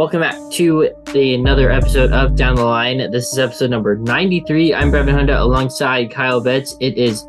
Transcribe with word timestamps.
welcome 0.00 0.22
back 0.22 0.34
to 0.50 0.90
the 1.12 1.34
another 1.34 1.70
episode 1.70 2.10
of 2.10 2.34
Down 2.34 2.54
the 2.54 2.64
Line. 2.64 3.10
This 3.10 3.30
is 3.34 3.38
episode 3.38 3.68
number 3.68 3.96
93. 3.96 4.72
I'm 4.72 4.90
Breven 4.90 5.12
Honda 5.12 5.42
alongside 5.42 6.10
Kyle 6.10 6.40
Betts. 6.40 6.74
It 6.80 6.96
is 6.96 7.26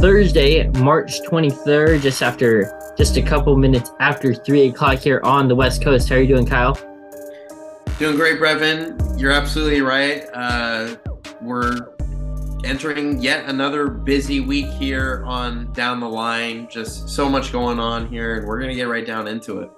Thursday, 0.00 0.66
March 0.80 1.20
23rd, 1.20 2.02
just 2.02 2.20
after 2.20 2.76
just 2.98 3.16
a 3.18 3.22
couple 3.22 3.56
minutes 3.56 3.92
after 4.00 4.34
three 4.34 4.66
o'clock 4.66 4.98
here 4.98 5.20
on 5.22 5.46
the 5.46 5.54
West 5.54 5.80
Coast. 5.80 6.08
How 6.08 6.16
are 6.16 6.20
you 6.20 6.26
doing, 6.26 6.44
Kyle? 6.44 6.76
Doing 8.00 8.16
great, 8.16 8.40
Breven. 8.40 8.98
You're 9.16 9.30
absolutely 9.30 9.82
right. 9.82 10.24
Uh, 10.34 10.96
we're 11.40 11.94
entering 12.64 13.22
yet 13.22 13.48
another 13.48 13.86
busy 13.86 14.40
week 14.40 14.66
here 14.66 15.22
on 15.24 15.72
Down 15.72 16.00
the 16.00 16.08
Line. 16.08 16.66
Just 16.68 17.10
so 17.10 17.28
much 17.28 17.52
going 17.52 17.78
on 17.78 18.08
here, 18.08 18.38
and 18.38 18.46
we're 18.48 18.60
gonna 18.60 18.74
get 18.74 18.88
right 18.88 19.06
down 19.06 19.28
into 19.28 19.60
it. 19.60 19.70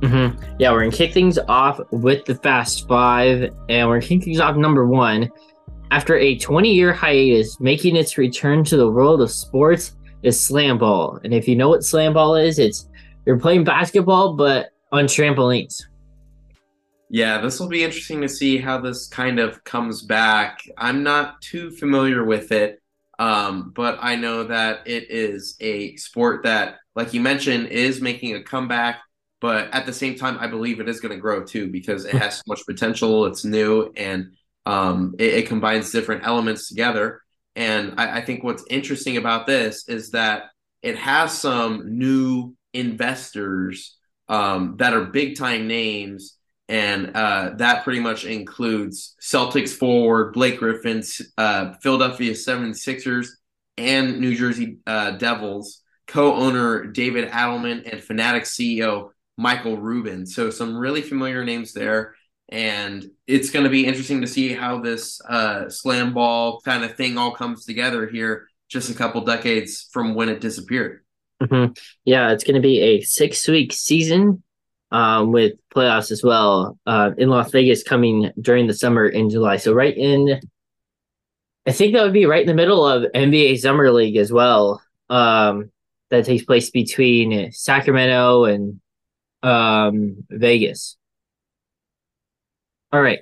Mm-hmm. 0.00 0.56
Yeah, 0.58 0.70
we're 0.70 0.80
gonna 0.80 0.92
kick 0.92 1.12
things 1.12 1.38
off 1.48 1.80
with 1.90 2.24
the 2.24 2.36
Fast 2.36 2.86
Five, 2.86 3.52
and 3.68 3.88
we're 3.88 3.96
gonna 3.98 4.06
kick 4.06 4.24
things 4.24 4.40
off 4.40 4.56
number 4.56 4.86
one. 4.86 5.28
After 5.90 6.16
a 6.16 6.38
20 6.38 6.72
year 6.72 6.92
hiatus, 6.92 7.58
making 7.60 7.96
its 7.96 8.18
return 8.18 8.62
to 8.64 8.76
the 8.76 8.88
world 8.88 9.22
of 9.22 9.30
sports 9.30 9.96
is 10.22 10.38
slam 10.38 10.78
ball. 10.78 11.18
And 11.24 11.34
if 11.34 11.48
you 11.48 11.56
know 11.56 11.68
what 11.68 11.84
slam 11.84 12.12
ball 12.12 12.36
is, 12.36 12.58
it's 12.58 12.88
you're 13.26 13.38
playing 13.38 13.64
basketball 13.64 14.34
but 14.34 14.70
on 14.92 15.04
trampolines. 15.04 15.82
Yeah, 17.10 17.40
this 17.40 17.58
will 17.58 17.68
be 17.68 17.84
interesting 17.84 18.20
to 18.20 18.28
see 18.28 18.58
how 18.58 18.80
this 18.80 19.08
kind 19.08 19.40
of 19.40 19.64
comes 19.64 20.02
back. 20.02 20.60
I'm 20.76 21.02
not 21.02 21.40
too 21.40 21.70
familiar 21.70 22.24
with 22.24 22.52
it, 22.52 22.82
um, 23.18 23.72
but 23.74 23.98
I 24.00 24.14
know 24.14 24.44
that 24.44 24.86
it 24.86 25.10
is 25.10 25.56
a 25.60 25.96
sport 25.96 26.42
that, 26.44 26.76
like 26.94 27.14
you 27.14 27.20
mentioned, 27.22 27.68
is 27.68 28.02
making 28.02 28.34
a 28.34 28.42
comeback 28.42 29.00
but 29.40 29.72
at 29.72 29.86
the 29.86 29.92
same 29.92 30.16
time, 30.16 30.36
I 30.40 30.46
believe 30.46 30.80
it 30.80 30.88
is 30.88 31.00
going 31.00 31.14
to 31.14 31.20
grow 31.20 31.44
too 31.44 31.70
because 31.70 32.04
it 32.04 32.14
has 32.14 32.36
so 32.36 32.42
much 32.46 32.66
potential. 32.66 33.26
It's 33.26 33.44
new 33.44 33.92
and 33.96 34.32
um, 34.66 35.14
it, 35.18 35.34
it, 35.34 35.46
combines 35.46 35.90
different 35.90 36.26
elements 36.26 36.68
together. 36.68 37.22
And 37.56 37.94
I, 37.98 38.18
I 38.18 38.20
think 38.24 38.44
what's 38.44 38.64
interesting 38.68 39.16
about 39.16 39.46
this 39.46 39.88
is 39.88 40.10
that 40.10 40.50
it 40.82 40.96
has 40.96 41.38
some 41.38 41.98
new 41.98 42.54
investors 42.74 43.96
um, 44.28 44.76
that 44.78 44.92
are 44.92 45.04
big 45.06 45.38
time 45.38 45.68
names. 45.68 46.36
And 46.68 47.16
uh, 47.16 47.52
that 47.56 47.82
pretty 47.82 48.00
much 48.00 48.26
includes 48.26 49.16
Celtics 49.22 49.70
forward 49.70 50.34
Blake 50.34 50.58
Griffin, 50.58 51.02
uh, 51.38 51.72
Philadelphia 51.80 52.32
76ers, 52.32 53.28
and 53.78 54.20
New 54.20 54.34
Jersey 54.34 54.78
uh, 54.86 55.12
Devils 55.12 55.82
co 56.08 56.34
owner 56.34 56.84
David 56.86 57.30
Adelman 57.30 57.90
and 57.90 58.02
Fanatics 58.02 58.56
CEO 58.56 59.10
Michael 59.38 59.78
Rubin. 59.78 60.26
So 60.26 60.50
some 60.50 60.76
really 60.76 61.00
familiar 61.00 61.44
names 61.44 61.72
there. 61.72 62.14
And 62.50 63.08
it's 63.26 63.50
going 63.50 63.64
to 63.64 63.70
be 63.70 63.86
interesting 63.86 64.20
to 64.20 64.26
see 64.26 64.52
how 64.52 64.80
this 64.80 65.20
uh, 65.22 65.70
slam 65.70 66.12
ball 66.12 66.60
kind 66.60 66.84
of 66.84 66.96
thing 66.96 67.16
all 67.16 67.30
comes 67.30 67.64
together 67.64 68.06
here 68.06 68.48
just 68.68 68.90
a 68.90 68.94
couple 68.94 69.22
decades 69.22 69.88
from 69.92 70.14
when 70.14 70.28
it 70.28 70.40
disappeared. 70.40 71.04
Mm-hmm. 71.42 71.72
Yeah, 72.04 72.32
it's 72.32 72.44
going 72.44 72.56
to 72.56 72.60
be 72.60 72.80
a 72.80 73.00
six 73.00 73.46
week 73.48 73.72
season 73.72 74.42
um, 74.90 75.32
with 75.32 75.54
playoffs 75.74 76.10
as 76.10 76.22
well 76.22 76.78
uh, 76.86 77.12
in 77.16 77.28
Las 77.30 77.50
Vegas 77.50 77.82
coming 77.82 78.30
during 78.40 78.66
the 78.66 78.74
summer 78.74 79.06
in 79.06 79.30
July. 79.30 79.56
So, 79.56 79.72
right 79.72 79.96
in, 79.96 80.40
I 81.66 81.72
think 81.72 81.94
that 81.94 82.02
would 82.02 82.12
be 82.12 82.26
right 82.26 82.42
in 82.42 82.46
the 82.48 82.54
middle 82.54 82.86
of 82.86 83.10
NBA 83.14 83.58
Summer 83.58 83.90
League 83.92 84.16
as 84.16 84.32
well. 84.32 84.82
Um, 85.08 85.70
that 86.10 86.24
takes 86.24 86.44
place 86.44 86.70
between 86.70 87.52
Sacramento 87.52 88.44
and 88.44 88.80
um, 89.42 90.24
Vegas. 90.30 90.96
All 92.92 93.02
right. 93.02 93.20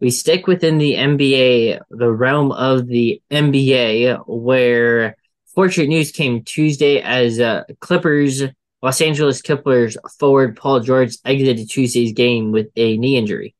We 0.00 0.10
stick 0.10 0.46
within 0.46 0.78
the 0.78 0.94
NBA, 0.94 1.80
the 1.90 2.12
realm 2.12 2.52
of 2.52 2.86
the 2.86 3.22
NBA, 3.30 4.24
where 4.26 5.16
fortunate 5.54 5.88
news 5.88 6.10
came 6.10 6.42
Tuesday 6.42 7.00
as 7.00 7.40
uh, 7.40 7.62
Clippers, 7.80 8.42
Los 8.82 9.00
Angeles 9.00 9.40
Clippers 9.40 9.96
forward 10.18 10.56
Paul 10.56 10.80
George 10.80 11.16
exited 11.24 11.70
Tuesday's 11.70 12.12
game 12.12 12.52
with 12.52 12.68
a 12.76 12.96
knee 12.98 13.16
injury. 13.16 13.54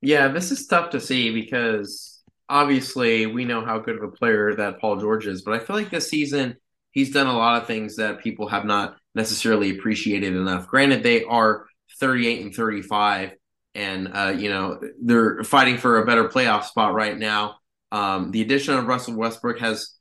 Yeah, 0.00 0.28
this 0.28 0.50
is 0.50 0.66
tough 0.66 0.90
to 0.90 1.00
see 1.00 1.32
because 1.32 2.22
obviously 2.48 3.26
we 3.26 3.44
know 3.44 3.64
how 3.64 3.78
good 3.78 3.96
of 3.96 4.02
a 4.02 4.10
player 4.10 4.54
that 4.54 4.80
Paul 4.80 4.96
George 4.96 5.26
is, 5.26 5.42
but 5.42 5.54
I 5.54 5.58
feel 5.58 5.76
like 5.76 5.90
this 5.90 6.08
season 6.10 6.56
he's 6.90 7.12
done 7.12 7.26
a 7.26 7.36
lot 7.36 7.60
of 7.60 7.66
things 7.66 7.96
that 7.96 8.20
people 8.20 8.48
have 8.48 8.64
not 8.64 8.96
necessarily 9.14 9.70
appreciated 9.70 10.34
enough. 10.34 10.66
Granted, 10.68 11.02
they 11.02 11.24
are 11.24 11.66
38 12.00 12.42
and 12.42 12.54
35, 12.54 13.32
and 13.74 14.10
uh, 14.12 14.34
you 14.36 14.48
know 14.48 14.80
they're 15.02 15.42
fighting 15.44 15.78
for 15.78 15.98
a 15.98 16.06
better 16.06 16.28
playoff 16.28 16.64
spot 16.64 16.94
right 16.94 17.16
now. 17.16 17.56
Um, 17.92 18.30
the 18.30 18.42
addition 18.42 18.74
of 18.74 18.86
Russell 18.86 19.14
Westbrook 19.14 19.60
has 19.60 19.94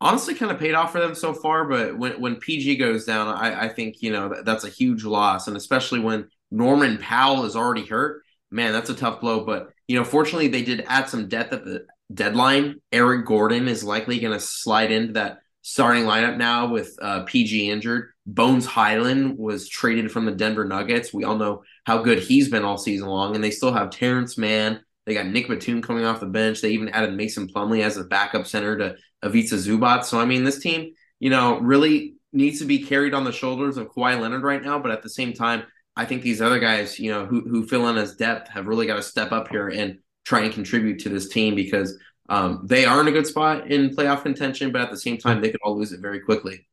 honestly 0.00 0.34
kind 0.34 0.52
of 0.52 0.58
paid 0.58 0.74
off 0.74 0.92
for 0.92 1.00
them 1.00 1.14
so 1.14 1.32
far. 1.34 1.64
But 1.66 1.98
when 1.98 2.20
when 2.20 2.36
PG 2.36 2.76
goes 2.76 3.04
down, 3.04 3.28
I, 3.28 3.64
I 3.64 3.68
think 3.68 4.02
you 4.02 4.12
know 4.12 4.30
that, 4.30 4.44
that's 4.44 4.64
a 4.64 4.70
huge 4.70 5.04
loss, 5.04 5.48
and 5.48 5.56
especially 5.56 6.00
when 6.00 6.28
Norman 6.50 6.98
Powell 6.98 7.44
is 7.44 7.56
already 7.56 7.84
hurt, 7.84 8.22
man, 8.50 8.72
that's 8.72 8.90
a 8.90 8.94
tough 8.94 9.20
blow. 9.20 9.44
But 9.44 9.70
you 9.86 9.98
know, 9.98 10.04
fortunately, 10.04 10.48
they 10.48 10.62
did 10.62 10.84
add 10.86 11.08
some 11.08 11.28
depth 11.28 11.52
at 11.52 11.64
the 11.64 11.86
deadline. 12.12 12.80
Eric 12.92 13.26
Gordon 13.26 13.68
is 13.68 13.84
likely 13.84 14.18
going 14.18 14.32
to 14.32 14.40
slide 14.40 14.90
into 14.90 15.14
that 15.14 15.38
starting 15.62 16.04
lineup 16.04 16.36
now 16.36 16.68
with 16.68 16.96
uh, 17.00 17.24
PG 17.24 17.70
injured. 17.70 18.10
Bones 18.28 18.66
Hyland 18.66 19.38
was 19.38 19.70
traded 19.70 20.12
from 20.12 20.26
the 20.26 20.32
Denver 20.32 20.66
Nuggets. 20.66 21.14
We 21.14 21.24
all 21.24 21.38
know 21.38 21.62
how 21.84 22.02
good 22.02 22.18
he's 22.18 22.50
been 22.50 22.62
all 22.62 22.76
season 22.76 23.08
long, 23.08 23.34
and 23.34 23.42
they 23.42 23.50
still 23.50 23.72
have 23.72 23.88
Terrence 23.88 24.36
Mann. 24.36 24.80
They 25.06 25.14
got 25.14 25.26
Nick 25.26 25.48
Batum 25.48 25.80
coming 25.80 26.04
off 26.04 26.20
the 26.20 26.26
bench. 26.26 26.60
They 26.60 26.72
even 26.72 26.90
added 26.90 27.14
Mason 27.14 27.48
Plumlee 27.48 27.82
as 27.82 27.96
a 27.96 28.04
backup 28.04 28.46
center 28.46 28.76
to 28.76 28.96
Ivica 29.22 29.54
Zubac. 29.54 30.04
So 30.04 30.20
I 30.20 30.26
mean, 30.26 30.44
this 30.44 30.58
team, 30.58 30.92
you 31.20 31.30
know, 31.30 31.58
really 31.58 32.16
needs 32.30 32.58
to 32.58 32.66
be 32.66 32.84
carried 32.84 33.14
on 33.14 33.24
the 33.24 33.32
shoulders 33.32 33.78
of 33.78 33.88
Kawhi 33.88 34.20
Leonard 34.20 34.42
right 34.42 34.62
now. 34.62 34.78
But 34.78 34.92
at 34.92 35.02
the 35.02 35.08
same 35.08 35.32
time, 35.32 35.62
I 35.96 36.04
think 36.04 36.20
these 36.20 36.42
other 36.42 36.58
guys, 36.58 36.98
you 36.98 37.10
know, 37.10 37.24
who 37.24 37.40
who 37.48 37.66
fill 37.66 37.88
in 37.88 37.96
as 37.96 38.14
depth, 38.14 38.50
have 38.50 38.66
really 38.66 38.86
got 38.86 38.96
to 38.96 39.02
step 39.02 39.32
up 39.32 39.48
here 39.48 39.68
and 39.68 40.00
try 40.26 40.42
and 40.42 40.52
contribute 40.52 40.98
to 40.98 41.08
this 41.08 41.30
team 41.30 41.54
because 41.54 41.98
um, 42.28 42.60
they 42.66 42.84
are 42.84 43.00
in 43.00 43.08
a 43.08 43.12
good 43.12 43.26
spot 43.26 43.70
in 43.70 43.96
playoff 43.96 44.22
contention, 44.22 44.70
but 44.70 44.82
at 44.82 44.90
the 44.90 44.98
same 44.98 45.16
time, 45.16 45.40
they 45.40 45.48
could 45.50 45.62
all 45.64 45.78
lose 45.78 45.92
it 45.92 46.00
very 46.00 46.20
quickly. 46.20 46.66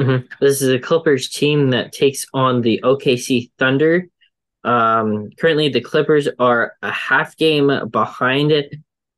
Mm-hmm. 0.00 0.26
This 0.40 0.62
is 0.62 0.70
a 0.70 0.78
Clippers 0.78 1.28
team 1.28 1.70
that 1.70 1.92
takes 1.92 2.24
on 2.32 2.62
the 2.62 2.80
OKC 2.82 3.50
Thunder. 3.58 4.06
Um, 4.64 5.30
currently, 5.38 5.68
the 5.68 5.82
Clippers 5.82 6.28
are 6.38 6.74
a 6.82 6.90
half 6.90 7.36
game 7.36 7.70
behind 7.88 8.52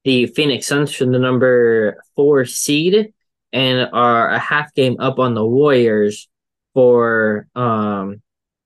the 0.04 0.26
Phoenix 0.26 0.66
Suns 0.66 0.92
for 0.92 1.04
the 1.04 1.18
number 1.18 2.02
four 2.16 2.44
seed 2.44 3.12
and 3.52 3.88
are 3.92 4.30
a 4.30 4.38
half 4.38 4.74
game 4.74 4.96
up 4.98 5.18
on 5.18 5.34
the 5.34 5.44
Warriors 5.44 6.28
for 6.74 7.46
um, 7.54 8.20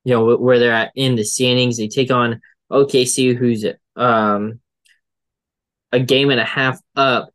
you 0.04 0.14
know 0.14 0.36
where 0.36 0.58
they're 0.58 0.72
at 0.72 0.92
in 0.94 1.16
the 1.16 1.24
standings. 1.24 1.76
They 1.76 1.88
take 1.88 2.10
on 2.10 2.40
OKC, 2.70 3.36
who's 3.36 3.64
um 3.94 4.60
a 5.92 6.00
game 6.00 6.30
and 6.30 6.40
a 6.40 6.44
half 6.44 6.80
up 6.94 7.30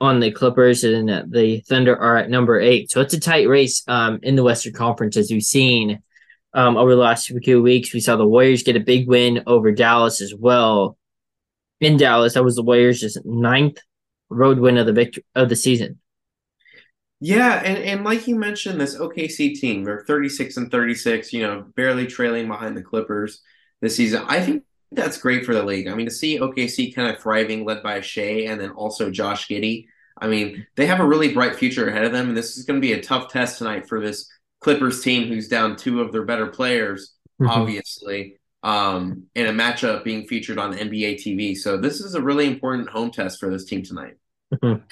on 0.00 0.20
the 0.20 0.30
Clippers, 0.30 0.82
and 0.84 1.08
the 1.08 1.62
Thunder 1.68 1.96
are 1.96 2.16
at 2.16 2.30
number 2.30 2.58
eight. 2.58 2.90
So 2.90 3.00
it's 3.00 3.14
a 3.14 3.20
tight 3.20 3.48
race 3.48 3.82
um, 3.86 4.18
in 4.22 4.34
the 4.34 4.42
Western 4.42 4.72
Conference, 4.72 5.16
as 5.16 5.30
we've 5.30 5.42
seen 5.42 6.02
um, 6.54 6.76
over 6.76 6.94
the 6.94 7.00
last 7.00 7.26
few 7.26 7.62
weeks. 7.62 7.92
We 7.92 8.00
saw 8.00 8.16
the 8.16 8.26
Warriors 8.26 8.62
get 8.62 8.76
a 8.76 8.80
big 8.80 9.08
win 9.08 9.42
over 9.46 9.72
Dallas 9.72 10.20
as 10.20 10.34
well. 10.34 10.96
In 11.80 11.96
Dallas, 11.96 12.34
that 12.34 12.44
was 12.44 12.56
the 12.56 12.62
Warriors' 12.62 13.16
ninth 13.24 13.78
road 14.28 14.58
win 14.58 14.78
of 14.78 14.86
the 14.86 14.92
victory 14.92 15.24
of 15.34 15.48
the 15.48 15.56
season. 15.56 15.98
Yeah, 17.20 17.60
and, 17.62 17.78
and 17.78 18.04
like 18.04 18.26
you 18.26 18.36
mentioned, 18.36 18.80
this 18.80 18.96
OKC 18.96 19.54
team, 19.54 19.84
they're 19.84 20.04
36 20.06 20.56
and 20.56 20.70
36, 20.70 21.32
you 21.34 21.42
know, 21.42 21.66
barely 21.76 22.06
trailing 22.06 22.48
behind 22.48 22.76
the 22.76 22.82
Clippers 22.82 23.42
this 23.82 23.96
season. 23.96 24.24
I 24.26 24.40
think 24.40 24.64
that's 24.92 25.18
great 25.18 25.44
for 25.44 25.54
the 25.54 25.62
league. 25.62 25.88
I 25.88 25.94
mean, 25.94 26.06
to 26.06 26.12
see 26.12 26.38
OKC 26.38 26.94
kind 26.94 27.14
of 27.14 27.20
thriving, 27.20 27.64
led 27.64 27.82
by 27.82 28.00
Shai 28.00 28.46
and 28.48 28.60
then 28.60 28.70
also 28.70 29.10
Josh 29.10 29.48
Giddey. 29.48 29.86
I 30.20 30.26
mean, 30.26 30.66
they 30.76 30.86
have 30.86 31.00
a 31.00 31.06
really 31.06 31.32
bright 31.32 31.56
future 31.56 31.88
ahead 31.88 32.04
of 32.04 32.12
them, 32.12 32.28
and 32.28 32.36
this 32.36 32.58
is 32.58 32.64
going 32.64 32.80
to 32.80 32.86
be 32.86 32.92
a 32.92 33.02
tough 33.02 33.32
test 33.32 33.58
tonight 33.58 33.88
for 33.88 34.00
this 34.00 34.28
Clippers 34.60 35.02
team, 35.02 35.28
who's 35.28 35.48
down 35.48 35.76
two 35.76 36.02
of 36.02 36.12
their 36.12 36.24
better 36.24 36.46
players, 36.46 37.14
mm-hmm. 37.40 37.50
obviously, 37.50 38.38
um, 38.62 39.24
in 39.34 39.46
a 39.46 39.52
matchup 39.52 40.04
being 40.04 40.26
featured 40.26 40.58
on 40.58 40.74
NBA 40.74 41.14
TV. 41.14 41.56
So 41.56 41.78
this 41.78 42.00
is 42.00 42.14
a 42.14 42.20
really 42.20 42.46
important 42.46 42.90
home 42.90 43.10
test 43.10 43.40
for 43.40 43.48
this 43.48 43.64
team 43.64 43.82
tonight. 43.82 44.16
Mm-hmm. 44.52 44.82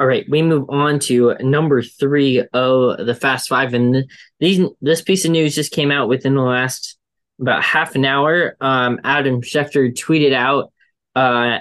All 0.00 0.06
right, 0.06 0.26
we 0.28 0.42
move 0.42 0.68
on 0.68 0.98
to 1.00 1.34
number 1.40 1.80
three 1.80 2.44
of 2.52 3.06
the 3.06 3.14
Fast 3.14 3.48
Five, 3.48 3.72
and 3.74 4.10
these 4.40 4.60
this 4.82 5.00
piece 5.00 5.24
of 5.24 5.30
news 5.30 5.54
just 5.54 5.72
came 5.72 5.92
out 5.92 6.08
within 6.08 6.34
the 6.34 6.42
last 6.42 6.98
about 7.40 7.62
half 7.62 7.94
an 7.94 8.04
hour, 8.04 8.56
um, 8.60 9.00
Adam 9.04 9.42
Schefter 9.42 9.92
tweeted 9.92 10.32
out, 10.32 10.72
uh, 11.14 11.58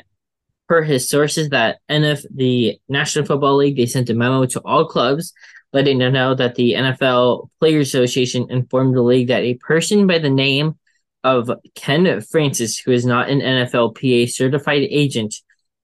per 0.67 0.81
his 0.81 1.09
sources, 1.09 1.49
that 1.49 1.79
NF 1.89 2.25
the 2.33 2.79
National 2.87 3.25
Football 3.25 3.57
League 3.57 3.75
they 3.75 3.85
sent 3.85 4.09
a 4.09 4.13
memo 4.13 4.45
to 4.45 4.61
all 4.61 4.85
clubs, 4.85 5.33
letting 5.73 5.97
them 5.97 6.13
know 6.13 6.35
that 6.35 6.55
the 6.55 6.73
NFL 6.73 7.49
Players 7.59 7.89
Association 7.89 8.47
informed 8.49 8.95
the 8.95 9.01
league 9.01 9.27
that 9.27 9.43
a 9.43 9.55
person 9.55 10.07
by 10.07 10.19
the 10.19 10.29
name 10.29 10.77
of 11.23 11.49
Ken 11.75 12.21
Francis, 12.21 12.77
who 12.77 12.91
is 12.91 13.05
not 13.05 13.29
an 13.29 13.39
NFLPA 13.39 14.29
certified 14.29 14.83
agent, 14.89 15.35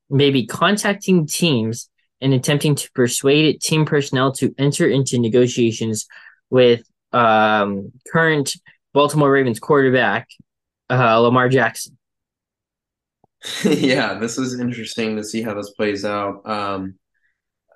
may 0.10 0.32
be 0.32 0.46
contacting 0.46 1.28
teams 1.28 1.90
and 2.22 2.34
attempting 2.34 2.76
to 2.76 2.92
persuade 2.92 3.62
team 3.62 3.86
personnel 3.86 4.32
to 4.34 4.54
enter 4.58 4.88
into 4.88 5.18
negotiations 5.18 6.08
with 6.50 6.84
um, 7.14 7.92
current 8.12 8.56
Baltimore 8.94 9.32
Ravens 9.32 9.60
quarterback 9.60 10.28
uh, 10.90 11.20
Lamar 11.20 11.50
Jackson. 11.50 11.98
yeah, 13.64 14.16
this 14.16 14.38
is 14.38 14.60
interesting 14.60 15.16
to 15.16 15.24
see 15.24 15.42
how 15.42 15.54
this 15.54 15.72
plays 15.72 16.04
out. 16.04 16.48
Um, 16.50 16.96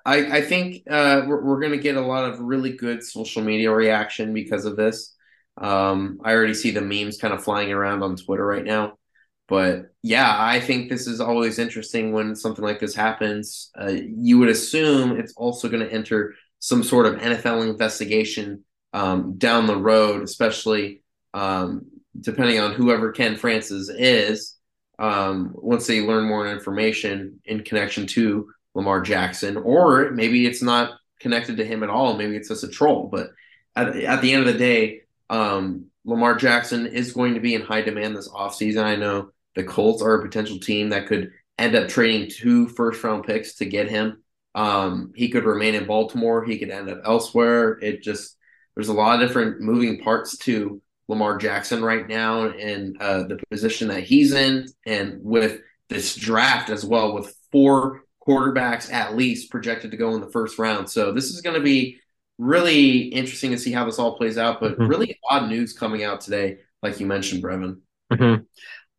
I, 0.04 0.38
I 0.38 0.40
think 0.42 0.82
uh, 0.90 1.22
we're, 1.26 1.42
we're 1.42 1.60
going 1.60 1.72
to 1.72 1.78
get 1.78 1.96
a 1.96 2.00
lot 2.00 2.30
of 2.30 2.40
really 2.40 2.72
good 2.72 3.02
social 3.02 3.42
media 3.42 3.70
reaction 3.70 4.34
because 4.34 4.66
of 4.66 4.76
this. 4.76 5.14
Um, 5.56 6.20
I 6.22 6.32
already 6.32 6.54
see 6.54 6.72
the 6.72 6.82
memes 6.82 7.18
kind 7.18 7.32
of 7.32 7.42
flying 7.42 7.72
around 7.72 8.02
on 8.02 8.16
Twitter 8.16 8.44
right 8.44 8.64
now. 8.64 8.98
But 9.46 9.92
yeah, 10.02 10.34
I 10.36 10.60
think 10.60 10.88
this 10.88 11.06
is 11.06 11.20
always 11.20 11.58
interesting 11.58 12.12
when 12.12 12.34
something 12.34 12.64
like 12.64 12.80
this 12.80 12.94
happens. 12.94 13.70
Uh, 13.78 13.92
you 13.92 14.38
would 14.38 14.48
assume 14.48 15.18
it's 15.18 15.34
also 15.34 15.68
going 15.68 15.86
to 15.86 15.92
enter 15.92 16.34
some 16.58 16.82
sort 16.82 17.06
of 17.06 17.16
NFL 17.16 17.68
investigation 17.68 18.64
um, 18.94 19.36
down 19.36 19.66
the 19.66 19.76
road, 19.76 20.22
especially 20.22 21.02
um, 21.34 21.86
depending 22.18 22.60
on 22.60 22.72
whoever 22.72 23.12
Ken 23.12 23.36
Francis 23.36 23.90
is. 23.90 24.56
Um, 24.98 25.50
once 25.54 25.88
they 25.88 26.00
learn 26.00 26.28
more 26.28 26.46
information 26.46 27.40
in 27.44 27.64
connection 27.64 28.06
to 28.08 28.48
Lamar 28.74 29.00
Jackson, 29.00 29.56
or 29.56 30.12
maybe 30.12 30.46
it's 30.46 30.62
not 30.62 30.92
connected 31.18 31.56
to 31.56 31.64
him 31.64 31.82
at 31.82 31.90
all. 31.90 32.16
Maybe 32.16 32.36
it's 32.36 32.48
just 32.48 32.64
a 32.64 32.68
troll. 32.68 33.08
But 33.10 33.30
at, 33.74 33.96
at 33.96 34.22
the 34.22 34.32
end 34.32 34.46
of 34.46 34.52
the 34.52 34.58
day, 34.58 35.00
um, 35.28 35.86
Lamar 36.04 36.36
Jackson 36.36 36.86
is 36.86 37.12
going 37.12 37.34
to 37.34 37.40
be 37.40 37.54
in 37.54 37.62
high 37.62 37.82
demand 37.82 38.16
this 38.16 38.28
offseason. 38.28 38.84
I 38.84 38.94
know 38.94 39.30
the 39.56 39.64
Colts 39.64 40.02
are 40.02 40.14
a 40.14 40.22
potential 40.22 40.58
team 40.58 40.90
that 40.90 41.06
could 41.06 41.32
end 41.58 41.74
up 41.74 41.88
trading 41.88 42.30
two 42.30 42.68
first 42.68 43.02
round 43.02 43.24
picks 43.24 43.56
to 43.56 43.64
get 43.64 43.88
him. 43.88 44.22
Um, 44.54 45.12
he 45.16 45.28
could 45.28 45.44
remain 45.44 45.74
in 45.74 45.86
Baltimore. 45.86 46.44
He 46.44 46.58
could 46.58 46.70
end 46.70 46.88
up 46.88 47.00
elsewhere. 47.04 47.78
It 47.80 48.02
just 48.02 48.36
there's 48.74 48.88
a 48.88 48.92
lot 48.92 49.20
of 49.20 49.26
different 49.26 49.60
moving 49.60 50.00
parts 50.02 50.36
to 50.38 50.80
Lamar 51.08 51.36
Jackson 51.36 51.82
right 51.82 52.08
now 52.08 52.48
and 52.48 53.00
uh, 53.00 53.24
the 53.24 53.38
position 53.50 53.88
that 53.88 54.04
he's 54.04 54.32
in, 54.32 54.66
and 54.86 55.20
with 55.22 55.60
this 55.88 56.14
draft 56.16 56.70
as 56.70 56.84
well, 56.84 57.14
with 57.14 57.34
four 57.52 58.02
quarterbacks 58.26 58.90
at 58.92 59.14
least 59.14 59.50
projected 59.50 59.90
to 59.90 59.96
go 59.96 60.14
in 60.14 60.20
the 60.20 60.30
first 60.30 60.58
round. 60.58 60.88
So 60.88 61.12
this 61.12 61.26
is 61.26 61.40
going 61.42 61.56
to 61.56 61.62
be 61.62 62.00
really 62.38 63.02
interesting 63.02 63.50
to 63.50 63.58
see 63.58 63.72
how 63.72 63.84
this 63.84 63.98
all 63.98 64.16
plays 64.16 64.38
out. 64.38 64.60
But 64.60 64.72
mm-hmm. 64.72 64.86
really 64.86 65.18
odd 65.30 65.48
news 65.48 65.72
coming 65.72 66.04
out 66.04 66.20
today, 66.20 66.58
like 66.82 67.00
you 67.00 67.06
mentioned, 67.06 67.42
Breven. 67.42 67.80
Mm-hmm. 68.12 68.42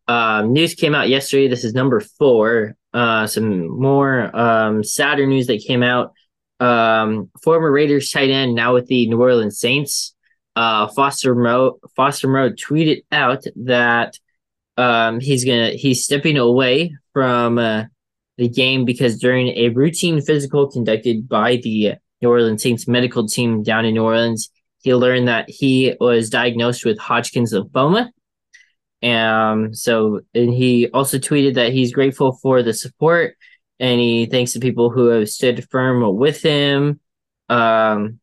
Um, 0.07 0.53
news 0.53 0.75
came 0.75 0.93
out 0.93 1.09
yesterday. 1.09 1.47
This 1.47 1.63
is 1.63 1.73
number 1.73 1.99
four. 1.99 2.75
Uh, 2.93 3.27
some 3.27 3.67
more 3.67 4.35
um, 4.35 4.83
sadder 4.83 5.25
news 5.25 5.47
that 5.47 5.63
came 5.65 5.83
out. 5.83 6.13
Um, 6.59 7.29
former 7.43 7.69
Raiders 7.69 8.11
tight 8.11 8.29
end, 8.29 8.55
now 8.55 8.73
with 8.73 8.85
the 8.87 9.09
New 9.09 9.21
Orleans 9.21 9.59
Saints, 9.59 10.14
uh, 10.55 10.87
Foster 10.87 11.35
Moreau, 11.35 11.79
Foster 11.95 12.27
Moreau 12.27 12.51
tweeted 12.51 13.03
out 13.11 13.43
that 13.55 14.17
um, 14.77 15.19
he's 15.19 15.45
gonna 15.45 15.71
he's 15.71 16.03
stepping 16.03 16.37
away 16.37 16.95
from 17.13 17.57
uh, 17.57 17.85
the 18.37 18.49
game 18.49 18.85
because 18.85 19.19
during 19.19 19.47
a 19.49 19.69
routine 19.69 20.21
physical 20.21 20.69
conducted 20.69 21.27
by 21.27 21.57
the 21.57 21.93
New 22.21 22.29
Orleans 22.29 22.63
Saints 22.63 22.87
medical 22.87 23.27
team 23.27 23.63
down 23.63 23.85
in 23.85 23.93
New 23.93 24.03
Orleans, 24.03 24.49
he 24.81 24.93
learned 24.93 25.27
that 25.27 25.49
he 25.49 25.95
was 25.99 26.29
diagnosed 26.29 26.85
with 26.85 26.97
Hodgkin's 26.97 27.53
lymphoma 27.53 28.09
um, 29.05 29.73
so, 29.73 30.21
and 30.33 30.53
he 30.53 30.89
also 30.89 31.17
tweeted 31.17 31.55
that 31.55 31.71
he's 31.71 31.93
grateful 31.93 32.33
for 32.41 32.63
the 32.63 32.73
support 32.73 33.37
and 33.79 33.99
he 33.99 34.25
thanks 34.25 34.53
the 34.53 34.59
people 34.59 34.89
who 34.89 35.07
have 35.07 35.29
stood 35.29 35.69
firm 35.69 36.15
with 36.17 36.41
him. 36.41 36.99
Um, 37.49 38.19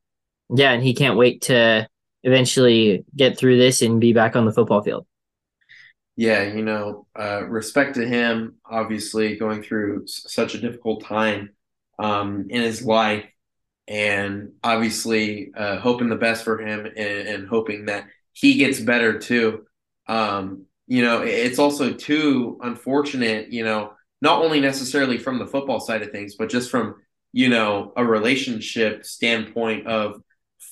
yeah, 0.51 0.73
and 0.73 0.83
he 0.83 0.95
can't 0.95 1.17
wait 1.17 1.43
to 1.43 1.89
eventually 2.23 3.05
get 3.17 3.39
through 3.39 3.59
this 3.59 3.83
and 3.83 4.01
be 4.01 4.13
back 4.13 4.37
on 4.37 4.45
the 4.45 4.53
football 4.53 4.83
field. 4.83 5.07
Yeah, 6.17 6.43
you 6.43 6.63
know, 6.63 7.07
uh, 7.19 7.45
respect 7.47 7.95
to 7.95 8.07
him, 8.07 8.57
obviously 8.65 9.37
going 9.37 9.63
through 9.63 10.07
such 10.07 10.55
a 10.55 10.61
difficult 10.61 11.05
time 11.05 11.51
um, 11.99 12.47
in 12.51 12.63
his 12.63 12.85
life, 12.85 13.25
and 13.89 14.53
obviously 14.63 15.53
uh, 15.57 15.79
hoping 15.79 16.09
the 16.09 16.17
best 16.17 16.45
for 16.45 16.61
him 16.61 16.87
and, 16.87 16.97
and 16.97 17.49
hoping 17.49 17.87
that 17.87 18.07
he 18.33 18.55
gets 18.55 18.79
better 18.79 19.19
too. 19.19 19.65
Um, 20.07 20.67
you 20.87 21.03
know, 21.03 21.23
it's 21.23 21.59
also 21.59 21.93
too 21.93 22.59
unfortunate, 22.63 23.51
you 23.51 23.65
know, 23.65 23.93
not 24.21 24.43
only 24.43 24.61
necessarily 24.61 25.19
from 25.19 25.39
the 25.39 25.47
football 25.47 25.81
side 25.81 26.03
of 26.03 26.11
things, 26.11 26.37
but 26.37 26.51
just 26.51 26.71
from, 26.71 26.97
you 27.33 27.49
know, 27.49 27.93
a 27.97 28.05
relationship 28.05 29.05
standpoint 29.05 29.87
of 29.87 30.23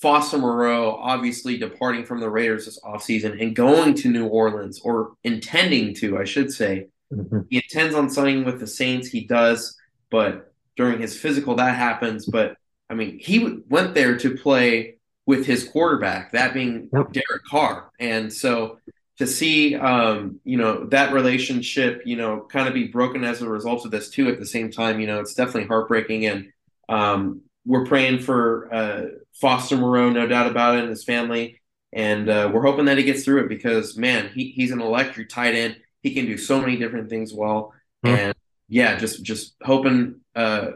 Foster 0.01 0.39
Moreau 0.39 0.95
obviously 0.95 1.57
departing 1.57 2.05
from 2.05 2.19
the 2.19 2.29
Raiders 2.29 2.65
this 2.65 2.79
offseason 2.81 3.41
and 3.41 3.55
going 3.55 3.93
to 3.95 4.09
New 4.09 4.25
Orleans 4.25 4.81
or 4.83 5.13
intending 5.23 5.93
to, 5.95 6.17
I 6.17 6.23
should 6.23 6.51
say. 6.51 6.87
Mm-hmm. 7.13 7.41
He 7.49 7.57
intends 7.57 7.93
on 7.93 8.09
signing 8.09 8.43
with 8.43 8.59
the 8.59 8.67
Saints. 8.67 9.07
He 9.07 9.25
does, 9.25 9.77
but 10.09 10.53
during 10.75 10.99
his 10.99 11.17
physical, 11.17 11.55
that 11.55 11.75
happens. 11.75 12.25
But 12.25 12.55
I 12.89 12.95
mean, 12.95 13.19
he 13.19 13.59
went 13.69 13.93
there 13.93 14.17
to 14.17 14.35
play 14.35 14.95
with 15.27 15.45
his 15.45 15.69
quarterback, 15.69 16.31
that 16.31 16.53
being 16.53 16.89
yep. 16.91 17.11
Derek 17.11 17.45
Carr. 17.49 17.91
And 17.99 18.33
so 18.33 18.79
to 19.17 19.27
see 19.27 19.75
um, 19.75 20.39
you 20.43 20.57
know 20.57 20.85
that 20.85 21.13
relationship 21.13 22.01
you 22.05 22.15
know 22.15 22.47
kind 22.49 22.67
of 22.67 22.73
be 22.73 22.87
broken 22.87 23.23
as 23.23 23.43
a 23.43 23.47
result 23.47 23.85
of 23.85 23.91
this 23.91 24.09
too 24.09 24.27
at 24.29 24.39
the 24.39 24.45
same 24.47 24.71
time 24.71 24.99
you 24.99 25.05
know 25.05 25.19
it's 25.19 25.35
definitely 25.35 25.67
heartbreaking 25.67 26.25
and 26.25 26.51
um, 26.89 27.41
we're 27.65 27.85
praying 27.85 28.19
for 28.19 28.73
uh, 28.73 29.05
foster 29.33 29.77
moreau 29.77 30.09
no 30.09 30.27
doubt 30.27 30.47
about 30.47 30.75
it 30.75 30.81
and 30.81 30.89
his 30.89 31.03
family 31.03 31.61
and 31.93 32.29
uh, 32.29 32.49
we're 32.53 32.65
hoping 32.65 32.85
that 32.85 32.97
he 32.97 33.03
gets 33.03 33.23
through 33.23 33.43
it 33.43 33.49
because 33.49 33.97
man 33.97 34.29
he, 34.33 34.51
he's 34.51 34.71
an 34.71 34.81
electric 34.81 35.29
tight 35.29 35.53
end 35.53 35.77
he 36.01 36.13
can 36.13 36.25
do 36.25 36.37
so 36.37 36.59
many 36.59 36.77
different 36.77 37.09
things 37.09 37.33
well 37.33 37.73
mm-hmm. 38.05 38.15
and 38.15 38.35
yeah 38.67 38.97
just 38.97 39.23
just 39.23 39.55
hoping 39.61 40.19
uh, 40.35 40.71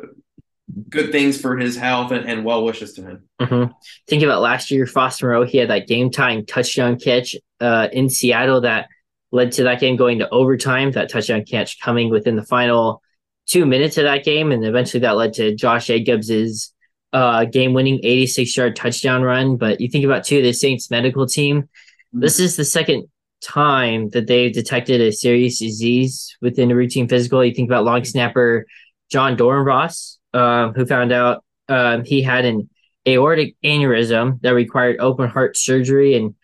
good 0.89 1.11
things 1.11 1.39
for 1.39 1.57
his 1.57 1.75
health 1.75 2.11
and, 2.11 2.27
and 2.27 2.43
well 2.43 2.63
wishes 2.63 2.93
to 2.93 3.03
him. 3.03 3.23
Mm-hmm. 3.39 3.71
Think 4.07 4.23
about 4.23 4.41
last 4.41 4.71
year, 4.71 4.85
Foster 4.85 5.27
Moreau. 5.27 5.45
He 5.45 5.57
had 5.57 5.69
that 5.69 5.87
game 5.87 6.09
time 6.09 6.45
touchdown 6.45 6.99
catch 6.99 7.35
uh, 7.59 7.87
in 7.91 8.09
Seattle 8.09 8.61
that 8.61 8.87
led 9.31 9.51
to 9.53 9.63
that 9.63 9.79
game 9.79 9.95
going 9.95 10.19
to 10.19 10.29
overtime. 10.29 10.91
That 10.91 11.09
touchdown 11.09 11.45
catch 11.45 11.79
coming 11.79 12.09
within 12.09 12.35
the 12.35 12.43
final 12.43 13.01
two 13.47 13.65
minutes 13.65 13.97
of 13.97 14.05
that 14.05 14.23
game, 14.23 14.51
and 14.51 14.65
eventually 14.65 15.01
that 15.01 15.17
led 15.17 15.33
to 15.33 15.55
Josh 15.55 15.87
Jacobs's 15.87 16.73
uh, 17.15 17.45
game-winning 17.45 18.01
86-yard 18.03 18.75
touchdown 18.75 19.23
run. 19.23 19.55
But 19.55 19.79
you 19.79 19.87
think 19.89 20.03
about 20.03 20.25
too 20.25 20.41
the 20.41 20.51
Saints 20.51 20.91
medical 20.91 21.25
team. 21.25 21.61
Mm-hmm. 21.61 22.19
This 22.19 22.39
is 22.39 22.57
the 22.57 22.65
second 22.65 23.07
time 23.41 24.09
that 24.09 24.27
they've 24.27 24.53
detected 24.53 24.99
a 24.99 25.11
serious 25.11 25.59
disease 25.59 26.35
within 26.41 26.71
a 26.71 26.75
routine 26.75 27.07
physical. 27.07 27.43
You 27.43 27.53
think 27.53 27.69
about 27.69 27.85
long 27.85 28.03
snapper 28.03 28.65
Jon 29.09 29.37
Dorenbos, 29.37 30.17
um, 30.33 30.73
who 30.73 30.85
found 30.85 31.13
out 31.13 31.43
um, 31.69 32.03
he 32.03 32.21
had 32.21 32.43
an 32.43 32.69
aortic 33.07 33.55
aneurysm 33.63 34.41
that 34.41 34.53
required 34.53 34.97
open 34.99 35.29
heart 35.29 35.55
surgery. 35.55 36.17
And 36.17 36.35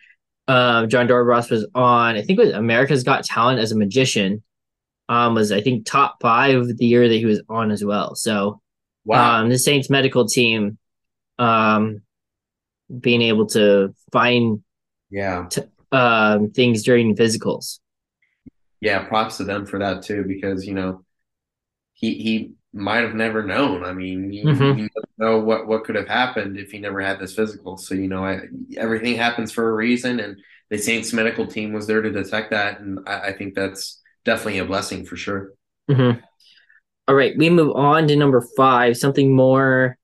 uh, 0.47 0.85
Jon 0.85 1.07
Dorenbos 1.07 1.51
was 1.51 1.67
on, 1.75 2.15
I 2.15 2.21
think 2.21 2.39
it 2.39 2.45
was 2.45 2.53
America's 2.53 3.03
Got 3.03 3.25
Talent 3.25 3.59
as 3.59 3.73
a 3.73 3.77
magician. 3.77 4.41
Um, 5.09 5.35
was 5.35 5.51
I 5.51 5.59
think 5.59 5.85
top 5.85 6.15
five 6.21 6.65
the 6.77 6.85
year 6.85 7.09
that 7.09 7.15
he 7.15 7.25
was 7.25 7.41
on 7.49 7.71
as 7.71 7.83
well. 7.83 8.15
So, 8.15 8.61
wow, 9.05 9.41
um, 9.41 9.49
the 9.49 9.57
Saints 9.57 9.89
medical 9.89 10.27
team, 10.27 10.77
um, 11.39 12.01
being 12.99 13.21
able 13.21 13.47
to 13.47 13.95
find 14.11 14.63
yeah 15.09 15.47
t- 15.49 15.63
um, 15.91 16.51
things 16.51 16.83
during 16.83 17.15
physicals. 17.15 17.79
Yeah, 18.79 19.03
props 19.03 19.37
to 19.37 19.43
them 19.43 19.65
for 19.65 19.79
that 19.79 20.03
too, 20.03 20.23
because 20.27 20.65
you 20.65 20.73
know 20.73 21.03
he 21.93 22.15
he 22.15 22.53
might 22.73 23.03
have 23.03 23.13
never 23.13 23.43
known. 23.43 23.83
I 23.83 23.93
mean, 23.93 24.31
you, 24.31 24.45
mm-hmm. 24.45 24.79
you 24.79 24.89
know 25.17 25.39
what 25.39 25.67
what 25.67 25.83
could 25.83 25.95
have 25.95 26.07
happened 26.07 26.57
if 26.57 26.71
he 26.71 26.79
never 26.79 27.01
had 27.01 27.19
this 27.19 27.35
physical. 27.35 27.77
So 27.77 27.95
you 27.95 28.07
know, 28.07 28.25
I, 28.25 28.41
everything 28.77 29.15
happens 29.15 29.51
for 29.51 29.69
a 29.69 29.73
reason, 29.73 30.19
and 30.19 30.37
the 30.69 30.77
Saints 30.77 31.13
medical 31.13 31.45
team 31.45 31.73
was 31.73 31.87
there 31.87 32.01
to 32.01 32.11
detect 32.11 32.51
that, 32.51 32.79
and 32.79 32.99
I, 33.07 33.19
I 33.19 33.33
think 33.33 33.55
that's 33.55 34.01
definitely 34.25 34.59
a 34.59 34.65
blessing 34.65 35.05
for 35.05 35.15
sure. 35.15 35.53
Mm-hmm. 35.89 36.19
All 37.07 37.15
right, 37.15 37.33
we 37.37 37.49
move 37.49 37.75
on 37.75 38.07
to 38.07 38.15
number 38.15 38.41
five. 38.55 38.95
Something 38.97 39.35
more, 39.35 39.97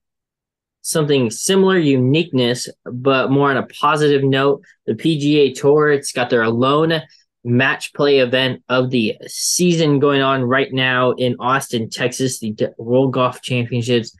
something 0.81 1.29
similar 1.29 1.77
uniqueness, 1.77 2.67
but 2.85 3.31
more 3.31 3.49
on 3.49 3.57
a 3.57 3.67
positive 3.67 4.23
note. 4.23 4.63
The 4.85 4.93
PGA 4.93 5.53
Tour. 5.55 5.89
It's 5.89 6.11
got 6.11 6.29
their 6.29 6.43
alone 6.43 7.01
match 7.43 7.93
play 7.93 8.19
event 8.19 8.63
of 8.67 8.89
the 8.89 9.15
season 9.27 9.99
going 9.99 10.21
on 10.21 10.43
right 10.43 10.73
now 10.73 11.11
in 11.11 11.35
Austin, 11.39 11.89
Texas, 11.89 12.39
the 12.39 12.73
World 12.77 13.13
Golf 13.13 13.41
Championships. 13.41 14.15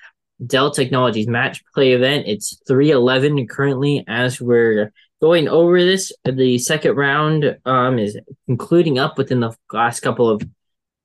Dell 0.46 0.69
Technologies 0.69 1.27
match 1.27 1.63
play 1.74 1.93
event. 1.93 2.27
It's 2.27 2.62
311 2.67 3.48
currently 3.48 4.05
as 4.07 4.39
we're 4.39 4.93
going 5.22 5.48
over 5.48 5.84
this, 5.84 6.12
the 6.25 6.57
second 6.57 6.96
round 6.96 7.57
um, 7.65 7.98
is 8.00 8.17
concluding 8.46 9.00
up 9.00 9.17
within 9.17 9.39
the 9.39 9.55
last 9.72 10.01
couple 10.01 10.29
of 10.29 10.41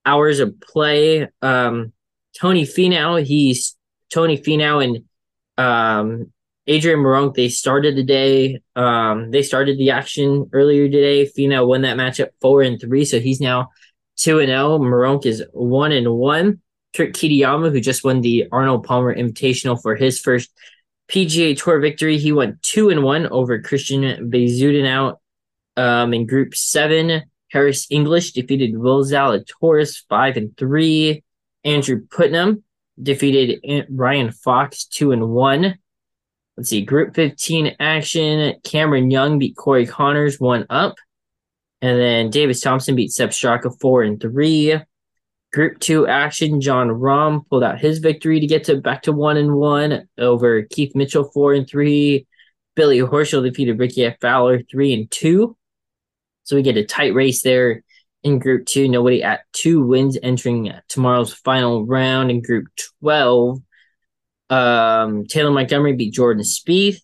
hours 0.05 0.41
of 0.41 0.61
play. 0.61 1.29
Um, 1.41 1.93
Tony 2.39 2.65
Finau, 2.65 3.23
he's 3.25 3.77
Tony 4.11 4.39
Finau 4.39 4.85
and 4.85 5.05
um, 5.59 6.33
Adrian 6.67 7.01
Meronk, 7.01 7.35
they 7.35 7.49
started 7.49 7.97
the 7.97 8.05
day. 8.05 8.61
Um, 8.77 9.31
they 9.31 9.43
started 9.43 9.79
the 9.79 9.91
action 9.91 10.49
earlier 10.53 10.89
today. 10.89 11.27
Finau 11.27 11.67
won 11.67 11.83
that 11.83 11.97
matchup 11.97 12.29
four 12.41 12.63
and 12.63 12.81
three, 12.81 13.05
so 13.05 13.19
he's 13.19 13.41
now 13.41 13.71
two 14.17 14.39
and 14.39 14.49
zero. 14.49 14.79
Meronk 14.79 15.27
is 15.27 15.45
one 15.53 15.93
and 15.93 16.13
one. 16.13 16.61
Kurt 16.95 17.15
Kitayama, 17.15 17.73
who 17.73 17.81
just 17.81 18.05
won 18.05 18.21
the 18.21 18.49
Arnold 18.53 18.85
Palmer 18.85 19.15
Invitational 19.15 19.81
for 19.81 19.97
his 19.97 20.21
first 20.21 20.51
PGA 21.09 21.61
Tour 21.61 21.81
victory, 21.81 22.19
he 22.19 22.33
went 22.33 22.63
two 22.63 22.91
and 22.91 23.03
one 23.03 23.27
over 23.27 23.61
Christian 23.61 24.31
Bezuidenhout 24.31 25.17
um, 25.77 26.15
in 26.15 26.27
Group 26.27 26.55
Seven. 26.55 27.23
Harris 27.53 27.87
English 27.91 28.33
defeated 28.33 28.79
Will 28.79 29.05
Zalatoris 29.05 30.03
five 30.09 30.39
and 30.39 30.57
three. 30.57 31.23
Andrew 31.65 32.07
Putnam 32.11 32.65
defeated 33.01 33.87
Ryan 33.91 34.33
Fox 34.33 34.87
two 34.87 35.13
and 35.13 35.29
one. 35.29 35.79
Let's 36.57 36.71
see, 36.71 36.83
Group 36.83 37.15
15 37.15 37.77
action. 37.79 38.55
Cameron 38.65 39.11
Young 39.11 39.39
beat 39.39 39.57
Corey 39.57 39.87
Conners 39.87 40.41
one 40.41 40.67
up. 40.71 40.97
And 41.83 41.99
then 41.99 42.31
Davis 42.31 42.61
Thompson 42.61 42.97
beat 42.97 43.13
Sepp 43.13 43.31
Straka 43.31 43.79
four 43.81 44.03
and 44.03 44.21
three. 44.21 44.79
Group 45.53 45.79
two 45.79 46.07
action, 46.07 46.63
Jon 46.63 46.89
Rahm 46.89 47.47
pulled 47.51 47.65
out 47.65 47.79
his 47.79 47.99
victory 47.99 48.41
to 48.41 48.47
get 48.47 48.65
to 48.65 48.81
back 48.81 49.03
to 49.03 49.13
one 49.13 49.37
and 49.37 49.55
one 49.55 50.09
over 50.17 50.63
Keith 50.63 50.95
Mitchell 50.95 51.25
four 51.25 51.53
and 51.53 51.69
three. 51.69 52.27
Billy 52.75 52.99
Horschel 53.01 53.45
defeated 53.45 53.79
Rickie 53.79 54.07
F. 54.07 54.19
Fowler 54.21 54.63
three 54.63 54.95
and 54.95 55.11
two. 55.11 55.55
So 56.45 56.57
we 56.57 56.63
get 56.63 56.77
a 56.77 56.85
tight 56.85 57.15
race 57.15 57.43
there 57.43 57.83
in 58.23 58.39
Group 58.39 58.67
two. 58.67 58.89
Nobody 58.89 59.23
at 59.23 59.41
two 59.53 59.85
wins 59.85 60.19
entering 60.23 60.73
tomorrow's 60.89 61.33
final 61.33 61.87
round 61.87 62.31
in 62.31 62.43
Group 62.43 62.67
12. 63.01 63.61
Um, 64.51 65.27
Taylor 65.27 65.51
Montgomery 65.51 65.95
beat 65.95 66.15
Jordan 66.15 66.45
Spieth. 66.45 67.01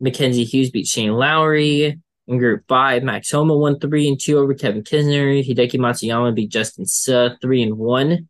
Mackenzie 0.00 0.44
Hughes 0.44 0.70
beat 0.70 0.86
Shane 0.86 1.12
Lowry. 1.12 2.00
In 2.26 2.38
Group 2.38 2.64
5, 2.68 3.02
Max 3.04 3.30
Homa 3.30 3.56
won 3.56 3.80
3 3.80 4.08
and 4.08 4.20
2 4.20 4.38
over 4.38 4.54
Kevin 4.54 4.82
Kisner. 4.82 5.42
Hideki 5.42 5.76
Matsuyama 5.76 6.34
beat 6.34 6.50
Justin 6.50 6.84
Suh 6.84 7.30
3 7.40 7.62
and 7.62 7.78
1. 7.78 8.28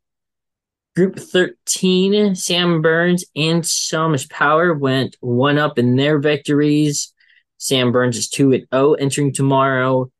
Group 0.94 1.18
13, 1.18 2.34
Sam 2.34 2.82
Burns 2.82 3.24
and 3.36 3.62
Seamus 3.62 4.28
Power 4.28 4.74
went 4.74 5.16
one 5.20 5.58
up 5.58 5.78
in 5.78 5.96
their 5.96 6.18
victories. 6.18 7.12
Sam 7.58 7.92
Burns 7.92 8.16
is 8.16 8.28
2 8.28 8.52
and 8.52 8.66
0 8.72 8.94
entering 8.94 9.32
tomorrow. 9.32 10.10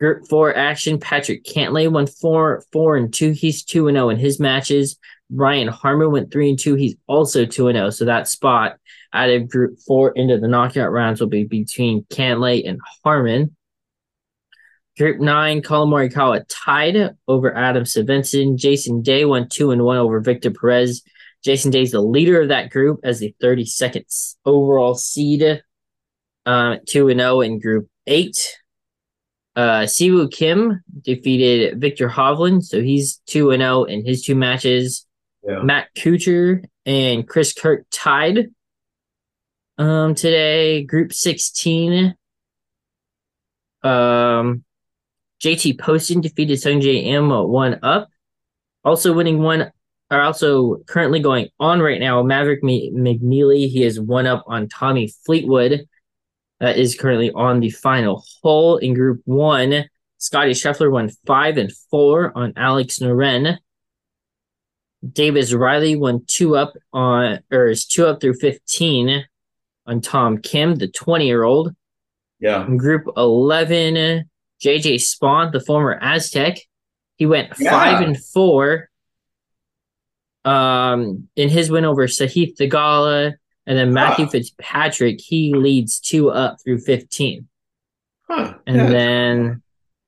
Group 0.00 0.26
4 0.28 0.56
action, 0.56 0.98
Patrick 0.98 1.44
Cantlay 1.44 1.90
won 1.90 2.06
4 2.06 2.64
4 2.72 2.96
and 2.96 3.12
2. 3.12 3.32
He's 3.32 3.62
2 3.62 3.88
and 3.88 3.96
0 3.96 4.08
in 4.08 4.16
his 4.18 4.40
matches. 4.40 4.96
Ryan 5.30 5.68
Harman 5.68 6.10
went 6.10 6.32
3 6.32 6.50
and 6.50 6.58
2. 6.58 6.74
He's 6.74 6.96
also 7.06 7.44
2 7.44 7.68
and 7.68 7.76
0. 7.76 7.90
So 7.90 8.06
that 8.06 8.26
spot 8.26 8.78
out 9.12 9.28
of 9.28 9.50
Group 9.50 9.78
4 9.86 10.12
into 10.12 10.38
the 10.38 10.48
knockout 10.48 10.90
rounds 10.90 11.20
will 11.20 11.28
be 11.28 11.44
between 11.44 12.04
Cantlay 12.04 12.66
and 12.66 12.80
Harman. 13.04 13.54
Group 14.96 15.20
9, 15.20 15.62
Collin 15.62 15.90
Morikawa 15.90 16.44
tied 16.48 17.16
over 17.28 17.54
Adam 17.54 17.84
Svensson. 17.84 18.56
Jason 18.56 19.02
Day 19.02 19.24
won 19.24 19.48
2 19.48 19.70
and 19.70 19.82
1 19.84 19.96
over 19.98 20.20
Victor 20.20 20.50
Perez. 20.50 21.02
Jason 21.44 21.70
Day 21.70 21.82
is 21.82 21.92
the 21.92 22.00
leader 22.00 22.40
of 22.40 22.48
that 22.48 22.70
group 22.70 23.00
as 23.04 23.20
the 23.20 23.34
32nd 23.42 24.34
overall 24.46 24.94
seed. 24.94 25.62
Uh, 26.46 26.76
2 26.86 27.08
and 27.10 27.20
0 27.20 27.40
in 27.42 27.60
Group 27.60 27.88
8. 28.06 28.59
Uh, 29.60 29.84
Siwoo 29.84 30.32
Kim 30.32 30.82
defeated 31.02 31.78
Viktor 31.78 32.08
Hovland, 32.08 32.64
so 32.64 32.80
he's 32.80 33.20
2 33.26 33.50
and 33.50 33.60
0 33.60 33.84
in 33.84 34.06
his 34.06 34.22
two 34.22 34.34
matches. 34.34 35.06
Yeah. 35.46 35.60
Matt 35.62 35.88
Kuchar 35.94 36.64
and 36.86 37.28
Chris 37.28 37.52
Kirk 37.52 37.84
tied 37.92 38.46
um, 39.76 40.14
today. 40.14 40.82
Group 40.82 41.12
16. 41.12 42.14
Um, 43.82 44.64
JT 45.44 45.78
Poston 45.78 46.22
defeated 46.22 46.56
Sungjae 46.56 47.04
Im 47.04 47.28
one 47.28 47.80
up. 47.82 48.08
Also 48.82 49.12
winning 49.12 49.42
one 49.42 49.70
are 50.10 50.22
also 50.22 50.76
currently 50.86 51.20
going 51.20 51.50
on 51.60 51.80
right 51.80 52.00
now. 52.00 52.22
Maverick 52.22 52.62
McNeely, 52.62 53.68
he 53.68 53.84
is 53.84 54.00
one 54.00 54.26
up 54.26 54.42
on 54.46 54.70
Tommy 54.70 55.12
Fleetwood. 55.26 55.86
That 56.60 56.76
is 56.76 56.94
currently 56.94 57.30
on 57.32 57.60
the 57.60 57.70
final 57.70 58.22
hole 58.42 58.76
in 58.76 58.94
Group 58.94 59.22
One. 59.24 59.86
Scotty 60.18 60.52
Scheffler 60.52 60.90
won 60.90 61.10
five 61.26 61.56
and 61.56 61.72
four 61.90 62.36
on 62.36 62.52
Alex 62.56 62.98
Noren. 62.98 63.56
Davis 65.12 65.54
Riley 65.54 65.96
won 65.96 66.22
two 66.26 66.56
up 66.56 66.74
on 66.92 67.40
or 67.50 67.68
is 67.68 67.86
two 67.86 68.06
up 68.06 68.20
through 68.20 68.34
fifteen 68.34 69.24
on 69.86 70.00
Tom 70.00 70.38
Kim, 70.38 70.76
the 70.76 70.88
20 70.88 71.26
year 71.26 71.42
old. 71.42 71.74
Yeah. 72.38 72.66
In 72.66 72.76
group 72.76 73.06
11, 73.16 74.24
JJ 74.62 74.94
Spaun, 74.94 75.52
the 75.52 75.60
former 75.60 75.98
Aztec. 76.00 76.58
He 77.16 77.26
went 77.26 77.52
yeah. 77.58 77.70
five 77.70 78.02
and 78.02 78.22
four 78.22 78.88
um, 80.44 81.28
in 81.36 81.48
his 81.48 81.70
win 81.70 81.84
over 81.84 82.06
Sahith 82.06 82.56
Theegala. 82.56 83.34
And 83.66 83.78
then 83.78 83.92
Matthew 83.92 84.24
huh. 84.24 84.32
Fitzpatrick, 84.32 85.20
he 85.20 85.54
leads 85.54 86.00
two 86.00 86.30
up 86.30 86.58
through 86.62 86.80
15. 86.80 87.46
Huh. 88.28 88.54
And 88.66 88.76
yeah. 88.76 88.86
then 88.88 89.62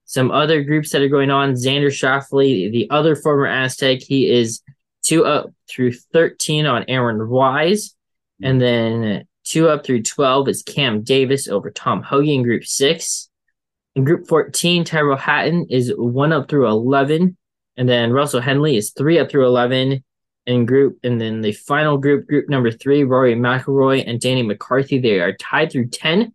some 0.05 0.31
other 0.31 0.63
groups 0.63 0.91
that 0.91 1.03
are 1.03 1.09
going 1.09 1.31
on. 1.31 1.53
Xander 1.55 1.89
Schauffele, 1.89 2.71
the 2.73 2.89
other 2.91 3.15
former 3.15 3.47
Aztec, 3.47 4.01
he 4.01 4.31
is 4.31 4.63
two 5.03 5.25
up 5.25 5.51
through 5.69 5.93
13 5.93 6.67
on 6.67 6.85
Aaron 6.89 7.29
Wise. 7.29 7.95
And 8.43 8.61
then 8.61 9.27
Two 9.45 9.69
up 9.69 9.85
through 9.85 10.03
12 10.03 10.49
is 10.49 10.63
Cam 10.63 11.03
Davis 11.03 11.49
over 11.49 11.71
Tom 11.71 12.03
Hoge 12.03 12.29
in 12.29 12.43
Group 12.43 12.65
6. 12.65 13.29
In 13.97 14.05
Group 14.05 14.29
14, 14.29 14.85
Tyrell 14.85 15.17
Hatton 15.17 15.67
is 15.69 15.93
one 15.97 16.33
up 16.33 16.49
through 16.49 16.69
11. 16.69 17.37
And 17.77 17.89
then 17.89 18.13
Russell 18.13 18.41
Henley 18.41 18.77
is 18.77 18.91
three 18.91 19.19
up 19.19 19.31
through 19.31 19.47
11 19.47 20.05
in 20.47 20.67
group. 20.67 20.99
And 21.03 21.21
then 21.21 21.41
the 21.41 21.53
final 21.53 21.99
group, 21.99 22.27
group 22.27 22.49
number 22.49 22.71
three, 22.71 23.05
Rory 23.05 23.35
McIlroy 23.35 24.05
and 24.07 24.21
Danny 24.21 24.43
McCarthy, 24.43 24.99
they 24.99 25.21
are 25.21 25.35
tied 25.35 25.71
through 25.71 25.89
10. 25.89 26.33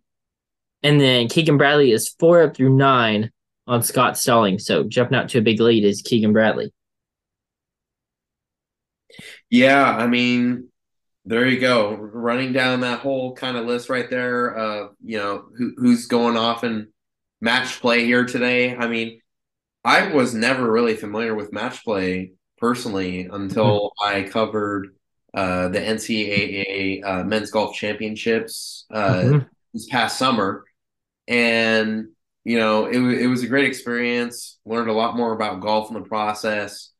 And 0.82 1.00
then 1.00 1.28
Keegan 1.28 1.58
Bradley 1.58 1.92
is 1.92 2.08
four 2.18 2.42
up 2.42 2.56
through 2.56 2.76
nine 2.76 3.30
on 3.66 3.82
Scott 3.82 4.16
Stallings. 4.16 4.64
So 4.64 4.84
jumping 4.84 5.18
out 5.18 5.28
to 5.30 5.38
a 5.38 5.42
big 5.42 5.60
lead 5.60 5.84
is 5.84 6.02
Keegan 6.02 6.32
Bradley. 6.32 6.72
Yeah, 9.50 9.84
I 9.84 10.06
mean, 10.06 10.68
there 11.24 11.46
you 11.46 11.58
go. 11.58 11.94
Running 11.94 12.52
down 12.52 12.80
that 12.80 13.00
whole 13.00 13.34
kind 13.34 13.56
of 13.56 13.66
list 13.66 13.88
right 13.88 14.08
there 14.08 14.48
of, 14.48 14.94
you 15.04 15.18
know, 15.18 15.44
who, 15.56 15.74
who's 15.76 16.06
going 16.06 16.36
off 16.36 16.64
in 16.64 16.88
match 17.40 17.80
play 17.80 18.04
here 18.04 18.24
today. 18.24 18.76
I 18.76 18.88
mean, 18.88 19.20
I 19.84 20.12
was 20.12 20.34
never 20.34 20.70
really 20.70 20.96
familiar 20.96 21.34
with 21.34 21.52
match 21.52 21.84
play 21.84 22.32
personally 22.58 23.28
until 23.30 23.92
mm-hmm. 24.00 24.16
I 24.16 24.28
covered 24.28 24.94
uh, 25.34 25.68
the 25.68 25.80
NCAA 25.80 27.04
uh, 27.04 27.24
men's 27.24 27.50
golf 27.50 27.74
championships 27.74 28.86
uh, 28.90 29.14
mm-hmm. 29.14 29.46
this 29.72 29.86
past 29.88 30.18
summer. 30.18 30.64
And, 31.26 32.08
you 32.44 32.58
know, 32.58 32.86
it, 32.86 32.98
it 32.98 33.26
was 33.26 33.42
a 33.42 33.48
great 33.48 33.66
experience. 33.66 34.58
Learned 34.64 34.90
a 34.90 34.94
lot 34.94 35.16
more 35.16 35.32
about 35.32 35.60
golf 35.60 35.88
in 35.90 35.94
the 35.94 36.08
process. 36.08 36.90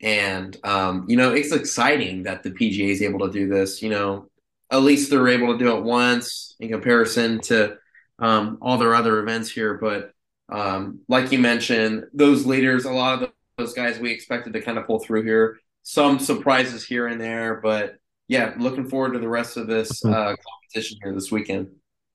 And 0.00 0.56
um, 0.64 1.06
you 1.08 1.16
know, 1.16 1.32
it's 1.32 1.52
exciting 1.52 2.24
that 2.24 2.42
the 2.42 2.50
PGA 2.50 2.90
is 2.90 3.02
able 3.02 3.26
to 3.26 3.32
do 3.32 3.48
this. 3.48 3.82
You 3.82 3.90
know, 3.90 4.28
at 4.70 4.82
least 4.82 5.10
they're 5.10 5.28
able 5.28 5.52
to 5.52 5.58
do 5.58 5.76
it 5.76 5.82
once 5.82 6.54
in 6.60 6.68
comparison 6.68 7.40
to 7.42 7.76
um, 8.18 8.58
all 8.60 8.78
their 8.78 8.94
other 8.94 9.20
events 9.20 9.50
here. 9.50 9.74
But 9.74 10.12
um, 10.48 11.00
like 11.08 11.32
you 11.32 11.38
mentioned, 11.38 12.04
those 12.12 12.46
leaders, 12.46 12.84
a 12.84 12.92
lot 12.92 13.22
of 13.22 13.32
those 13.58 13.74
guys 13.74 13.98
we 13.98 14.10
expected 14.10 14.54
to 14.54 14.62
kind 14.62 14.78
of 14.78 14.86
pull 14.86 15.00
through 15.00 15.24
here. 15.24 15.58
Some 15.82 16.18
surprises 16.18 16.86
here 16.86 17.06
and 17.06 17.20
there, 17.20 17.60
but 17.62 17.96
yeah, 18.28 18.54
looking 18.58 18.88
forward 18.88 19.14
to 19.14 19.18
the 19.18 19.28
rest 19.28 19.56
of 19.56 19.66
this 19.66 20.02
mm-hmm. 20.02 20.14
uh, 20.14 20.34
competition 20.36 20.98
here 21.02 21.12
this 21.12 21.30
weekend. 21.30 21.68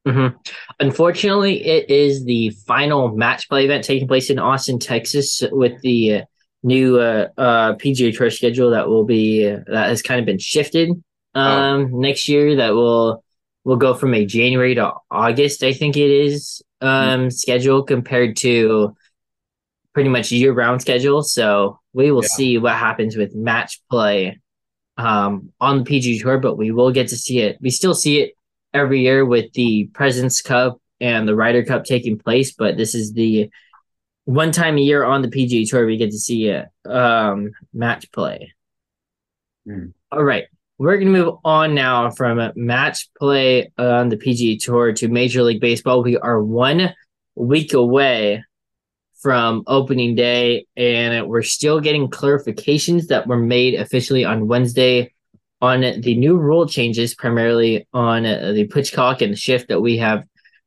Mm-hmm. 0.07 0.35
Unfortunately, 0.79 1.65
it 1.65 1.89
is 1.89 2.25
the 2.25 2.49
final 2.67 3.15
match 3.15 3.47
play 3.49 3.65
event 3.65 3.83
taking 3.83 4.07
place 4.07 4.29
in 4.29 4.39
Austin, 4.39 4.79
Texas, 4.79 5.43
with 5.51 5.81
the 5.81 6.23
new 6.61 6.99
uh, 6.99 7.27
uh, 7.37 7.75
PGA 7.75 8.15
Tour 8.15 8.29
schedule 8.29 8.71
that 8.71 8.87
will 8.87 9.05
be 9.05 9.43
that 9.45 9.89
has 9.89 10.01
kind 10.01 10.19
of 10.19 10.25
been 10.25 10.39
shifted 10.39 10.89
oh. 11.35 11.41
um, 11.41 11.91
oh. 11.93 11.99
next 11.99 12.27
year. 12.27 12.57
That 12.57 12.73
will 12.73 13.23
will 13.63 13.77
go 13.77 13.93
from 13.93 14.13
a 14.13 14.25
January 14.25 14.75
to 14.75 14.93
August, 15.09 15.63
I 15.63 15.73
think 15.73 15.95
it 15.97 16.11
is 16.11 16.61
um, 16.81 16.89
mm-hmm. 16.89 17.29
schedule 17.29 17.83
compared 17.83 18.35
to 18.37 18.95
pretty 19.93 20.09
much 20.09 20.31
year 20.31 20.53
round 20.53 20.81
schedule. 20.81 21.23
So 21.23 21.79
we 21.93 22.11
will 22.11 22.23
yeah. 22.23 22.29
see 22.29 22.57
what 22.57 22.73
happens 22.73 23.15
with 23.15 23.35
match 23.35 23.81
play 23.89 24.39
um, 24.97 25.51
on 25.59 25.83
the 25.83 25.89
PGA 25.89 26.21
Tour, 26.21 26.39
but 26.39 26.57
we 26.57 26.71
will 26.71 26.91
get 26.91 27.09
to 27.09 27.17
see 27.17 27.39
it. 27.39 27.57
We 27.61 27.69
still 27.69 27.95
see 27.95 28.21
it 28.21 28.33
every 28.73 29.01
year 29.01 29.25
with 29.25 29.53
the 29.53 29.85
Presidents 29.93 30.41
Cup 30.41 30.79
and 30.99 31.27
the 31.27 31.35
Ryder 31.35 31.63
Cup 31.63 31.85
taking 31.85 32.17
place, 32.17 32.53
but 32.53 32.77
this 32.77 32.95
is 32.95 33.13
the 33.13 33.49
one 34.25 34.51
time 34.51 34.77
a 34.77 34.81
year 34.81 35.03
on 35.03 35.21
the 35.21 35.27
PGA 35.27 35.69
Tour 35.69 35.85
we 35.85 35.97
get 35.97 36.11
to 36.11 36.19
see 36.19 36.49
a 36.49 36.69
um, 36.85 37.51
match 37.73 38.11
play. 38.11 38.53
Mm. 39.67 39.93
All 40.11 40.23
right, 40.23 40.45
we're 40.77 40.97
gonna 40.97 41.11
move 41.11 41.35
on 41.43 41.75
now 41.75 42.09
from 42.09 42.51
match 42.55 43.09
play 43.17 43.71
on 43.77 44.09
the 44.09 44.17
PGA 44.17 44.61
Tour 44.61 44.93
to 44.93 45.07
Major 45.07 45.43
League 45.43 45.61
Baseball. 45.61 46.03
We 46.03 46.17
are 46.17 46.41
one 46.41 46.93
week 47.35 47.73
away 47.73 48.43
from 49.23 49.63
opening 49.67 50.13
day, 50.13 50.67
and 50.75 51.27
we're 51.27 51.41
still 51.41 51.79
getting 51.79 52.09
clarifications 52.09 53.07
that 53.07 53.25
were 53.25 53.39
made 53.39 53.73
officially 53.73 54.25
on 54.25 54.47
Wednesday 54.47 55.13
on 55.61 55.79
the 55.79 56.15
new 56.15 56.37
rule 56.37 56.67
changes, 56.67 57.15
primarily 57.15 57.87
on 57.93 58.23
the 58.23 58.69
pitch 58.71 58.93
clock 58.93 59.21
and 59.21 59.31
the 59.31 59.37
shift 59.37 59.69
that 59.69 59.79
we 59.79 59.97
have 59.97 60.25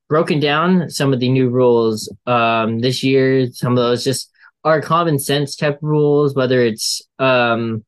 broken 0.08 0.40
down 0.40 0.88
some 0.88 1.12
of 1.12 1.20
the 1.20 1.28
new 1.28 1.50
rules 1.50 2.10
um, 2.26 2.78
this 2.80 3.02
year. 3.02 3.52
Some 3.52 3.72
of 3.72 3.76
those 3.76 4.02
just 4.04 4.30
are 4.64 4.80
common 4.80 5.18
sense 5.18 5.54
type 5.54 5.78
rules, 5.82 6.34
whether 6.34 6.62
it's 6.62 7.02
um, 7.18 7.84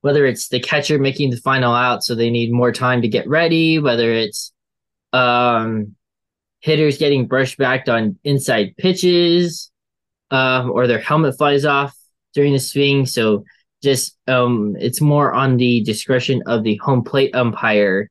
whether 0.00 0.26
it's 0.26 0.48
the 0.48 0.58
catcher 0.58 0.98
making 0.98 1.30
the 1.30 1.36
final 1.36 1.72
out, 1.72 2.02
so 2.02 2.16
they 2.16 2.30
need 2.30 2.52
more 2.52 2.72
time 2.72 3.02
to 3.02 3.08
get 3.08 3.28
ready, 3.28 3.78
whether 3.78 4.12
it's 4.12 4.52
um, 5.12 5.94
hitters 6.60 6.98
getting 6.98 7.26
brushed 7.26 7.58
back 7.58 7.88
on 7.88 8.18
inside 8.24 8.76
pitches, 8.76 9.70
um, 10.30 10.70
or 10.70 10.86
their 10.86 10.98
helmet 10.98 11.36
flies 11.36 11.64
off 11.64 11.96
during 12.34 12.52
the 12.52 12.58
swing. 12.58 13.06
So 13.06 13.44
just 13.82 14.16
um, 14.28 14.76
it's 14.78 15.00
more 15.00 15.32
on 15.32 15.56
the 15.56 15.82
discretion 15.82 16.42
of 16.46 16.62
the 16.62 16.76
home 16.76 17.02
plate 17.02 17.34
umpire 17.34 18.10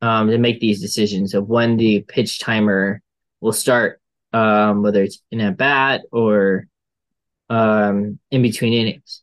um, 0.00 0.28
to 0.28 0.38
make 0.38 0.60
these 0.60 0.80
decisions 0.80 1.34
of 1.34 1.48
when 1.48 1.76
the 1.76 2.00
pitch 2.08 2.40
timer 2.40 3.00
will 3.40 3.52
start, 3.52 4.00
um, 4.32 4.82
whether 4.82 5.02
it's 5.02 5.20
in 5.30 5.40
a 5.40 5.52
bat 5.52 6.02
or 6.10 6.66
um, 7.50 8.18
in 8.30 8.42
between 8.42 8.72
innings. 8.72 9.22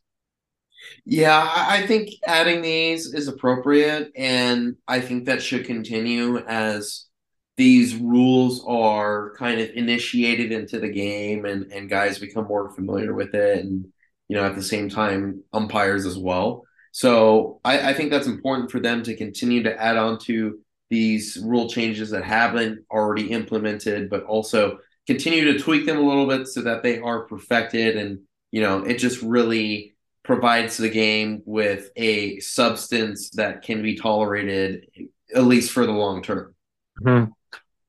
Yeah, 1.04 1.50
I 1.52 1.84
think 1.86 2.10
adding 2.26 2.62
these 2.62 3.12
is 3.12 3.26
appropriate, 3.26 4.12
and 4.16 4.76
I 4.86 5.00
think 5.00 5.24
that 5.24 5.42
should 5.42 5.64
continue 5.64 6.38
as 6.38 7.06
these 7.56 7.94
rules 7.96 8.64
are 8.66 9.34
kind 9.36 9.60
of 9.60 9.70
initiated 9.70 10.52
into 10.52 10.78
the 10.78 10.88
game 10.88 11.44
and, 11.44 11.70
and 11.72 11.90
guys 11.90 12.18
become 12.18 12.46
more 12.46 12.70
familiar 12.70 13.14
with 13.14 13.34
it 13.34 13.64
and 13.64 13.86
you 14.28 14.36
know 14.36 14.44
at 14.44 14.54
the 14.54 14.62
same 14.62 14.88
time 14.88 15.42
umpires 15.52 16.06
as 16.06 16.18
well 16.18 16.64
so 16.92 17.60
I, 17.64 17.90
I 17.90 17.94
think 17.94 18.10
that's 18.10 18.26
important 18.26 18.70
for 18.70 18.80
them 18.80 19.02
to 19.04 19.16
continue 19.16 19.62
to 19.62 19.80
add 19.80 19.96
on 19.96 20.18
to 20.20 20.60
these 20.90 21.38
rule 21.42 21.68
changes 21.68 22.10
that 22.10 22.24
haven't 22.24 22.84
already 22.90 23.30
implemented 23.30 24.08
but 24.08 24.24
also 24.24 24.78
continue 25.06 25.52
to 25.52 25.58
tweak 25.58 25.84
them 25.86 25.98
a 25.98 26.06
little 26.08 26.26
bit 26.26 26.46
so 26.48 26.62
that 26.62 26.82
they 26.82 26.98
are 26.98 27.22
perfected 27.22 27.96
and 27.96 28.20
you 28.50 28.62
know 28.62 28.82
it 28.84 28.94
just 28.94 29.20
really 29.20 29.94
provides 30.22 30.76
the 30.76 30.88
game 30.88 31.42
with 31.44 31.90
a 31.96 32.38
substance 32.40 33.30
that 33.30 33.62
can 33.62 33.82
be 33.82 33.96
tolerated 33.96 34.86
at 35.34 35.44
least 35.44 35.72
for 35.72 35.84
the 35.84 35.92
long 35.92 36.22
term 36.22 36.54
mm-hmm. 37.02 37.30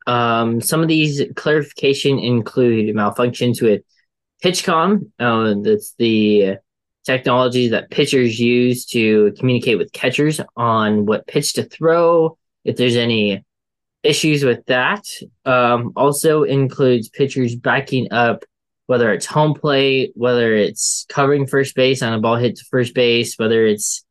Um, 0.08 0.62
some 0.62 0.82
of 0.82 0.88
these 0.88 1.22
clarification 1.36 2.20
include 2.20 2.96
malfunctions 2.96 3.62
with 3.62 3.82
PitchCom. 4.44 5.12
Uh, 5.20 5.56
that's 5.62 5.94
the 5.98 6.58
technology 7.06 7.70
that 7.70 7.90
pitchers 7.90 8.40
use 8.40 8.86
to 8.86 9.34
communicate 9.38 9.78
with 9.78 9.92
catchers 9.92 10.40
on 10.56 11.06
what 11.06 11.28
pitch 11.28 11.54
to 11.54 11.64
throw. 11.64 12.38
If 12.64 12.78
there's 12.78 12.96
any 12.96 13.44
issues 14.04 14.44
with 14.44 14.66
that, 14.66 15.06
um, 15.46 15.94
also 15.96 16.44
includes 16.44 17.10
pitchers 17.10 17.56
backing 17.56 18.12
up, 18.12 18.44
whether 18.88 19.12
it's 19.14 19.26
home 19.26 19.54
plate, 19.54 20.12
whether 20.16 20.54
it's 20.56 21.06
covering 21.10 21.48
first 21.48 21.76
base 21.76 22.02
on 22.02 22.14
a 22.14 22.20
ball 22.20 22.36
hit 22.36 22.58
to 22.58 22.66
first 22.70 22.94
base, 22.94 23.36
whether 23.38 23.66
it's 23.66 24.06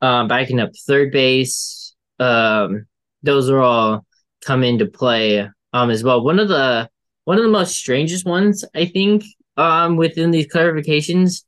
um, 0.00 0.28
backing 0.28 0.60
up 0.60 0.70
third 0.86 1.12
base. 1.12 1.94
Um, 2.18 2.86
those 3.22 3.50
are 3.50 3.60
all 3.60 4.06
come 4.44 4.64
into 4.64 4.86
play 4.86 5.48
um 5.72 5.90
as 5.90 6.04
well. 6.04 6.22
One 6.22 6.38
of 6.38 6.48
the 6.48 6.88
one 7.24 7.38
of 7.38 7.44
the 7.44 7.50
most 7.50 7.76
strangest 7.76 8.26
ones, 8.26 8.64
I 8.74 8.86
think, 8.86 9.24
um 9.56 9.96
within 9.96 10.30
these 10.30 10.46
clarifications, 10.46 11.44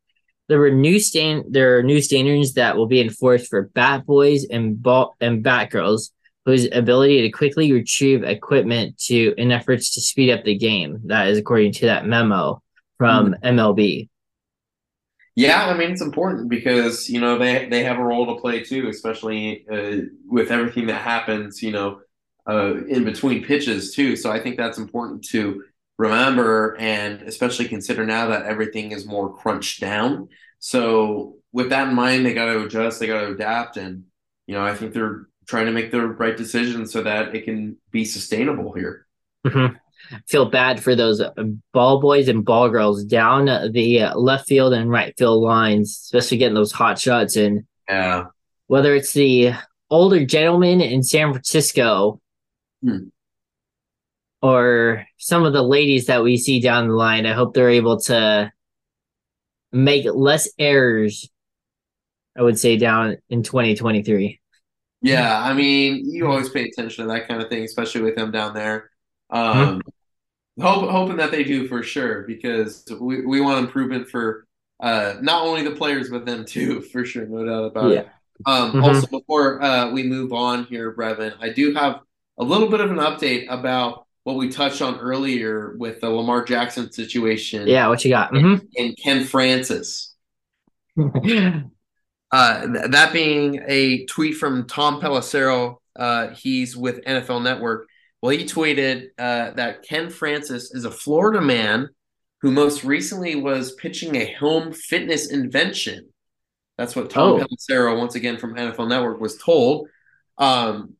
there 0.48 0.59
were 0.59 0.70
new 0.70 0.98
stand 0.98 1.44
there 1.50 1.78
are 1.78 1.83
new 1.83 2.00
standards 2.00 2.54
that 2.54 2.76
will 2.76 2.87
be 2.87 3.00
enforced 3.00 3.48
for 3.48 3.70
bat 3.74 4.07
boys 4.07 4.44
and 4.44 4.83
ball 4.83 5.16
and 5.20 5.42
bat 5.42 5.70
girls 5.70 6.11
whose 6.44 6.68
ability 6.72 7.22
to 7.22 7.30
quickly 7.30 7.72
retrieve 7.72 8.22
equipment 8.22 8.98
to 8.98 9.35
in 9.38 9.50
efforts 9.50 9.94
to 9.94 10.00
speed 10.00 10.30
up 10.30 10.44
the 10.44 10.57
game. 10.57 11.00
That 11.07 11.28
is 11.28 11.38
according 11.38 11.72
to 11.74 11.87
that 11.87 12.07
memo 12.07 12.62
from 12.98 13.35
mm. 13.35 13.42
MLB. 13.42 14.09
Yeah, 15.37 15.66
I 15.66 15.76
mean 15.76 15.90
it's 15.90 16.02
important 16.02 16.48
because 16.48 17.09
you 17.09 17.20
know 17.20 17.38
they 17.38 17.66
they 17.68 17.83
have 17.85 17.98
a 17.98 18.04
role 18.04 18.26
to 18.26 18.40
play 18.40 18.62
too, 18.62 18.88
especially 18.88 19.66
uh, 19.70 20.07
with 20.26 20.50
everything 20.50 20.87
that 20.87 21.02
happens. 21.02 21.62
You 21.62 21.72
know, 21.72 22.00
uh, 22.48 22.85
in 22.87 23.04
between 23.04 23.44
pitches 23.44 23.94
too. 23.94 24.16
So 24.16 24.30
I 24.30 24.40
think 24.40 24.57
that's 24.57 24.78
important 24.78 25.24
to 25.28 25.64
remember 25.98 26.76
and 26.78 27.22
especially 27.22 27.68
consider 27.68 28.04
now 28.04 28.28
that 28.28 28.46
everything 28.46 28.92
is 28.92 29.07
more 29.07 29.35
crunched 29.35 29.80
down. 29.80 30.28
So 30.59 31.37
with 31.52 31.70
that 31.70 31.88
in 31.88 31.94
mind, 31.94 32.26
they 32.26 32.35
got 32.35 32.46
to 32.46 32.64
adjust, 32.64 32.98
they 32.98 33.07
got 33.07 33.20
to 33.20 33.33
adapt, 33.33 33.76
and 33.76 34.04
you 34.46 34.54
know 34.54 34.64
I 34.64 34.74
think 34.74 34.92
they're 34.92 35.26
trying 35.46 35.66
to 35.66 35.72
make 35.72 35.90
the 35.90 36.07
right 36.07 36.37
decision 36.37 36.87
so 36.87 37.02
that 37.02 37.35
it 37.35 37.44
can 37.44 37.76
be 37.90 38.04
sustainable 38.04 38.72
here. 38.72 39.07
Mm-hmm. 39.46 39.76
Feel 40.28 40.46
bad 40.46 40.83
for 40.83 40.94
those 40.94 41.22
ball 41.72 42.00
boys 42.00 42.28
and 42.28 42.44
ball 42.44 42.68
girls 42.68 43.04
down 43.04 43.46
the 43.46 44.11
left 44.14 44.48
field 44.48 44.72
and 44.74 44.90
right 44.90 45.14
field 45.16 45.42
lines, 45.42 45.90
especially 45.90 46.38
getting 46.38 46.54
those 46.54 46.72
hot 46.72 46.98
shots 46.98 47.37
and 47.37 47.64
yeah. 47.88 48.24
Whether 48.66 48.94
it's 48.94 49.12
the 49.12 49.52
older 49.90 50.24
gentleman 50.24 50.80
in 50.80 51.02
San 51.02 51.33
Francisco 51.33 52.20
Hmm. 52.84 53.08
Or 54.42 55.06
some 55.16 55.44
of 55.44 55.54
the 55.54 55.62
ladies 55.62 56.06
that 56.06 56.22
we 56.22 56.36
see 56.36 56.60
down 56.60 56.88
the 56.88 56.94
line, 56.94 57.24
I 57.24 57.32
hope 57.32 57.54
they're 57.54 57.70
able 57.70 57.98
to 58.00 58.52
make 59.72 60.06
less 60.06 60.48
errors, 60.58 61.28
I 62.36 62.42
would 62.42 62.58
say, 62.58 62.76
down 62.76 63.16
in 63.30 63.42
2023. 63.42 64.40
Yeah, 65.00 65.38
I 65.42 65.54
mean, 65.54 66.10
you 66.10 66.26
always 66.26 66.50
pay 66.50 66.64
attention 66.64 67.04
to 67.06 67.12
that 67.12 67.26
kind 67.26 67.42
of 67.42 67.48
thing, 67.48 67.64
especially 67.64 68.02
with 68.02 68.16
them 68.16 68.30
down 68.30 68.54
there. 68.54 68.90
Um, 69.30 69.80
hmm. 70.56 70.62
hope, 70.62 70.90
hoping 70.90 71.16
that 71.16 71.30
they 71.30 71.44
do 71.44 71.66
for 71.66 71.82
sure, 71.82 72.22
because 72.22 72.84
we, 73.00 73.24
we 73.24 73.40
want 73.40 73.64
improvement 73.64 74.08
for 74.08 74.46
uh, 74.80 75.14
not 75.22 75.42
only 75.46 75.62
the 75.62 75.74
players, 75.74 76.10
but 76.10 76.26
them 76.26 76.44
too, 76.44 76.80
for 76.92 77.04
sure, 77.04 77.26
no 77.26 77.44
doubt 77.44 77.64
about 77.64 77.90
yeah. 77.90 78.00
it. 78.00 78.08
Um, 78.46 78.72
mm-hmm. 78.72 78.84
Also, 78.84 79.06
before 79.06 79.62
uh, 79.62 79.90
we 79.90 80.02
move 80.02 80.32
on 80.32 80.64
here, 80.64 80.94
Breven, 80.94 81.34
I 81.40 81.50
do 81.50 81.72
have 81.74 82.00
a 82.38 82.44
little 82.44 82.68
bit 82.68 82.80
of 82.80 82.90
an 82.90 82.98
update 82.98 83.46
about 83.48 84.06
what 84.24 84.36
we 84.36 84.48
touched 84.48 84.82
on 84.82 84.98
earlier 84.98 85.76
with 85.78 86.00
the 86.00 86.08
Lamar 86.08 86.44
Jackson 86.44 86.90
situation. 86.90 87.68
Yeah, 87.68 87.88
what 87.88 88.04
you 88.04 88.10
got? 88.10 88.32
Mm-hmm. 88.32 88.64
And 88.76 88.96
Ken 88.96 89.24
Francis. 89.24 90.14
uh, 90.98 91.02
th- 92.66 92.90
that 92.90 93.10
being 93.12 93.62
a 93.66 94.06
tweet 94.06 94.36
from 94.36 94.66
Tom 94.66 95.00
Pelissero. 95.00 95.76
Uh, 95.94 96.28
he's 96.28 96.76
with 96.76 97.04
NFL 97.04 97.42
Network. 97.42 97.86
Well, 98.20 98.30
he 98.30 98.44
tweeted 98.44 99.08
uh, 99.18 99.50
that 99.52 99.82
Ken 99.82 100.08
Francis 100.08 100.74
is 100.74 100.86
a 100.86 100.90
Florida 100.90 101.40
man 101.40 101.90
who 102.40 102.50
most 102.50 102.82
recently 102.82 103.36
was 103.36 103.72
pitching 103.74 104.16
a 104.16 104.32
home 104.34 104.72
fitness 104.72 105.30
invention. 105.30 106.08
That's 106.78 106.96
what 106.96 107.10
Tom 107.10 107.32
oh. 107.32 107.38
Pelissero, 107.44 107.98
once 107.98 108.14
again 108.14 108.38
from 108.38 108.54
NFL 108.54 108.88
Network, 108.88 109.20
was 109.20 109.36
told. 109.36 109.88
Um, 110.38 110.94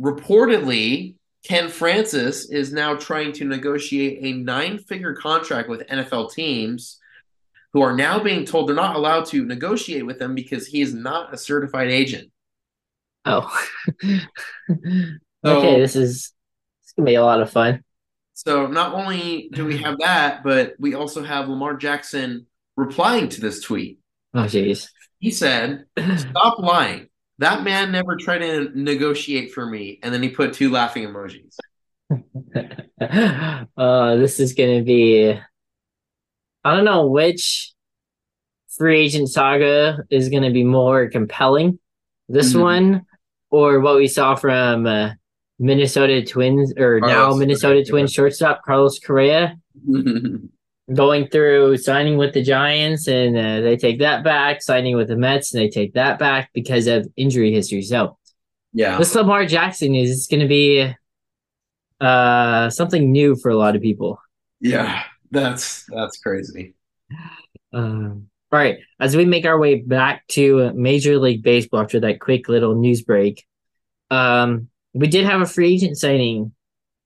reportedly, 0.00 1.14
Ken 1.44 1.68
Francis 1.68 2.50
is 2.50 2.72
now 2.72 2.94
trying 2.94 3.32
to 3.34 3.44
negotiate 3.44 4.18
a 4.22 4.36
nine 4.36 4.78
figure 4.78 5.14
contract 5.14 5.68
with 5.68 5.86
NFL 5.86 6.32
teams 6.32 6.98
who 7.72 7.82
are 7.82 7.96
now 7.96 8.18
being 8.18 8.44
told 8.44 8.68
they're 8.68 8.76
not 8.76 8.96
allowed 8.96 9.26
to 9.26 9.44
negotiate 9.44 10.04
with 10.04 10.18
them 10.18 10.34
because 10.34 10.66
he 10.66 10.80
is 10.80 10.92
not 10.92 11.32
a 11.32 11.38
certified 11.38 11.88
agent. 11.88 12.30
Oh. 13.24 13.54
okay, 14.02 15.80
this 15.80 15.96
is 15.96 16.32
this 16.82 16.92
gonna 16.96 17.06
be 17.06 17.14
a 17.14 17.24
lot 17.24 17.40
of 17.40 17.50
fun. 17.50 17.84
So 18.34 18.66
not 18.66 18.94
only 18.94 19.50
do 19.52 19.66
we 19.66 19.78
have 19.78 19.98
that, 19.98 20.42
but 20.42 20.74
we 20.78 20.94
also 20.94 21.22
have 21.22 21.48
Lamar 21.48 21.76
Jackson 21.76 22.46
replying 22.76 23.28
to 23.30 23.40
this 23.40 23.60
tweet. 23.60 23.98
Oh 24.34 24.44
jeez. 24.44 24.88
He 25.18 25.30
said, 25.30 25.84
Stop 26.16 26.58
lying. 26.58 27.09
That 27.40 27.64
man 27.64 27.90
never 27.90 28.16
tried 28.16 28.38
to 28.40 28.70
negotiate 28.74 29.52
for 29.52 29.64
me. 29.64 29.98
And 30.02 30.12
then 30.12 30.22
he 30.22 30.28
put 30.28 30.52
two 30.52 30.70
laughing 30.70 31.06
emojis. 31.08 31.56
uh, 33.78 34.16
this 34.16 34.38
is 34.40 34.52
going 34.52 34.78
to 34.78 34.84
be. 34.84 35.40
I 36.62 36.76
don't 36.76 36.84
know 36.84 37.06
which 37.06 37.72
free 38.76 39.00
agent 39.00 39.30
saga 39.30 40.04
is 40.10 40.28
going 40.28 40.42
to 40.42 40.50
be 40.50 40.64
more 40.64 41.08
compelling. 41.08 41.78
This 42.28 42.50
mm-hmm. 42.50 42.60
one 42.60 43.06
or 43.50 43.80
what 43.80 43.96
we 43.96 44.06
saw 44.06 44.34
from 44.34 44.86
uh, 44.86 45.12
Minnesota 45.58 46.22
Twins 46.22 46.74
or 46.76 47.00
now 47.00 47.32
Minnesota 47.32 47.76
Correa. 47.76 47.86
Twins 47.86 48.12
shortstop 48.12 48.60
Carlos 48.66 48.98
Correa 48.98 49.56
going 50.92 51.28
through 51.28 51.76
signing 51.76 52.16
with 52.16 52.34
the 52.34 52.42
Giants 52.42 53.06
and 53.06 53.36
uh, 53.36 53.60
they 53.60 53.76
take 53.76 54.00
that 54.00 54.24
back, 54.24 54.62
signing 54.62 54.96
with 54.96 55.08
the 55.08 55.16
Mets 55.16 55.54
and 55.54 55.62
they 55.62 55.68
take 55.68 55.94
that 55.94 56.18
back 56.18 56.50
because 56.52 56.86
of 56.86 57.06
injury 57.16 57.52
history. 57.52 57.82
So 57.82 58.18
yeah. 58.72 58.98
this 58.98 59.14
Lamar 59.14 59.46
Jackson 59.46 59.94
is 59.94 60.26
going 60.30 60.40
to 60.40 60.48
be 60.48 60.94
uh 62.00 62.70
something 62.70 63.12
new 63.12 63.36
for 63.36 63.50
a 63.50 63.56
lot 63.56 63.76
of 63.76 63.82
people. 63.82 64.18
Yeah. 64.60 65.02
That's 65.30 65.84
that's 65.86 66.18
crazy. 66.18 66.74
Um, 67.72 68.28
all 68.52 68.58
right, 68.58 68.78
as 68.98 69.16
we 69.16 69.24
make 69.24 69.46
our 69.46 69.58
way 69.58 69.76
back 69.76 70.26
to 70.28 70.72
Major 70.74 71.18
League 71.18 71.42
Baseball 71.42 71.82
after 71.82 72.00
that 72.00 72.20
quick 72.20 72.48
little 72.48 72.74
news 72.74 73.02
break, 73.02 73.46
um, 74.10 74.68
we 74.92 75.06
did 75.06 75.24
have 75.24 75.40
a 75.40 75.46
free 75.46 75.74
agent 75.74 75.96
signing 75.96 76.52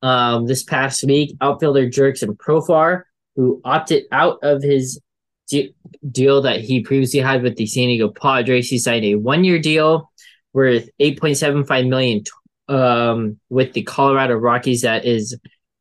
um, 0.01 0.47
this 0.47 0.63
past 0.63 1.05
week. 1.05 1.37
Outfielder 1.43 1.91
Jurickson 1.91 2.35
Profar, 2.37 3.03
who 3.37 3.61
opted 3.65 4.05
out 4.13 4.39
of 4.43 4.63
his 4.63 5.01
de- 5.49 5.75
deal 6.11 6.43
that 6.43 6.61
he 6.61 6.81
previously 6.83 7.21
had 7.21 7.43
with 7.43 7.57
the 7.57 7.67
San 7.67 7.89
Diego 7.89 8.09
Padres, 8.09 8.69
he 8.69 8.79
signed 8.79 9.05
a 9.05 9.17
one-year 9.17 9.59
deal 9.59 10.11
worth 10.53 10.89
eight 11.01 11.21
point 11.21 11.37
seven 11.37 11.65
five 11.65 11.87
million 11.87 12.23
um, 12.69 13.39
with 13.49 13.73
the 13.73 13.83
Colorado 13.83 14.35
Rockies. 14.35 14.83
That 14.83 15.05
is 15.05 15.37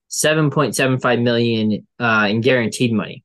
seven 0.08 0.50
point 0.50 0.76
seven 0.76 1.00
five 1.00 1.20
million 1.20 1.88
uh, 2.00 2.28
in 2.30 2.42
guaranteed 2.42 2.92
money. 2.92 3.24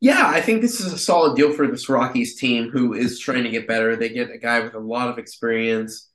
Yeah, 0.00 0.26
I 0.26 0.40
think 0.40 0.60
this 0.60 0.80
is 0.80 0.92
a 0.92 0.98
solid 0.98 1.36
deal 1.36 1.52
for 1.52 1.66
this 1.66 1.88
Rockies 1.88 2.36
team 2.36 2.68
who 2.68 2.94
is 2.94 3.20
trying 3.20 3.44
to 3.44 3.50
get 3.50 3.68
better. 3.68 3.96
They 3.96 4.08
get 4.08 4.30
a 4.30 4.38
guy 4.38 4.60
with 4.60 4.74
a 4.74 4.80
lot 4.80 5.08
of 5.08 5.18
experience 5.18 6.10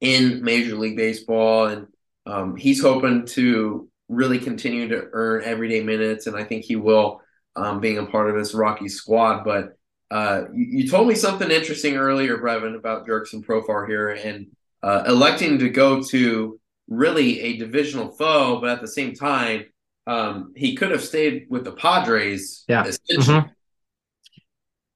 in 0.00 0.42
Major 0.42 0.76
League 0.76 0.96
Baseball, 0.96 1.66
and 1.66 1.86
um, 2.26 2.56
he's 2.56 2.82
hoping 2.82 3.24
to 3.28 3.88
really 4.08 4.38
continue 4.38 4.88
to 4.88 5.08
earn 5.12 5.42
everyday 5.44 5.82
minutes, 5.82 6.26
and 6.26 6.36
I 6.36 6.44
think 6.44 6.64
he 6.64 6.76
will, 6.76 7.20
um, 7.56 7.80
being 7.80 7.98
a 7.98 8.06
part 8.06 8.30
of 8.30 8.36
this 8.36 8.54
Rockies 8.54 8.94
squad. 8.94 9.44
But 9.44 9.76
uh, 10.10 10.44
you, 10.54 10.82
you 10.82 10.88
told 10.88 11.08
me 11.08 11.14
something 11.14 11.50
interesting 11.50 11.96
earlier, 11.96 12.38
Breven, 12.38 12.76
about 12.76 13.06
Jurickson 13.06 13.44
Profar 13.44 13.88
here, 13.88 14.10
and 14.10 14.46
uh, 14.82 15.04
electing 15.06 15.58
to 15.58 15.68
go 15.68 16.02
to 16.04 16.60
really 16.88 17.40
a 17.40 17.56
divisional 17.56 18.10
foe, 18.12 18.60
but 18.60 18.70
at 18.70 18.80
the 18.80 18.88
same 18.88 19.14
time, 19.14 19.64
um, 20.06 20.52
he 20.54 20.76
could 20.76 20.92
have 20.92 21.02
stayed 21.02 21.46
with 21.50 21.64
the 21.64 21.72
Padres. 21.72 22.64
Yeah. 22.68 22.84
essentially. 22.84 23.38
Mhm. 23.38 23.50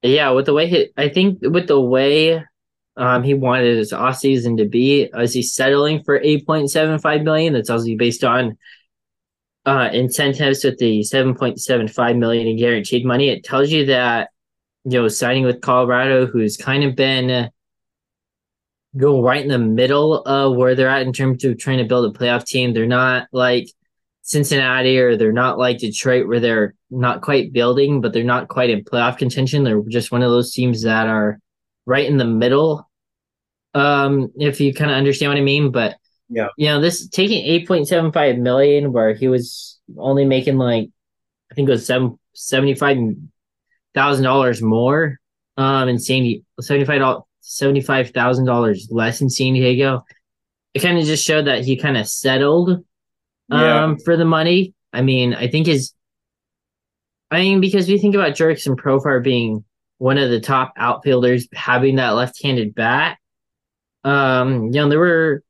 Yeah, 0.03 0.31
with 0.31 0.45
the 0.45 0.53
way 0.53 0.67
he, 0.67 0.89
I 0.97 1.09
think 1.09 1.39
with 1.41 1.67
the 1.67 1.79
way 1.79 2.43
um 2.97 3.23
he 3.23 3.33
wanted 3.33 3.77
his 3.77 3.93
off 3.93 4.17
season 4.17 4.57
to 4.57 4.65
be, 4.65 5.09
is 5.13 5.33
he 5.33 5.43
settling 5.43 6.03
for 6.03 6.19
eight 6.21 6.45
point 6.45 6.71
seven 6.71 6.97
five 6.99 7.23
million? 7.23 7.53
That's 7.53 7.69
obviously 7.69 7.95
based 7.95 8.23
on 8.23 8.57
uh 9.65 9.89
incentives 9.93 10.63
with 10.63 10.77
the 10.79 11.03
seven 11.03 11.35
point 11.35 11.59
seven 11.59 11.87
five 11.87 12.15
million 12.15 12.47
in 12.47 12.57
guaranteed 12.57 13.05
money. 13.05 13.29
It 13.29 13.43
tells 13.43 13.69
you 13.69 13.85
that 13.87 14.29
you 14.85 14.99
know 14.99 15.07
signing 15.07 15.43
with 15.43 15.61
Colorado, 15.61 16.25
who's 16.25 16.57
kind 16.57 16.83
of 16.83 16.95
been 16.95 17.49
going 18.97 19.21
right 19.21 19.41
in 19.41 19.49
the 19.49 19.59
middle 19.59 20.21
of 20.23 20.55
where 20.55 20.75
they're 20.75 20.89
at 20.89 21.05
in 21.05 21.13
terms 21.13 21.43
of 21.45 21.57
trying 21.57 21.77
to 21.77 21.85
build 21.85 22.13
a 22.13 22.17
playoff 22.17 22.45
team. 22.45 22.73
They're 22.73 22.85
not 22.85 23.27
like 23.31 23.67
Cincinnati 24.23 24.97
or 24.99 25.15
they're 25.15 25.31
not 25.31 25.57
like 25.57 25.79
Detroit 25.79 26.27
where 26.27 26.39
they're 26.39 26.75
not 26.89 27.21
quite 27.21 27.53
building, 27.53 28.01
but 28.01 28.13
they're 28.13 28.23
not 28.23 28.49
quite 28.49 28.69
in 28.69 28.83
playoff 28.83 29.17
contention. 29.17 29.63
They're 29.63 29.81
just 29.87 30.11
one 30.11 30.23
of 30.23 30.29
those 30.29 30.53
teams 30.53 30.83
that 30.83 31.07
are 31.07 31.39
right 31.85 32.07
in 32.07 32.17
the 32.17 32.25
middle. 32.25 32.89
Um, 33.73 34.31
if 34.35 34.59
you 34.59 34.73
kind 34.73 34.91
of 34.91 34.97
understand 34.97 35.31
what 35.31 35.37
I 35.37 35.41
mean, 35.41 35.71
but 35.71 35.97
Yeah. 36.33 36.47
you 36.57 36.67
know, 36.67 36.79
this 36.79 37.07
taking 37.09 37.45
eight 37.45 37.67
point 37.67 37.87
seven 37.87 38.11
five 38.11 38.37
million 38.37 38.93
where 38.93 39.13
he 39.13 39.27
was 39.27 39.79
only 39.97 40.23
making 40.25 40.57
like 40.57 40.89
I 41.51 41.55
think 41.55 41.67
it 41.67 41.73
was 41.73 41.85
seven 41.85 42.17
seventy 42.33 42.73
five 42.73 42.97
thousand 43.93 44.23
dollars 44.23 44.61
more 44.61 45.19
um 45.57 45.89
in 45.89 45.99
San 45.99 46.23
Diego 46.23 46.43
seventy 46.61 46.85
five 46.85 47.17
seventy 47.41 47.81
five 47.81 48.11
thousand 48.11 48.45
dollars 48.45 48.87
less 48.89 49.19
in 49.21 49.29
San 49.29 49.53
Diego. 49.53 50.05
It 50.73 50.79
kind 50.81 50.97
of 50.97 51.03
just 51.05 51.25
showed 51.25 51.47
that 51.47 51.65
he 51.65 51.75
kind 51.75 51.97
of 51.97 52.07
settled 52.07 52.85
Yeah. 53.49 53.83
um 53.83 53.97
for 53.99 54.15
the 54.15 54.23
money. 54.25 54.73
I 54.93 55.01
mean, 55.01 55.33
I 55.33 55.47
think 55.49 55.67
his 55.67 55.93
I 57.29 57.39
mean, 57.41 57.61
because 57.61 57.87
we 57.87 57.97
think 57.97 58.15
about 58.15 58.33
Jurickson 58.35 58.75
Profar 58.75 59.23
being 59.23 59.63
one 59.97 60.17
of 60.17 60.29
the 60.29 60.39
top 60.41 60.73
outfielders 60.77 61.47
having 61.53 61.95
that 61.97 62.09
left-handed 62.11 62.73
bat. 62.75 63.17
Um, 64.03 64.65
you 64.65 64.71
know, 64.71 64.89
there 64.89 64.99
were 64.99 65.43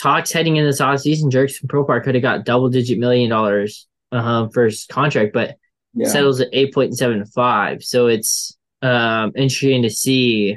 talks 0.00 0.32
heading 0.32 0.56
in 0.56 0.64
this 0.64 0.80
offseason, 0.80 1.30
Jurickson 1.30 1.66
Profar 1.66 2.02
could 2.02 2.14
have 2.14 2.22
got 2.22 2.44
double-digit 2.44 2.98
million 2.98 3.30
dollars 3.30 3.86
uh, 4.12 4.48
for 4.48 4.64
his 4.66 4.86
contract, 4.86 5.32
but 5.34 5.56
Yeah. 5.94 6.08
settles 6.08 6.40
at 6.40 6.48
8.75. 6.52 7.82
So 7.84 8.06
it's 8.06 8.56
um 8.80 9.32
interesting 9.34 9.82
to 9.82 9.90
see 9.90 10.56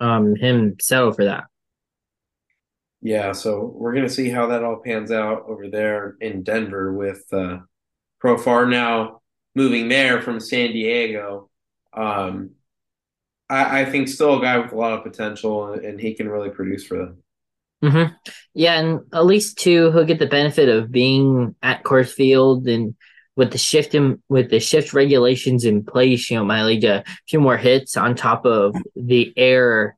um 0.00 0.34
him 0.36 0.76
settle 0.80 1.12
for 1.12 1.24
that. 1.24 1.44
Yeah, 3.00 3.32
so 3.32 3.64
we're 3.76 3.94
gonna 3.94 4.08
see 4.08 4.30
how 4.30 4.46
that 4.48 4.62
all 4.62 4.76
pans 4.76 5.10
out 5.10 5.44
over 5.48 5.68
there 5.68 6.16
in 6.20 6.42
Denver 6.44 6.92
with 6.92 7.24
uh, 7.32 7.58
Profar 8.22 8.70
now 8.70 9.22
moving 9.54 9.88
there 9.88 10.22
from 10.22 10.40
San 10.40 10.72
Diego. 10.72 11.50
Um, 11.92 12.52
I, 13.50 13.82
I 13.82 13.84
think 13.86 14.08
still 14.08 14.38
a 14.38 14.42
guy 14.42 14.58
with 14.58 14.72
a 14.72 14.76
lot 14.76 14.92
of 14.94 15.04
potential, 15.04 15.72
and 15.74 16.00
he 16.00 16.14
can 16.14 16.28
really 16.28 16.50
produce 16.50 16.84
for 16.86 16.98
them. 16.98 17.21
Mm-hmm. 17.82 18.14
Yeah, 18.54 18.78
and 18.78 19.00
at 19.12 19.26
least 19.26 19.58
two 19.58 19.90
he'll 19.90 20.04
get 20.04 20.18
the 20.18 20.26
benefit 20.26 20.68
of 20.68 20.92
being 20.92 21.54
at 21.62 21.82
Coors 21.82 22.12
Field 22.12 22.68
and 22.68 22.94
with 23.34 23.50
the 23.50 23.58
shift 23.58 23.94
in 23.94 24.22
with 24.28 24.50
the 24.50 24.60
shift 24.60 24.92
regulations 24.92 25.64
in 25.64 25.84
place, 25.84 26.30
you 26.30 26.42
know, 26.42 26.78
to 26.80 26.88
a 26.88 27.04
few 27.28 27.40
more 27.40 27.56
hits 27.56 27.96
on 27.96 28.14
top 28.14 28.44
of 28.44 28.76
the 28.94 29.32
air 29.36 29.96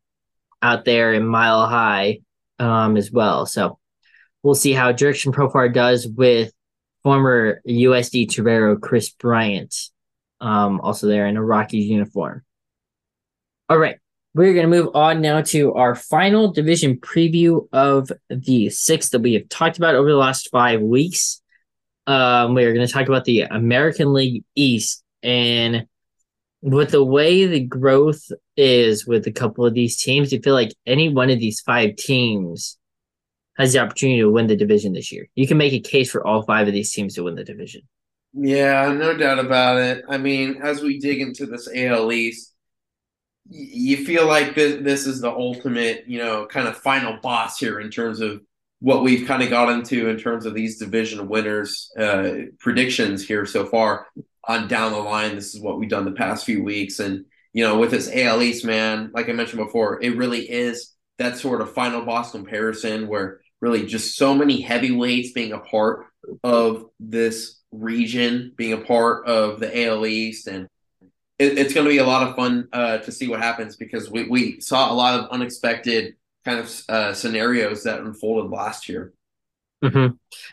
out 0.62 0.84
there 0.84 1.12
in 1.12 1.26
Mile 1.26 1.66
High 1.66 2.20
um, 2.58 2.96
as 2.96 3.10
well. 3.10 3.44
So 3.44 3.78
we'll 4.42 4.54
see 4.54 4.72
how 4.72 4.92
Jurickson 4.92 5.34
Profar 5.34 5.72
does 5.72 6.06
with 6.06 6.52
former 7.02 7.60
USD 7.68 8.34
Torero 8.34 8.76
Kris 8.76 9.10
Bryant, 9.10 9.74
um, 10.40 10.80
also 10.80 11.06
there 11.06 11.26
in 11.26 11.36
a 11.36 11.44
Rockies 11.44 11.86
uniform. 11.86 12.42
All 13.68 13.78
right. 13.78 13.98
We're 14.34 14.52
going 14.52 14.68
to 14.68 14.76
move 14.76 14.96
on 14.96 15.20
now 15.20 15.42
to 15.42 15.74
our 15.74 15.94
final 15.94 16.50
division 16.50 16.96
preview 16.96 17.68
of 17.72 18.10
the 18.28 18.68
six 18.68 19.10
that 19.10 19.20
we 19.20 19.34
have 19.34 19.48
talked 19.48 19.78
about 19.78 19.94
over 19.94 20.10
the 20.10 20.16
last 20.16 20.50
five 20.50 20.80
weeks. 20.80 21.40
Um, 22.08 22.54
we 22.54 22.64
are 22.64 22.74
going 22.74 22.84
to 22.84 22.92
talk 22.92 23.06
about 23.06 23.24
the 23.24 23.42
American 23.42 24.12
League 24.12 24.42
East. 24.56 25.04
And 25.22 25.86
with 26.62 26.90
the 26.90 27.04
way 27.04 27.46
the 27.46 27.60
growth 27.60 28.24
is 28.56 29.06
with 29.06 29.24
a 29.28 29.32
couple 29.32 29.64
of 29.64 29.72
these 29.72 30.02
teams, 30.02 30.32
you 30.32 30.40
feel 30.40 30.54
like 30.54 30.74
any 30.84 31.10
one 31.10 31.30
of 31.30 31.38
these 31.38 31.60
five 31.60 31.94
teams 31.94 32.76
has 33.56 33.72
the 33.72 33.78
opportunity 33.78 34.18
to 34.18 34.30
win 34.30 34.48
the 34.48 34.56
division 34.56 34.94
this 34.94 35.12
year. 35.12 35.28
You 35.36 35.46
can 35.46 35.58
make 35.58 35.72
a 35.72 35.78
case 35.78 36.10
for 36.10 36.26
all 36.26 36.42
five 36.42 36.66
of 36.66 36.74
these 36.74 36.92
teams 36.92 37.14
to 37.14 37.22
win 37.22 37.36
the 37.36 37.44
division. 37.44 37.82
Yeah, 38.32 38.92
no 38.92 39.16
doubt 39.16 39.38
about 39.38 39.78
it. 39.78 40.04
I 40.08 40.18
mean, 40.18 40.60
as 40.60 40.82
we 40.82 40.98
dig 40.98 41.20
into 41.20 41.46
this 41.46 41.68
AL 41.72 42.10
East, 42.10 42.53
you 43.48 44.04
feel 44.04 44.26
like 44.26 44.54
this 44.54 44.82
this 44.82 45.06
is 45.06 45.20
the 45.20 45.30
ultimate, 45.30 46.04
you 46.06 46.18
know, 46.18 46.46
kind 46.46 46.68
of 46.68 46.76
final 46.76 47.18
boss 47.22 47.58
here 47.58 47.80
in 47.80 47.90
terms 47.90 48.20
of 48.20 48.40
what 48.80 49.02
we've 49.02 49.26
kind 49.26 49.42
of 49.42 49.50
got 49.50 49.70
into 49.70 50.08
in 50.08 50.18
terms 50.18 50.46
of 50.46 50.54
these 50.54 50.78
division 50.78 51.28
winners 51.28 51.90
uh, 51.98 52.32
predictions 52.58 53.26
here 53.26 53.46
so 53.46 53.66
far 53.66 54.06
on 54.46 54.68
down 54.68 54.92
the 54.92 54.98
line. 54.98 55.34
This 55.34 55.54
is 55.54 55.60
what 55.60 55.78
we've 55.78 55.88
done 55.88 56.04
the 56.04 56.12
past 56.12 56.44
few 56.44 56.62
weeks, 56.62 56.98
and 56.98 57.24
you 57.52 57.64
know, 57.64 57.78
with 57.78 57.90
this 57.90 58.10
AL 58.12 58.42
East, 58.42 58.64
man, 58.64 59.10
like 59.14 59.28
I 59.28 59.32
mentioned 59.32 59.64
before, 59.64 60.02
it 60.02 60.16
really 60.16 60.50
is 60.50 60.92
that 61.18 61.38
sort 61.38 61.60
of 61.60 61.72
final 61.72 62.04
boss 62.04 62.32
comparison 62.32 63.06
where 63.06 63.40
really 63.60 63.86
just 63.86 64.16
so 64.16 64.34
many 64.34 64.60
heavyweights 64.60 65.32
being 65.32 65.52
a 65.52 65.60
part 65.60 66.06
of 66.42 66.86
this 66.98 67.60
region, 67.70 68.52
being 68.56 68.72
a 68.72 68.78
part 68.78 69.26
of 69.26 69.60
the 69.60 69.86
AL 69.86 70.04
East, 70.06 70.48
and 70.48 70.68
it, 71.38 71.58
it's 71.58 71.74
going 71.74 71.84
to 71.84 71.90
be 71.90 71.98
a 71.98 72.06
lot 72.06 72.26
of 72.26 72.36
fun 72.36 72.68
uh, 72.72 72.98
to 72.98 73.12
see 73.12 73.28
what 73.28 73.40
happens 73.40 73.76
because 73.76 74.10
we, 74.10 74.28
we 74.28 74.60
saw 74.60 74.92
a 74.92 74.94
lot 74.94 75.18
of 75.18 75.30
unexpected 75.30 76.14
kind 76.44 76.60
of 76.60 76.82
uh, 76.88 77.12
scenarios 77.12 77.82
that 77.84 78.00
unfolded 78.00 78.50
last 78.50 78.88
year. 78.88 79.12
hmm 79.82 80.08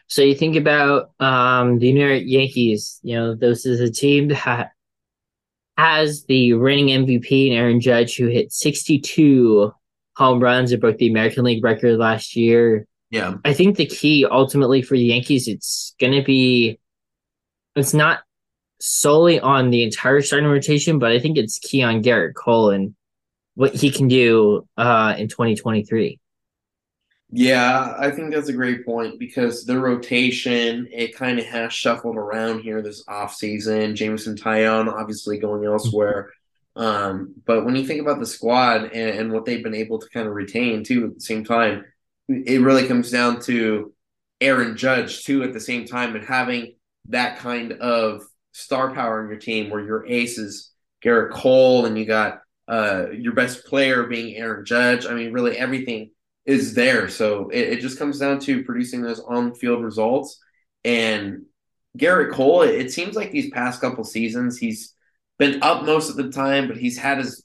So 0.07 0.21
you 0.21 0.35
think 0.35 0.55
about 0.55 1.11
um, 1.19 1.79
the 1.79 1.93
New 1.93 2.05
York 2.05 2.23
Yankees. 2.25 2.99
You 3.03 3.15
know, 3.15 3.35
this 3.35 3.65
is 3.65 3.79
a 3.79 3.91
team 3.91 4.29
that 4.29 4.71
has 5.77 6.25
the 6.25 6.53
reigning 6.53 7.05
MVP 7.05 7.47
and 7.49 7.57
Aaron 7.57 7.79
Judge, 7.79 8.15
who 8.17 8.27
hit 8.27 8.51
62 8.51 9.73
home 10.17 10.39
runs 10.39 10.71
and 10.71 10.81
broke 10.81 10.97
the 10.97 11.09
American 11.09 11.43
League 11.43 11.63
record 11.63 11.97
last 11.97 12.35
year. 12.35 12.87
Yeah, 13.09 13.35
I 13.43 13.53
think 13.53 13.77
the 13.77 13.85
key 13.85 14.25
ultimately 14.29 14.81
for 14.81 14.95
the 14.95 15.03
Yankees, 15.03 15.47
it's 15.47 15.95
going 15.99 16.13
to 16.13 16.23
be, 16.23 16.79
it's 17.75 17.93
not 17.93 18.21
solely 18.81 19.39
on 19.39 19.69
the 19.69 19.83
entire 19.83 20.21
starting 20.21 20.49
rotation, 20.49 20.99
but 20.99 21.11
I 21.11 21.19
think 21.19 21.37
it's 21.37 21.59
key 21.59 21.83
on 21.83 22.03
Gerrit 22.03 22.33
Cole 22.33 22.71
and 22.71 22.95
what 23.55 23.75
he 23.75 23.91
can 23.91 24.07
do 24.07 24.67
uh, 24.77 25.15
in 25.17 25.27
2023. 25.27 26.19
Yeah, 27.33 27.95
I 27.97 28.11
think 28.11 28.33
that's 28.33 28.49
a 28.49 28.53
great 28.53 28.85
point 28.85 29.17
because 29.17 29.63
the 29.63 29.79
rotation, 29.79 30.87
it 30.91 31.15
kind 31.15 31.39
of 31.39 31.45
has 31.45 31.71
shuffled 31.71 32.17
around 32.17 32.59
here 32.59 32.81
this 32.81 33.05
offseason. 33.05 33.95
Jameson 33.95 34.35
Taillon 34.35 34.91
obviously 34.91 35.37
going 35.37 35.63
elsewhere. 35.63 36.31
Um, 36.75 37.35
but 37.45 37.63
when 37.63 37.75
you 37.75 37.85
think 37.85 38.01
about 38.01 38.19
the 38.19 38.25
squad 38.25 38.83
and, 38.83 39.19
and, 39.19 39.31
what 39.33 39.45
they've 39.45 39.63
been 39.63 39.75
able 39.75 39.99
to 39.99 40.09
kind 40.09 40.25
of 40.25 40.33
retain 40.33 40.85
too 40.85 41.05
at 41.05 41.15
the 41.15 41.21
same 41.21 41.43
time, 41.43 41.83
it 42.29 42.61
really 42.61 42.87
comes 42.87 43.11
down 43.11 43.41
to 43.41 43.93
Aaron 44.39 44.77
Judge 44.77 45.23
too 45.25 45.43
at 45.43 45.51
the 45.51 45.59
same 45.59 45.85
time 45.85 46.15
and 46.15 46.23
having 46.23 46.75
that 47.09 47.39
kind 47.39 47.73
of 47.73 48.23
star 48.51 48.93
power 48.93 49.21
in 49.21 49.29
your 49.29 49.39
team 49.39 49.69
where 49.69 49.83
your 49.83 50.05
ace 50.05 50.37
is 50.37 50.71
Gerrit 51.03 51.31
Cole 51.31 51.85
and 51.85 51.97
you 51.97 52.05
got 52.05 52.41
uh, 52.67 53.09
your 53.11 53.33
best 53.33 53.65
player 53.65 54.03
being 54.03 54.35
Aaron 54.35 54.65
Judge. 54.65 55.05
I 55.05 55.13
mean, 55.13 55.33
really 55.33 55.57
everything 55.57 56.11
is 56.45 56.73
there. 56.73 57.09
So 57.09 57.49
it, 57.49 57.69
it 57.69 57.81
just 57.81 57.99
comes 57.99 58.19
down 58.19 58.39
to 58.41 58.63
producing 58.63 59.01
those 59.01 59.19
on 59.19 59.55
field 59.55 59.83
results. 59.83 60.39
And 60.83 61.43
Gerrit 61.97 62.31
Cole, 62.31 62.63
it, 62.63 62.75
it 62.75 62.91
seems 62.91 63.15
like 63.15 63.31
these 63.31 63.51
past 63.51 63.81
couple 63.81 64.03
seasons, 64.03 64.57
he's 64.57 64.93
been 65.37 65.61
up 65.63 65.83
most 65.83 66.09
of 66.09 66.15
the 66.15 66.29
time, 66.29 66.67
but 66.67 66.77
he's 66.77 66.97
had 66.97 67.17
his 67.17 67.43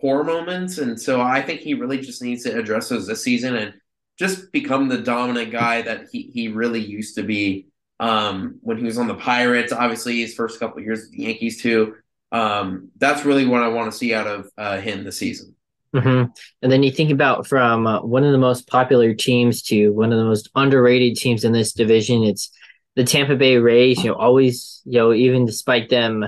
poor 0.00 0.22
moments. 0.24 0.78
And 0.78 1.00
so 1.00 1.20
I 1.20 1.42
think 1.42 1.60
he 1.60 1.74
really 1.74 1.98
just 1.98 2.22
needs 2.22 2.44
to 2.44 2.56
address 2.56 2.88
those 2.88 3.06
this 3.06 3.24
season 3.24 3.56
and 3.56 3.74
just 4.18 4.52
become 4.52 4.88
the 4.88 4.98
dominant 4.98 5.52
guy 5.52 5.82
that 5.82 6.08
he, 6.10 6.30
he 6.34 6.48
really 6.48 6.80
used 6.80 7.14
to 7.16 7.22
be 7.22 7.68
um, 8.00 8.58
when 8.62 8.78
he 8.78 8.84
was 8.84 8.98
on 8.98 9.08
the 9.08 9.14
Pirates. 9.14 9.72
Obviously, 9.72 10.20
his 10.20 10.34
first 10.34 10.58
couple 10.60 10.82
years 10.82 11.00
with 11.00 11.12
the 11.12 11.24
Yankees, 11.24 11.62
too. 11.62 11.96
Um, 12.30 12.90
that's 12.96 13.24
really 13.24 13.46
what 13.46 13.62
I 13.62 13.68
want 13.68 13.90
to 13.90 13.96
see 13.96 14.14
out 14.14 14.26
of 14.26 14.50
uh, 14.58 14.78
him 14.78 15.04
this 15.04 15.18
season. 15.18 15.54
Mm-hmm. 15.94 16.30
And 16.62 16.72
then 16.72 16.82
you 16.82 16.90
think 16.90 17.10
about 17.10 17.46
from 17.46 17.86
uh, 17.86 18.02
one 18.02 18.24
of 18.24 18.32
the 18.32 18.38
most 18.38 18.68
popular 18.68 19.14
teams 19.14 19.62
to 19.64 19.88
one 19.90 20.12
of 20.12 20.18
the 20.18 20.24
most 20.24 20.50
underrated 20.54 21.16
teams 21.16 21.44
in 21.44 21.52
this 21.52 21.72
division. 21.72 22.24
It's 22.24 22.50
the 22.94 23.04
Tampa 23.04 23.36
Bay 23.36 23.56
Rays. 23.56 24.02
You 24.04 24.10
know, 24.10 24.16
always 24.16 24.82
you 24.84 24.98
know 24.98 25.14
even 25.14 25.46
despite 25.46 25.88
them, 25.88 26.26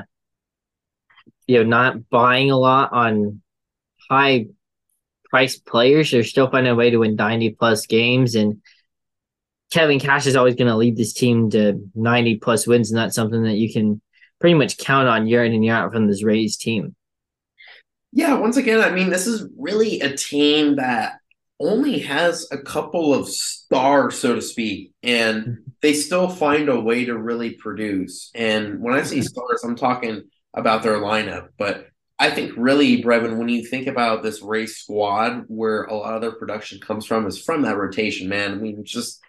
you 1.46 1.58
know, 1.58 1.64
not 1.64 2.08
buying 2.08 2.50
a 2.50 2.56
lot 2.56 2.92
on 2.92 3.42
high 4.08 4.46
price 5.28 5.58
players, 5.58 6.10
they're 6.10 6.24
still 6.24 6.50
finding 6.50 6.72
a 6.72 6.76
way 6.76 6.90
to 6.90 6.98
win 6.98 7.16
ninety 7.16 7.50
plus 7.50 7.86
games. 7.86 8.34
And 8.34 8.62
Kevin 9.70 10.00
Cash 10.00 10.26
is 10.26 10.36
always 10.36 10.56
going 10.56 10.68
to 10.68 10.76
lead 10.76 10.96
this 10.96 11.12
team 11.12 11.50
to 11.50 11.80
ninety 11.94 12.36
plus 12.36 12.66
wins, 12.66 12.90
and 12.90 12.98
that's 12.98 13.14
something 13.14 13.44
that 13.44 13.56
you 13.56 13.72
can 13.72 14.00
pretty 14.40 14.54
much 14.54 14.78
count 14.78 15.08
on 15.08 15.26
year 15.26 15.44
in 15.44 15.52
and 15.52 15.64
year 15.64 15.74
out 15.74 15.92
from 15.92 16.06
this 16.06 16.24
Rays 16.24 16.56
team. 16.56 16.94
Yeah, 18.12 18.34
once 18.38 18.56
again, 18.56 18.80
I 18.80 18.90
mean, 18.90 19.10
this 19.10 19.26
is 19.26 19.48
really 19.56 20.00
a 20.00 20.16
team 20.16 20.76
that 20.76 21.18
only 21.60 22.00
has 22.00 22.48
a 22.50 22.58
couple 22.58 23.14
of 23.14 23.28
stars, 23.28 24.18
so 24.18 24.34
to 24.34 24.42
speak, 24.42 24.92
and 25.02 25.42
mm-hmm. 25.44 25.70
they 25.82 25.92
still 25.92 26.28
find 26.28 26.68
a 26.68 26.80
way 26.80 27.04
to 27.04 27.16
really 27.16 27.50
produce. 27.50 28.30
And 28.34 28.80
when 28.80 28.94
I 28.94 29.02
say 29.02 29.16
mm-hmm. 29.18 29.26
stars, 29.26 29.62
I'm 29.62 29.76
talking 29.76 30.22
about 30.54 30.82
their 30.82 30.96
lineup. 30.96 31.48
But 31.58 31.86
I 32.18 32.30
think 32.30 32.52
really, 32.56 33.02
Breven, 33.02 33.36
when 33.36 33.48
you 33.48 33.64
think 33.64 33.86
about 33.86 34.22
this 34.22 34.42
race 34.42 34.78
squad, 34.78 35.44
where 35.46 35.84
a 35.84 35.94
lot 35.94 36.14
of 36.14 36.22
their 36.22 36.32
production 36.32 36.80
comes 36.80 37.06
from, 37.06 37.26
is 37.26 37.40
from 37.40 37.62
that 37.62 37.76
rotation, 37.76 38.28
man. 38.28 38.52
I 38.52 38.54
mean, 38.56 38.84
just 38.84 39.20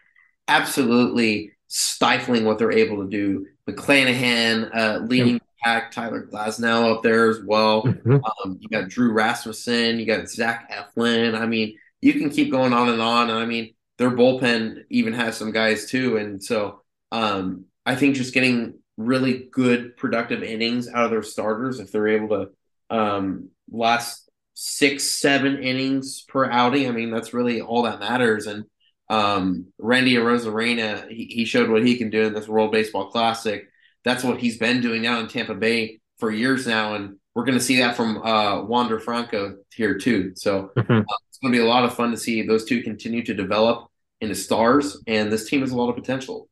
absolutely 0.51 1.51
stifling 1.67 2.43
what 2.43 2.57
they're 2.57 2.71
able 2.71 3.03
to 3.03 3.09
do. 3.09 3.47
McClanahan 3.67 4.69
uh, 4.75 4.99
leading 5.05 5.39
pack, 5.63 5.91
Tyler 5.91 6.27
Glasnow 6.27 6.95
up 6.95 7.03
there 7.03 7.29
as 7.29 7.41
well. 7.43 7.83
Mm-hmm. 7.83 8.15
Um, 8.15 8.57
you 8.59 8.67
got 8.67 8.89
Drew 8.89 9.13
Rasmussen, 9.13 9.99
you 9.99 10.05
got 10.05 10.29
Zach 10.29 10.69
Eflin. 10.71 11.39
I 11.39 11.45
mean, 11.45 11.77
you 12.01 12.13
can 12.13 12.29
keep 12.29 12.51
going 12.51 12.73
on 12.73 12.89
and 12.89 13.01
on. 13.01 13.29
I 13.29 13.45
mean, 13.45 13.73
their 13.97 14.11
bullpen 14.11 14.83
even 14.89 15.13
has 15.13 15.37
some 15.37 15.51
guys 15.51 15.89
too. 15.89 16.17
And 16.17 16.43
so 16.43 16.81
um, 17.11 17.65
I 17.85 17.95
think 17.95 18.15
just 18.15 18.33
getting 18.33 18.79
really 18.97 19.47
good 19.51 19.95
productive 19.97 20.43
innings 20.43 20.89
out 20.89 21.05
of 21.05 21.11
their 21.11 21.23
starters, 21.23 21.79
if 21.79 21.91
they're 21.91 22.07
able 22.07 22.29
to 22.29 22.95
um, 22.95 23.49
last 23.69 24.29
six, 24.55 25.03
seven 25.03 25.61
innings 25.63 26.21
per 26.21 26.49
outing, 26.49 26.87
I 26.87 26.91
mean, 26.91 27.11
that's 27.11 27.33
really 27.33 27.61
all 27.61 27.83
that 27.83 27.99
matters. 27.99 28.47
And 28.47 28.65
um, 29.11 29.67
Randy 29.77 30.15
Arozarena, 30.15 31.09
he, 31.09 31.25
he 31.25 31.45
showed 31.45 31.69
what 31.69 31.85
he 31.85 31.97
can 31.97 32.09
do 32.09 32.23
in 32.23 32.33
this 32.33 32.47
World 32.47 32.71
Baseball 32.71 33.11
Classic 33.11 33.67
that's 34.03 34.23
what 34.23 34.39
he's 34.39 34.57
been 34.57 34.81
doing 34.81 35.01
now 35.01 35.19
in 35.19 35.27
Tampa 35.27 35.53
Bay 35.53 35.99
for 36.17 36.31
years 36.31 36.65
now, 36.67 36.95
and 36.95 37.17
we're 37.35 37.45
going 37.45 37.57
to 37.57 37.63
see 37.63 37.79
that 37.79 37.95
from 37.95 38.17
uh, 38.17 38.63
Wander 38.63 38.99
Franco 38.99 39.57
here 39.73 39.97
too. 39.97 40.33
So 40.35 40.71
mm-hmm. 40.75 40.91
uh, 40.91 41.17
it's 41.29 41.37
going 41.41 41.53
to 41.53 41.57
be 41.57 41.63
a 41.63 41.67
lot 41.67 41.85
of 41.85 41.95
fun 41.95 42.11
to 42.11 42.17
see 42.17 42.45
those 42.45 42.65
two 42.65 42.81
continue 42.83 43.23
to 43.25 43.33
develop 43.33 43.87
into 44.19 44.35
stars, 44.35 45.01
and 45.07 45.31
this 45.31 45.49
team 45.49 45.61
has 45.61 45.71
a 45.71 45.77
lot 45.77 45.89
of 45.89 45.95
potential. 45.95 46.47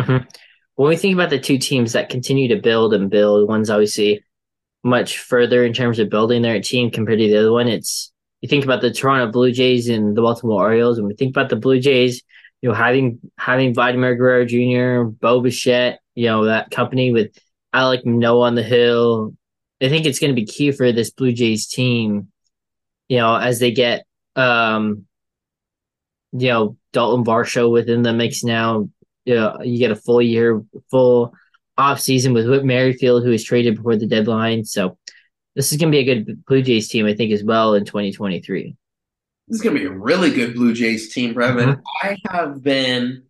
Mm-hmm. 0.00 0.26
When 0.76 0.88
we 0.88 0.96
think 0.96 1.14
about 1.14 1.30
the 1.30 1.38
two 1.38 1.58
teams 1.58 1.92
that 1.92 2.08
continue 2.08 2.48
to 2.48 2.60
build 2.60 2.94
and 2.94 3.08
build, 3.10 3.48
one's 3.48 3.70
obviously 3.70 4.24
much 4.82 5.18
further 5.18 5.64
in 5.64 5.72
terms 5.72 5.98
of 5.98 6.10
building 6.10 6.42
their 6.42 6.60
team 6.60 6.90
compared 6.90 7.18
to 7.18 7.28
the 7.28 7.38
other 7.38 7.52
one. 7.52 7.68
It's 7.68 8.12
you 8.44 8.48
think 8.48 8.66
about 8.66 8.82
the 8.82 8.92
Toronto 8.92 9.32
Blue 9.32 9.52
Jays 9.52 9.88
and 9.88 10.14
the 10.14 10.20
Baltimore 10.20 10.64
Orioles, 10.64 10.98
and 10.98 11.06
we 11.06 11.14
think 11.14 11.34
about 11.34 11.48
the 11.48 11.56
Blue 11.56 11.80
Jays, 11.80 12.22
you 12.60 12.68
know, 12.68 12.74
having 12.74 13.18
having 13.38 13.72
Vladimir 13.72 14.16
Guerrero 14.16 14.44
Jr., 14.44 15.08
Bo 15.08 15.40
Bichette, 15.40 16.00
you 16.14 16.26
know, 16.26 16.44
that 16.44 16.70
company 16.70 17.10
with 17.10 17.34
Alek 17.74 18.04
Manoah 18.04 18.44
on 18.44 18.54
the 18.54 18.62
hill. 18.62 19.32
I 19.80 19.88
think 19.88 20.04
it's 20.04 20.18
going 20.18 20.30
to 20.30 20.38
be 20.38 20.44
key 20.44 20.72
for 20.72 20.92
this 20.92 21.10
Blue 21.10 21.32
Jays 21.32 21.68
team, 21.68 22.28
you 23.08 23.16
know, 23.16 23.34
as 23.34 23.60
they 23.60 23.72
get, 23.72 24.04
um, 24.36 25.06
you 26.32 26.48
know, 26.48 26.76
Dalton 26.92 27.24
Varsho 27.24 27.72
within 27.72 28.02
the 28.02 28.12
mix 28.12 28.44
now. 28.44 28.90
You, 29.24 29.36
know, 29.36 29.62
you 29.62 29.78
get 29.78 29.90
a 29.90 29.96
full 29.96 30.20
year, 30.20 30.62
full 30.90 31.32
off 31.78 31.98
season 31.98 32.34
with 32.34 32.46
Whit 32.46 32.62
Merrifield, 32.62 33.24
who 33.24 33.30
was 33.30 33.42
traded 33.42 33.76
before 33.76 33.96
the 33.96 34.06
deadline. 34.06 34.66
So 34.66 34.98
this 35.54 35.72
is 35.72 35.78
going 35.78 35.90
to 35.90 35.96
be 35.96 36.10
a 36.10 36.22
good 36.22 36.44
Blue 36.46 36.62
Jays 36.62 36.88
team, 36.88 37.06
I 37.06 37.14
think, 37.14 37.32
as 37.32 37.44
well 37.44 37.74
in 37.74 37.84
2023. 37.84 38.76
This 39.48 39.56
is 39.56 39.62
going 39.62 39.76
to 39.76 39.80
be 39.80 39.86
a 39.86 39.90
really 39.90 40.30
good 40.30 40.54
Blue 40.54 40.72
Jays 40.72 41.12
team, 41.12 41.34
Breven. 41.34 41.76
Mm-hmm. 41.76 41.80
I 42.02 42.16
have 42.30 42.62
been 42.62 43.24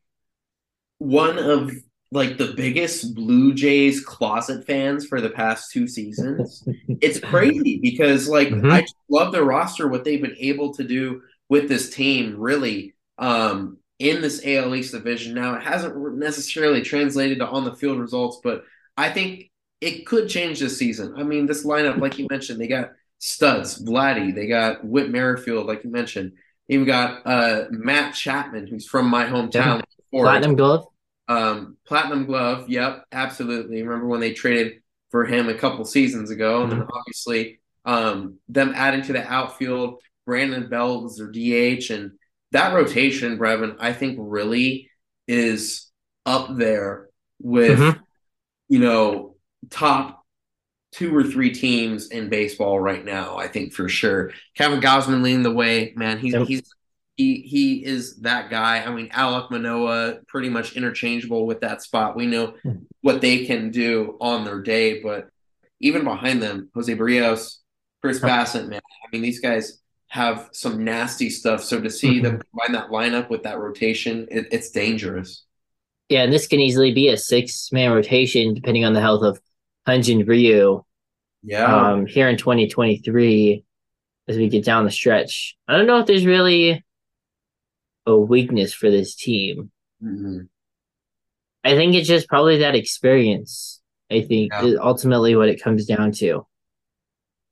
one 0.98 1.38
of 1.38 1.72
like 2.12 2.38
the 2.38 2.54
biggest 2.56 3.14
Blue 3.14 3.52
Jays 3.52 4.00
closet 4.00 4.66
fans 4.66 5.04
for 5.06 5.20
the 5.20 5.30
past 5.30 5.72
two 5.72 5.88
seasons. 5.88 6.66
it's 7.00 7.18
crazy 7.18 7.80
because 7.82 8.28
like 8.28 8.48
mm-hmm. 8.48 8.70
I 8.70 8.86
love 9.10 9.32
their 9.32 9.44
roster, 9.44 9.88
what 9.88 10.04
they've 10.04 10.22
been 10.22 10.36
able 10.38 10.72
to 10.74 10.84
do 10.84 11.22
with 11.48 11.68
this 11.68 11.90
team, 11.90 12.38
really, 12.38 12.94
um, 13.18 13.78
in 13.98 14.22
this 14.22 14.40
AL 14.44 14.74
East 14.74 14.92
division. 14.92 15.34
Now 15.34 15.54
it 15.54 15.62
hasn't 15.62 16.16
necessarily 16.16 16.82
translated 16.82 17.38
to 17.38 17.48
on 17.48 17.64
the 17.64 17.74
field 17.74 17.98
results, 17.98 18.40
but 18.42 18.64
I 18.96 19.10
think 19.10 19.50
it 19.84 20.06
could 20.06 20.28
change 20.28 20.60
this 20.60 20.78
season. 20.78 21.14
I 21.16 21.22
mean, 21.22 21.46
this 21.46 21.64
lineup, 21.64 22.00
like 22.00 22.18
you 22.18 22.26
mentioned, 22.30 22.60
they 22.60 22.68
got 22.68 22.92
studs, 23.18 23.82
Vladdy, 23.82 24.34
they 24.34 24.46
got 24.46 24.84
Whit 24.84 25.10
Merrifield, 25.10 25.66
like 25.66 25.84
you 25.84 25.90
mentioned. 25.90 26.32
Even 26.68 26.86
got 26.86 27.26
uh, 27.26 27.64
Matt 27.70 28.14
Chapman, 28.14 28.66
who's 28.66 28.86
from 28.86 29.06
my 29.06 29.26
hometown. 29.26 29.82
Platinum 30.10 30.56
glove. 30.56 30.86
Um, 31.28 31.76
Platinum 31.86 32.26
Glove, 32.26 32.68
yep, 32.68 33.04
absolutely. 33.12 33.82
Remember 33.82 34.06
when 34.06 34.20
they 34.20 34.32
traded 34.32 34.82
for 35.10 35.24
him 35.24 35.48
a 35.48 35.54
couple 35.54 35.84
seasons 35.84 36.30
ago, 36.30 36.62
and 36.62 36.72
then 36.72 36.80
mm-hmm. 36.80 36.90
obviously 36.92 37.60
um, 37.84 38.38
them 38.48 38.72
adding 38.74 39.02
to 39.02 39.12
the 39.12 39.26
outfield, 39.26 40.00
Brandon 40.26 40.68
Belt 40.68 41.02
was 41.02 41.18
their 41.18 41.30
DH, 41.30 41.90
and 41.90 42.12
that 42.52 42.74
rotation, 42.74 43.38
Breven, 43.38 43.76
I 43.78 43.92
think 43.92 44.16
really 44.20 44.90
is 45.26 45.90
up 46.26 46.48
there 46.56 47.08
with 47.40 47.78
mm-hmm. 47.78 48.00
you 48.68 48.78
know 48.78 49.33
top 49.70 50.24
two 50.92 51.14
or 51.14 51.24
three 51.24 51.50
teams 51.50 52.08
in 52.08 52.28
baseball 52.28 52.78
right 52.78 53.04
now. 53.04 53.36
I 53.36 53.48
think 53.48 53.72
for 53.72 53.88
sure. 53.88 54.32
Kevin 54.56 54.80
Gausman 54.80 55.22
leading 55.22 55.42
the 55.42 55.52
way, 55.52 55.92
man. 55.96 56.18
He's 56.18 56.34
yep. 56.34 56.46
he's 56.46 56.74
he 57.16 57.40
he 57.40 57.84
is 57.84 58.16
that 58.18 58.50
guy. 58.50 58.82
I 58.84 58.90
mean, 58.90 59.08
Alek 59.10 59.50
Manoah 59.50 60.20
pretty 60.28 60.48
much 60.48 60.76
interchangeable 60.76 61.46
with 61.46 61.60
that 61.60 61.82
spot. 61.82 62.16
We 62.16 62.26
know 62.26 62.54
hmm. 62.62 62.84
what 63.02 63.20
they 63.20 63.44
can 63.44 63.70
do 63.70 64.16
on 64.20 64.44
their 64.44 64.62
day, 64.62 65.02
but 65.02 65.28
even 65.80 66.04
behind 66.04 66.42
them, 66.42 66.70
Jose 66.74 66.94
Berrios, 66.94 67.58
Chris 68.00 68.20
Bassitt, 68.20 68.68
man. 68.68 68.80
I 69.04 69.08
mean, 69.12 69.22
these 69.22 69.40
guys 69.40 69.80
have 70.08 70.48
some 70.52 70.84
nasty 70.84 71.28
stuff. 71.28 71.62
So 71.62 71.80
to 71.80 71.90
see 71.90 72.20
mm-hmm. 72.20 72.22
them 72.22 72.42
combine 72.50 72.72
that 72.72 72.90
lineup 72.90 73.30
with 73.30 73.42
that 73.42 73.58
rotation, 73.58 74.28
it, 74.30 74.46
it's 74.52 74.70
dangerous. 74.70 75.44
Yeah, 76.08 76.22
and 76.22 76.32
this 76.32 76.46
can 76.46 76.60
easily 76.60 76.92
be 76.92 77.08
a 77.08 77.16
six 77.16 77.72
man 77.72 77.90
rotation 77.92 78.54
depending 78.54 78.84
on 78.84 78.92
the 78.92 79.00
health 79.00 79.22
of 79.22 79.40
Hyun-Jin 79.86 80.26
Ryu. 80.26 80.84
Yeah. 81.42 81.90
Um, 81.92 82.06
here 82.06 82.28
in 82.28 82.36
2023, 82.36 83.64
as 84.28 84.36
we 84.36 84.48
get 84.48 84.64
down 84.64 84.84
the 84.84 84.90
stretch, 84.90 85.56
I 85.68 85.76
don't 85.76 85.86
know 85.86 85.98
if 85.98 86.06
there's 86.06 86.24
really 86.24 86.84
a 88.06 88.16
weakness 88.16 88.72
for 88.72 88.90
this 88.90 89.14
team. 89.14 89.70
Mm-hmm. 90.02 90.40
I 91.64 91.74
think 91.74 91.94
it's 91.94 92.08
just 92.08 92.28
probably 92.28 92.58
that 92.58 92.74
experience. 92.74 93.80
I 94.10 94.22
think 94.22 94.52
yeah. 94.52 94.64
is 94.64 94.78
ultimately 94.80 95.34
what 95.36 95.48
it 95.48 95.62
comes 95.62 95.86
down 95.86 96.12
to. 96.12 96.46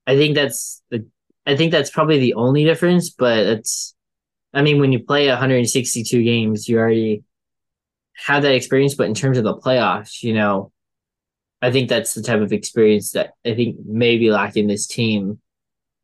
I 0.06 0.16
think 0.16 0.34
that's 0.34 0.82
the. 0.90 1.06
I 1.46 1.56
think 1.56 1.72
that's 1.72 1.90
probably 1.90 2.20
the 2.20 2.34
only 2.34 2.64
difference, 2.64 3.10
but 3.10 3.38
it's 3.38 3.94
I 4.54 4.62
mean, 4.62 4.80
when 4.80 4.92
you 4.92 5.02
play 5.02 5.28
162 5.28 6.22
games, 6.22 6.68
you 6.68 6.78
already 6.78 7.24
have 8.26 8.42
that 8.42 8.54
experience. 8.54 8.94
But 8.94 9.06
in 9.06 9.14
terms 9.14 9.38
of 9.38 9.44
the 9.44 9.56
playoffs, 9.56 10.22
you 10.22 10.34
know, 10.34 10.71
I 11.62 11.70
think 11.70 11.88
that's 11.88 12.14
the 12.14 12.22
type 12.22 12.40
of 12.40 12.52
experience 12.52 13.12
that 13.12 13.34
I 13.46 13.54
think 13.54 13.76
may 13.86 14.18
be 14.18 14.32
lacking 14.32 14.66
this 14.66 14.86
team. 14.86 15.40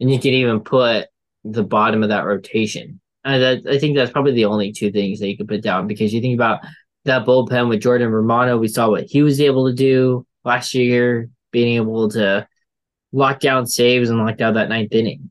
And 0.01 0.11
you 0.11 0.21
can 0.21 0.33
even 0.33 0.61
put 0.61 1.09
the 1.45 1.65
bottom 1.65 2.05
of 2.05 2.11
that 2.11 2.25
rotation. 2.25 3.01
And 3.25 3.43
that, 3.43 3.75
I 3.75 3.79
think 3.79 3.97
that's 3.97 4.13
probably 4.13 4.33
the 4.33 4.45
only 4.45 4.73
two 4.73 4.93
things 4.93 5.19
that 5.19 5.29
you 5.29 5.37
could 5.37 5.49
put 5.49 5.63
down 5.63 5.89
because 5.89 6.15
you 6.15 6.21
think 6.21 6.35
about 6.35 6.61
that 7.05 7.27
bullpen 7.27 7.69
with 7.69 7.83
Jordan 7.83 8.11
Romano. 8.11 8.57
We 8.57 8.69
saw 8.69 8.89
what 8.89 9.05
he 9.05 9.23
was 9.23 9.41
able 9.41 9.67
to 9.67 9.75
do 9.75 10.25
last 10.45 10.75
year, 10.75 11.29
being 11.51 11.75
able 11.77 12.09
to 12.11 12.47
lock 13.11 13.41
down 13.41 13.67
saves 13.67 14.11
and 14.11 14.25
lock 14.25 14.37
down 14.37 14.55
that 14.55 14.69
ninth 14.69 14.93
inning. 14.93 15.31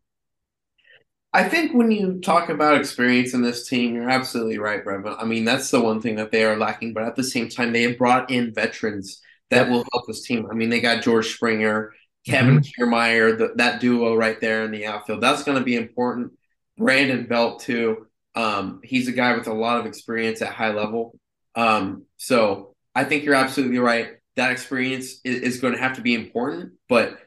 I 1.34 1.48
think 1.48 1.74
when 1.74 1.92
you 1.92 2.20
talk 2.20 2.50
about 2.50 2.78
experience 2.78 3.34
in 3.34 3.44
this 3.44 3.68
team, 3.68 3.96
you're 3.96 4.10
absolutely 4.10 4.58
right, 4.58 4.84
Breven. 4.84 5.16
I 5.20 5.26
mean, 5.26 5.46
that's 5.46 5.70
the 5.70 5.80
one 5.80 6.02
thing 6.02 6.16
that 6.16 6.32
they 6.32 6.44
are 6.44 6.58
lacking, 6.58 6.94
but 6.94 7.04
at 7.04 7.16
the 7.16 7.24
same 7.24 7.48
time, 7.48 7.72
they 7.72 7.84
have 7.84 7.98
brought 7.98 8.32
in 8.32 8.54
veterans 8.54 9.22
that 9.50 9.70
will 9.70 9.86
help 9.92 10.08
this 10.08 10.24
team. 10.24 10.48
I 10.50 10.54
mean, 10.54 10.70
they 10.70 10.82
got 10.82 11.04
George 11.04 11.34
Springer, 11.34 11.94
Kevin 12.26 12.60
mm-hmm. 12.60 12.84
Kiermaier, 12.84 13.38
the, 13.38 13.54
that 13.56 13.80
duo 13.80 14.16
right 14.16 14.40
there 14.42 14.66
in 14.66 14.72
the 14.72 14.86
outfield. 14.86 15.22
That's 15.22 15.44
going 15.44 15.58
to 15.58 15.64
be 15.64 15.76
important. 15.76 16.34
Brandon 16.78 17.26
Belt, 17.26 17.62
too. 17.62 18.08
Um, 18.36 18.82
he's 18.84 19.08
a 19.08 19.14
guy 19.14 19.36
with 19.36 19.48
a 19.48 19.54
lot 19.54 19.80
of 19.80 19.86
experience 19.86 20.42
at 20.42 20.54
high 20.54 20.72
level. 20.72 21.18
Um, 21.56 22.04
so 22.18 22.76
I 22.94 23.04
think 23.04 23.24
you're 23.24 23.36
absolutely 23.36 23.80
right. 23.80 24.18
That 24.36 24.52
experience 24.52 25.22
is, 25.24 25.42
is 25.42 25.60
going 25.60 25.74
to 25.74 25.80
have 25.80 25.96
to 25.96 26.02
be 26.02 26.14
important, 26.14 26.74
but 26.88 27.18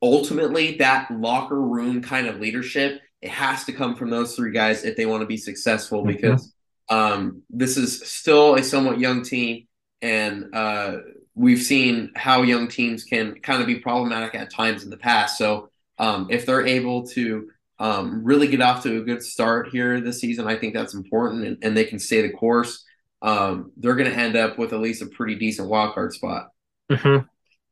ultimately, 0.00 0.76
that 0.78 1.10
locker 1.10 1.60
room 1.60 2.00
kind 2.00 2.26
of 2.26 2.40
leadership 2.40 3.02
it 3.22 3.30
has 3.30 3.64
to 3.64 3.72
come 3.72 3.96
from 3.96 4.10
those 4.10 4.36
three 4.36 4.52
guys 4.52 4.84
if 4.84 4.96
they 4.96 5.06
want 5.06 5.22
to 5.22 5.26
be 5.26 5.36
successful 5.36 6.00
mm-hmm. 6.00 6.12
because 6.12 6.52
um, 6.88 7.42
this 7.50 7.76
is 7.76 8.08
still 8.08 8.54
a 8.54 8.62
somewhat 8.62 8.98
young 8.98 9.22
team 9.22 9.66
and 10.02 10.54
uh, 10.54 10.98
we've 11.36 11.62
seen 11.62 12.10
how 12.16 12.42
young 12.42 12.66
teams 12.66 13.04
can 13.04 13.38
kind 13.40 13.60
of 13.60 13.66
be 13.66 13.76
problematic 13.76 14.34
at 14.34 14.52
times 14.52 14.82
in 14.82 14.90
the 14.90 14.96
past 14.96 15.38
so 15.38 15.70
um, 15.98 16.26
if 16.30 16.44
they're 16.44 16.66
able 16.66 17.06
to 17.06 17.48
um, 17.78 18.24
really 18.24 18.48
get 18.48 18.60
off 18.60 18.82
to 18.82 18.98
a 18.98 19.04
good 19.04 19.22
start 19.22 19.68
here 19.68 20.00
this 20.00 20.20
season 20.20 20.48
i 20.48 20.56
think 20.56 20.74
that's 20.74 20.94
important 20.94 21.46
and, 21.46 21.58
and 21.62 21.76
they 21.76 21.84
can 21.84 21.98
stay 21.98 22.22
the 22.22 22.32
course 22.32 22.84
um, 23.22 23.72
they're 23.76 23.96
going 23.96 24.10
to 24.10 24.16
end 24.16 24.36
up 24.36 24.58
with 24.58 24.72
at 24.72 24.80
least 24.80 25.02
a 25.02 25.06
pretty 25.06 25.36
decent 25.36 25.68
wild 25.68 25.94
card 25.94 26.12
spot 26.12 26.48
mm-hmm. 26.90 27.24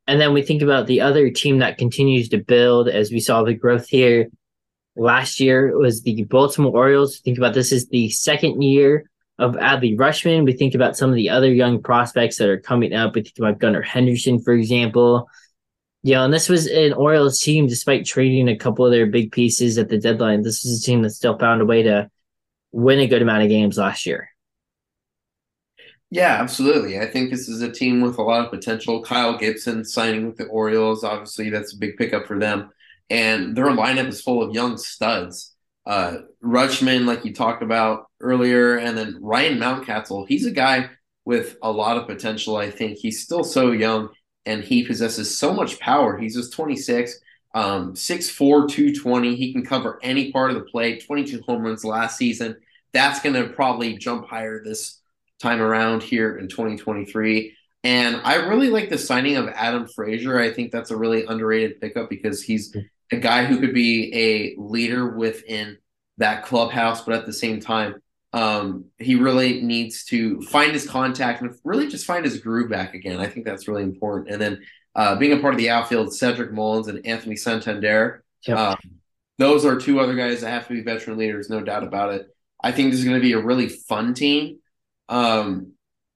and 0.06 0.20
then 0.20 0.32
we 0.32 0.42
think 0.42 0.62
about 0.62 0.86
the 0.86 1.00
other 1.00 1.30
team 1.30 1.58
that 1.58 1.78
continues 1.78 2.28
to 2.28 2.38
build 2.38 2.88
as 2.88 3.10
we 3.10 3.20
saw 3.20 3.42
the 3.42 3.54
growth 3.54 3.88
here 3.88 4.28
last 4.96 5.40
year 5.40 5.76
was 5.76 6.02
the 6.02 6.24
Baltimore 6.24 6.72
Orioles. 6.72 7.20
Think 7.20 7.38
about 7.38 7.54
this 7.54 7.72
is 7.72 7.88
the 7.88 8.10
second 8.10 8.62
year 8.62 9.10
of 9.38 9.54
Adley 9.54 9.96
Rutschman. 9.96 10.44
We 10.44 10.52
think 10.52 10.74
about 10.74 10.96
some 10.96 11.10
of 11.10 11.16
the 11.16 11.30
other 11.30 11.52
young 11.52 11.82
prospects 11.82 12.38
that 12.38 12.48
are 12.48 12.60
coming 12.60 12.94
up. 12.94 13.14
We 13.14 13.22
think 13.22 13.38
about 13.38 13.58
Gunnar 13.58 13.82
Henderson, 13.82 14.40
for 14.40 14.52
example. 14.52 15.28
Yeah, 16.02 16.24
and 16.24 16.32
this 16.32 16.48
was 16.48 16.66
an 16.66 16.92
Orioles 16.92 17.40
team, 17.40 17.66
despite 17.66 18.04
trading 18.04 18.48
a 18.48 18.56
couple 18.56 18.84
of 18.84 18.92
their 18.92 19.06
big 19.06 19.32
pieces 19.32 19.78
at 19.78 19.88
the 19.88 19.98
deadline. 19.98 20.42
This 20.42 20.62
was 20.62 20.80
a 20.80 20.82
team 20.82 21.02
that 21.02 21.10
still 21.10 21.38
found 21.38 21.62
a 21.62 21.66
way 21.66 21.82
to 21.82 22.10
win 22.72 23.00
a 23.00 23.06
good 23.06 23.22
amount 23.22 23.42
of 23.42 23.48
games 23.48 23.78
last 23.78 24.04
year. 24.04 24.28
Yeah, 26.10 26.36
absolutely. 26.40 27.00
I 27.00 27.06
think 27.06 27.30
this 27.30 27.48
is 27.48 27.62
a 27.62 27.72
team 27.72 28.00
with 28.00 28.18
a 28.18 28.22
lot 28.22 28.44
of 28.44 28.50
potential. 28.50 29.02
Kyle 29.02 29.36
Gibson 29.36 29.84
signing 29.84 30.26
with 30.26 30.36
the 30.36 30.44
Orioles, 30.44 31.02
obviously, 31.02 31.50
that's 31.50 31.74
a 31.74 31.78
big 31.78 31.96
pickup 31.96 32.26
for 32.26 32.38
them 32.38 32.70
and 33.10 33.56
their 33.56 33.66
lineup 33.66 34.08
is 34.08 34.22
full 34.22 34.42
of 34.42 34.54
young 34.54 34.76
studs. 34.76 35.53
Uh, 35.86 36.18
Rutschman, 36.42 37.06
like 37.06 37.24
you 37.24 37.34
talked 37.34 37.62
about 37.62 38.06
earlier, 38.20 38.76
and 38.76 38.96
then 38.96 39.18
Ryan 39.20 39.58
Mountcastle. 39.58 40.26
He's 40.28 40.46
a 40.46 40.50
guy 40.50 40.90
with 41.24 41.56
a 41.62 41.70
lot 41.70 41.96
of 41.96 42.06
potential. 42.06 42.56
I 42.56 42.70
think 42.70 42.98
he's 42.98 43.22
still 43.22 43.44
so 43.44 43.72
young, 43.72 44.08
and 44.46 44.62
he 44.62 44.86
possesses 44.86 45.36
so 45.36 45.52
much 45.52 45.78
power. 45.80 46.16
He's 46.16 46.34
just 46.34 46.52
26, 46.52 47.18
um, 47.54 47.94
6'4", 47.94 48.68
220. 48.68 49.36
He 49.36 49.52
can 49.52 49.64
cover 49.64 49.98
any 50.02 50.32
part 50.32 50.50
of 50.50 50.56
the 50.56 50.64
play. 50.64 50.98
22 50.98 51.42
home 51.46 51.62
runs 51.62 51.84
last 51.84 52.16
season. 52.16 52.56
That's 52.92 53.20
going 53.20 53.34
to 53.34 53.52
probably 53.52 53.96
jump 53.96 54.26
higher 54.26 54.62
this 54.64 55.00
time 55.40 55.60
around 55.60 56.02
here 56.02 56.38
in 56.38 56.48
2023. 56.48 57.54
And 57.82 58.20
I 58.24 58.36
really 58.36 58.70
like 58.70 58.88
the 58.88 58.96
signing 58.96 59.36
of 59.36 59.48
Adam 59.48 59.86
Frazier. 59.86 60.38
I 60.40 60.52
think 60.52 60.72
that's 60.72 60.90
a 60.90 60.96
really 60.96 61.26
underrated 61.26 61.80
pickup 61.80 62.08
because 62.08 62.42
he's 62.42 62.74
a 63.12 63.16
guy 63.16 63.44
who 63.44 63.60
could 63.60 63.74
be 63.74 64.12
a 64.14 64.60
leader 64.60 65.16
within 65.16 65.78
that 66.18 66.44
clubhouse, 66.44 67.02
but 67.02 67.14
at 67.14 67.26
the 67.26 67.32
same 67.32 67.60
time, 67.60 67.96
um, 68.32 68.86
he 68.98 69.14
really 69.14 69.62
needs 69.62 70.04
to 70.06 70.40
find 70.42 70.72
his 70.72 70.88
contact 70.88 71.40
and 71.40 71.54
really 71.62 71.88
just 71.88 72.04
find 72.04 72.24
his 72.24 72.40
groove 72.40 72.70
back 72.70 72.94
again. 72.94 73.20
I 73.20 73.28
think 73.28 73.46
that's 73.46 73.68
really 73.68 73.84
important. 73.84 74.30
And 74.30 74.40
then 74.40 74.62
uh, 74.94 75.16
being 75.16 75.32
a 75.32 75.40
part 75.40 75.54
of 75.54 75.58
the 75.58 75.70
outfield, 75.70 76.14
Cedric 76.14 76.52
Mullins 76.52 76.88
and 76.88 77.06
Anthony 77.06 77.36
Santander, 77.36 78.24
yep. 78.46 78.58
uh, 78.58 78.76
those 79.38 79.64
are 79.64 79.78
two 79.78 80.00
other 80.00 80.14
guys 80.14 80.40
that 80.40 80.50
have 80.50 80.66
to 80.68 80.74
be 80.74 80.82
veteran 80.82 81.16
leaders, 81.16 81.48
no 81.48 81.60
doubt 81.60 81.84
about 81.84 82.12
it. 82.12 82.26
I 82.62 82.72
think 82.72 82.90
this 82.90 83.00
is 83.00 83.04
going 83.04 83.16
to 83.16 83.22
be 83.22 83.32
a 83.32 83.42
really 83.42 83.68
fun 83.68 84.14
team. 84.14 84.58
Um, 85.08 85.72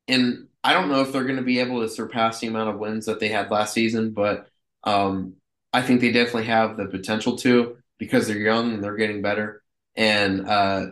and 0.09 0.49
I 0.65 0.73
don't 0.73 0.89
know 0.89 1.03
if 1.03 1.13
they're 1.13 1.25
going 1.25 1.37
to 1.37 1.43
be 1.43 1.61
able 1.61 1.83
to 1.83 1.89
surpass 1.89 2.41
the 2.41 2.47
amount 2.47 2.71
of 2.71 2.79
wins 2.79 3.07
that 3.07 3.21
they 3.21 3.29
had 3.29 3.51
last 3.51 3.75
season, 3.75 4.11
but 4.11 4.49
um, 4.83 5.35
I 5.73 5.83
think 5.83 6.01
they 6.01 6.13
definitely 6.13 6.47
have 6.47 6.77
the 6.77 6.87
potential 6.87 7.37
to 7.39 7.77
because 7.99 8.27
they're 8.27 8.39
young 8.39 8.75
and 8.75 8.83
they're 8.83 8.97
getting 8.97 9.23
better. 9.23 9.63
And 9.97 10.49
uh, 10.49 10.87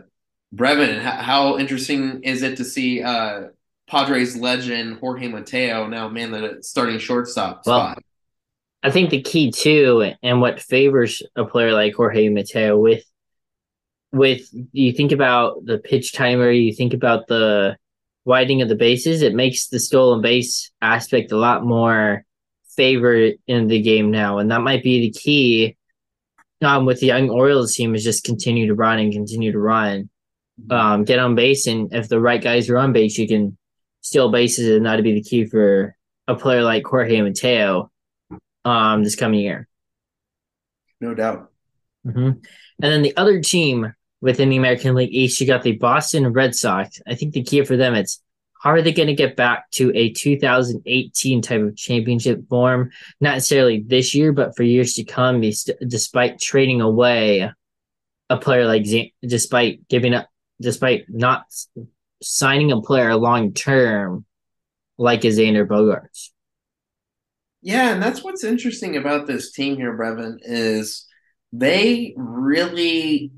Breven, 0.55 0.99
how 0.99 1.57
interesting 1.57 2.23
is 2.23 2.43
it 2.43 2.57
to 2.57 2.65
see 2.65 3.01
uh, 3.01 3.47
Padres 3.89 4.35
legend 4.35 4.99
Jorge 4.99 5.27
Mateo 5.27 5.87
now 5.87 6.09
man 6.09 6.31
the 6.31 6.57
starting 6.61 6.99
shortstop 6.99 7.63
well? 7.65 7.95
I 8.83 8.91
think 8.91 9.09
the 9.09 9.21
key 9.21 9.51
too, 9.51 10.13
and 10.21 10.39
what 10.39 10.61
favors 10.61 11.23
a 11.35 11.45
player 11.45 11.73
like 11.73 11.95
Jorge 11.95 12.29
Mateo 12.29 12.77
with 12.77 13.03
with 14.13 14.47
you 14.71 14.93
think 14.93 15.11
about 15.11 15.65
the 15.65 15.79
pitch 15.79 16.13
timer, 16.13 16.51
you 16.51 16.73
think 16.73 16.93
about 16.93 17.27
the 17.27 17.77
widening 18.25 18.61
of 18.61 18.69
the 18.69 18.75
bases, 18.75 19.21
it 19.21 19.33
makes 19.33 19.67
the 19.67 19.79
stolen 19.79 20.21
base 20.21 20.71
aspect 20.81 21.31
a 21.31 21.37
lot 21.37 21.65
more 21.65 22.23
favored 22.77 23.33
in 23.47 23.67
the 23.67 23.81
game 23.81 24.11
now, 24.11 24.37
and 24.37 24.51
that 24.51 24.61
might 24.61 24.83
be 24.83 25.01
the 25.01 25.19
key. 25.19 25.75
Um, 26.61 26.85
with 26.85 27.01
the 27.01 27.07
young 27.07 27.29
Orioles 27.29 27.75
team 27.75 27.93
is 27.93 28.03
just 28.03 28.23
continue 28.23 28.67
to 28.67 28.73
run 28.73 28.97
and 28.97 29.13
continue 29.13 29.51
to 29.51 29.59
run, 29.59 30.09
mm-hmm. 30.59 30.71
um, 30.71 31.03
get 31.03 31.19
on 31.19 31.35
base, 31.35 31.67
and 31.67 31.93
if 31.93 32.07
the 32.07 32.19
right 32.19 32.41
guys 32.41 32.69
are 32.69 32.77
on 32.77 32.93
base, 32.93 33.17
you 33.17 33.27
can 33.27 33.57
steal 34.01 34.31
bases, 34.31 34.75
and 34.75 34.85
that'd 34.85 35.03
be 35.03 35.13
the 35.13 35.21
key 35.21 35.45
for 35.45 35.95
a 36.27 36.35
player 36.35 36.63
like 36.63 36.85
Jorge 36.85 37.21
Mateo, 37.21 37.91
um, 38.65 39.03
this 39.03 39.15
coming 39.15 39.41
year. 39.41 39.67
No 40.99 41.13
doubt. 41.13 41.51
Mm-hmm. 42.05 42.19
And 42.19 42.41
then 42.79 43.01
the 43.01 43.15
other 43.17 43.41
team 43.41 43.93
within 44.21 44.49
the 44.49 44.57
American 44.57 44.95
League 44.95 45.13
East, 45.13 45.39
you 45.39 45.47
got 45.47 45.63
the 45.63 45.73
Boston 45.73 46.31
Red 46.33 46.55
Sox. 46.55 47.01
I 47.07 47.15
think 47.15 47.33
the 47.33 47.43
key 47.43 47.63
for 47.63 47.77
them 47.77 47.93
it's 47.93 48.21
how 48.61 48.71
are 48.71 48.81
they 48.81 48.91
going 48.91 49.07
to 49.07 49.13
get 49.13 49.35
back 49.35 49.69
to 49.71 49.91
a 49.95 50.11
2018 50.11 51.41
type 51.41 51.61
of 51.61 51.75
championship 51.75 52.47
form? 52.49 52.91
Not 53.21 53.35
necessarily 53.35 53.83
this 53.85 54.15
year, 54.15 54.31
but 54.31 54.55
for 54.55 54.63
years 54.63 54.93
to 54.95 55.03
come, 55.03 55.41
despite 55.87 56.39
trading 56.39 56.81
away 56.81 57.49
a 58.29 58.37
player 58.37 58.65
like 58.65 58.85
Z- 58.85 59.13
despite 59.21 59.87
giving 59.87 60.13
up, 60.13 60.27
despite 60.59 61.05
not 61.07 61.43
signing 62.21 62.71
a 62.71 62.81
player 62.81 63.15
long 63.15 63.53
term 63.53 64.25
like 64.97 65.23
a 65.23 65.27
Xander 65.27 65.67
Bogaerts. 65.67 66.29
Yeah, 67.61 67.93
and 67.93 68.01
that's 68.01 68.23
what's 68.23 68.43
interesting 68.43 68.97
about 68.97 69.27
this 69.27 69.51
team 69.51 69.75
here, 69.77 69.97
Breven, 69.97 70.37
is 70.41 71.05
they 71.51 72.13
really 72.15 73.31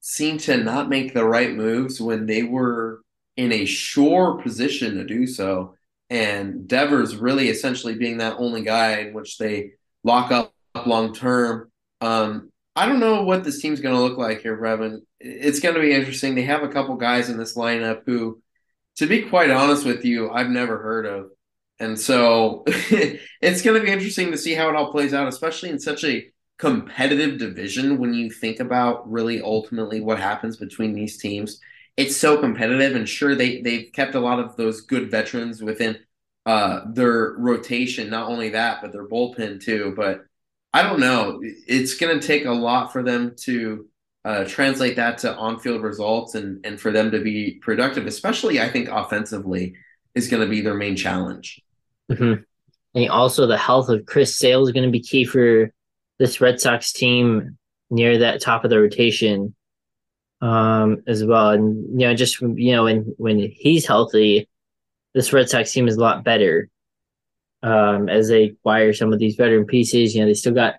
seem 0.00 0.38
to 0.38 0.56
not 0.56 0.88
make 0.88 1.14
the 1.14 1.24
right 1.24 1.52
moves 1.52 2.00
when 2.00 2.26
they 2.26 2.42
were 2.42 3.00
in 3.36 3.52
a 3.52 3.64
sure 3.64 4.40
position 4.42 4.96
to 4.96 5.04
do 5.04 5.26
so. 5.26 5.74
And 6.08 6.66
Devers 6.68 7.16
really 7.16 7.48
essentially 7.48 7.94
being 7.94 8.18
that 8.18 8.36
only 8.38 8.62
guy 8.62 9.00
in 9.00 9.14
which 9.14 9.38
they 9.38 9.72
lock 10.04 10.30
up 10.30 10.52
long 10.86 11.14
term. 11.14 11.70
Um, 12.00 12.50
I 12.74 12.86
don't 12.86 13.00
know 13.00 13.22
what 13.22 13.44
this 13.44 13.60
team's 13.60 13.80
going 13.80 13.94
to 13.94 14.00
look 14.00 14.18
like 14.18 14.42
here, 14.42 14.56
Breven. 14.56 15.00
It's 15.18 15.60
going 15.60 15.74
to 15.74 15.80
be 15.80 15.92
interesting. 15.92 16.34
They 16.34 16.42
have 16.42 16.62
a 16.62 16.68
couple 16.68 16.94
guys 16.96 17.28
in 17.28 17.38
this 17.38 17.56
lineup 17.56 18.02
who, 18.06 18.40
to 18.96 19.06
be 19.06 19.22
quite 19.22 19.50
honest 19.50 19.84
with 19.84 20.04
you, 20.04 20.30
I've 20.30 20.50
never 20.50 20.78
heard 20.78 21.06
of. 21.06 21.30
And 21.78 21.98
so 21.98 22.64
it's 22.66 23.62
going 23.62 23.78
to 23.78 23.84
be 23.84 23.92
interesting 23.92 24.30
to 24.30 24.38
see 24.38 24.54
how 24.54 24.68
it 24.68 24.76
all 24.76 24.92
plays 24.92 25.14
out, 25.14 25.28
especially 25.28 25.70
in 25.70 25.78
such 25.78 26.04
a 26.04 26.30
competitive 26.58 27.38
division 27.38 27.98
when 27.98 28.14
you 28.14 28.30
think 28.30 28.60
about 28.60 29.10
really 29.10 29.42
ultimately 29.42 30.00
what 30.00 30.18
happens 30.18 30.56
between 30.56 30.94
these 30.94 31.18
teams 31.18 31.60
it's 31.96 32.16
so 32.16 32.38
competitive, 32.38 32.94
and 32.94 33.08
sure 33.08 33.34
they 33.34 33.60
they've 33.62 33.90
kept 33.92 34.14
a 34.14 34.20
lot 34.20 34.38
of 34.38 34.56
those 34.56 34.82
good 34.82 35.10
veterans 35.10 35.62
within 35.62 35.98
uh, 36.44 36.82
their 36.92 37.34
rotation. 37.38 38.10
Not 38.10 38.28
only 38.28 38.50
that, 38.50 38.82
but 38.82 38.92
their 38.92 39.08
bullpen 39.08 39.62
too. 39.62 39.94
But 39.96 40.24
I 40.72 40.82
don't 40.82 41.00
know. 41.00 41.40
It's 41.42 41.94
going 41.94 42.18
to 42.18 42.26
take 42.26 42.44
a 42.44 42.52
lot 42.52 42.92
for 42.92 43.02
them 43.02 43.34
to 43.44 43.88
uh, 44.24 44.44
translate 44.44 44.96
that 44.96 45.18
to 45.18 45.34
on-field 45.34 45.82
results 45.82 46.34
and 46.34 46.64
and 46.66 46.80
for 46.80 46.92
them 46.92 47.10
to 47.12 47.20
be 47.20 47.58
productive, 47.62 48.06
especially 48.06 48.60
I 48.60 48.68
think 48.68 48.88
offensively, 48.88 49.74
is 50.14 50.28
going 50.28 50.42
to 50.42 50.48
be 50.48 50.60
their 50.60 50.74
main 50.74 50.96
challenge. 50.96 51.62
Mm-hmm. 52.10 52.42
And 52.94 53.10
also, 53.10 53.46
the 53.46 53.58
health 53.58 53.88
of 53.88 54.06
Chris 54.06 54.36
Sale 54.36 54.66
is 54.66 54.72
going 54.72 54.84
to 54.86 54.90
be 54.90 55.00
key 55.00 55.24
for 55.24 55.70
this 56.18 56.40
Red 56.40 56.60
Sox 56.60 56.92
team 56.92 57.58
near 57.90 58.18
that 58.18 58.40
top 58.40 58.64
of 58.64 58.70
the 58.70 58.80
rotation 58.80 59.54
um, 60.40 61.02
as 61.06 61.24
well. 61.24 61.50
And 61.50 62.00
you 62.00 62.06
know, 62.06 62.14
just 62.14 62.40
you 62.40 62.72
know, 62.72 62.84
when 62.84 63.14
when 63.18 63.38
he's 63.38 63.86
healthy, 63.86 64.48
this 65.14 65.32
Red 65.32 65.48
Sox 65.48 65.72
team 65.72 65.88
is 65.88 65.96
a 65.96 66.00
lot 66.00 66.24
better. 66.24 66.68
Um, 67.62 68.08
as 68.08 68.28
they 68.28 68.44
acquire 68.44 68.92
some 68.92 69.12
of 69.12 69.18
these 69.18 69.34
veteran 69.34 69.64
pieces, 69.64 70.14
you 70.14 70.20
know, 70.20 70.26
they 70.26 70.34
still 70.34 70.54
got 70.54 70.74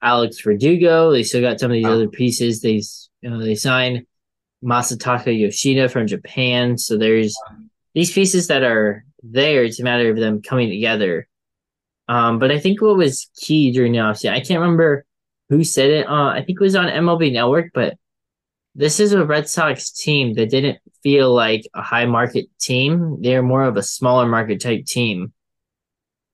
Alex 0.00 0.40
Verdugo. 0.40 1.12
They 1.12 1.22
still 1.22 1.42
got 1.42 1.60
some 1.60 1.70
of 1.70 1.74
these 1.74 1.84
wow. 1.84 1.92
other 1.92 2.08
pieces. 2.08 2.60
They 2.60 2.82
you 3.20 3.30
know 3.30 3.40
they 3.40 3.54
signed 3.54 4.06
Masataka 4.64 5.38
Yoshida 5.38 5.88
from 5.88 6.06
Japan. 6.06 6.78
So 6.78 6.96
there's 6.96 7.36
these 7.94 8.12
pieces 8.12 8.48
that 8.48 8.62
are 8.62 9.04
there. 9.22 9.64
It's 9.64 9.80
a 9.80 9.84
matter 9.84 10.10
of 10.10 10.16
them 10.16 10.42
coming 10.42 10.70
together. 10.70 11.28
Um, 12.08 12.38
but 12.38 12.50
I 12.50 12.58
think 12.58 12.82
what 12.82 12.96
was 12.96 13.30
key 13.36 13.70
during 13.72 13.92
the 13.92 13.98
offseason, 13.98 14.32
I 14.32 14.40
can't 14.40 14.60
remember 14.60 15.04
who 15.48 15.64
said 15.64 15.90
it. 15.90 16.08
Uh, 16.08 16.28
I 16.28 16.42
think 16.44 16.60
it 16.60 16.64
was 16.64 16.74
on 16.74 16.88
MLB 16.88 17.32
Network, 17.32 17.70
but 17.72 17.96
this 18.74 19.00
is 19.00 19.12
a 19.12 19.24
Red 19.24 19.48
Sox 19.48 19.90
team 19.90 20.34
that 20.34 20.50
didn't 20.50 20.78
feel 21.02 21.34
like 21.34 21.66
a 21.74 21.82
high 21.82 22.06
market 22.06 22.46
team. 22.58 23.18
They're 23.20 23.42
more 23.42 23.64
of 23.64 23.76
a 23.76 23.82
smaller 23.82 24.26
market 24.26 24.60
type 24.60 24.86
team. 24.86 25.32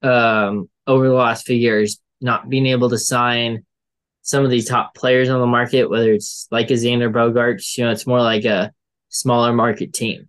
Um, 0.02 0.68
over 0.86 1.08
the 1.08 1.14
last 1.14 1.44
few 1.44 1.56
years, 1.56 2.00
not 2.20 2.48
being 2.48 2.66
able 2.66 2.90
to 2.90 2.98
sign 2.98 3.64
some 4.22 4.44
of 4.44 4.50
these 4.50 4.68
top 4.68 4.94
players 4.94 5.28
on 5.28 5.40
the 5.40 5.46
market, 5.46 5.90
whether 5.90 6.12
it's 6.12 6.46
like 6.50 6.70
a 6.70 6.74
Xander 6.74 7.12
Bogaerts, 7.12 7.76
you 7.76 7.84
know, 7.84 7.90
it's 7.90 8.06
more 8.06 8.20
like 8.20 8.44
a 8.44 8.72
smaller 9.08 9.52
market 9.52 9.92
team. 9.92 10.28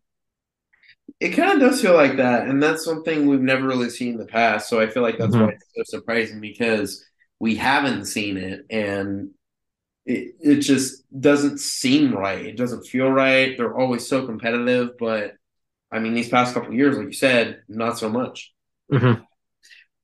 It 1.20 1.32
kind 1.32 1.51
of 1.51 1.60
does 1.60 1.82
feel 1.82 1.95
like 1.95 2.18
that, 2.18 2.47
and 2.47 2.64
that's 2.64 2.86
something 2.86 3.28
we've 3.28 3.41
never 3.41 3.68
really 3.68 3.89
seen 3.89 4.14
in 4.14 4.18
the 4.18 4.26
past. 4.26 4.70
So 4.70 4.80
I 4.80 4.88
feel 4.88 5.03
like 5.03 5.18
that's 5.18 5.36
mm-hmm. 5.36 5.47
why 5.47 5.51
it's 5.51 5.91
so 5.91 5.97
surprising 5.97 6.39
because 6.39 7.03
we 7.39 7.55
haven't 7.55 8.05
seen 8.05 8.38
it, 8.38 8.66
and 8.70 9.32
it, 10.10 10.36
it 10.41 10.55
just 10.62 11.03
doesn't 11.22 11.60
seem 11.60 12.16
right. 12.16 12.43
It 12.43 12.57
doesn't 12.57 12.88
feel 12.88 13.10
right. 13.10 13.55
They're 13.55 13.78
always 13.78 14.07
so 14.07 14.26
competitive, 14.26 14.97
but 14.97 15.36
I 15.91 15.99
mean, 15.99 16.16
these 16.16 16.30
past 16.30 16.55
couple 16.55 16.74
years, 16.74 16.97
like 16.97 17.07
you 17.07 17.14
said, 17.14 17.62
not 17.70 17.99
so 17.99 18.10
much. 18.10 18.51
Mm-hmm. 18.91 19.22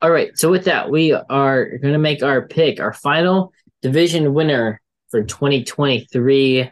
All 0.03 0.11
right. 0.11 0.29
So 0.37 0.51
with 0.51 0.65
that, 0.65 0.91
we 0.91 1.13
are 1.13 1.77
going 1.79 1.93
to 1.93 1.99
make 1.99 2.21
our 2.21 2.47
pick, 2.47 2.79
our 2.79 2.93
final 2.93 3.51
division 3.81 4.35
winner 4.35 4.79
for 5.09 5.23
2023. 5.23 6.71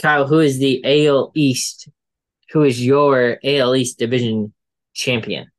Kyle, 0.00 0.26
who 0.26 0.40
is 0.40 0.58
the 0.58 1.06
AL 1.06 1.30
East? 1.36 1.88
Who 2.50 2.64
is 2.64 2.84
your 2.84 3.38
AL 3.44 3.76
East 3.76 3.98
division 4.00 4.52
champion? 4.92 5.51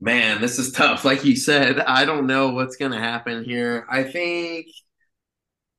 Man, 0.00 0.40
this 0.40 0.58
is 0.58 0.72
tough. 0.72 1.04
Like 1.04 1.24
you 1.24 1.36
said, 1.36 1.78
I 1.80 2.04
don't 2.04 2.26
know 2.26 2.50
what's 2.50 2.76
going 2.76 2.92
to 2.92 2.98
happen 2.98 3.44
here. 3.44 3.86
I 3.90 4.02
think 4.02 4.66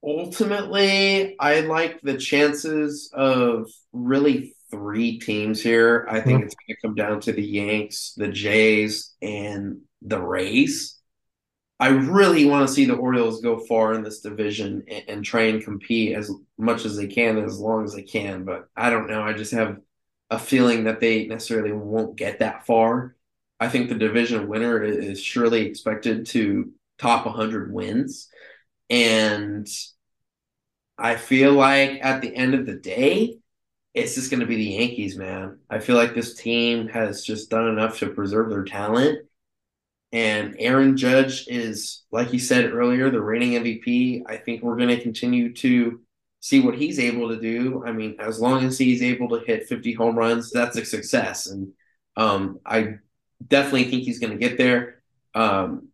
ultimately, 0.03 1.35
I 1.39 1.61
like 1.61 2.01
the 2.01 2.17
chances 2.17 3.09
of 3.13 3.67
really 3.91 4.55
three 4.69 5.19
teams 5.19 5.61
here. 5.61 6.05
I 6.09 6.21
think 6.21 6.39
mm-hmm. 6.39 6.45
it's 6.45 6.55
going 6.55 6.75
to 6.75 6.81
come 6.81 6.95
down 6.95 7.19
to 7.21 7.31
the 7.31 7.43
Yanks, 7.43 8.13
the 8.15 8.27
Jays, 8.27 9.13
and 9.21 9.81
the 10.01 10.19
Rays. 10.19 10.99
I 11.79 11.87
really 11.87 12.45
want 12.45 12.67
to 12.67 12.73
see 12.73 12.85
the 12.85 12.93
Orioles 12.93 13.41
go 13.41 13.57
far 13.57 13.93
in 13.93 14.03
this 14.03 14.21
division 14.21 14.83
and, 14.87 15.03
and, 15.07 15.25
try 15.25 15.45
and 15.45 15.63
compete 15.63 16.15
as 16.15 16.31
much 16.59 16.85
as 16.85 16.95
they 16.95 17.07
can, 17.07 17.39
as 17.39 17.57
long 17.57 17.83
as 17.85 17.95
they 17.95 18.03
can. 18.03 18.45
But 18.45 18.67
I 18.77 18.91
don't 18.91 19.09
know. 19.09 19.23
I 19.23 19.33
just 19.33 19.51
have 19.53 19.77
a 20.29 20.37
feeling 20.37 20.83
that 20.83 20.99
they 20.99 21.25
necessarily 21.25 21.71
won't 21.71 22.15
get 22.15 22.37
that 22.39 22.67
far. 22.67 23.15
I 23.61 23.69
think 23.69 23.89
the 23.89 23.95
division 23.95 24.47
winner 24.47 24.83
is 24.83 25.21
surely 25.21 25.67
expected 25.67 26.25
to 26.29 26.71
top 26.97 27.27
100 27.27 27.71
wins. 27.71 28.27
And 28.89 29.67
I 30.97 31.15
feel 31.15 31.53
like 31.53 32.03
at 32.03 32.21
the 32.21 32.35
end 32.35 32.55
of 32.55 32.65
the 32.65 32.73
day, 32.73 33.37
it's 33.93 34.15
just 34.15 34.31
going 34.31 34.39
to 34.39 34.47
be 34.47 34.55
the 34.55 34.63
Yankees, 34.63 35.15
man. 35.15 35.59
I 35.69 35.77
feel 35.77 35.95
like 35.95 36.15
this 36.15 36.33
team 36.33 36.87
has 36.87 37.23
just 37.23 37.51
done 37.51 37.67
enough 37.67 37.99
to 37.99 38.09
preserve 38.09 38.49
their 38.49 38.63
talent. 38.63 39.27
And 40.11 40.55
Aaron 40.57 40.97
Judge 40.97 41.47
is, 41.47 42.01
like 42.11 42.33
you 42.33 42.39
said 42.39 42.73
earlier, 42.73 43.11
the 43.11 43.21
reigning 43.21 43.61
MVP. 43.61 44.23
I 44.25 44.37
think 44.37 44.63
we're 44.63 44.75
going 44.75 44.89
to 44.89 45.03
continue 45.03 45.53
to 45.53 46.01
see 46.39 46.61
what 46.61 46.79
he's 46.79 46.97
able 46.97 47.29
to 47.29 47.39
do. 47.39 47.83
I 47.85 47.91
mean, 47.91 48.15
as 48.19 48.39
long 48.39 48.65
as 48.65 48.79
he's 48.79 49.03
able 49.03 49.29
to 49.29 49.45
hit 49.45 49.67
50 49.67 49.93
home 49.93 50.15
runs, 50.15 50.49
that's 50.49 50.77
a 50.77 50.83
success. 50.83 51.45
And 51.45 51.73
um, 52.17 52.59
I 52.65 52.95
definitely 53.47 53.85
think 53.85 54.03
he's 54.03 54.19
going 54.19 54.31
to 54.31 54.37
get 54.37 54.57
there. 54.57 55.01
Um, 55.33 55.89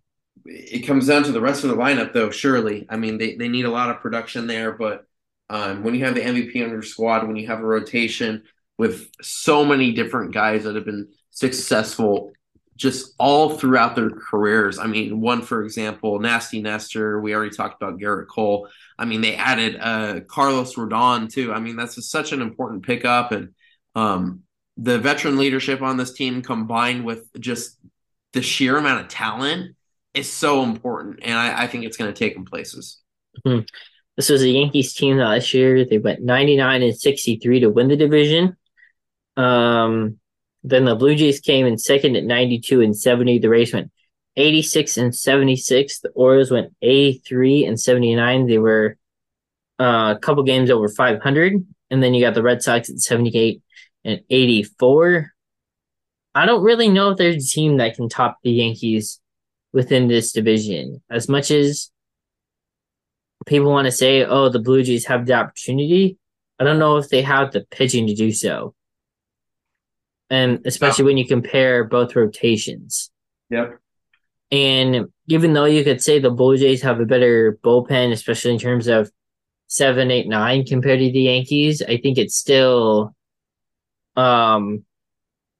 it 0.45 0.87
comes 0.87 1.07
down 1.07 1.23
to 1.23 1.31
the 1.31 1.41
rest 1.41 1.63
of 1.63 1.69
the 1.69 1.75
lineup, 1.75 2.13
though. 2.13 2.29
Surely, 2.29 2.85
I 2.89 2.97
mean, 2.97 3.17
they, 3.17 3.35
they 3.35 3.49
need 3.49 3.65
a 3.65 3.71
lot 3.71 3.89
of 3.89 4.01
production 4.01 4.47
there, 4.47 4.71
but 4.71 5.05
um, 5.49 5.83
when 5.83 5.95
you 5.95 6.05
have 6.05 6.15
the 6.15 6.21
MVP 6.21 6.63
on 6.63 6.69
your 6.69 6.83
squad, 6.83 7.25
when 7.27 7.35
you 7.35 7.47
have 7.47 7.59
a 7.59 7.65
rotation 7.65 8.43
with 8.77 9.09
so 9.21 9.65
many 9.65 9.93
different 9.93 10.33
guys 10.33 10.63
that 10.63 10.75
have 10.75 10.85
been 10.85 11.09
successful 11.31 12.31
just 12.77 13.15
all 13.17 13.57
throughout 13.57 13.95
their 13.95 14.11
careers. 14.11 14.77
I 14.77 14.85
mean, 14.85 15.19
one 15.19 15.41
for 15.41 15.63
example, 15.63 16.19
Nasty 16.19 16.61
Nestor. 16.61 17.19
We 17.19 17.33
already 17.33 17.55
talked 17.55 17.81
about 17.81 17.99
Gerrit 17.99 18.27
Cole. 18.27 18.69
I 18.99 19.05
mean, 19.05 19.21
they 19.21 19.35
added 19.35 19.77
uh, 19.81 20.19
Carlos 20.27 20.75
Rodon 20.75 21.31
too. 21.31 21.51
I 21.51 21.59
mean, 21.59 21.75
that's 21.75 22.07
such 22.09 22.31
an 22.31 22.41
important 22.41 22.85
pickup, 22.85 23.31
and 23.31 23.49
um, 23.95 24.43
the 24.77 24.99
veteran 24.99 25.37
leadership 25.37 25.81
on 25.81 25.97
this 25.97 26.13
team 26.13 26.41
combined 26.41 27.03
with 27.03 27.29
just 27.39 27.77
the 28.33 28.41
sheer 28.41 28.77
amount 28.77 29.01
of 29.01 29.07
talent 29.07 29.75
is 30.13 30.31
so 30.31 30.63
important, 30.63 31.19
and 31.23 31.37
I, 31.37 31.63
I 31.63 31.67
think 31.67 31.85
it's 31.85 31.97
going 31.97 32.13
to 32.13 32.17
take 32.17 32.35
them 32.35 32.45
places. 32.45 32.99
Mm-hmm. 33.45 33.65
This 34.15 34.29
was 34.29 34.41
a 34.41 34.49
Yankees 34.49 34.93
team 34.93 35.17
last 35.17 35.53
year. 35.53 35.85
They 35.85 35.99
went 35.99 36.23
99 36.23 36.81
and 36.81 36.97
63 36.97 37.59
to 37.61 37.69
win 37.69 37.87
the 37.87 37.95
division. 37.95 38.57
Um, 39.35 40.17
then 40.63 40.85
the 40.85 40.95
Blue 40.95 41.15
Jays 41.15 41.39
came 41.39 41.67
in 41.67 41.77
second 41.77 42.15
at 42.15 42.23
92 42.23 42.81
and 42.81 42.97
70. 42.97 43.39
The 43.39 43.49
Rays 43.49 43.73
went 43.73 43.91
86 44.35 44.97
and 44.97 45.15
76. 45.15 45.99
The 45.99 46.09
Orioles 46.09 46.51
went 46.51 46.73
83 46.81 47.65
and 47.65 47.79
79. 47.79 48.47
They 48.47 48.57
were 48.57 48.97
uh, 49.79 50.15
a 50.15 50.19
couple 50.19 50.43
games 50.43 50.71
over 50.71 50.89
500. 50.89 51.65
And 51.89 52.03
then 52.03 52.13
you 52.13 52.25
got 52.25 52.33
the 52.33 52.43
Red 52.43 52.63
Sox 52.63 52.89
at 52.89 52.99
78 52.99 53.61
and 54.07 54.21
84. 54.29 55.33
I 56.33 56.45
don't 56.45 56.63
really 56.63 56.89
know 56.89 57.11
if 57.11 57.17
there's 57.17 57.45
a 57.45 57.47
team 57.47 57.77
that 57.77 57.95
can 57.95 58.09
top 58.09 58.37
the 58.41 58.51
Yankees 58.51 59.19
within 59.73 60.07
this 60.07 60.31
division. 60.31 61.03
As 61.11 61.27
much 61.27 61.51
as 61.51 61.91
people 63.45 63.69
want 63.69 63.85
to 63.85 63.91
say, 63.91 64.23
oh, 64.23 64.49
the 64.49 64.59
Blue 64.59 64.81
Jays 64.81 65.05
have 65.05 65.25
the 65.25 65.33
opportunity, 65.33 66.17
I 66.57 66.63
don't 66.63 66.79
know 66.79 66.97
if 66.97 67.09
they 67.09 67.21
have 67.21 67.51
the 67.51 67.65
pitching 67.69 68.07
to 68.07 68.15
do 68.15 68.31
so. 68.31 68.73
And 70.29 70.61
especially 70.65 71.05
when 71.05 71.17
you 71.17 71.27
compare 71.27 71.83
both 71.83 72.15
rotations. 72.15 73.11
Yep. 73.49 73.79
And 74.51 75.07
even 75.27 75.53
though 75.53 75.65
you 75.65 75.83
could 75.83 76.01
say 76.01 76.19
the 76.19 76.29
Blue 76.31 76.57
Jays 76.57 76.81
have 76.81 76.99
a 76.99 77.05
better 77.05 77.59
bullpen, 77.63 78.11
especially 78.11 78.53
in 78.53 78.59
terms 78.59 78.87
of 78.87 79.11
seven, 79.67 80.11
eight, 80.11 80.27
nine 80.27 80.65
compared 80.65 80.99
to 80.99 81.11
the 81.11 81.21
Yankees, 81.21 81.81
I 81.81 81.97
think 81.97 82.17
it's 82.17 82.35
still 82.35 83.15
um 84.17 84.83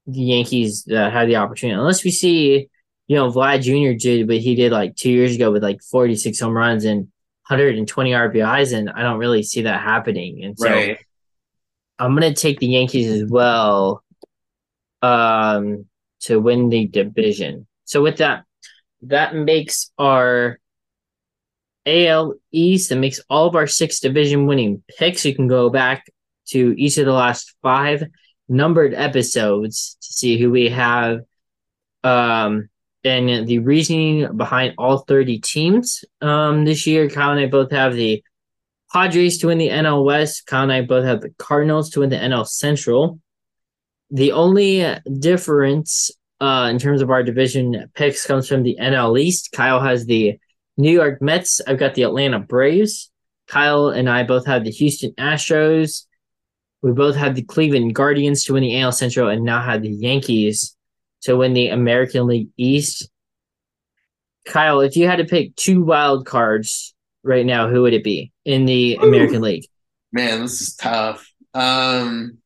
the 0.08 0.20
Yankees 0.20 0.84
that 0.86 1.14
had 1.14 1.28
the 1.28 1.36
opportunity. 1.36 1.78
Unless 1.78 2.04
we 2.04 2.12
see, 2.12 2.70
you 3.08 3.16
know, 3.16 3.32
Vlad 3.32 3.62
Jr. 3.62 3.98
did 3.98 4.28
what 4.28 4.38
he 4.38 4.56
did 4.56 4.72
like 4.72 4.96
two 4.96 5.12
years 5.12 5.36
ago 5.36 5.52
with 5.52 5.64
like 5.64 5.82
46 5.82 6.40
home 6.40 6.54
runs 6.54 6.86
and 6.86 7.02
120 7.48 8.12
RBIs, 8.12 8.74
and 8.74 8.90
I 8.90 9.04
don't 9.04 9.20
really 9.20 9.44
see 9.44 9.62
that 9.62 9.82
happening. 9.82 10.44
And 10.44 10.58
so 10.58 10.70
right. 10.70 10.98
I'm 12.00 12.14
gonna 12.14 12.34
take 12.34 12.60
the 12.60 12.68
Yankees 12.68 13.22
as 13.22 13.30
well 13.30 14.04
um 15.02 15.86
to 16.22 16.40
win 16.40 16.70
the 16.70 16.88
division. 16.88 17.68
So 17.86 18.02
with 18.02 18.18
that, 18.18 18.44
that 19.04 19.36
makes 19.36 19.92
our 19.98 20.60
AL 21.86 22.36
East, 22.52 22.90
that 22.90 22.98
makes 22.98 23.22
all 23.30 23.48
of 23.48 23.56
our 23.56 23.68
six 23.68 24.00
division 24.00 24.46
winning 24.46 24.84
picks. 24.98 25.26
You 25.26 25.36
can 25.36 25.48
go 25.48 25.70
back 25.70 26.06
to 26.48 26.74
each 26.78 26.98
of 26.98 27.06
the 27.06 27.14
last 27.14 27.56
five 27.62 28.04
numbered 28.50 28.94
episodes 28.94 29.98
to 30.02 30.14
see 30.14 30.38
who 30.38 30.50
we 30.50 30.70
have 30.70 31.20
um 32.04 32.70
and 33.04 33.48
the 33.48 33.60
reasoning 33.60 34.36
behind 34.36 34.74
all 34.78 35.00
30 35.00 35.40
teams 35.40 36.04
um 36.22 36.66
this 36.66 36.88
year. 36.88 37.10
Kyle 37.10 37.32
and 37.32 37.40
i 37.40 37.46
both 37.48 37.72
have 37.72 37.94
the 37.96 38.24
padres 38.92 39.38
to 39.40 39.48
win 39.48 39.58
the 39.58 39.70
nl 39.70 40.06
west. 40.06 40.46
Kyle 40.46 40.64
and 40.64 40.72
i 40.72 40.82
both 40.82 41.06
have 41.06 41.22
the 41.22 41.34
cardinals 41.38 41.90
to 41.92 42.02
win 42.02 42.10
the 42.10 42.18
nl 42.18 42.48
central. 42.48 43.20
The 44.12 44.32
only 44.32 44.86
difference 45.20 46.12
uh 46.40 46.68
in 46.72 46.80
terms 46.80 47.02
of 47.02 47.10
our 47.10 47.24
division 47.24 47.90
picks 47.94 48.26
comes 48.26 48.48
from 48.48 48.64
the 48.64 48.78
nl 48.80 49.20
east. 49.20 49.52
Kyle 49.52 49.82
has 49.82 50.06
the 50.06 50.40
new 50.78 50.92
york 50.92 51.22
mets. 51.22 51.62
I've 51.68 51.80
got 51.80 51.96
the 51.96 52.04
atlanta 52.04 52.40
braves. 52.40 53.12
Kyle 53.48 53.88
and 53.88 54.10
I 54.10 54.24
both 54.24 54.46
have 54.46 54.64
the 54.64 54.72
Houston 54.72 55.12
Astros. 55.14 56.07
We 56.82 56.92
both 56.92 57.16
had 57.16 57.36
the 57.36 57.44
Cleveland 57.44 57.96
Guardians 57.96 58.44
to 58.46 58.54
win 58.54 58.64
the 58.64 58.80
AL 58.80 58.92
Central 58.92 59.30
and 59.30 59.44
now 59.44 59.62
have 59.62 59.82
the 59.82 59.90
Yankees 59.90 60.76
to 61.22 61.36
win 61.36 61.54
the 61.54 61.70
American 61.70 62.28
League 62.28 62.50
East. 62.58 63.10
Kyle, 64.46 64.80
if 64.82 64.96
you 64.96 65.08
had 65.08 65.18
to 65.18 65.26
pick 65.26 65.56
two 65.56 65.84
wild 65.84 66.26
cards 66.26 66.94
right 67.24 67.46
now, 67.46 67.68
who 67.68 67.82
would 67.82 67.94
it 67.94 68.04
be 68.04 68.32
in 68.46 68.66
the 68.66 68.98
Ooh. 68.98 69.08
American 69.08 69.42
League? 69.42 69.66
Man, 70.12 70.42
this 70.42 70.62
is 70.62 70.76
tough. 70.76 71.32
Um 71.54 72.38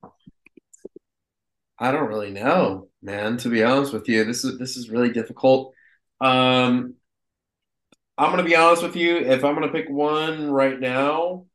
I 1.78 1.92
don't 1.92 2.08
really 2.08 2.32
know, 2.32 2.90
man, 3.02 3.38
to 3.38 3.50
be 3.50 3.64
honest 3.64 3.92
with 3.92 4.08
you. 4.08 4.24
This 4.24 4.46
is 4.46 4.58
this 4.58 4.78
is 4.78 4.90
really 4.90 5.12
difficult. 5.12 5.74
Um 6.22 6.96
I'm 8.18 8.30
gonna 8.30 8.44
be 8.44 8.56
honest 8.56 8.84
with 8.84 8.96
you. 8.96 9.18
If 9.18 9.44
I'm 9.44 9.54
gonna 9.54 9.72
pick 9.72 9.90
one 9.90 10.50
right 10.50 10.80
now 10.80 11.46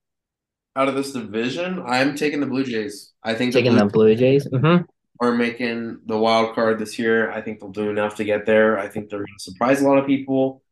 out 0.77 0.89
of 0.89 0.95
this 0.95 1.13
division, 1.13 1.83
I'm 1.85 2.15
taking 2.15 2.41
the 2.41 2.47
Blue 2.47 2.65
Jays. 2.65 3.13
I 3.23 3.35
think 3.35 3.53
taking 3.53 3.75
the 3.75 3.87
Blue, 3.87 3.89
the 3.89 3.93
Blue 3.93 4.15
Jays 4.15 4.47
mm-hmm. 4.47 4.85
are 5.21 5.33
making 5.33 6.01
the 6.07 6.19
wild 6.19 6.55
card 6.55 6.79
this 6.79 6.99
year. 6.99 7.31
I 7.33 7.41
think 7.41 7.61
they'll 7.61 7.71
do 7.71 7.91
enough 7.91 8.17
to 8.17 8.25
get 8.25 8.45
there. 8.45 8.79
I 8.79 8.89
think 8.89 9.09
they're 9.09 9.21
gonna 9.21 9.39
surprise 9.39 9.81
a 9.81 9.89
lot 9.89 9.99
of 9.99 10.07
people, 10.07 10.63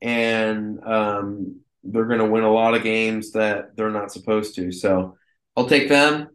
and 0.00 0.82
um, 0.84 1.60
they're 1.84 2.06
gonna 2.06 2.28
win 2.28 2.42
a 2.42 2.52
lot 2.52 2.74
of 2.74 2.82
games 2.82 3.32
that 3.32 3.76
they're 3.76 3.90
not 3.90 4.10
supposed 4.10 4.54
to. 4.56 4.72
So 4.72 5.18
I'll 5.56 5.68
take 5.68 5.88
them. 5.88 6.28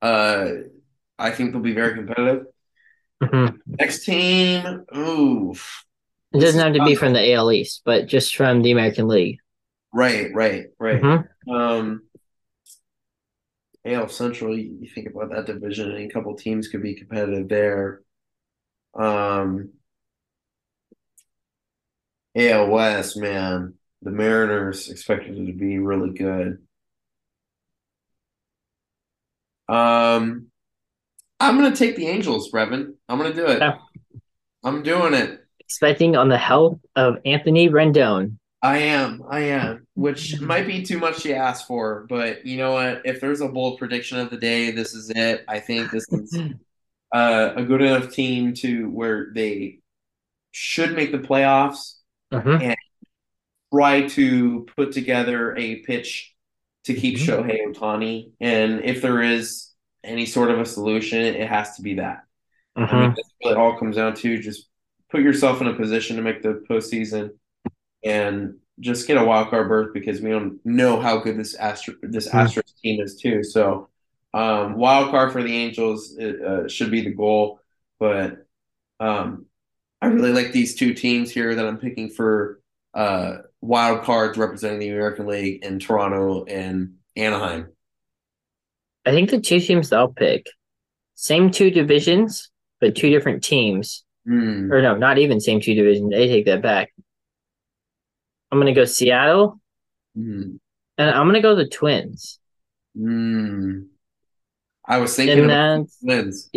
Uh, 0.00 0.48
I 1.18 1.30
think 1.30 1.52
they'll 1.52 1.60
be 1.60 1.74
very 1.74 1.94
competitive. 1.94 2.46
Mm-hmm. 3.22 3.56
Next 3.66 4.04
team, 4.04 4.84
oof. 4.96 5.84
It 6.32 6.40
doesn't 6.40 6.60
have 6.60 6.74
to 6.74 6.84
be 6.84 6.94
from 6.94 7.12
the 7.12 7.34
AL 7.34 7.52
East, 7.52 7.82
but 7.84 8.06
just 8.06 8.36
from 8.36 8.62
the 8.62 8.70
American 8.70 9.08
League. 9.08 9.38
Right, 9.92 10.32
right, 10.32 10.66
right. 10.78 11.02
Mm-hmm. 11.02 11.50
Um, 11.50 12.02
AL 13.84 14.08
Central, 14.08 14.56
you, 14.56 14.78
you, 14.80 14.88
think 14.88 15.08
about 15.08 15.30
that 15.30 15.46
division, 15.46 15.90
and 15.90 16.10
a 16.10 16.12
couple 16.12 16.34
teams 16.36 16.68
could 16.68 16.82
be 16.82 16.94
competitive 16.94 17.48
there. 17.48 18.02
Um, 18.94 19.70
AL 22.36 22.68
West, 22.68 23.16
man, 23.16 23.74
the 24.02 24.10
Mariners 24.10 24.90
expected 24.90 25.38
it 25.38 25.46
to 25.46 25.52
be 25.52 25.78
really 25.78 26.10
good. 26.10 26.58
Um, 29.68 30.48
I'm 31.38 31.56
gonna 31.56 31.74
take 31.74 31.96
the 31.96 32.08
Angels, 32.08 32.50
Breven. 32.50 32.94
I'm 33.08 33.18
gonna 33.18 33.32
do 33.32 33.46
it. 33.46 33.60
Yeah. 33.60 33.78
I'm 34.62 34.82
doing 34.82 35.14
it 35.14 35.40
expecting 35.70 36.16
on 36.16 36.28
the 36.28 36.36
health 36.36 36.80
of 36.96 37.18
Anthony 37.24 37.68
Rendon. 37.68 38.36
I 38.60 38.78
am, 38.78 39.22
I 39.30 39.40
am, 39.42 39.86
which 40.00 40.40
might 40.40 40.66
be 40.66 40.82
too 40.82 40.98
much 40.98 41.22
to 41.22 41.34
ask 41.34 41.66
for, 41.66 42.06
but 42.08 42.46
you 42.46 42.56
know 42.56 42.72
what? 42.72 43.02
If 43.04 43.20
there's 43.20 43.42
a 43.42 43.48
bold 43.48 43.78
prediction 43.78 44.18
of 44.18 44.30
the 44.30 44.38
day, 44.38 44.70
this 44.70 44.94
is 44.94 45.10
it. 45.10 45.44
I 45.46 45.60
think 45.60 45.90
this 45.90 46.06
is 46.10 46.38
uh, 47.14 47.52
a 47.54 47.62
good 47.62 47.82
enough 47.82 48.10
team 48.10 48.54
to 48.54 48.88
where 48.88 49.28
they 49.34 49.80
should 50.52 50.96
make 50.96 51.12
the 51.12 51.18
playoffs 51.18 51.96
uh-huh. 52.32 52.58
and 52.62 52.76
try 53.72 54.08
to 54.08 54.66
put 54.74 54.92
together 54.92 55.54
a 55.56 55.76
pitch 55.82 56.34
to 56.84 56.94
keep 56.94 57.18
mm-hmm. 57.18 57.30
Shohei 57.30 57.66
Ohtani. 57.66 58.30
And 58.40 58.82
if 58.82 59.02
there 59.02 59.20
is 59.20 59.68
any 60.02 60.24
sort 60.24 60.50
of 60.50 60.58
a 60.58 60.64
solution, 60.64 61.20
it 61.20 61.46
has 61.46 61.76
to 61.76 61.82
be 61.82 61.94
that. 61.96 62.22
Uh-huh. 62.74 62.96
I 62.96 63.00
mean, 63.00 63.10
that's 63.10 63.34
what 63.42 63.50
it 63.52 63.58
all 63.58 63.78
comes 63.78 63.96
down 63.96 64.14
to. 64.14 64.38
Just 64.38 64.66
put 65.10 65.20
yourself 65.20 65.60
in 65.60 65.66
a 65.66 65.74
position 65.74 66.16
to 66.16 66.22
make 66.22 66.40
the 66.40 66.64
postseason 66.70 67.32
and 68.02 68.54
just 68.80 69.06
get 69.06 69.16
a 69.16 69.24
wild 69.24 69.50
card 69.50 69.68
berth 69.68 69.92
because 69.94 70.20
we 70.20 70.30
don't 70.30 70.58
know 70.64 71.00
how 71.00 71.18
good 71.18 71.36
this 71.36 71.54
Astro 71.54 71.94
this 72.02 72.28
mm-hmm. 72.28 72.38
Astros 72.38 72.74
team 72.82 73.00
is 73.00 73.16
too. 73.16 73.44
So 73.44 73.88
um, 74.32 74.76
wild 74.76 75.10
card 75.10 75.32
for 75.32 75.42
the 75.42 75.54
Angels 75.54 76.18
uh, 76.18 76.66
should 76.68 76.90
be 76.90 77.02
the 77.02 77.14
goal, 77.14 77.60
but 77.98 78.46
um, 78.98 79.46
I 80.00 80.06
really 80.06 80.32
like 80.32 80.52
these 80.52 80.74
two 80.74 80.94
teams 80.94 81.30
here 81.30 81.54
that 81.54 81.66
I'm 81.66 81.78
picking 81.78 82.10
for 82.10 82.60
uh, 82.94 83.38
wild 83.60 84.04
cards 84.04 84.38
representing 84.38 84.80
the 84.80 84.90
American 84.90 85.26
League 85.26 85.64
in 85.64 85.78
Toronto 85.78 86.44
and 86.44 86.94
Anaheim. 87.16 87.68
I 89.04 89.10
think 89.10 89.30
the 89.30 89.40
two 89.40 89.60
teams 89.60 89.92
I'll 89.92 90.08
pick, 90.08 90.46
same 91.14 91.50
two 91.50 91.70
divisions, 91.70 92.50
but 92.80 92.94
two 92.94 93.10
different 93.10 93.42
teams. 93.42 94.04
Mm. 94.28 94.70
Or 94.70 94.82
no, 94.82 94.96
not 94.96 95.18
even 95.18 95.40
same 95.40 95.60
two 95.60 95.74
divisions. 95.74 96.10
They 96.10 96.28
take 96.28 96.46
that 96.46 96.62
back. 96.62 96.92
I'm 98.50 98.58
gonna 98.58 98.74
go 98.74 98.84
Seattle, 98.84 99.60
mm. 100.16 100.58
and 100.98 101.10
I'm 101.10 101.26
gonna 101.26 101.42
go 101.42 101.54
the 101.54 101.68
Twins. 101.68 102.38
Mm. 102.98 103.86
I 104.86 104.98
was 104.98 105.14
thinking 105.14 105.50
and 105.50 105.88
Twins. 106.02 106.50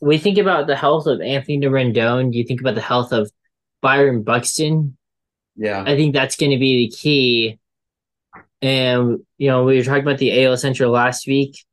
We 0.00 0.18
think 0.18 0.38
about 0.38 0.66
the 0.66 0.76
health 0.76 1.06
of 1.06 1.20
Anthony 1.20 1.58
Rendon. 1.58 2.32
Do 2.32 2.38
you 2.38 2.44
think 2.44 2.60
about 2.60 2.74
the 2.74 2.80
health 2.80 3.12
of 3.12 3.30
Byron 3.80 4.22
Buxton. 4.22 4.96
Yeah, 5.56 5.82
I 5.82 5.96
think 5.96 6.14
that's 6.14 6.36
going 6.36 6.52
to 6.52 6.58
be 6.58 6.86
the 6.86 6.96
key. 6.96 7.58
And 8.62 9.20
you 9.38 9.48
know, 9.48 9.64
we 9.64 9.76
were 9.76 9.84
talking 9.84 10.02
about 10.02 10.18
the 10.18 10.44
AL 10.44 10.56
Central 10.56 10.92
last 10.92 11.26
week. 11.26 11.64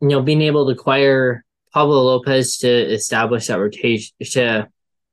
You 0.00 0.08
know, 0.08 0.22
being 0.22 0.42
able 0.42 0.66
to 0.66 0.72
acquire 0.72 1.44
Pablo 1.72 2.02
Lopez 2.02 2.58
to 2.58 2.68
establish 2.68 3.46
that 3.46 3.58
rotation 3.58 4.14
to 4.22 4.68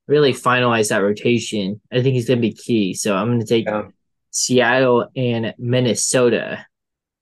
really 0.08 0.34
finalize 0.34 0.90
that 0.90 1.02
rotation. 1.04 1.82
I 1.92 2.02
think 2.02 2.16
he's 2.16 2.28
going 2.28 2.40
to 2.40 2.48
be 2.48 2.54
key. 2.54 2.94
So 2.94 3.16
I'm 3.16 3.28
going 3.28 3.40
to 3.40 3.46
take 3.46 3.66
yeah. 3.66 3.84
Seattle 4.32 5.08
and 5.16 5.54
Minnesota 5.58 6.66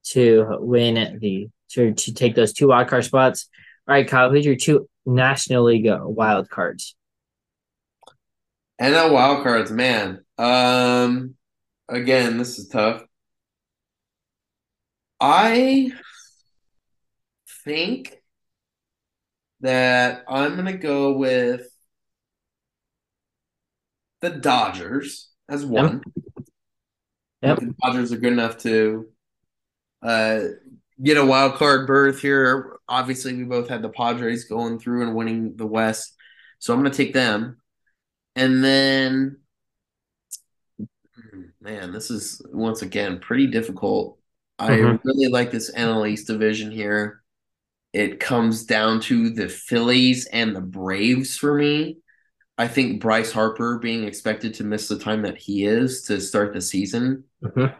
to 0.03 0.57
win 0.59 1.19
the 1.19 1.49
to, 1.71 1.93
to 1.93 2.13
take 2.13 2.35
those 2.35 2.53
two 2.53 2.67
wild 2.67 2.87
card 2.87 3.05
spots. 3.05 3.47
All 3.87 3.95
right, 3.95 4.07
Kyle, 4.07 4.29
who's 4.29 4.45
your 4.45 4.55
two 4.55 4.89
National 5.05 5.63
League 5.63 5.87
wild 5.89 6.49
cards? 6.49 6.95
NL 8.81 9.11
wild 9.11 9.43
cards, 9.43 9.71
man. 9.71 10.23
Um, 10.37 11.35
again, 11.87 12.37
this 12.37 12.57
is 12.57 12.67
tough. 12.67 13.03
I 15.19 15.91
think 17.63 18.17
that 19.59 20.23
I'm 20.27 20.53
going 20.55 20.65
to 20.65 20.77
go 20.77 21.13
with 21.13 21.70
the 24.21 24.29
Dodgers 24.29 25.29
as 25.49 25.65
one. 25.65 26.01
Yep. 27.41 27.59
The 27.59 27.75
Dodgers 27.81 28.11
are 28.11 28.17
good 28.17 28.33
enough 28.33 28.57
to 28.59 29.07
uh, 30.01 30.39
get 31.01 31.17
a 31.17 31.25
wild 31.25 31.55
card 31.55 31.87
berth 31.87 32.21
here. 32.21 32.77
Obviously, 32.87 33.33
we 33.33 33.43
both 33.43 33.67
had 33.67 33.81
the 33.81 33.89
Padres 33.89 34.45
going 34.45 34.79
through 34.79 35.03
and 35.03 35.15
winning 35.15 35.55
the 35.55 35.65
West. 35.65 36.15
So 36.59 36.73
I'm 36.73 36.81
going 36.81 36.91
to 36.91 36.97
take 36.97 37.13
them. 37.13 37.57
And 38.35 38.63
then, 38.63 39.37
man, 41.59 41.91
this 41.91 42.11
is 42.11 42.41
once 42.51 42.81
again 42.81 43.19
pretty 43.19 43.47
difficult. 43.47 44.19
Mm-hmm. 44.59 44.87
I 44.87 44.99
really 45.03 45.27
like 45.27 45.51
this 45.51 45.73
NL 45.73 46.09
East 46.09 46.27
division 46.27 46.71
here 46.71 47.21
it 47.93 48.19
comes 48.19 48.63
down 48.63 49.01
to 49.01 49.29
the 49.29 49.49
Phillies 49.49 50.25
and 50.27 50.55
the 50.55 50.61
Braves 50.61 51.37
for 51.37 51.53
me. 51.53 51.97
I 52.57 52.67
think 52.67 53.01
Bryce 53.01 53.31
Harper 53.31 53.79
being 53.79 54.03
expected 54.03 54.53
to 54.55 54.63
miss 54.63 54.87
the 54.87 54.99
time 54.99 55.23
that 55.23 55.37
he 55.37 55.65
is 55.65 56.03
to 56.03 56.19
start 56.21 56.53
the 56.53 56.61
season 56.61 57.23
mm-hmm. 57.43 57.73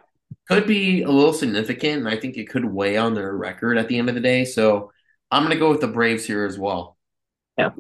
could 0.48 0.66
be 0.66 1.04
a 1.04 1.10
little 1.10 1.34
significant. 1.34 2.00
And 2.00 2.10
I 2.10 2.18
think 2.18 2.38
it 2.38 2.50
could 2.50 2.66
weigh 2.66 2.98
on 2.98 3.14
their 3.14 3.36
record 3.36 3.78
at 3.78 3.88
the 3.88 3.98
end 3.98 4.10
of 4.10 4.16
the 4.16 4.22
day. 4.22 4.46
So 4.46 4.92
I'm 5.30 5.44
going 5.44 5.54
to 5.54 5.60
go 5.60 5.70
with 5.70 5.82
the 5.82 5.88
Braves 5.88 6.26
here 6.26 6.46
as 6.46 6.58
well. 6.58 6.98
Yeah. 7.58 7.72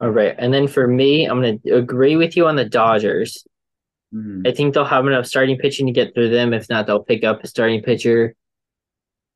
All 0.00 0.10
right. 0.10 0.34
And 0.38 0.52
then 0.52 0.68
for 0.68 0.86
me, 0.86 1.24
I'm 1.24 1.40
going 1.40 1.60
to 1.60 1.76
agree 1.76 2.16
with 2.16 2.36
you 2.36 2.46
on 2.46 2.56
the 2.56 2.68
Dodgers. 2.68 3.44
Mm-hmm. 4.14 4.46
I 4.46 4.52
think 4.52 4.74
they'll 4.74 4.84
have 4.84 5.06
enough 5.06 5.26
starting 5.26 5.56
pitching 5.58 5.86
to 5.86 5.92
get 5.92 6.14
through 6.14 6.28
them. 6.28 6.52
If 6.52 6.68
not, 6.68 6.86
they'll 6.86 7.02
pick 7.02 7.24
up 7.24 7.42
a 7.42 7.48
starting 7.48 7.82
pitcher 7.82 8.36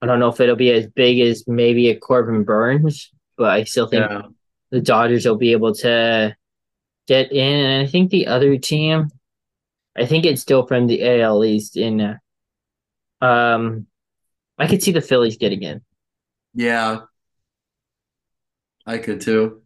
I 0.03 0.07
don't 0.07 0.19
know 0.19 0.29
if 0.29 0.41
it'll 0.41 0.57
be 0.57 0.73
as 0.73 0.87
big 0.87 1.21
as 1.21 1.47
maybe 1.47 1.91
a 1.91 1.99
Corbin 1.99 2.45
Burnes, 2.45 3.11
but 3.37 3.51
I 3.51 3.65
still 3.65 3.87
think 3.87 4.11
yeah. 4.11 4.23
the 4.71 4.81
Dodgers 4.81 5.27
will 5.27 5.37
be 5.37 5.53
able 5.53 5.75
to 5.77 6.35
get 7.07 7.33
in. 7.33 7.65
And 7.65 7.87
I 7.87 7.91
think 7.91 8.11
the 8.11 8.27
other 8.27 8.57
team, 8.59 9.09
I 9.97 10.07
think 10.07 10.25
it's 10.25 10.43
still 10.43 10.67
from 10.67 10.87
the 10.87 11.21
AL 11.21 11.45
East. 11.45 11.77
In 11.77 12.01
uh, 12.01 12.17
um, 13.25 13.87
I 14.59 14.67
could 14.67 14.83
see 14.83 14.93
the 14.93 15.01
Phillies 15.01 15.37
getting 15.37 15.63
in. 15.63 15.83
Yeah, 16.55 17.01
I 18.87 18.99
could 18.99 19.21
too. 19.21 19.63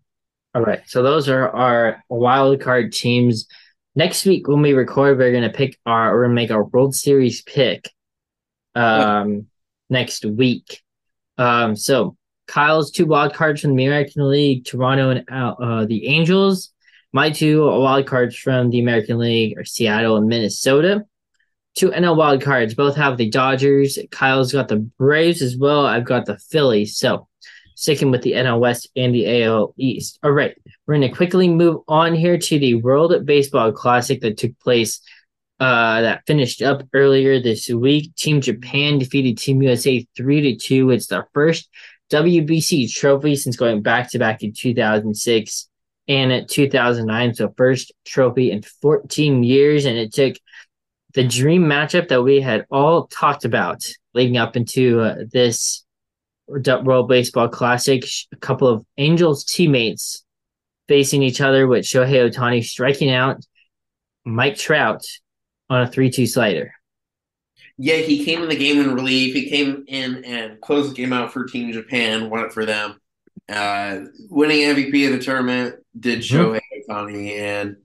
All 0.55 0.63
right, 0.63 0.83
so 0.87 1.03
those 1.03 1.29
are 1.29 1.49
our 1.49 2.03
wild 2.09 2.61
card 2.61 2.93
teams. 2.93 3.47
Next 3.97 4.25
week 4.25 4.49
when 4.49 4.63
we 4.63 4.73
record, 4.73 5.19
we're 5.19 5.33
gonna 5.33 5.51
pick 5.51 5.79
our 5.87 6.15
we're 6.15 6.25
gonna 6.25 6.35
make 6.35 6.51
our 6.51 6.65
World 6.65 6.95
Series 6.95 7.43
pick. 7.43 7.91
Um 8.75 9.47
next 9.91 10.25
week. 10.25 10.83
Um, 11.39 11.77
so 11.77 12.17
Kyle's 12.47 12.91
two 12.91 13.07
wild 13.07 13.33
cards 13.33 13.63
from 13.63 13.77
the 13.77 13.87
American 13.87 14.29
League, 14.29 14.65
Toronto 14.65 15.11
and 15.11 15.25
uh, 15.31 15.87
the 15.87 16.07
Angels. 16.07 16.71
My 17.15 17.31
two 17.31 17.65
wild 17.65 18.09
cards 18.09 18.35
from 18.35 18.71
the 18.71 18.81
American 18.81 19.19
League 19.19 19.57
are 19.57 19.65
Seattle 19.65 20.17
and 20.17 20.27
Minnesota. 20.27 21.07
two 21.77 21.93
NL 21.93 22.17
wild 22.17 22.43
cards. 22.43 22.75
Both 22.75 22.97
have 22.97 23.19
the 23.19 23.31
Dodgers. 23.31 23.97
Kyle's 24.11 24.53
got 24.53 24.67
the 24.67 24.79
Braves 24.99 25.41
as 25.41 25.57
well. 25.57 25.87
I've 25.87 26.05
got 26.05 26.27
the 26.27 26.37
Phillies. 26.51 26.99
So 26.99 27.29
sticking 27.77 28.11
with 28.11 28.23
the 28.23 28.33
NL 28.33 28.59
West 28.59 28.89
and 28.97 29.15
the 29.15 29.45
AL 29.45 29.75
East. 29.77 30.19
All 30.25 30.33
right, 30.33 30.61
we're 30.89 30.97
going 30.97 31.09
to 31.09 31.17
quickly 31.17 31.49
move 31.49 31.83
on 31.87 32.17
here 32.17 32.37
to 32.37 32.59
the 32.59 32.75
World 32.75 33.25
Baseball 33.25 33.71
Classic 33.71 34.21
that 34.23 34.37
took 34.37 34.59
place. 34.59 35.01
Uh, 35.61 36.01
that 36.01 36.25
finished 36.27 36.63
up 36.63 36.83
earlier 36.93 37.41
this 37.41 37.69
week. 37.69 38.13
Team 38.17 38.41
Japan 38.41 38.99
defeated 38.99 39.39
Team 39.39 39.63
USA 39.63 40.05
three 40.17 40.41
to 40.41 40.57
two. 40.57 40.91
It's 40.91 41.07
the 41.07 41.25
first 41.33 41.69
WBC 42.11 42.93
trophy 42.93 43.37
since 43.37 43.57
going 43.57 43.83
back 43.83 44.11
to 44.11 44.19
back 44.19 44.43
in 44.43 44.53
2006 44.53 45.69
and 46.09 46.49
2009. 46.49 47.35
So 47.35 47.55
first 47.57 47.93
trophy 48.05 48.51
in 48.51 48.63
14 48.63 49.43
years, 49.43 49.85
and 49.85 49.97
it 49.97 50.13
took 50.13 50.37
the 51.15 51.27
dream 51.27 51.63
matchup 51.63 52.09
that 52.09 52.23
we 52.23 52.41
had 52.41 52.67
all 52.71 53.07
talked 53.07 53.45
about 53.45 53.85
leading 54.15 54.37
up 54.37 54.57
into 54.57 55.01
uh, 55.01 55.17
this 55.33 55.85
World 56.49 57.09
Baseball 57.09 57.49
Classic. 57.49 58.05
A 58.33 58.37
couple 58.37 58.69
of 58.69 58.85
Angels 58.99 59.45
teammates 59.45 60.25
facing 60.89 61.23
each 61.23 61.41
other 61.41 61.67
with 61.67 61.85
Shohei 61.85 62.31
Ohtani 62.31 62.63
striking 62.65 63.11
out 63.11 63.45
Mike 64.25 64.57
Trout 64.57 65.05
on 65.71 65.83
a 65.83 65.91
3 65.91 66.11
2 66.11 66.27
slider. 66.27 66.75
Yeah, 67.77 67.97
he 67.97 68.25
came 68.25 68.43
in 68.43 68.49
the 68.49 68.57
game 68.57 68.81
in 68.81 68.95
relief. 68.95 69.35
He 69.35 69.49
came 69.49 69.85
in 69.89 70.25
and 70.25 70.61
closed 70.61 70.93
the 70.93 70.95
game 70.95 71.13
out 71.13 71.33
for 71.33 71.45
Team 71.45 71.73
Japan, 71.73 72.31
won 72.31 72.45
it 72.45 72.53
for 72.53 72.65
them. 72.65 73.01
Uh, 73.49 74.01
winning 74.31 74.61
MVP 74.61 75.07
of 75.07 75.19
the 75.19 75.25
tournament 75.25 75.77
did 75.99 76.21
mm-hmm. 76.21 76.37
Shohei 76.37 76.61
Ohtani. 76.89 77.39
And, 77.39 77.77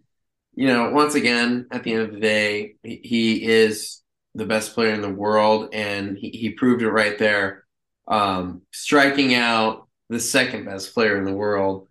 you 0.55 0.67
know, 0.67 0.91
once 0.91 1.15
again, 1.15 1.67
at 1.71 1.83
the 1.83 1.93
end 1.93 2.01
of 2.03 2.13
the 2.13 2.19
day, 2.19 2.75
he, 2.83 3.45
is 3.45 4.01
the 4.35 4.45
best 4.45 4.73
player 4.73 4.93
in 4.93 5.01
the 5.01 5.09
world, 5.09 5.69
and 5.73 6.17
he, 6.17 6.29
he 6.29 6.51
proved 6.51 6.81
it 6.81 6.89
right 6.89 7.17
there 7.17 7.65
um, 8.07 8.63
striking 8.71 9.35
out 9.35 9.87
the 10.09 10.19
second 10.19 10.65
best 10.65 10.93
player 10.93 11.17
in 11.17 11.25
the 11.25 11.33
world. 11.33 11.87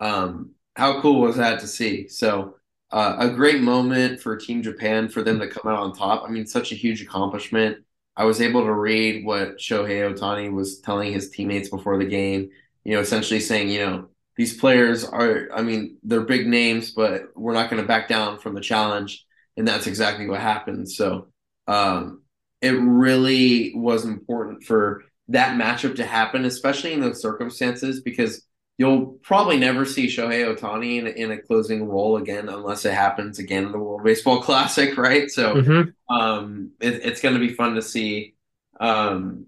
Um, 0.00 0.52
how 0.74 1.00
cool 1.00 1.20
was 1.20 1.36
that 1.36 1.60
to 1.60 1.66
see? 1.66 2.08
So, 2.08 2.54
uh, 2.90 3.16
a 3.18 3.28
great 3.28 3.60
moment 3.60 4.20
for 4.20 4.36
Team 4.36 4.62
Japan 4.62 5.08
for 5.08 5.22
them 5.22 5.38
to 5.40 5.48
come 5.48 5.70
out 5.70 5.78
on 5.78 5.94
top. 5.94 6.24
I 6.26 6.30
mean, 6.30 6.46
such 6.46 6.72
a 6.72 6.74
huge 6.74 7.02
accomplishment. 7.02 7.84
I 8.16 8.24
was 8.24 8.40
able 8.40 8.64
to 8.64 8.72
read 8.72 9.26
what 9.26 9.58
Shohei 9.58 10.10
Ohtani 10.10 10.50
was 10.50 10.80
telling 10.80 11.12
his 11.12 11.30
teammates 11.30 11.68
before 11.68 11.98
the 11.98 12.06
game, 12.06 12.48
you 12.88 12.94
know, 12.94 13.00
essentially 13.00 13.38
saying, 13.38 13.68
you 13.68 13.80
know, 13.80 14.08
these 14.38 14.56
players 14.56 15.04
are, 15.04 15.50
I 15.54 15.60
mean, 15.60 15.98
they're 16.02 16.22
big 16.22 16.46
names, 16.46 16.92
but 16.92 17.36
we're 17.36 17.52
not 17.52 17.68
going 17.68 17.82
to 17.82 17.86
back 17.86 18.08
down 18.08 18.38
from 18.38 18.54
the 18.54 18.62
challenge. 18.62 19.26
And 19.58 19.68
that's 19.68 19.86
exactly 19.86 20.26
what 20.26 20.40
happened. 20.40 20.90
So, 20.90 21.28
um, 21.66 22.22
it 22.62 22.70
really 22.70 23.74
was 23.74 24.06
important 24.06 24.64
for 24.64 25.04
that 25.28 25.60
matchup 25.60 25.96
to 25.96 26.06
happen, 26.06 26.46
especially 26.46 26.94
in 26.94 27.02
those 27.02 27.20
circumstances, 27.20 28.00
because 28.00 28.42
you'll 28.78 29.18
probably 29.22 29.58
never 29.58 29.84
see 29.84 30.06
Shohei 30.06 30.56
Ohtani 30.56 30.98
in, 30.98 31.08
in 31.08 31.30
a 31.30 31.42
closing 31.42 31.84
role 31.84 32.16
again 32.16 32.48
unless 32.48 32.86
it 32.86 32.94
happens 32.94 33.38
again 33.38 33.66
in 33.66 33.72
the 33.72 33.78
World 33.78 34.02
Baseball 34.02 34.40
Classic, 34.48 34.96
right? 34.96 35.30
So 35.30 35.56
mm-hmm. 35.56 36.14
um, 36.16 36.70
it, 36.80 37.04
it's 37.04 37.20
going 37.20 37.34
to 37.34 37.46
be 37.46 37.52
fun 37.52 37.74
to 37.74 37.82
see 37.82 38.34
um, 38.80 39.44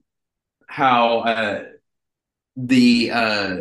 how 0.67 1.21
uh, 1.21 1.65
the 2.57 3.11
uh, 3.11 3.57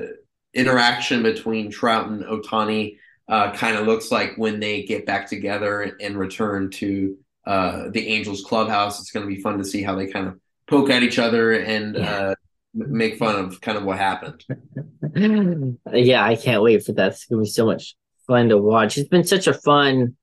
interaction 0.53 1.23
between 1.23 1.71
Trout 1.71 2.09
and 2.09 2.23
Ohtani 2.23 2.97
uh, 3.27 3.51
kind 3.53 3.77
of 3.77 3.85
looks 3.85 4.11
like 4.11 4.35
when 4.37 4.59
they 4.59 4.83
get 4.83 5.05
back 5.05 5.29
together 5.29 5.95
and, 5.99 6.17
return 6.17 6.71
to 6.71 7.17
uh, 7.45 7.89
the 7.91 8.07
Angels 8.07 8.43
clubhouse. 8.43 8.99
It's 8.99 9.11
going 9.11 9.27
to 9.27 9.33
be 9.33 9.41
fun 9.41 9.57
to 9.59 9.63
see 9.65 9.83
how 9.83 9.95
they 9.95 10.07
kind 10.07 10.27
of 10.27 10.39
poke 10.67 10.89
at 10.89 11.03
each 11.03 11.19
other 11.19 11.53
and 11.53 11.95
yeah. 11.95 12.11
uh, 12.11 12.35
make 12.73 13.17
fun 13.17 13.35
of 13.35 13.61
kind 13.61 13.77
of 13.77 13.83
what 13.83 13.97
happened. 13.97 14.43
yeah, 15.93 16.23
I 16.23 16.35
can't 16.35 16.63
wait 16.63 16.85
for 16.85 16.93
that. 16.93 17.13
It's 17.13 17.25
gonna 17.25 17.41
be 17.41 17.47
so 17.47 17.65
much 17.65 17.95
fun 18.27 18.49
to 18.49 18.57
watch. 18.57 18.97
It's 18.97 19.09
been 19.09 19.25
such 19.25 19.47
a 19.47 19.53
fun 19.53 20.15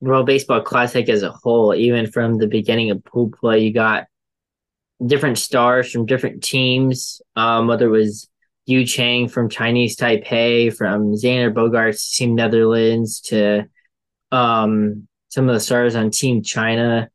World 0.00 0.26
Baseball 0.26 0.62
Classic 0.62 1.08
as 1.08 1.22
a 1.22 1.30
whole, 1.30 1.74
even 1.74 2.10
from 2.10 2.38
the 2.38 2.46
beginning 2.46 2.90
of 2.90 3.04
pool 3.04 3.30
play. 3.30 3.60
You 3.60 3.72
got 3.72 4.06
different 5.04 5.38
stars 5.38 5.90
from 5.90 6.06
different 6.06 6.42
teams, 6.42 7.22
um, 7.36 7.66
whether 7.66 7.86
it 7.86 7.90
was 7.90 8.28
Yu 8.66 8.86
Chang 8.86 9.28
from 9.28 9.48
Chinese 9.48 9.96
Taipei, 9.96 10.74
from 10.74 11.14
Xander 11.14 11.52
Bogaerts, 11.52 12.14
Team 12.14 12.34
Netherlands 12.34 13.20
to 13.22 13.66
um, 14.30 15.08
some 15.28 15.48
of 15.48 15.54
the 15.54 15.60
stars 15.60 15.96
on 15.96 16.10
Team 16.10 16.42
China 16.42 17.08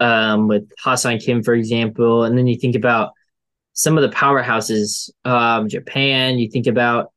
um, 0.00 0.48
with 0.48 0.70
Ha-Seong 0.78 1.22
Kim, 1.22 1.42
for 1.42 1.54
example. 1.54 2.24
And 2.24 2.36
then 2.36 2.46
you 2.46 2.56
think 2.56 2.76
about 2.76 3.12
some 3.72 3.98
of 3.98 4.02
the 4.02 4.16
powerhouses, 4.16 5.10
um, 5.24 5.68
Japan, 5.68 6.38
you 6.38 6.50
think 6.50 6.66
about 6.66 7.12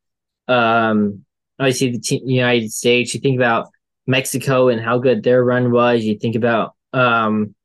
um, 0.47 1.23
obviously 1.59 1.91
the 1.91 1.99
t- 1.99 2.21
United 2.25 2.71
States, 2.71 3.13
you 3.13 3.19
think 3.19 3.37
about 3.37 3.69
Mexico 4.07 4.69
and 4.69 4.81
how 4.81 4.97
good 4.97 5.23
their 5.23 5.43
run 5.43 5.71
was, 5.71 6.03
you 6.03 6.17
think 6.17 6.35
about 6.35 6.73
um, 6.91 7.55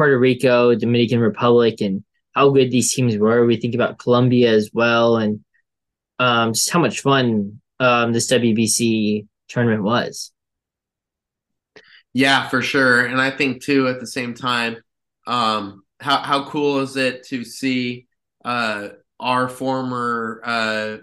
Puerto 0.00 0.18
Rico, 0.18 0.74
Dominican 0.74 1.20
Republic, 1.20 1.82
and 1.82 2.02
how 2.32 2.48
good 2.48 2.70
these 2.70 2.90
teams 2.90 3.18
were. 3.18 3.44
We 3.44 3.58
think 3.58 3.74
about 3.74 3.98
Colombia 3.98 4.50
as 4.50 4.70
well, 4.72 5.18
and 5.18 5.44
um, 6.18 6.54
just 6.54 6.70
how 6.70 6.80
much 6.80 7.00
fun 7.00 7.60
um, 7.80 8.14
this 8.14 8.32
WBC 8.32 9.26
tournament 9.48 9.82
was. 9.82 10.32
Yeah, 12.14 12.48
for 12.48 12.62
sure. 12.62 13.04
And 13.04 13.20
I 13.20 13.30
think 13.30 13.62
too 13.62 13.88
at 13.88 14.00
the 14.00 14.06
same 14.06 14.32
time, 14.32 14.78
um, 15.26 15.82
how 16.00 16.22
how 16.22 16.48
cool 16.48 16.80
is 16.80 16.96
it 16.96 17.26
to 17.26 17.44
see 17.44 18.06
uh, 18.42 18.88
our 19.20 19.50
former 19.50 20.40
uh, 20.42 20.96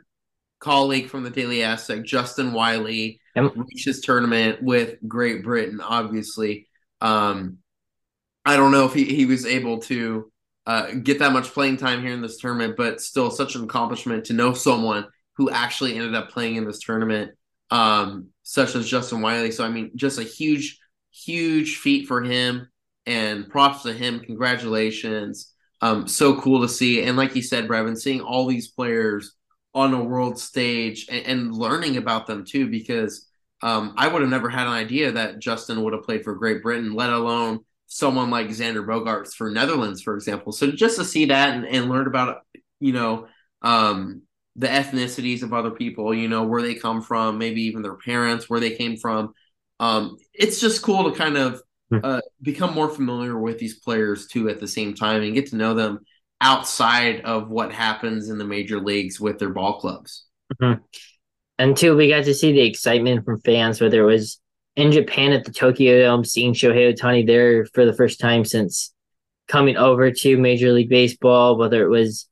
colleague 0.58 1.10
from 1.10 1.22
the 1.22 1.30
Daily 1.30 1.64
Aztec, 1.64 2.04
Justin 2.04 2.52
Wylie, 2.52 3.20
yep. 3.36 3.52
reach 3.56 3.86
his 3.86 4.02
tournament 4.02 4.64
with 4.64 4.95
Great 5.08 5.43
Britain. 5.43 5.82
Obviously, 5.82 6.68
um, 7.00 7.60
I 8.48 8.56
don't 8.56 8.72
know 8.72 8.86
if 8.86 8.93
he, 8.93 9.04
he 9.04 9.26
was 9.26 9.45
able 9.45 9.80
to 9.80 10.32
uh, 10.66 10.91
get 11.04 11.20
that 11.20 11.34
much 11.34 11.50
playing 11.50 11.76
time 11.76 12.02
here 12.02 12.14
in 12.14 12.22
this 12.22 12.38
tournament, 12.38 12.76
but 12.78 13.02
still 13.02 13.30
such 13.30 13.56
an 13.56 13.66
accomplishment 13.66 14.24
to 14.26 14.34
know 14.34 14.54
someone 14.54 15.06
who 15.36 15.50
actually 15.50 15.95
ended 15.95 16.16
up 16.16 16.30
playing 16.30 16.56
in 16.56 16.66
this 16.66 16.80
tournament, 16.80 17.32
um, 17.72 18.28
such 18.43 18.74
as 18.76 18.89
Justin 18.89 19.22
Wylie. 19.22 19.52
So 19.52 19.66
I 19.66 19.70
mean, 19.70 19.91
just 19.98 20.18
a 20.18 20.24
huge 20.24 20.80
huge 21.12 21.76
feat 21.78 22.08
for 22.08 22.24
him 22.24 22.70
and 23.06 23.50
props 23.50 23.84
to 23.84 23.91
him. 23.91 24.22
Congratulations. 24.22 25.54
Um, 25.82 26.08
so 26.08 26.39
cool 26.39 26.62
to 26.62 26.70
see. 26.70 27.04
And 27.04 27.18
like 27.18 27.36
you 27.36 27.41
said, 27.41 27.68
Breven, 27.68 27.98
seeing 27.98 28.22
all 28.22 28.48
these 28.48 28.70
players 28.70 29.34
on 29.74 29.93
a 29.93 30.04
world 30.04 30.39
stage 30.39 31.08
and, 31.10 31.26
and 31.26 31.54
learning 31.54 31.98
about 31.98 32.28
them 32.28 32.45
too, 32.45 32.70
because 32.70 33.28
um, 33.62 33.93
I 33.98 34.08
would 34.08 34.22
have 34.22 34.32
never 34.32 34.50
had 34.50 34.68
an 34.68 34.74
idea 34.74 35.12
that 35.12 35.39
Justin 35.39 35.84
would 35.84 35.93
have 35.93 36.04
played 36.04 36.24
for 36.24 36.36
Great 36.36 36.64
Britain, 36.64 36.93
let 36.93 37.10
alone 37.10 37.60
someone 37.88 38.30
like 38.30 38.48
Xander 38.48 38.86
Bogaerts 38.86 39.34
for 39.34 39.50
Netherlands, 39.50 40.02
for 40.02 40.16
example. 40.16 40.52
So 40.52 40.72
just 40.72 40.98
to 40.98 41.06
see 41.06 41.26
that 41.26 41.56
and, 41.56 41.66
and 41.66 41.90
learn 41.90 42.08
about, 42.08 42.42
you 42.80 42.94
know, 42.94 43.28
um, 43.62 44.24
the 44.56 44.68
ethnicities 44.68 45.44
of 45.44 45.54
other 45.54 45.72
people, 45.72 46.14
you 46.14 46.28
know, 46.28 46.44
where 46.44 46.62
they 46.62 46.76
come 46.76 47.02
from, 47.02 47.38
maybe 47.38 47.64
even 47.64 47.82
their 47.82 47.96
parents, 47.96 48.50
where 48.50 48.60
they 48.60 48.72
came 48.72 48.98
from 48.98 49.34
um, 49.80 50.18
it's 50.34 50.60
just 50.60 50.82
cool 50.82 51.12
to 51.12 51.18
kind 51.18 51.38
of 51.38 51.62
hmm. 51.90 52.00
uh, 52.04 52.22
become 52.42 52.74
more 52.74 52.90
familiar 52.90 53.38
with 53.38 53.60
these 53.60 53.80
players 53.80 54.28
too 54.28 54.50
at 54.50 54.60
the 54.60 54.68
same 54.68 54.94
time 54.94 55.22
and 55.22 55.34
get 55.34 55.48
to 55.48 55.56
know 55.56 55.74
them 55.74 56.00
outside 56.42 57.22
of 57.22 57.50
what 57.50 57.72
happens 57.72 58.30
in 58.30 58.38
the 58.38 58.46
major 58.46 58.80
leagues 58.80 59.20
with 59.20 59.40
their 59.40 59.50
ball 59.50 59.80
clubs. 59.80 60.26
Mm-hmm. 60.62 60.82
And 61.60 61.76
two, 61.76 61.96
we 61.96 62.10
got 62.10 62.26
to 62.26 62.34
see 62.34 62.52
the 62.52 62.62
excitement 62.62 63.26
from 63.26 63.42
fans, 63.42 63.82
whether 63.82 64.02
it 64.02 64.06
was 64.06 64.40
in 64.78 64.91
Japan 64.91 65.34
at 65.34 65.43
the 65.43 65.51
Tokyo 65.51 65.99
Dome, 65.99 66.23
seeing 66.23 66.53
Shohei 66.53 66.93
Ohtani 66.93 67.25
there 67.25 67.65
for 67.65 67.84
the 67.84 67.93
first 67.93 68.19
time 68.19 68.45
since 68.45 68.93
coming 69.47 69.75
over 69.75 70.11
to 70.11 70.38
Major 70.38 70.71
League 70.71 70.88
Baseball, 70.89 71.57
whether 71.57 71.84
it 71.84 71.89
was 71.89 72.30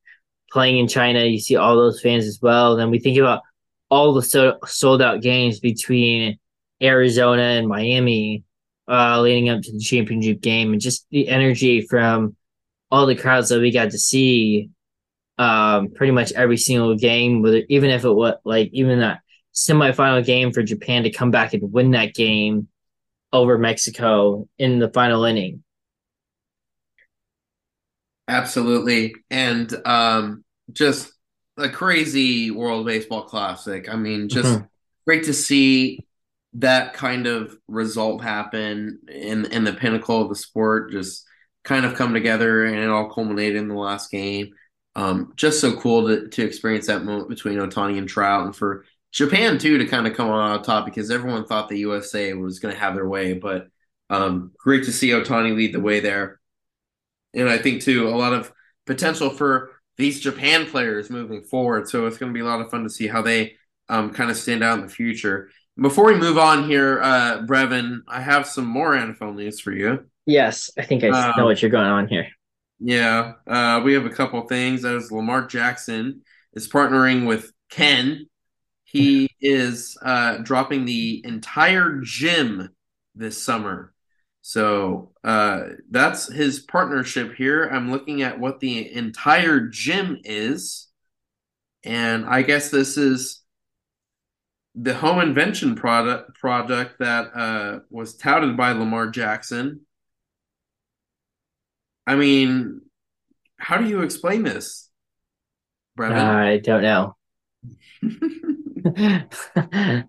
playing 0.51 0.77
in 0.77 0.87
China, 0.87 1.23
you 1.23 1.39
see 1.39 1.55
all 1.55 1.75
those 1.75 1.99
fans 1.99 2.25
as 2.25 2.39
well. 2.39 2.75
Then 2.75 2.91
we 2.91 2.99
think 2.99 3.17
about 3.17 3.41
all 3.89 4.13
the 4.13 4.21
so- 4.21 4.59
sold 4.65 5.01
out 5.01 5.23
games 5.23 5.59
between 5.59 6.37
Arizona 6.81 7.41
and 7.41 7.67
Miami 7.67 8.43
uh, 8.87 9.19
leading 9.21 9.49
up 9.49 9.63
to 9.63 9.71
the 9.71 9.79
championship 9.79 10.39
game, 10.39 10.71
and 10.71 10.79
just 10.79 11.07
the 11.09 11.27
energy 11.27 11.81
from 11.81 12.35
all 12.91 13.07
the 13.07 13.15
crowds 13.15 13.49
that 13.49 13.59
we 13.59 13.71
got 13.71 13.89
to 13.89 13.97
see 13.97 14.69
um, 15.39 15.89
pretty 15.89 16.11
much 16.11 16.31
every 16.33 16.57
single 16.57 16.95
game, 16.95 17.41
whether 17.41 17.63
even 17.69 17.89
if 17.89 18.05
it 18.05 18.11
was 18.11 18.35
like 18.45 18.69
even 18.71 18.99
that 18.99 19.21
semifinal 19.55 20.25
game 20.25 20.51
for 20.51 20.63
Japan 20.63 21.03
to 21.03 21.11
come 21.11 21.31
back 21.31 21.53
and 21.53 21.71
win 21.71 21.91
that 21.91 22.13
game 22.13 22.67
over 23.31 23.57
Mexico 23.57 24.47
in 24.57 24.79
the 24.79 24.89
final 24.89 25.25
inning. 25.25 25.63
Absolutely. 28.27 29.15
And 29.29 29.73
um, 29.85 30.43
just 30.71 31.11
a 31.57 31.69
crazy 31.69 32.51
World 32.51 32.85
Baseball 32.85 33.23
Classic. 33.23 33.87
I 33.89 33.95
mean, 33.95 34.29
just 34.29 34.47
mm-hmm. 34.47 34.65
great 35.05 35.25
to 35.25 35.33
see 35.33 36.05
that 36.53 36.93
kind 36.93 37.27
of 37.27 37.55
result 37.67 38.23
happen 38.23 38.99
in 39.09 39.45
in 39.45 39.65
the 39.65 39.73
pinnacle 39.73 40.21
of 40.21 40.29
the 40.29 40.35
sport 40.35 40.89
just 40.91 41.25
kind 41.65 41.85
of 41.85 41.95
come 41.95 42.13
together 42.13 42.63
and 42.63 42.77
it 42.77 42.89
all 42.89 43.09
culminated 43.09 43.57
in 43.57 43.67
the 43.67 43.75
last 43.75 44.09
game. 44.11 44.53
Um, 44.95 45.33
just 45.35 45.59
so 45.59 45.75
cool 45.75 46.07
to, 46.07 46.29
to 46.29 46.45
experience 46.45 46.87
that 46.87 47.03
moment 47.03 47.27
between 47.27 47.57
Ohtani 47.57 47.97
and 47.97 48.07
Trout 48.07 48.45
and 48.45 48.55
for 48.55 48.85
Japan 49.15 49.57
too 49.57 49.77
to 49.77 49.85
kind 49.85 50.05
of 50.05 50.13
come 50.13 50.29
on 50.29 50.61
top 50.61 50.83
because 50.83 51.09
everyone 51.09 51.45
thought 51.45 51.69
the 51.69 51.79
USA 51.79 52.33
was 52.33 52.59
going 52.59 52.73
to 52.73 52.79
have 52.79 52.95
their 52.95 53.07
way, 53.07 53.31
but 53.31 53.69
um, 54.09 54.51
great 54.57 54.83
to 54.83 54.91
see 54.91 55.09
Ohtani 55.09 55.55
lead 55.55 55.73
the 55.73 55.79
way 55.79 56.01
there. 56.01 56.41
And 57.33 57.49
I 57.49 57.57
think 57.57 57.81
too 57.81 58.09
a 58.09 58.11
lot 58.11 58.33
of 58.33 58.51
potential 58.85 59.29
for 59.29 59.71
these 59.97 60.19
Japan 60.19 60.65
players 60.65 61.09
moving 61.09 61.43
forward. 61.43 61.87
So 61.87 62.05
it's 62.05 62.17
going 62.17 62.29
to 62.29 62.33
be 62.33 62.41
a 62.41 62.45
lot 62.45 62.59
of 62.59 62.69
fun 62.69 62.83
to 62.83 62.89
see 62.89 63.07
how 63.07 63.21
they 63.21 63.55
um, 63.87 64.11
kind 64.11 64.29
of 64.29 64.35
stand 64.35 64.65
out 64.65 64.79
in 64.79 64.85
the 64.85 64.91
future. 64.91 65.49
Before 65.79 66.05
we 66.05 66.15
move 66.15 66.37
on 66.37 66.67
here, 66.67 67.01
uh, 67.01 67.41
Breven, 67.45 67.99
I 68.09 68.19
have 68.19 68.45
some 68.45 68.65
more 68.65 68.95
NFL 68.95 69.35
news 69.35 69.61
for 69.61 69.71
you. 69.71 70.05
Yes, 70.25 70.69
I 70.77 70.81
think 70.83 71.05
I 71.05 71.09
um, 71.09 71.33
know 71.37 71.45
what 71.45 71.61
you're 71.61 71.71
going 71.71 71.85
on 71.85 72.09
here. 72.09 72.27
Yeah, 72.79 73.33
uh, 73.47 73.81
we 73.83 73.93
have 73.93 74.05
a 74.05 74.09
couple 74.09 74.41
things. 74.47 74.83
As 74.83 75.09
Lamar 75.09 75.47
Jackson 75.47 76.21
is 76.53 76.67
partnering 76.67 77.25
with 77.25 77.53
Ken. 77.69 78.27
He 78.95 79.29
is 79.41 79.97
uh, 80.01 80.37
dropping 80.37 80.85
the 80.85 81.21
entire 81.25 81.99
gym 82.01 82.69
this 83.13 83.43
summer. 83.43 83.93
So 84.41 85.11
uh, 85.21 85.63
that's 85.91 86.31
his 86.31 86.59
partnership 86.59 87.35
here. 87.35 87.67
I'm 87.67 87.91
looking 87.91 88.21
at 88.21 88.39
what 88.39 88.61
the 88.61 88.89
entire 88.93 89.67
gym 89.67 90.19
is. 90.23 90.87
And 91.83 92.25
I 92.25 92.41
guess 92.43 92.69
this 92.69 92.95
is 92.95 93.41
the 94.75 94.93
home 94.93 95.19
invention 95.19 95.75
product 95.75 96.37
project 96.39 96.99
that 96.99 97.35
uh, 97.35 97.79
was 97.89 98.15
touted 98.15 98.55
by 98.55 98.71
Lamar 98.71 99.09
Jackson. 99.09 99.81
I 102.07 102.15
mean, 102.15 102.79
how 103.57 103.77
do 103.77 103.89
you 103.89 104.03
explain 104.03 104.43
this, 104.43 104.89
Breven? 105.99 106.13
I 106.13 106.57
don't 106.59 106.81
know. 106.81 107.15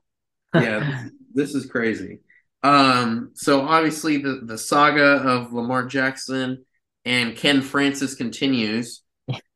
yeah, 0.54 1.04
this 1.34 1.54
is 1.54 1.66
crazy. 1.66 2.20
Um, 2.62 3.30
so 3.34 3.62
obviously 3.62 4.18
the, 4.18 4.40
the 4.44 4.58
saga 4.58 5.04
of 5.04 5.52
Lamar 5.52 5.86
Jackson 5.86 6.64
and 7.04 7.36
Ken 7.36 7.62
Francis 7.62 8.14
continues. 8.14 9.02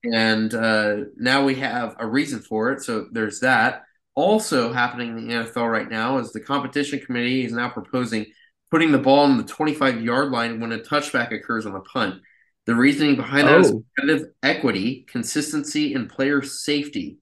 And 0.05 0.55
uh, 0.55 0.97
now 1.17 1.45
we 1.45 1.57
have 1.57 1.97
a 1.99 2.07
reason 2.07 2.41
for 2.41 2.73
it. 2.73 2.83
So 2.83 3.09
there's 3.13 3.41
that. 3.41 3.83
Also 4.15 4.73
happening 4.73 5.11
in 5.11 5.29
the 5.29 5.35
NFL 5.35 5.71
right 5.71 5.89
now 5.89 6.19
is 6.19 6.33
the 6.33 6.41
competition 6.41 7.01
committee 7.01 7.45
is 7.45 7.53
now 7.53 7.69
proposing 7.69 8.27
putting 8.71 8.93
the 8.93 8.99
ball 8.99 9.21
on 9.21 9.37
the 9.37 9.45
25 9.45 10.03
yard 10.03 10.31
line 10.31 10.61
when 10.61 10.73
a 10.73 10.79
touchback 10.79 11.33
occurs 11.33 11.67
on 11.67 11.75
a 11.75 11.81
punt. 11.81 12.23
The 12.67 12.75
reasoning 12.75 13.17
behind 13.17 13.49
that 13.49 13.57
oh. 13.57 13.61
is 13.61 13.71
competitive 13.71 14.29
equity, 14.43 15.05
consistency, 15.09 15.95
and 15.95 16.09
player 16.09 16.43
safety, 16.43 17.19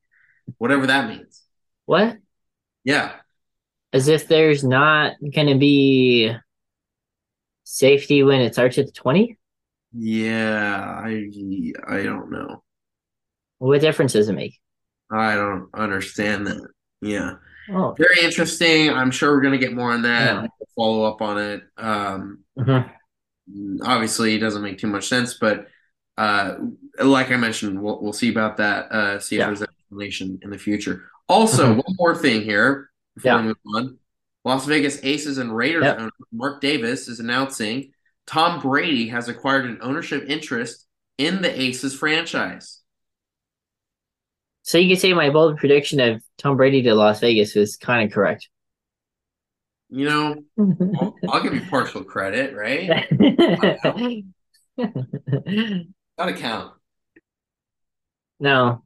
whatever 0.58 0.86
that 0.86 1.08
means. 1.08 1.42
What? 1.88 2.18
Yeah 2.84 3.14
as 3.92 4.08
if 4.08 4.28
there's 4.28 4.64
not 4.64 5.14
going 5.34 5.46
to 5.46 5.58
be 5.58 6.32
safety 7.64 8.22
when 8.22 8.40
it 8.40 8.52
starts 8.54 8.78
at 8.78 8.86
the 8.86 8.92
20? 8.92 9.38
Yeah, 9.92 11.00
I 11.04 11.30
I 11.88 12.02
don't 12.02 12.30
know. 12.30 12.62
What 13.58 13.80
difference 13.80 14.12
does 14.12 14.28
it 14.28 14.34
make? 14.34 14.60
I 15.10 15.34
don't 15.34 15.68
understand 15.74 16.46
that. 16.46 16.68
Yeah. 17.00 17.34
Oh. 17.70 17.94
Very 17.98 18.22
interesting. 18.22 18.90
I'm 18.90 19.10
sure 19.10 19.32
we're 19.32 19.40
going 19.40 19.58
to 19.58 19.66
get 19.66 19.74
more 19.74 19.92
on 19.92 20.02
that. 20.02 20.42
Yeah. 20.42 20.46
Follow 20.76 21.04
up 21.04 21.22
on 21.22 21.38
it. 21.38 21.62
Um, 21.76 22.40
mm-hmm. 22.58 23.76
Obviously, 23.82 24.34
it 24.34 24.40
doesn't 24.40 24.62
make 24.62 24.78
too 24.78 24.86
much 24.86 25.08
sense, 25.08 25.34
but 25.34 25.68
uh, 26.18 26.56
like 27.02 27.30
I 27.30 27.36
mentioned, 27.36 27.82
we'll, 27.82 28.00
we'll 28.00 28.12
see 28.12 28.30
about 28.30 28.58
that. 28.58 28.92
Uh, 28.92 29.18
see 29.18 29.36
if 29.36 29.40
yeah. 29.40 29.46
there's 29.46 29.62
explanation 29.62 30.38
in 30.42 30.50
the 30.50 30.58
future. 30.58 31.10
Also, 31.28 31.64
mm-hmm. 31.64 31.78
one 31.78 31.96
more 31.98 32.14
thing 32.14 32.42
here 32.42 32.90
before 33.14 33.32
yeah. 33.32 33.40
we 33.40 33.46
move 33.48 33.56
on. 33.74 33.98
Las 34.44 34.64
Vegas 34.66 34.98
Aces 35.02 35.38
and 35.38 35.54
Raiders 35.54 35.84
yep. 35.84 35.98
owner 35.98 36.10
Mark 36.32 36.60
Davis 36.60 37.08
is 37.08 37.20
announcing 37.20 37.92
Tom 38.26 38.60
Brady 38.60 39.08
has 39.08 39.28
acquired 39.28 39.66
an 39.66 39.78
ownership 39.82 40.24
interest 40.28 40.86
in 41.18 41.42
the 41.42 41.60
Aces 41.60 41.94
franchise. 41.94 42.80
So 44.62 44.78
you 44.78 44.88
could 44.90 45.00
say 45.00 45.12
my 45.14 45.30
bold 45.30 45.56
prediction 45.58 45.98
of 46.00 46.22
Tom 46.36 46.56
Brady 46.56 46.82
to 46.82 46.94
Las 46.94 47.20
Vegas 47.20 47.54
was 47.54 47.76
kind 47.76 48.06
of 48.06 48.12
correct. 48.14 48.48
You 49.90 50.04
know, 50.04 50.36
I'll, 50.58 51.14
I'll, 51.30 51.42
give 51.42 51.54
you 51.54 51.62
partial 51.62 52.04
credit, 52.04 52.54
right? 52.54 53.08
Gotta 56.18 56.34
count. 56.34 56.74
No, 58.38 58.84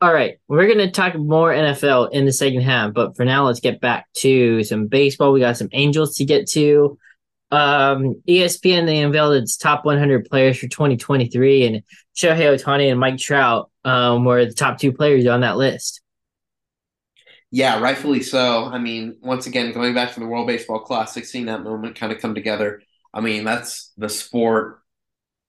all 0.00 0.12
right, 0.12 0.38
we're 0.48 0.66
going 0.66 0.78
to 0.78 0.90
talk 0.90 1.14
more 1.14 1.52
NFL 1.52 2.12
in 2.12 2.24
the 2.24 2.32
second 2.32 2.62
half, 2.62 2.94
but 2.94 3.16
for 3.16 3.24
now, 3.24 3.44
let's 3.44 3.60
get 3.60 3.80
back 3.80 4.06
to 4.14 4.64
some 4.64 4.86
baseball. 4.86 5.32
We 5.32 5.40
got 5.40 5.58
some 5.58 5.68
Angels 5.72 6.16
to 6.16 6.24
get 6.24 6.48
to. 6.50 6.98
Um, 7.50 8.22
ESPN 8.28 8.86
they 8.86 9.02
unveiled 9.02 9.34
its 9.34 9.56
top 9.56 9.84
100 9.84 10.24
players 10.24 10.58
for 10.58 10.68
2023, 10.68 11.66
and 11.66 11.82
Shohei 12.16 12.56
Ohtani 12.56 12.90
and 12.90 12.98
Mike 12.98 13.18
Trout 13.18 13.70
um, 13.84 14.24
were 14.24 14.46
the 14.46 14.54
top 14.54 14.78
two 14.78 14.92
players 14.92 15.26
on 15.26 15.40
that 15.40 15.58
list. 15.58 16.00
Yeah, 17.50 17.80
rightfully 17.80 18.22
so. 18.22 18.66
I 18.66 18.78
mean, 18.78 19.16
once 19.20 19.46
again, 19.46 19.72
going 19.72 19.92
back 19.92 20.14
to 20.14 20.20
the 20.20 20.26
World 20.26 20.46
Baseball 20.46 20.80
Classic, 20.80 21.24
seeing 21.24 21.46
that 21.46 21.64
moment 21.64 21.96
kind 21.96 22.12
of 22.12 22.20
come 22.20 22.34
together. 22.34 22.80
I 23.12 23.20
mean, 23.20 23.44
that's 23.44 23.92
the 23.98 24.08
sport. 24.08 24.78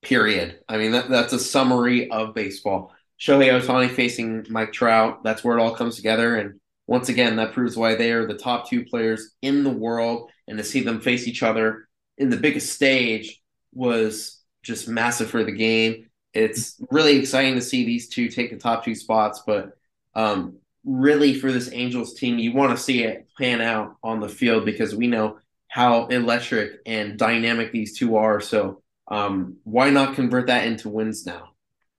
Period. 0.02 0.60
I 0.68 0.78
mean, 0.78 0.94
that, 0.94 1.10
that's 1.10 1.32
a 1.32 1.40
summary 1.40 2.10
of 2.10 2.34
baseball. 2.34 2.92
Shohei 3.22 3.52
Ohtani 3.52 3.90
facing 3.90 4.48
Mike 4.50 4.74
Trout. 4.74 5.24
That's 5.24 5.44
where 5.44 5.58
it 5.58 5.62
all 5.62 5.76
comes 5.76 5.96
together. 5.96 6.38
And 6.38 6.60
once 6.88 7.08
again, 7.08 7.36
that 7.36 7.54
proves 7.54 7.78
why 7.78 7.94
they 7.94 8.12
are 8.12 8.26
the 8.26 8.34
top 8.34 8.68
two 8.68 8.84
players 8.84 9.36
in 9.44 9.64
the 9.64 9.70
world. 9.70 10.32
And 10.48 10.58
to 10.58 10.64
see 10.64 10.82
them 10.82 11.02
face 11.02 11.28
each 11.28 11.44
other 11.44 11.88
in 12.18 12.32
the 12.32 12.38
biggest 12.38 12.74
stage 12.74 13.40
was 13.74 14.42
just 14.64 14.88
massive 14.88 15.30
for 15.30 15.44
the 15.44 15.52
game. 15.52 16.10
It's 16.34 16.82
really 16.90 17.18
exciting 17.18 17.56
to 17.56 17.62
see 17.62 17.86
these 17.86 18.10
two 18.10 18.28
take 18.28 18.50
the 18.50 18.58
top 18.58 18.84
two 18.84 18.96
spots, 18.96 19.44
but 19.46 19.74
um, 20.16 20.58
really 20.84 21.34
for 21.36 21.52
this 21.52 21.72
Angels 21.72 22.16
team, 22.16 22.40
you 22.40 22.54
want 22.54 22.76
to 22.76 22.84
see 22.84 23.04
it 23.04 23.28
pan 23.38 23.62
out 23.62 23.98
on 24.04 24.20
the 24.20 24.30
field 24.30 24.66
because 24.66 24.96
we 24.96 25.08
know 25.08 25.38
how 25.68 26.08
electric 26.08 26.80
and 26.86 27.20
dynamic 27.20 27.72
these 27.72 27.98
two 27.98 28.16
are. 28.16 28.40
So 28.40 28.82
um, 29.08 29.58
why 29.64 29.90
not 29.90 30.16
convert 30.16 30.48
that 30.48 30.66
into 30.66 30.90
wins 30.90 31.26
now? 31.26 31.50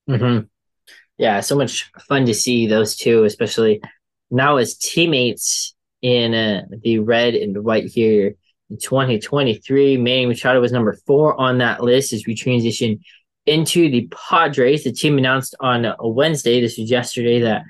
Mm-hmm 0.08 0.46
yeah, 1.18 1.40
so 1.40 1.56
much 1.56 1.90
fun 2.08 2.26
to 2.26 2.34
see 2.34 2.66
those 2.66 2.96
two, 2.96 3.24
especially 3.24 3.80
now 4.30 4.56
as 4.56 4.76
teammates 4.76 5.74
in 6.00 6.34
uh, 6.34 6.62
the 6.82 6.98
red 6.98 7.34
and 7.34 7.62
white 7.62 7.86
here 7.86 8.34
in 8.70 8.78
2023. 8.78 9.96
Manny 9.98 10.26
Machado 10.26 10.60
was 10.60 10.72
number 10.72 10.96
four 11.06 11.38
on 11.40 11.58
that 11.58 11.82
list 11.82 12.12
as 12.12 12.26
we 12.26 12.34
transition 12.34 13.00
into 13.46 13.90
the 13.90 14.08
Padres. 14.10 14.84
The 14.84 14.92
team 14.92 15.18
announced 15.18 15.54
on 15.60 15.84
a 15.84 16.08
Wednesday, 16.08 16.60
this 16.60 16.78
was 16.78 16.90
yesterday, 16.90 17.40
that 17.40 17.62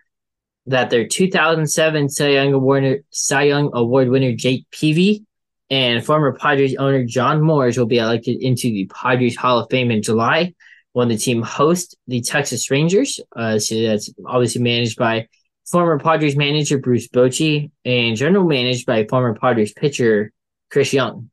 that 0.66 0.90
their 0.90 1.06
2007 1.08 2.08
Cy 2.08 2.28
Young 2.28 2.52
Award 2.52 3.04
Cy 3.10 3.42
Young 3.42 3.70
Award 3.74 4.08
winner 4.08 4.32
Jake 4.32 4.64
Peavy 4.70 5.24
and 5.70 6.04
former 6.04 6.32
Padres 6.32 6.76
owner 6.76 7.04
John 7.04 7.42
Moores 7.42 7.76
will 7.76 7.86
be 7.86 7.98
elected 7.98 8.40
into 8.40 8.68
the 8.68 8.88
Padres 8.94 9.36
Hall 9.36 9.58
of 9.58 9.70
Fame 9.70 9.90
in 9.90 10.02
July 10.02 10.54
when 10.92 11.08
the 11.08 11.16
team 11.16 11.42
hosts 11.42 11.94
the 12.06 12.20
Texas 12.20 12.70
Rangers. 12.70 13.20
Uh, 13.34 13.58
so 13.58 13.80
that's 13.80 14.12
obviously 14.26 14.62
managed 14.62 14.98
by 14.98 15.26
former 15.66 15.98
Padres 15.98 16.36
manager 16.36 16.78
Bruce 16.78 17.08
Bochy 17.08 17.70
and 17.84 18.16
general 18.16 18.44
managed 18.44 18.86
by 18.86 19.06
former 19.06 19.34
Padres 19.34 19.72
pitcher 19.72 20.32
Chris 20.70 20.92
Young. 20.92 21.30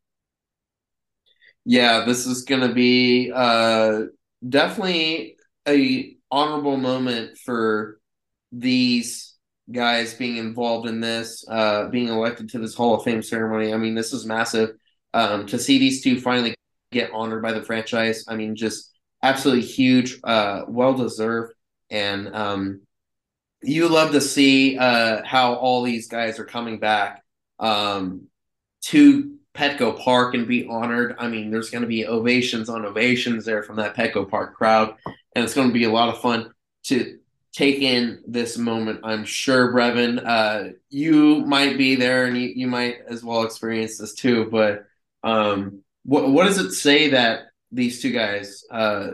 Yeah, 1.65 2.05
this 2.05 2.25
is 2.25 2.43
going 2.43 2.67
to 2.67 2.73
be 2.73 3.31
uh, 3.33 4.03
definitely 4.47 5.35
a 5.67 6.15
honorable 6.31 6.77
moment 6.77 7.37
for 7.37 7.99
these 8.51 9.35
guys 9.71 10.13
being 10.15 10.37
involved 10.37 10.87
in 10.87 10.99
this, 10.99 11.45
uh, 11.47 11.87
being 11.89 12.07
elected 12.07 12.49
to 12.49 12.59
this 12.59 12.73
Hall 12.73 12.95
of 12.95 13.03
Fame 13.03 13.21
ceremony. 13.21 13.73
I 13.73 13.77
mean, 13.77 13.93
this 13.93 14.13
is 14.13 14.25
massive 14.25 14.71
um, 15.13 15.45
to 15.47 15.59
see 15.59 15.77
these 15.77 16.01
two 16.01 16.19
finally 16.19 16.55
get 16.91 17.11
honored 17.13 17.41
by 17.41 17.51
the 17.51 17.61
franchise. 17.61 18.25
I 18.27 18.35
mean, 18.35 18.55
just 18.55 18.88
absolutely 19.21 19.65
huge, 19.65 20.19
uh, 20.23 20.63
well 20.67 20.93
deserved, 20.93 21.53
and 21.89 22.33
um, 22.35 22.81
you 23.61 23.87
love 23.89 24.11
to 24.11 24.21
see 24.21 24.77
uh, 24.77 25.23
how 25.23 25.55
all 25.55 25.83
these 25.83 26.07
guys 26.07 26.39
are 26.39 26.45
coming 26.45 26.79
back 26.79 27.23
um, 27.59 28.27
to 28.81 29.35
Petco 29.53 29.99
Park 29.99 30.35
and 30.35 30.47
be 30.47 30.67
honored. 30.67 31.15
I 31.19 31.27
mean, 31.27 31.51
there's 31.51 31.69
going 31.69 31.81
to 31.81 31.87
be 31.87 32.07
ovations 32.07 32.69
on 32.69 32.85
ovations 32.85 33.45
there 33.45 33.63
from 33.63 33.77
that 33.77 33.95
Petco 33.95 34.29
Park 34.29 34.55
crowd, 34.55 34.95
and 35.35 35.43
it's 35.43 35.53
going 35.53 35.67
to 35.67 35.73
be 35.73 35.83
a 35.83 35.91
lot 35.91 36.09
of 36.09 36.21
fun 36.21 36.51
to 36.83 37.19
take 37.51 37.81
in 37.81 38.21
this 38.27 38.57
moment. 38.57 39.01
I'm 39.03 39.25
sure, 39.25 39.73
Breven, 39.73 40.23
uh, 40.25 40.73
you 40.89 41.45
might 41.45 41.77
be 41.77 41.95
there 41.95 42.25
and 42.25 42.37
you, 42.37 42.49
you 42.55 42.67
might 42.67 42.99
as 43.09 43.23
well 43.23 43.43
experience 43.43 43.97
this 43.97 44.13
too. 44.13 44.47
But 44.49 44.85
um, 45.23 45.83
what 46.03 46.29
what 46.29 46.45
does 46.45 46.59
it 46.59 46.71
say 46.71 47.09
that 47.09 47.48
these 47.71 48.01
two 48.01 48.11
guys, 48.11 48.63
uh, 48.71 49.11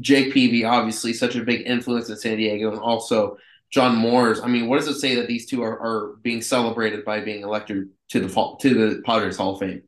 Jake 0.00 0.32
Peavy, 0.32 0.64
obviously 0.64 1.12
such 1.12 1.36
a 1.36 1.44
big 1.44 1.66
influence 1.66 2.08
in 2.08 2.16
San 2.16 2.36
Diego, 2.36 2.70
and 2.70 2.80
also 2.80 3.36
John 3.70 3.96
Moores. 3.96 4.40
I 4.40 4.46
mean, 4.46 4.68
what 4.68 4.78
does 4.78 4.88
it 4.88 4.98
say 4.98 5.16
that 5.16 5.26
these 5.26 5.46
two 5.46 5.62
are, 5.62 5.80
are 5.80 6.16
being 6.22 6.42
celebrated 6.42 7.04
by 7.04 7.20
being 7.20 7.42
elected 7.42 7.88
to 8.10 8.20
the 8.20 8.56
to 8.60 8.74
the 8.74 9.02
Padres 9.02 9.36
Hall 9.36 9.54
of 9.54 9.60
Fame? 9.60 9.82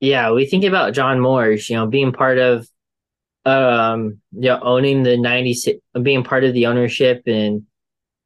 Yeah, 0.00 0.32
we 0.32 0.46
think 0.46 0.64
about 0.64 0.94
John 0.94 1.20
Moores, 1.20 1.68
you 1.68 1.76
know, 1.76 1.86
being 1.86 2.12
part 2.12 2.38
of 2.38 2.68
um 3.44 4.20
you 4.32 4.48
know 4.48 4.58
owning 4.60 5.04
the 5.04 5.16
90 5.16 5.80
being 6.02 6.24
part 6.24 6.42
of 6.42 6.52
the 6.52 6.66
ownership 6.66 7.22
and 7.26 7.62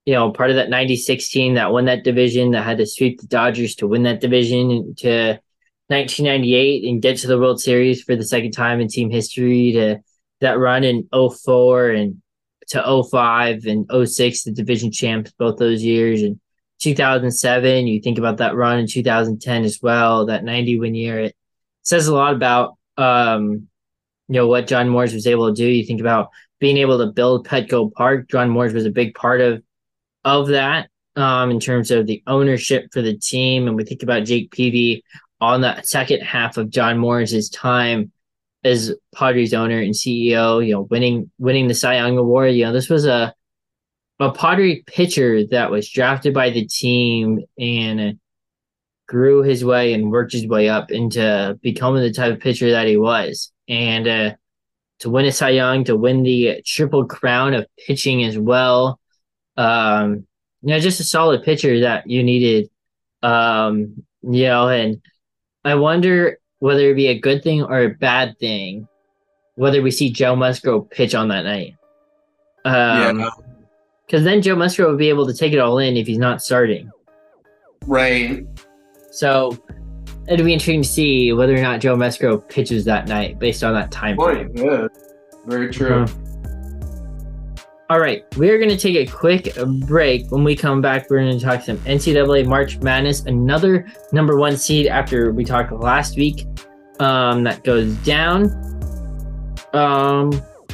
you 0.06 0.14
know 0.14 0.30
part 0.30 0.48
of 0.48 0.56
that 0.56 0.70
96 0.70 1.28
team 1.28 1.54
that 1.54 1.72
won 1.72 1.84
that 1.84 2.04
division 2.04 2.52
that 2.52 2.64
had 2.64 2.78
to 2.78 2.86
sweep 2.86 3.20
the 3.20 3.26
Dodgers 3.26 3.74
to 3.74 3.86
win 3.86 4.04
that 4.04 4.22
division 4.22 4.94
to 4.98 5.38
1998 5.90 6.84
and 6.84 7.02
get 7.02 7.18
to 7.18 7.26
the 7.26 7.38
World 7.38 7.60
Series 7.60 8.02
for 8.02 8.16
the 8.16 8.24
second 8.24 8.52
time 8.52 8.80
in 8.80 8.88
team 8.88 9.10
history 9.10 9.72
to 9.72 9.98
that 10.40 10.58
run 10.58 10.84
in 10.84 11.08
04 11.12 11.90
and 11.90 12.22
to 12.68 13.04
05 13.10 13.66
and 13.66 13.90
06 14.06 14.44
the 14.44 14.52
division 14.52 14.92
champs 14.92 15.32
both 15.32 15.58
those 15.58 15.82
years 15.82 16.22
and 16.22 16.40
2007 16.80 17.86
you 17.88 18.00
think 18.00 18.16
about 18.16 18.36
that 18.36 18.54
run 18.54 18.78
in 18.78 18.86
2010 18.86 19.64
as 19.64 19.80
well 19.82 20.26
that 20.26 20.44
90 20.44 20.78
win 20.78 20.94
year 20.94 21.18
it 21.18 21.36
says 21.82 22.06
a 22.06 22.14
lot 22.14 22.32
about 22.32 22.78
um 22.96 23.68
you 24.30 24.36
know 24.36 24.46
what 24.46 24.68
John 24.68 24.88
Moores 24.88 25.12
was 25.12 25.26
able 25.26 25.48
to 25.48 25.54
do. 25.54 25.66
You 25.66 25.84
think 25.84 26.00
about 26.00 26.30
being 26.60 26.76
able 26.76 26.98
to 26.98 27.12
build 27.12 27.48
Petco 27.48 27.92
Park. 27.92 28.30
John 28.30 28.48
Moores 28.48 28.72
was 28.72 28.86
a 28.86 28.90
big 28.90 29.14
part 29.14 29.40
of 29.40 29.60
of 30.24 30.48
that 30.48 30.88
um, 31.16 31.50
in 31.50 31.58
terms 31.58 31.90
of 31.90 32.06
the 32.06 32.22
ownership 32.28 32.92
for 32.92 33.02
the 33.02 33.18
team. 33.18 33.66
And 33.66 33.76
we 33.76 33.82
think 33.82 34.04
about 34.04 34.24
Jake 34.24 34.52
Peavy 34.52 35.02
on 35.40 35.60
the 35.60 35.80
second 35.82 36.20
half 36.20 36.56
of 36.56 36.70
John 36.70 36.98
Moores' 36.98 37.48
time 37.50 38.12
as 38.62 38.94
Padres 39.14 39.54
owner 39.54 39.80
and 39.80 39.94
CEO. 39.94 40.64
You 40.64 40.74
know, 40.74 40.80
winning 40.82 41.30
winning 41.38 41.68
the 41.68 41.74
Cy 41.74 41.96
Young 41.96 42.18
Award. 42.18 42.52
You 42.54 42.66
know, 42.66 42.72
this 42.72 42.88
was 42.88 43.06
a 43.06 43.34
a 44.18 44.32
Padre 44.32 44.82
pitcher 44.82 45.46
that 45.46 45.70
was 45.70 45.88
drafted 45.88 46.34
by 46.34 46.50
the 46.50 46.66
team 46.66 47.40
and 47.58 48.18
grew 49.08 49.42
his 49.42 49.64
way 49.64 49.92
and 49.92 50.12
worked 50.12 50.32
his 50.32 50.46
way 50.46 50.68
up 50.68 50.92
into 50.92 51.58
becoming 51.62 52.02
the 52.02 52.12
type 52.12 52.32
of 52.32 52.38
pitcher 52.38 52.70
that 52.70 52.86
he 52.86 52.96
was 52.96 53.50
and 53.68 54.06
uh, 54.06 54.34
to 55.00 55.10
win 55.10 55.24
a 55.24 55.32
Cy 55.32 55.50
Young, 55.50 55.84
to 55.84 55.96
win 55.96 56.22
the 56.22 56.62
triple 56.64 57.06
crown 57.06 57.54
of 57.54 57.66
pitching 57.86 58.22
as 58.22 58.38
well. 58.38 59.00
Um, 59.56 60.26
you 60.62 60.68
know, 60.68 60.78
just 60.78 61.00
a 61.00 61.04
solid 61.04 61.42
pitcher 61.42 61.80
that 61.80 62.08
you 62.08 62.22
needed. 62.22 62.68
Um, 63.22 64.04
you 64.22 64.44
know, 64.44 64.68
and 64.68 65.00
I 65.64 65.74
wonder 65.74 66.38
whether 66.58 66.80
it'd 66.80 66.96
be 66.96 67.08
a 67.08 67.18
good 67.18 67.42
thing 67.42 67.62
or 67.62 67.80
a 67.80 67.88
bad 67.88 68.38
thing, 68.38 68.88
whether 69.54 69.82
we 69.82 69.90
see 69.90 70.10
Joe 70.10 70.36
Musgrove 70.36 70.90
pitch 70.90 71.14
on 71.14 71.28
that 71.28 71.42
night. 71.42 71.76
Um, 72.64 73.20
yeah. 73.20 73.30
Because 74.06 74.24
then 74.24 74.42
Joe 74.42 74.56
Musgrove 74.56 74.90
would 74.90 74.98
be 74.98 75.08
able 75.08 75.26
to 75.26 75.34
take 75.34 75.52
it 75.52 75.58
all 75.58 75.78
in 75.78 75.96
if 75.96 76.06
he's 76.06 76.18
not 76.18 76.42
starting. 76.42 76.90
Right. 77.86 78.44
So 79.10 79.56
it'll 80.28 80.46
be 80.46 80.52
interesting 80.52 80.82
to 80.82 80.88
see 80.88 81.32
whether 81.32 81.54
or 81.54 81.62
not 81.62 81.80
Joe 81.80 81.96
Musgrove 81.96 82.48
pitches 82.48 82.84
that 82.84 83.08
night 83.08 83.38
based 83.38 83.62
on 83.64 83.74
that 83.74 83.90
time. 83.90 84.16
Point. 84.16 84.50
Yeah, 84.56 84.88
very 85.46 85.70
true. 85.70 86.02
Uh-huh. 86.02 86.29
All 87.90 87.98
right, 87.98 88.24
we 88.36 88.48
are 88.50 88.56
going 88.56 88.70
to 88.70 88.76
take 88.76 88.94
a 88.94 89.10
quick 89.10 89.52
break. 89.80 90.30
When 90.30 90.44
we 90.44 90.54
come 90.54 90.80
back, 90.80 91.10
we're 91.10 91.24
going 91.24 91.36
to 91.36 91.44
talk 91.44 91.62
some 91.62 91.76
NCAA 91.78 92.46
March 92.46 92.78
Madness, 92.78 93.22
another 93.22 93.84
number 94.12 94.36
one 94.36 94.56
seed 94.56 94.86
after 94.86 95.32
we 95.32 95.44
talked 95.44 95.72
last 95.72 96.16
week. 96.16 96.46
Um, 97.00 97.42
that 97.42 97.64
goes 97.64 97.92
down. 98.04 98.44
Um, 99.72 100.30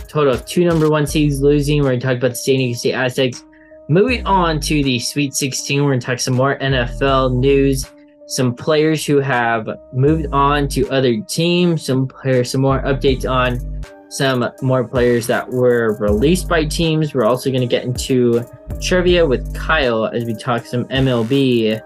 total 0.08 0.34
of 0.34 0.44
two 0.44 0.66
number 0.66 0.90
one 0.90 1.06
seeds 1.06 1.40
losing. 1.40 1.80
We're 1.80 1.88
going 1.88 2.00
to 2.00 2.06
talk 2.06 2.16
about 2.18 2.32
the 2.32 2.36
San 2.36 2.56
Diego 2.56 2.76
State 2.76 2.92
Aztecs. 2.92 3.44
Moving 3.88 4.26
on 4.26 4.60
to 4.60 4.84
the 4.84 4.98
Sweet 4.98 5.32
16, 5.32 5.82
we're 5.82 5.92
going 5.92 6.00
to 6.00 6.06
talk 6.06 6.20
some 6.20 6.34
more 6.34 6.58
NFL 6.58 7.34
news 7.34 7.86
some 8.28 8.52
players 8.52 9.06
who 9.06 9.20
have 9.20 9.68
moved 9.92 10.26
on 10.32 10.66
to 10.66 10.88
other 10.90 11.20
teams, 11.20 11.86
some 11.86 12.08
players, 12.08 12.50
some 12.50 12.60
more 12.60 12.82
updates 12.82 13.24
on 13.24 13.60
some 14.08 14.48
more 14.62 14.84
players 14.84 15.26
that 15.26 15.48
were 15.48 15.96
released 15.98 16.48
by 16.48 16.64
teams. 16.64 17.14
We're 17.14 17.24
also 17.24 17.50
going 17.50 17.62
to 17.62 17.66
get 17.66 17.84
into 17.84 18.44
trivia 18.80 19.26
with 19.26 19.54
Kyle 19.54 20.06
as 20.06 20.24
we 20.24 20.34
talk 20.34 20.64
some 20.64 20.84
MLB 20.86 21.80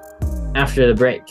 after 0.55 0.87
the 0.87 0.95
break. 0.95 1.23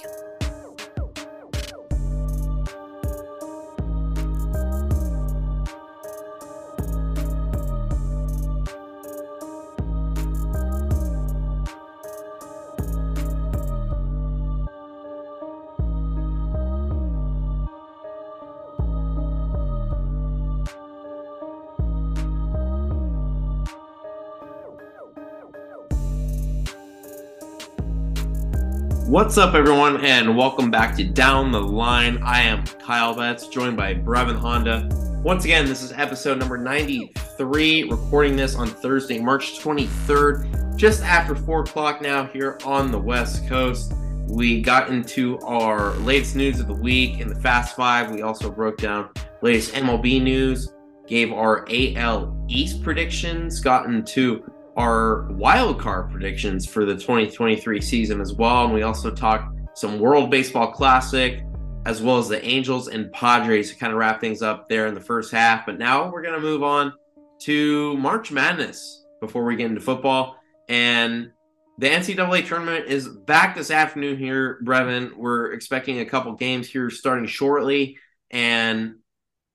What's 29.09 29.39
up, 29.39 29.55
everyone, 29.55 30.05
and 30.05 30.37
welcome 30.37 30.69
back 30.69 30.95
to 30.97 31.03
Down 31.03 31.51
the 31.51 31.59
Line. 31.59 32.21
I 32.21 32.41
am 32.41 32.63
Kyle 32.63 33.15
Betts, 33.15 33.47
joined 33.47 33.75
by 33.75 33.95
Breven 33.95 34.37
Honda. 34.37 34.87
Once 35.23 35.45
again, 35.45 35.65
this 35.65 35.81
is 35.81 35.91
episode 35.93 36.37
number 36.37 36.59
93, 36.59 37.89
recording 37.89 38.35
this 38.35 38.53
on 38.53 38.67
Thursday, 38.67 39.19
March 39.19 39.59
23rd, 39.61 40.77
just 40.77 41.01
after 41.01 41.35
4 41.35 41.61
o'clock 41.61 42.03
now 42.03 42.27
here 42.27 42.59
on 42.63 42.91
the 42.91 42.99
West 42.99 43.47
Coast. 43.47 43.93
We 44.27 44.61
got 44.61 44.89
into 44.89 45.39
our 45.39 45.93
latest 46.01 46.35
news 46.35 46.59
of 46.59 46.67
the 46.67 46.75
week 46.75 47.19
in 47.19 47.29
the 47.29 47.39
Fast 47.41 47.75
Five. 47.75 48.11
We 48.11 48.21
also 48.21 48.51
broke 48.51 48.77
down 48.77 49.09
latest 49.41 49.73
MLB 49.73 50.21
news, 50.21 50.71
gave 51.07 51.33
our 51.33 51.65
AL 51.67 52.45
East 52.47 52.83
predictions, 52.83 53.59
got 53.59 53.87
into 53.87 54.43
our 54.79 55.23
wild 55.31 55.77
card 55.77 56.09
predictions 56.09 56.65
for 56.65 56.85
the 56.85 56.93
2023 56.93 57.81
season 57.81 58.21
as 58.21 58.33
well. 58.33 58.63
And 58.63 58.73
we 58.73 58.83
also 58.83 59.11
talked 59.11 59.53
some 59.77 59.99
World 59.99 60.31
Baseball 60.31 60.71
Classic, 60.71 61.43
as 61.85 62.01
well 62.01 62.17
as 62.17 62.29
the 62.29 62.43
Angels 62.45 62.87
and 62.87 63.11
Padres 63.11 63.71
to 63.71 63.77
kind 63.77 63.91
of 63.91 63.99
wrap 63.99 64.21
things 64.21 64.41
up 64.41 64.69
there 64.69 64.87
in 64.87 64.93
the 64.93 65.01
first 65.01 65.33
half. 65.33 65.65
But 65.65 65.79
now 65.79 66.09
we're 66.09 66.21
going 66.21 66.35
to 66.35 66.39
move 66.39 66.63
on 66.63 66.93
to 67.39 67.97
March 67.97 68.31
Madness 68.31 69.03
before 69.19 69.43
we 69.43 69.57
get 69.57 69.65
into 69.65 69.81
football. 69.81 70.37
And 70.69 71.31
the 71.77 71.89
NCAA 71.89 72.47
tournament 72.47 72.85
is 72.87 73.09
back 73.09 73.57
this 73.57 73.71
afternoon 73.71 74.17
here, 74.17 74.61
Breven. 74.63 75.13
We're 75.13 75.51
expecting 75.51 75.99
a 75.99 76.05
couple 76.05 76.33
games 76.35 76.69
here 76.69 76.89
starting 76.89 77.27
shortly. 77.27 77.97
And 78.31 78.95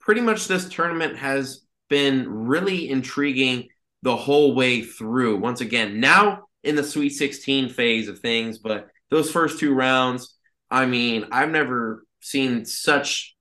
pretty 0.00 0.20
much 0.20 0.48
this 0.48 0.68
tournament 0.68 1.16
has 1.16 1.62
been 1.88 2.28
really 2.28 2.90
intriguing 2.90 3.70
the 4.04 4.16
whole 4.16 4.54
way 4.54 4.82
through. 4.82 5.38
Once 5.38 5.62
again, 5.62 5.98
now 5.98 6.42
in 6.62 6.76
the 6.76 6.84
Sweet 6.84 7.08
16 7.08 7.70
phase 7.70 8.06
of 8.06 8.18
things, 8.18 8.58
but 8.58 8.88
those 9.10 9.30
first 9.30 9.58
two 9.58 9.72
rounds, 9.74 10.36
I 10.70 10.84
mean, 10.84 11.26
I've 11.32 11.50
never 11.50 12.04
seen 12.20 12.66
such, 12.66 13.34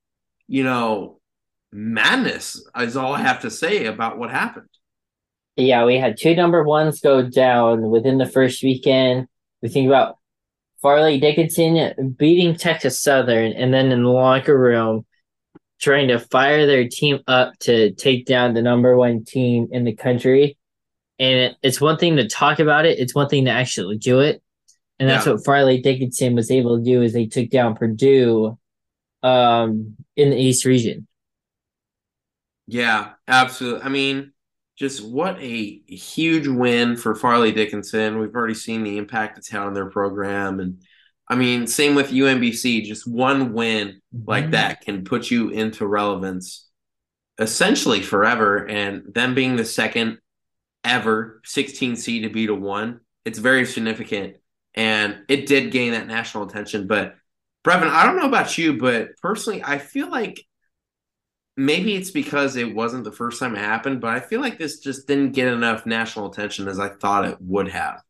you 0.47 0.63
know, 0.63 1.19
madness, 1.73 2.65
is 2.79 2.95
all 2.95 3.13
I 3.13 3.21
have 3.21 3.41
to 3.41 3.51
say 3.51 3.87
about 3.87 4.17
what 4.17 4.31
happened. 4.31 4.69
Yeah, 5.57 5.83
we 5.83 5.97
had 5.97 6.15
two 6.17 6.33
number 6.33 6.63
ones 6.63 7.01
go 7.01 7.21
down 7.29 7.89
within 7.89 8.17
the 8.17 8.25
first 8.25 8.63
weekend. 8.63 9.27
We 9.61 9.67
think 9.67 9.87
about 9.87 10.15
Fairleigh 10.81 11.19
Dickinson 11.19 12.15
beating 12.17 12.55
Texas 12.55 13.01
Southern, 13.01 13.51
and 13.51 13.73
then 13.73 13.91
in 13.91 14.03
the 14.03 14.09
locker 14.09 14.57
room, 14.57 15.05
trying 15.83 16.07
to 16.07 16.17
fire 16.17 16.65
their 16.65 16.87
team 16.87 17.19
up 17.27 17.51
to 17.59 17.91
take 17.95 18.25
down 18.25 18.53
the 18.53 18.61
number 18.61 18.95
one 18.95 19.25
team 19.25 19.67
in 19.69 19.83
the 19.83 19.93
country. 19.93 20.57
And 21.19 21.57
it's 21.61 21.81
one 21.81 21.97
thing 21.97 22.15
to 22.15 22.27
talk 22.27 22.59
about 22.59 22.85
it, 22.85 22.99
it's 22.99 23.13
one 23.13 23.27
thing 23.27 23.45
to 23.45 23.51
actually 23.51 23.97
do 23.97 24.21
it. 24.21 24.41
And 24.97 25.09
that's 25.09 25.25
yeah. 25.25 25.33
what 25.33 25.45
Fairleigh 25.45 25.81
Dickinson 25.81 26.35
was 26.35 26.49
able 26.49 26.77
to 26.77 26.83
do 26.83 27.01
is 27.01 27.11
they 27.11 27.25
took 27.25 27.49
down 27.49 27.75
Purdue 27.75 28.57
um, 29.23 29.97
in 30.15 30.29
the 30.29 30.37
East 30.37 30.63
region. 30.63 31.05
Yeah, 32.67 33.11
absolutely. 33.27 33.81
I 33.81 33.89
mean, 33.89 34.31
just 34.77 35.05
what 35.05 35.37
a 35.41 35.81
huge 35.87 36.47
win 36.47 36.95
for 36.95 37.13
Fairleigh 37.13 37.51
Dickinson. 37.51 38.19
We've 38.19 38.33
already 38.33 38.53
seen 38.53 38.83
the 38.83 38.97
impact 38.97 39.37
it's 39.37 39.49
had 39.49 39.63
on 39.63 39.73
their 39.73 39.89
program 39.89 40.61
and 40.61 40.81
I 41.33 41.35
mean, 41.35 41.65
same 41.65 41.95
with 41.95 42.11
UMBC. 42.11 42.83
Just 42.83 43.07
one 43.07 43.53
win 43.53 44.01
like 44.23 44.43
mm-hmm. 44.43 44.51
that 44.51 44.81
can 44.81 45.03
put 45.03 45.31
you 45.31 45.49
into 45.49 45.87
relevance 45.87 46.69
essentially 47.39 48.03
forever. 48.03 48.67
And 48.67 49.11
them 49.11 49.33
being 49.33 49.55
the 49.55 49.65
second 49.65 50.19
ever, 50.83 51.41
16 51.43 51.95
seed 51.95 52.21
to 52.21 52.29
beat 52.29 52.51
a 52.51 52.53
one. 52.53 52.99
It's 53.25 53.39
very 53.39 53.65
significant. 53.65 54.35
And 54.75 55.23
it 55.27 55.47
did 55.47 55.71
gain 55.71 55.93
that 55.93 56.05
national 56.05 56.47
attention. 56.47 56.85
But 56.85 57.15
Breven, 57.65 57.89
I 57.89 58.05
don't 58.05 58.17
know 58.17 58.27
about 58.27 58.55
you, 58.59 58.77
but 58.77 59.17
personally, 59.19 59.63
I 59.63 59.79
feel 59.79 60.11
like 60.11 60.45
maybe 61.57 61.95
it's 61.95 62.11
because 62.11 62.57
it 62.57 62.75
wasn't 62.75 63.05
the 63.05 63.11
first 63.11 63.39
time 63.39 63.55
it 63.55 63.59
happened, 63.59 64.01
but 64.01 64.11
I 64.11 64.19
feel 64.19 64.39
like 64.39 64.59
this 64.59 64.81
just 64.81 65.07
didn't 65.07 65.31
get 65.31 65.47
enough 65.47 65.87
national 65.87 66.29
attention 66.29 66.67
as 66.67 66.79
I 66.79 66.89
thought 66.89 67.25
it 67.25 67.37
would 67.39 67.69
have. 67.69 68.03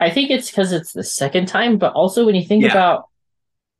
I 0.00 0.10
think 0.10 0.30
it's 0.30 0.50
because 0.50 0.72
it's 0.72 0.92
the 0.92 1.04
second 1.04 1.46
time, 1.46 1.76
but 1.76 1.92
also 1.92 2.24
when 2.24 2.34
you 2.34 2.44
think 2.44 2.64
yeah. 2.64 2.70
about, 2.70 3.08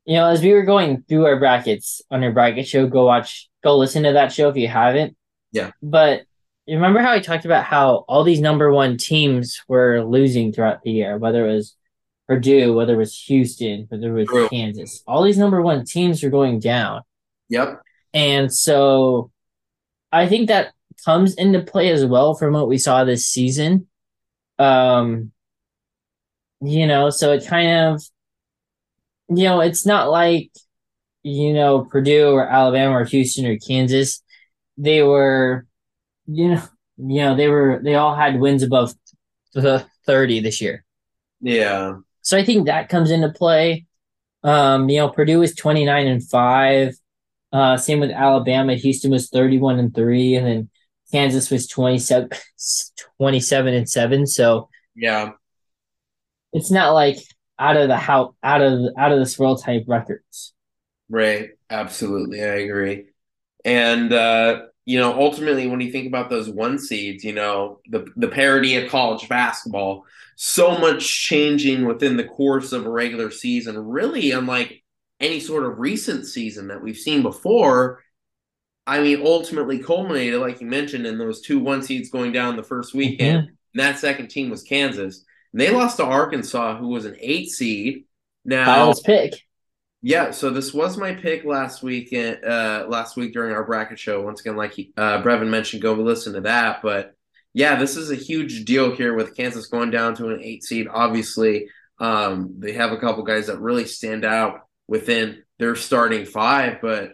you 0.05 0.15
know, 0.15 0.27
as 0.27 0.41
we 0.41 0.53
were 0.53 0.63
going 0.63 1.03
through 1.09 1.25
our 1.25 1.39
brackets 1.39 2.01
on 2.11 2.23
our 2.23 2.31
bracket 2.31 2.67
show, 2.67 2.87
go 2.87 3.05
watch, 3.05 3.49
go 3.63 3.75
listen 3.77 4.03
to 4.03 4.13
that 4.13 4.31
show 4.31 4.49
if 4.49 4.55
you 4.55 4.67
haven't. 4.67 5.17
Yeah. 5.51 5.71
But 5.81 6.23
remember 6.67 6.99
how 7.01 7.11
I 7.11 7.19
talked 7.19 7.45
about 7.45 7.63
how 7.63 8.05
all 8.07 8.23
these 8.23 8.39
number 8.39 8.71
one 8.71 8.97
teams 8.97 9.61
were 9.67 10.03
losing 10.03 10.53
throughout 10.53 10.83
the 10.83 10.91
year, 10.91 11.17
whether 11.17 11.49
it 11.49 11.53
was 11.53 11.75
Purdue, 12.27 12.73
whether 12.73 12.93
it 12.93 12.97
was 12.97 13.17
Houston, 13.23 13.87
whether 13.89 14.09
it 14.15 14.19
was 14.19 14.27
True. 14.27 14.49
Kansas, 14.49 15.03
all 15.07 15.23
these 15.23 15.37
number 15.37 15.61
one 15.61 15.85
teams 15.85 16.23
are 16.23 16.29
going 16.29 16.59
down. 16.59 17.01
Yep. 17.49 17.81
And 18.13 18.53
so 18.53 19.31
I 20.11 20.27
think 20.27 20.47
that 20.47 20.73
comes 21.03 21.33
into 21.33 21.61
play 21.61 21.89
as 21.89 22.05
well 22.05 22.35
from 22.35 22.53
what 22.53 22.67
we 22.67 22.77
saw 22.77 23.03
this 23.03 23.25
season. 23.25 23.87
Um, 24.59 25.31
you 26.61 26.87
know, 26.87 27.09
so 27.09 27.31
it 27.33 27.45
kind 27.45 27.93
of, 27.93 28.03
you 29.29 29.45
know, 29.45 29.61
it's 29.61 29.85
not 29.85 30.09
like, 30.09 30.51
you 31.23 31.53
know, 31.53 31.85
Purdue 31.85 32.31
or 32.31 32.47
Alabama 32.47 32.97
or 32.97 33.05
Houston 33.05 33.45
or 33.45 33.57
Kansas. 33.57 34.21
They 34.77 35.03
were, 35.03 35.65
you 36.27 36.49
know, 36.49 36.63
you 36.97 37.21
know, 37.21 37.35
they 37.35 37.47
were, 37.47 37.79
they 37.83 37.95
all 37.95 38.15
had 38.15 38.39
wins 38.39 38.63
above 38.63 38.93
the 39.53 39.85
30 40.05 40.41
this 40.41 40.61
year. 40.61 40.83
Yeah. 41.41 41.95
So 42.21 42.37
I 42.37 42.45
think 42.45 42.67
that 42.67 42.89
comes 42.89 43.11
into 43.11 43.29
play. 43.29 43.85
Um, 44.43 44.89
you 44.89 44.97
know, 44.97 45.09
Purdue 45.09 45.41
is 45.41 45.55
29 45.55 46.07
and 46.07 46.27
5. 46.27 46.95
Uh, 47.51 47.77
same 47.77 47.99
with 47.99 48.11
Alabama. 48.11 48.75
Houston 48.75 49.11
was 49.11 49.29
31 49.29 49.79
and 49.79 49.93
3, 49.93 50.35
and 50.35 50.47
then 50.47 50.69
Kansas 51.11 51.51
was 51.51 51.67
27, 51.67 52.29
27 53.19 53.73
and 53.73 53.89
7. 53.89 54.27
So 54.27 54.69
yeah, 54.95 55.31
it's 56.53 56.71
not 56.71 56.91
like 56.91 57.17
out 57.59 57.77
of 57.77 57.87
the 57.87 57.97
how 57.97 58.35
out 58.43 58.61
of 58.61 58.93
out 58.97 59.11
of 59.11 59.19
this 59.19 59.37
world 59.37 59.61
type 59.63 59.83
records. 59.87 60.53
Right. 61.09 61.49
Absolutely. 61.69 62.41
I 62.41 62.55
agree. 62.55 63.05
And 63.63 64.11
uh, 64.11 64.63
you 64.85 64.99
know, 64.99 65.13
ultimately 65.13 65.67
when 65.67 65.81
you 65.81 65.91
think 65.91 66.07
about 66.07 66.29
those 66.29 66.49
one 66.49 66.79
seeds, 66.79 67.23
you 67.23 67.33
know, 67.33 67.79
the 67.87 68.05
the 68.15 68.27
parity 68.27 68.75
of 68.77 68.89
college 68.89 69.29
basketball, 69.29 70.05
so 70.35 70.77
much 70.77 71.07
changing 71.23 71.85
within 71.85 72.17
the 72.17 72.23
course 72.23 72.71
of 72.71 72.85
a 72.85 72.89
regular 72.89 73.29
season, 73.29 73.77
really 73.77 74.31
unlike 74.31 74.83
any 75.19 75.39
sort 75.39 75.65
of 75.65 75.79
recent 75.79 76.25
season 76.25 76.67
that 76.69 76.81
we've 76.81 76.97
seen 76.97 77.21
before. 77.21 78.01
I 78.87 78.99
mean, 78.99 79.21
ultimately 79.23 79.77
culminated, 79.77 80.41
like 80.41 80.59
you 80.59 80.67
mentioned, 80.67 81.05
in 81.05 81.19
those 81.19 81.41
two 81.41 81.59
one 81.59 81.83
seeds 81.83 82.09
going 82.09 82.31
down 82.31 82.55
the 82.55 82.63
first 82.63 82.95
weekend. 82.95 83.43
Mm-hmm. 83.43 83.49
And 83.73 83.79
that 83.79 83.99
second 83.99 84.29
team 84.29 84.49
was 84.49 84.63
Kansas. 84.63 85.23
And 85.53 85.61
they 85.61 85.71
lost 85.71 85.97
to 85.97 86.05
Arkansas, 86.05 86.77
who 86.77 86.87
was 86.87 87.05
an 87.05 87.17
eight 87.19 87.49
seed. 87.49 88.05
Now, 88.45 88.65
Kyle's 88.65 89.01
pick. 89.01 89.41
Yeah, 90.01 90.31
so 90.31 90.49
this 90.49 90.73
was 90.73 90.97
my 90.97 91.13
pick 91.13 91.45
last 91.45 91.83
week. 91.83 92.11
Uh, 92.13 92.85
last 92.87 93.15
week 93.15 93.33
during 93.33 93.53
our 93.53 93.63
bracket 93.63 93.99
show. 93.99 94.21
Once 94.21 94.41
again, 94.41 94.55
like 94.55 94.73
he, 94.73 94.91
uh, 94.97 95.21
Breven 95.21 95.49
mentioned, 95.49 95.81
go 95.81 95.93
listen 95.93 96.33
to 96.33 96.41
that. 96.41 96.81
But 96.81 97.13
yeah, 97.53 97.75
this 97.75 97.97
is 97.97 98.09
a 98.09 98.15
huge 98.15 98.65
deal 98.65 98.95
here 98.95 99.13
with 99.13 99.35
Kansas 99.35 99.67
going 99.67 99.91
down 99.91 100.15
to 100.15 100.29
an 100.29 100.41
eight 100.41 100.63
seed. 100.63 100.87
Obviously, 100.89 101.67
um, 101.99 102.55
they 102.57 102.73
have 102.73 102.91
a 102.91 102.97
couple 102.97 103.23
guys 103.23 103.47
that 103.47 103.59
really 103.59 103.85
stand 103.85 104.25
out 104.25 104.61
within 104.87 105.43
their 105.59 105.75
starting 105.75 106.25
five, 106.25 106.79
but 106.81 107.13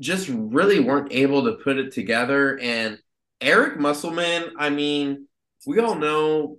just 0.00 0.28
really 0.30 0.80
weren't 0.80 1.12
able 1.12 1.44
to 1.44 1.62
put 1.62 1.76
it 1.76 1.92
together. 1.92 2.58
And 2.58 2.98
Eric 3.40 3.78
Musselman, 3.78 4.52
I 4.58 4.70
mean, 4.70 5.28
we 5.66 5.80
all 5.80 5.96
know 5.96 6.58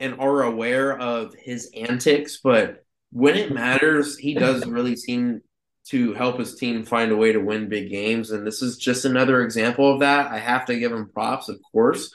and 0.00 0.20
are 0.20 0.42
aware 0.42 0.98
of 0.98 1.34
his 1.34 1.70
antics, 1.74 2.40
but 2.42 2.84
when 3.12 3.36
it 3.36 3.52
matters, 3.52 4.18
he 4.18 4.34
does 4.34 4.66
really 4.66 4.96
seem 4.96 5.40
to 5.86 6.14
help 6.14 6.38
his 6.38 6.56
team 6.56 6.84
find 6.84 7.12
a 7.12 7.16
way 7.16 7.32
to 7.32 7.38
win 7.38 7.68
big 7.68 7.90
games. 7.90 8.30
And 8.30 8.46
this 8.46 8.62
is 8.62 8.78
just 8.78 9.04
another 9.04 9.42
example 9.42 9.92
of 9.92 10.00
that. 10.00 10.30
I 10.30 10.38
have 10.38 10.64
to 10.66 10.78
give 10.78 10.92
him 10.92 11.10
props, 11.12 11.48
of 11.48 11.58
course. 11.70 12.12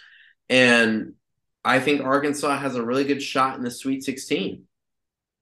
And 0.49 1.13
I 1.63 1.79
think 1.79 2.01
Arkansas 2.01 2.57
has 2.57 2.75
a 2.75 2.83
really 2.83 3.03
good 3.03 3.21
shot 3.21 3.57
in 3.57 3.63
the 3.63 3.71
Sweet 3.71 4.03
16. 4.03 4.63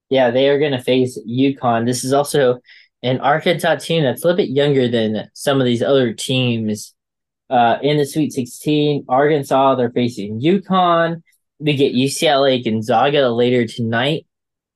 Yeah, 0.10 0.32
they 0.32 0.50
are 0.50 0.60
going 0.60 0.74
to 0.74 0.82
face 0.82 1.18
UConn. 1.28 1.86
This 1.86 2.04
is 2.04 2.14
also 2.14 2.60
an 3.04 3.20
Arkansas 3.20 3.76
team 3.76 4.04
that's 4.04 4.24
a 4.24 4.28
little 4.28 4.38
bit 4.38 4.50
younger 4.50 4.88
than 4.90 5.30
some 5.34 5.60
of 5.60 5.66
these 5.66 5.84
other 5.84 6.14
teams 6.14 6.94
uh, 7.50 7.78
in 7.82 7.98
the 7.98 8.06
Sweet 8.06 8.34
16. 8.34 9.06
Arkansas, 9.08 9.76
they're 9.76 9.92
facing 9.92 10.42
UConn. 10.42 11.24
We 11.60 11.76
get 11.76 11.96
UCLA 11.96 12.64
Gonzaga 12.64 13.30
later 13.30 13.66
tonight. 13.66 14.26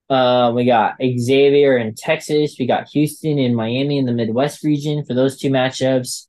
Uh, 0.09 0.51
we 0.53 0.65
got 0.65 0.95
Xavier 1.01 1.77
in 1.77 1.95
Texas. 1.95 2.57
We 2.59 2.65
got 2.65 2.89
Houston 2.89 3.39
and 3.39 3.55
Miami 3.55 3.97
in 3.97 4.05
the 4.05 4.11
Midwest 4.11 4.63
region 4.63 5.05
for 5.05 5.13
those 5.13 5.37
two 5.37 5.49
matchups. 5.49 6.27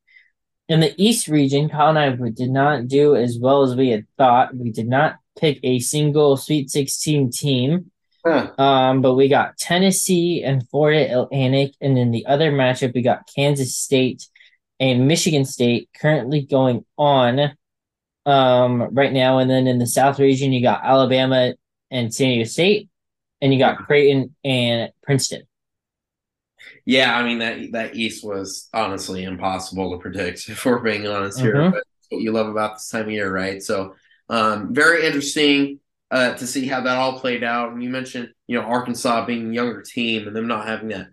In 0.68 0.80
the 0.80 0.94
East 0.96 1.26
region, 1.26 1.68
Kyle 1.68 1.88
and 1.88 1.98
I 1.98 2.10
did 2.30 2.50
not 2.50 2.86
do 2.86 3.16
as 3.16 3.38
well 3.40 3.62
as 3.62 3.74
we 3.74 3.88
had 3.88 4.06
thought. 4.16 4.54
We 4.54 4.70
did 4.70 4.88
not 4.88 5.16
pick 5.38 5.58
a 5.64 5.80
single 5.80 6.36
Sweet 6.36 6.70
16 6.70 7.32
team. 7.32 7.90
Huh. 8.24 8.52
Um, 8.56 9.02
but 9.02 9.14
we 9.14 9.28
got 9.28 9.58
Tennessee 9.58 10.44
and 10.44 10.68
Florida 10.68 11.22
Atlantic, 11.22 11.72
and 11.80 11.96
then 11.96 12.12
the 12.12 12.26
other 12.26 12.52
matchup 12.52 12.94
we 12.94 13.02
got 13.02 13.28
Kansas 13.34 13.76
State 13.76 14.28
and 14.78 15.08
Michigan 15.08 15.44
State 15.44 15.88
currently 16.00 16.42
going 16.42 16.84
on 16.96 17.56
um 18.26 18.82
right 18.92 19.12
now. 19.12 19.38
And 19.38 19.50
then 19.50 19.66
in 19.66 19.78
the 19.78 19.86
South 19.86 20.18
region, 20.18 20.52
you 20.52 20.62
got 20.62 20.84
Alabama 20.84 21.54
and 21.90 22.14
San 22.14 22.28
Diego 22.28 22.44
State, 22.44 22.88
and 23.40 23.52
you 23.52 23.58
got 23.58 23.86
Creighton 23.86 24.34
and 24.44 24.92
Princeton. 25.02 25.42
Yeah, 26.84 27.16
I 27.16 27.22
mean 27.22 27.38
that 27.38 27.72
that 27.72 27.96
East 27.96 28.24
was 28.24 28.68
honestly 28.72 29.24
impossible 29.24 29.92
to 29.92 29.98
predict 29.98 30.48
if 30.48 30.64
we're 30.64 30.80
being 30.80 31.06
honest 31.06 31.40
here. 31.40 31.54
Mm-hmm. 31.54 31.72
But 31.72 31.84
what 32.10 32.22
you 32.22 32.32
love 32.32 32.48
about 32.48 32.74
this 32.74 32.88
time 32.88 33.06
of 33.06 33.12
year, 33.12 33.32
right? 33.32 33.62
So 33.62 33.94
um, 34.28 34.74
very 34.74 35.06
interesting 35.06 35.80
uh, 36.10 36.34
to 36.34 36.46
see 36.46 36.66
how 36.66 36.82
that 36.82 36.96
all 36.96 37.18
played 37.18 37.42
out. 37.42 37.72
And 37.72 37.82
you 37.82 37.88
mentioned, 37.88 38.28
you 38.46 38.60
know, 38.60 38.66
Arkansas 38.66 39.24
being 39.24 39.50
a 39.50 39.54
younger 39.54 39.82
team 39.82 40.26
and 40.26 40.36
them 40.36 40.46
not 40.46 40.66
having 40.66 40.88
that 40.88 41.08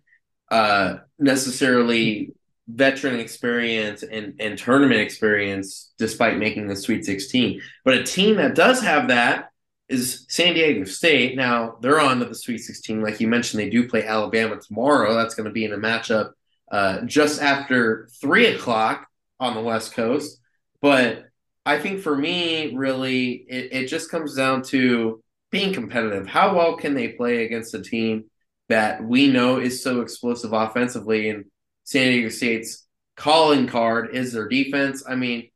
uh, 0.51 0.97
necessarily 1.18 2.34
veteran 2.70 3.20
experience 3.20 4.03
and, 4.03 4.36
and 4.39 4.57
tournament 4.57 5.01
experience 5.01 5.91
despite 5.97 6.38
making 6.38 6.67
the 6.67 6.76
Sweet 6.76 7.03
16. 7.03 7.61
But 7.84 7.95
a 7.95 8.03
team 8.03 8.36
that 8.36 8.55
does 8.55 8.82
have 8.82 9.07
that 9.07 9.49
is 9.88 10.26
San 10.30 10.53
Diego 10.53 10.84
State. 10.84 11.36
Now, 11.36 11.78
they're 11.82 11.99
on 11.99 12.20
to 12.20 12.26
the 12.26 12.36
Sweet 12.36 12.59
16. 12.59 13.01
Like 13.01 13.20
you 13.20 13.28
mentioned, 13.28 13.59
they 13.59 13.70
do 13.70 13.89
play 13.89 14.05
Alabama 14.05 14.57
tomorrow. 14.57 15.15
That's 15.15 15.36
going 15.36 15.47
to 15.47 15.51
be 15.51 15.65
in 15.65 15.74
a 15.74 15.78
matchup 15.78 16.32
uh, 16.72 17.01
just 17.01 17.41
after 17.41 18.07
3 18.22 18.47
o'clock 18.47 19.07
on 19.39 19.55
the 19.55 19.61
West 19.61 19.93
Coast. 19.93 20.39
But 20.82 21.26
I 21.65 21.80
think 21.80 22.01
for 22.01 22.15
me, 22.15 22.76
really, 22.76 23.32
it, 23.32 23.70
it 23.72 23.88
just 23.88 24.11
comes 24.11 24.36
down 24.36 24.61
to 24.63 25.24
being 25.51 25.74
competitive. 25.74 26.28
How 26.28 26.55
well 26.55 26.78
can 26.78 26.93
they 26.93 27.09
play 27.09 27.45
against 27.45 27.74
a 27.74 27.82
team 27.82 28.26
that 28.70 29.03
we 29.03 29.28
know 29.28 29.59
is 29.59 29.84
so 29.84 30.01
explosive 30.01 30.53
offensively? 30.53 31.30
And 31.30 31.45
San 31.90 32.12
Diego 32.12 32.30
State's 32.30 32.86
calling 33.16 33.66
card 33.66 34.16
is 34.16 34.32
their 34.32 34.48
defense. 34.48 35.04
I 35.10 35.16
mean, 35.16 35.50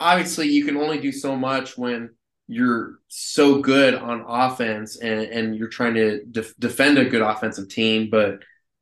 obviously, 0.00 0.48
you 0.48 0.64
can 0.64 0.76
only 0.76 0.98
do 0.98 1.12
so 1.12 1.36
much 1.36 1.78
when 1.78 2.10
you're 2.48 2.98
so 3.06 3.60
good 3.60 3.94
on 3.94 4.24
offense 4.26 4.96
and, 4.96 5.20
and 5.20 5.56
you're 5.56 5.68
trying 5.68 5.94
to 5.94 6.24
def- 6.24 6.56
defend 6.58 6.98
a 6.98 7.04
good 7.04 7.22
offensive 7.22 7.68
team. 7.68 8.08
But 8.10 8.40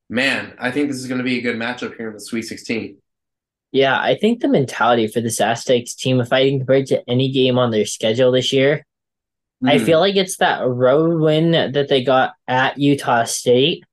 man, 0.08 0.54
I 0.58 0.70
think 0.70 0.88
this 0.88 0.96
is 0.96 1.06
going 1.06 1.18
to 1.18 1.24
be 1.24 1.36
a 1.36 1.42
good 1.42 1.56
matchup 1.56 1.98
here 1.98 2.08
in 2.08 2.14
the 2.14 2.20
Sweet 2.20 2.46
16. 2.46 2.96
Yeah, 3.70 4.00
I 4.00 4.16
think 4.16 4.40
the 4.40 4.48
mentality 4.48 5.06
for 5.06 5.20
this 5.20 5.42
Aztecs 5.42 5.94
team, 5.94 6.18
if 6.18 6.32
I 6.32 6.48
compare 6.48 6.82
to 6.86 7.02
any 7.06 7.30
game 7.30 7.58
on 7.58 7.72
their 7.72 7.84
schedule 7.84 8.32
this 8.32 8.54
year, 8.54 8.86
mm. 9.62 9.70
I 9.70 9.76
hmm. 9.76 9.84
feel 9.84 10.00
like 10.00 10.16
it's 10.16 10.38
that 10.38 10.66
road 10.66 11.20
win 11.20 11.50
that 11.50 11.88
they 11.90 12.02
got 12.02 12.32
at 12.48 12.78
Utah 12.78 13.24
State 13.24 13.84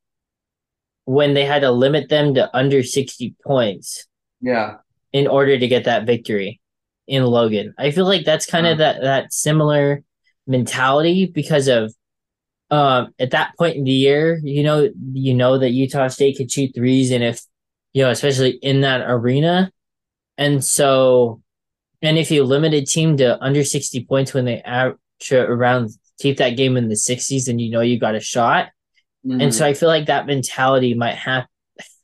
when 1.06 1.34
they 1.34 1.46
had 1.46 1.62
to 1.62 1.72
limit 1.72 2.10
them 2.10 2.34
to 2.36 2.56
under 2.56 2.84
60 2.84 3.36
points. 3.46 4.08
Yeah. 4.40 4.78
In 5.14 5.28
order 5.28 5.58
to 5.58 5.68
get 5.68 5.86
that 5.86 6.06
victory 6.06 6.62
in 7.08 7.24
Logan. 7.24 7.74
I 7.78 7.92
feel 7.92 8.06
like 8.06 8.26
that's 8.26 8.46
kind 8.46 8.66
of 8.66 8.78
that 8.78 9.02
that 9.02 9.34
similar 9.34 10.04
mentality 10.48 11.26
because 11.26 11.68
of 11.68 11.94
um 12.70 13.14
at 13.20 13.32
that 13.32 13.52
point 13.58 13.76
in 13.76 13.84
the 13.84 13.92
year, 13.92 14.40
you 14.44 14.64
know, 14.64 14.90
you 15.14 15.34
know 15.34 15.58
that 15.58 15.72
Utah 15.72 16.08
State 16.08 16.38
could 16.38 16.52
shoot 16.52 16.74
threes 16.74 17.12
and 17.12 17.24
if 17.24 17.42
you 17.94 18.04
know, 18.04 18.10
especially 18.10 18.52
in 18.52 18.82
that 18.82 19.02
arena. 19.06 19.72
And 20.38 20.64
so 20.64 21.42
And 22.02 22.18
if 22.18 22.32
you 22.32 22.44
limit 22.44 22.74
a 22.74 22.84
team 22.84 23.18
to 23.18 23.42
under 23.44 23.64
60 23.64 24.06
points 24.06 24.34
when 24.34 24.46
they 24.46 24.62
average 24.62 24.98
around 25.32 25.90
keep 26.20 26.38
that 26.38 26.52
game 26.52 26.78
in 26.78 26.88
the 26.88 26.96
60s, 26.96 27.46
then 27.46 27.60
you 27.60 27.70
know 27.72 27.82
you 27.82 28.00
got 28.00 28.16
a 28.16 28.20
shot. 28.20 28.70
Mm-hmm. 29.26 29.42
And 29.42 29.56
so 29.56 29.66
I 29.66 29.74
feel 29.74 29.90
like 29.90 30.08
that 30.08 30.26
mentality 30.26 30.94
might 30.94 31.16
have 31.16 31.46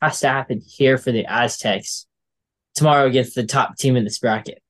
has 0.00 0.20
to 0.20 0.28
happen 0.28 0.60
here 0.64 0.98
for 0.98 1.12
the 1.12 1.26
Aztecs 1.26 2.06
tomorrow 2.74 3.06
against 3.06 3.34
the 3.34 3.44
top 3.44 3.76
team 3.76 3.96
in 3.96 4.04
this 4.04 4.18
bracket. 4.18 4.62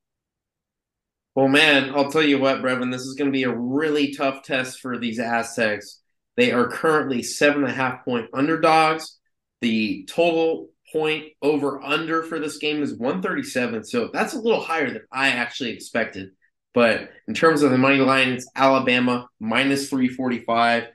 Well, 1.35 1.47
man, 1.47 1.93
I'll 1.95 2.11
tell 2.11 2.23
you 2.23 2.39
what, 2.39 2.61
Breven, 2.61 2.91
this 2.91 3.03
is 3.03 3.15
going 3.15 3.29
to 3.29 3.35
be 3.35 3.43
a 3.43 3.55
really 3.55 4.13
tough 4.13 4.43
test 4.43 4.79
for 4.79 4.97
these 4.97 5.19
Aztecs. 5.19 6.01
They 6.35 6.51
are 6.51 6.67
currently 6.67 7.23
seven 7.23 7.63
and 7.63 7.71
a 7.71 7.75
half 7.75 8.03
point 8.03 8.27
underdogs. 8.33 9.19
The 9.61 10.05
total 10.09 10.69
point 10.91 11.25
over 11.41 11.81
under 11.83 12.23
for 12.23 12.39
this 12.39 12.57
game 12.57 12.81
is 12.81 12.97
137. 12.97 13.85
So 13.85 14.09
that's 14.11 14.33
a 14.33 14.39
little 14.39 14.61
higher 14.61 14.89
than 14.89 15.03
I 15.11 15.29
actually 15.29 15.71
expected. 15.71 16.29
But 16.73 17.09
in 17.27 17.33
terms 17.33 17.61
of 17.61 17.71
the 17.71 17.77
money 17.77 17.97
line, 17.97 18.29
it's 18.29 18.49
Alabama 18.55 19.27
minus 19.39 19.89
345. 19.89 20.87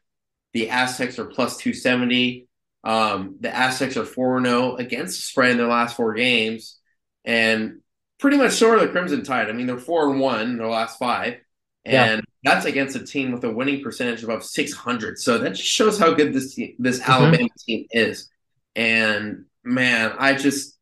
The 0.55 0.71
Aztecs 0.71 1.19
are 1.19 1.27
plus 1.27 1.59
270. 1.59 2.49
Um, 2.83 3.37
the 3.41 3.55
Aztecs 3.55 3.97
are 3.97 4.05
4 4.05 4.43
0 4.43 4.77
against 4.77 5.17
the 5.17 5.23
spread 5.23 5.51
in 5.51 5.59
their 5.59 5.67
last 5.67 5.97
four 5.97 6.15
games. 6.15 6.79
And 7.25 7.81
pretty 8.19 8.37
much 8.37 8.53
so 8.53 8.71
are 8.71 8.81
the 8.81 8.89
Crimson 8.89 9.25
Tide. 9.25 9.49
I 9.49 9.53
mean, 9.53 9.67
they're 9.67 9.79
4 9.79 10.11
and 10.11 10.21
1 10.21 10.41
in 10.41 10.59
their 10.59 10.69
last 10.69 10.99
five. 10.99 11.39
And 11.85 12.23
yeah. 12.45 12.53
that's 12.53 12.65
against 12.65 12.97
a 12.97 13.05
team 13.05 13.33
with 13.33 13.45
a 13.45 13.51
winning 13.51 13.83
percentage 13.83 14.23
above 14.23 14.45
600. 14.45 15.19
So 15.19 15.39
that 15.39 15.51
just 15.51 15.65
shows 15.65 15.99
how 15.99 16.15
good 16.15 16.33
this 16.33 16.55
team, 16.55 16.75
this 16.79 17.01
mm-hmm. 17.01 17.11
Alabama 17.11 17.49
team 17.67 17.87
is. 17.91 18.31
And 18.75 19.45
man, 19.65 20.15
I 20.19 20.35
just 20.35 20.79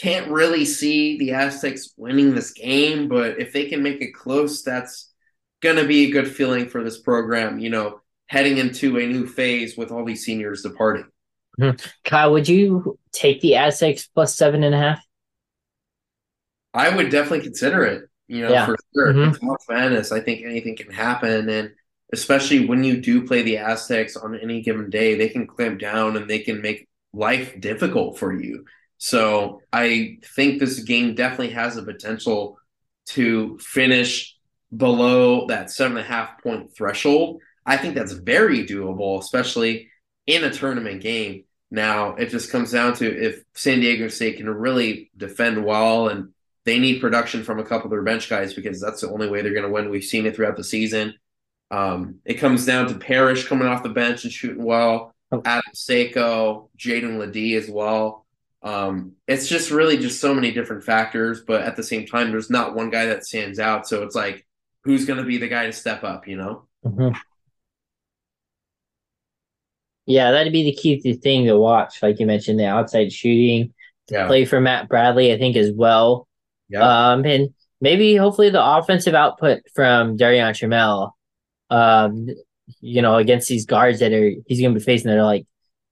can't 0.00 0.30
really 0.30 0.64
see 0.64 1.18
the 1.18 1.32
Aztecs 1.32 1.92
winning 1.96 2.34
this 2.34 2.52
game, 2.52 3.08
but 3.08 3.38
if 3.40 3.52
they 3.52 3.66
can 3.66 3.82
make 3.82 4.00
it 4.00 4.14
close, 4.14 4.62
that's 4.62 5.12
going 5.60 5.76
to 5.76 5.86
be 5.86 6.04
a 6.04 6.10
good 6.10 6.30
feeling 6.30 6.68
for 6.68 6.82
this 6.82 6.98
program, 6.98 7.58
you 7.58 7.70
know, 7.70 8.00
heading 8.32 8.56
into 8.56 8.98
a 8.98 9.06
new 9.06 9.26
phase 9.26 9.76
with 9.76 9.92
all 9.92 10.06
these 10.06 10.24
seniors 10.24 10.62
departing. 10.62 11.04
Mm-hmm. 11.60 11.86
Kyle, 12.02 12.32
would 12.32 12.48
you 12.48 12.98
take 13.12 13.42
the 13.42 13.56
Aztecs 13.56 14.06
plus 14.06 14.34
seven 14.34 14.62
and 14.62 14.74
a 14.74 14.78
half? 14.78 15.04
I 16.72 16.88
would 16.88 17.10
definitely 17.10 17.42
consider 17.42 17.84
it, 17.84 18.08
you 18.28 18.40
know, 18.40 18.50
yeah. 18.50 18.64
for 18.64 18.76
sure. 18.94 19.12
Mm-hmm. 19.12 19.30
It's 19.34 19.42
March 19.42 19.60
Madness. 19.68 20.12
I 20.12 20.20
think 20.20 20.46
anything 20.46 20.76
can 20.76 20.90
happen. 20.90 21.50
And 21.50 21.72
especially 22.14 22.64
when 22.64 22.82
you 22.82 23.02
do 23.02 23.26
play 23.26 23.42
the 23.42 23.58
Aztecs 23.58 24.16
on 24.16 24.34
any 24.34 24.62
given 24.62 24.88
day, 24.88 25.14
they 25.14 25.28
can 25.28 25.46
clamp 25.46 25.78
down 25.78 26.16
and 26.16 26.28
they 26.28 26.38
can 26.38 26.62
make 26.62 26.88
life 27.12 27.60
difficult 27.60 28.18
for 28.18 28.32
you. 28.32 28.64
So 28.96 29.60
I 29.74 30.16
think 30.34 30.58
this 30.58 30.78
game 30.78 31.14
definitely 31.14 31.50
has 31.50 31.74
the 31.74 31.82
potential 31.82 32.58
to 33.08 33.58
finish 33.58 34.34
below 34.74 35.48
that 35.48 35.70
seven 35.70 35.98
and 35.98 36.06
a 36.06 36.08
half 36.08 36.42
point 36.42 36.74
threshold. 36.74 37.42
I 37.64 37.76
think 37.76 37.94
that's 37.94 38.12
very 38.12 38.66
doable, 38.66 39.20
especially 39.20 39.88
in 40.26 40.44
a 40.44 40.50
tournament 40.50 41.02
game. 41.02 41.44
Now 41.70 42.14
it 42.16 42.28
just 42.28 42.50
comes 42.50 42.72
down 42.72 42.94
to 42.96 43.06
if 43.06 43.42
San 43.54 43.80
Diego 43.80 44.08
State 44.08 44.36
can 44.36 44.48
really 44.48 45.10
defend 45.16 45.64
well 45.64 46.08
and 46.08 46.32
they 46.64 46.78
need 46.78 47.00
production 47.00 47.42
from 47.42 47.58
a 47.58 47.64
couple 47.64 47.86
of 47.86 47.90
their 47.90 48.02
bench 48.02 48.28
guys 48.28 48.54
because 48.54 48.80
that's 48.80 49.00
the 49.00 49.10
only 49.10 49.28
way 49.28 49.42
they're 49.42 49.54
going 49.54 49.66
to 49.66 49.72
win. 49.72 49.90
We've 49.90 50.04
seen 50.04 50.26
it 50.26 50.36
throughout 50.36 50.56
the 50.56 50.64
season. 50.64 51.14
Um, 51.70 52.16
it 52.24 52.34
comes 52.34 52.66
down 52.66 52.88
to 52.88 52.94
Parrish 52.94 53.46
coming 53.46 53.66
off 53.66 53.82
the 53.82 53.88
bench 53.88 54.24
and 54.24 54.32
shooting 54.32 54.62
well. 54.62 55.14
Oh. 55.32 55.40
Adam 55.44 55.72
Seiko, 55.74 56.68
Jaedon 56.78 57.18
LeDee 57.18 57.56
as 57.56 57.68
well. 57.68 58.26
Um, 58.62 59.12
it's 59.26 59.48
just 59.48 59.70
really 59.70 59.96
just 59.96 60.20
so 60.20 60.34
many 60.34 60.52
different 60.52 60.84
factors, 60.84 61.40
but 61.40 61.62
at 61.62 61.74
the 61.74 61.82
same 61.82 62.06
time, 62.06 62.30
there's 62.30 62.50
not 62.50 62.76
one 62.76 62.90
guy 62.90 63.06
that 63.06 63.24
stands 63.24 63.58
out. 63.58 63.88
So 63.88 64.02
it's 64.02 64.14
like, 64.14 64.46
who's 64.84 65.04
going 65.04 65.18
to 65.18 65.24
be 65.24 65.38
the 65.38 65.48
guy 65.48 65.66
to 65.66 65.72
step 65.72 66.04
up? 66.04 66.28
You 66.28 66.36
know? 66.36 66.68
Mm-hmm. 66.84 67.16
Yeah, 70.06 70.32
that'd 70.32 70.52
be 70.52 70.64
the 70.64 70.74
key 70.74 71.00
thing 71.14 71.46
to 71.46 71.56
watch. 71.56 72.02
Like 72.02 72.18
you 72.18 72.26
mentioned, 72.26 72.58
the 72.58 72.66
outside 72.66 73.12
shooting, 73.12 73.72
yeah. 74.10 74.26
play 74.26 74.44
for 74.44 74.60
Matt 74.60 74.88
Bradley, 74.88 75.32
I 75.32 75.38
think 75.38 75.56
as 75.56 75.70
well. 75.70 76.26
Yeah. 76.68 77.12
Um, 77.12 77.24
and 77.24 77.50
maybe 77.80 78.16
hopefully 78.16 78.50
the 78.50 78.64
offensive 78.64 79.14
output 79.14 79.60
from 79.74 80.16
Darrion 80.16 80.54
Trammell, 80.54 81.12
um, 81.70 82.28
you 82.80 83.02
know, 83.02 83.16
against 83.16 83.48
these 83.48 83.66
guards 83.66 84.00
that 84.00 84.12
are 84.12 84.32
he's 84.46 84.60
going 84.60 84.74
to 84.74 84.80
be 84.80 84.84
facing 84.84 85.10
that 85.10 85.18
are 85.18 85.24
like 85.24 85.46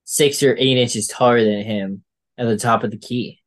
six 0.05 0.43
or 0.43 0.57
eight 0.57 0.79
inches 0.79 1.07
taller 1.07 1.45
than 1.45 1.63
him 1.63 2.03
at 2.39 2.47
the 2.47 2.57
top 2.57 2.83
of 2.83 2.91
the 2.91 2.99
key. 2.99 3.41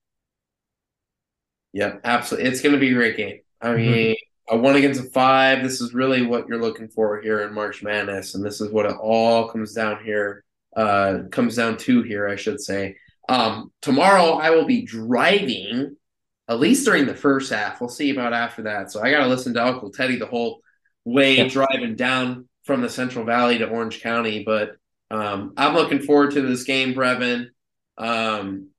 Yeah, 1.73 1.97
absolutely. 2.03 2.49
It's 2.49 2.61
going 2.61 2.73
to 2.73 2.79
be 2.79 2.91
a 2.91 2.93
great 2.93 3.17
game. 3.17 3.39
I 3.59 3.69
mm-hmm. 3.69 3.77
mean, 3.77 4.11
mm-hmm. 4.11 4.55
a 4.55 4.61
one 4.61 4.75
against 4.75 5.01
a 5.01 5.09
five. 5.09 5.63
This 5.63 5.81
is 5.81 5.93
really 5.93 6.21
what 6.21 6.47
you're 6.47 6.61
looking 6.61 6.87
for 6.87 7.19
here 7.19 7.41
in 7.41 7.53
March 7.53 7.81
Madness, 7.81 8.35
and 8.35 8.45
this 8.45 8.61
is 8.61 8.69
what 8.69 8.85
it 8.85 8.95
all 8.95 9.49
comes 9.49 9.73
down 9.73 10.03
here. 10.03 10.42
Uh, 10.75 11.23
comes 11.31 11.55
down 11.55 11.77
to 11.77 12.01
here, 12.01 12.27
I 12.27 12.35
should 12.35 12.59
say. 12.59 12.95
Um, 13.29 13.71
tomorrow 13.81 14.33
I 14.33 14.49
will 14.49 14.65
be 14.65 14.81
driving 14.81 15.95
at 16.49 16.59
least 16.59 16.85
during 16.85 17.05
the 17.05 17.15
first 17.15 17.51
half. 17.51 17.79
We'll 17.79 17.89
see 17.89 18.09
about 18.09 18.33
after 18.33 18.63
that. 18.63 18.91
So 18.91 19.01
I 19.01 19.11
got 19.11 19.19
to 19.19 19.27
listen 19.27 19.53
to 19.53 19.65
Uncle 19.65 19.91
Teddy 19.91 20.17
the 20.17 20.25
whole 20.25 20.61
way 21.05 21.37
yep. 21.37 21.51
driving 21.51 21.95
down 21.95 22.47
from 22.63 22.81
the 22.81 22.89
Central 22.89 23.25
Valley 23.25 23.57
to 23.59 23.67
Orange 23.67 24.01
County. 24.01 24.43
But 24.43 24.75
um, 25.09 25.53
I'm 25.57 25.73
looking 25.73 26.01
forward 26.01 26.31
to 26.31 26.41
this 26.41 26.63
game, 26.63 26.93
Breven. 26.93 27.47
Um, 27.97 28.69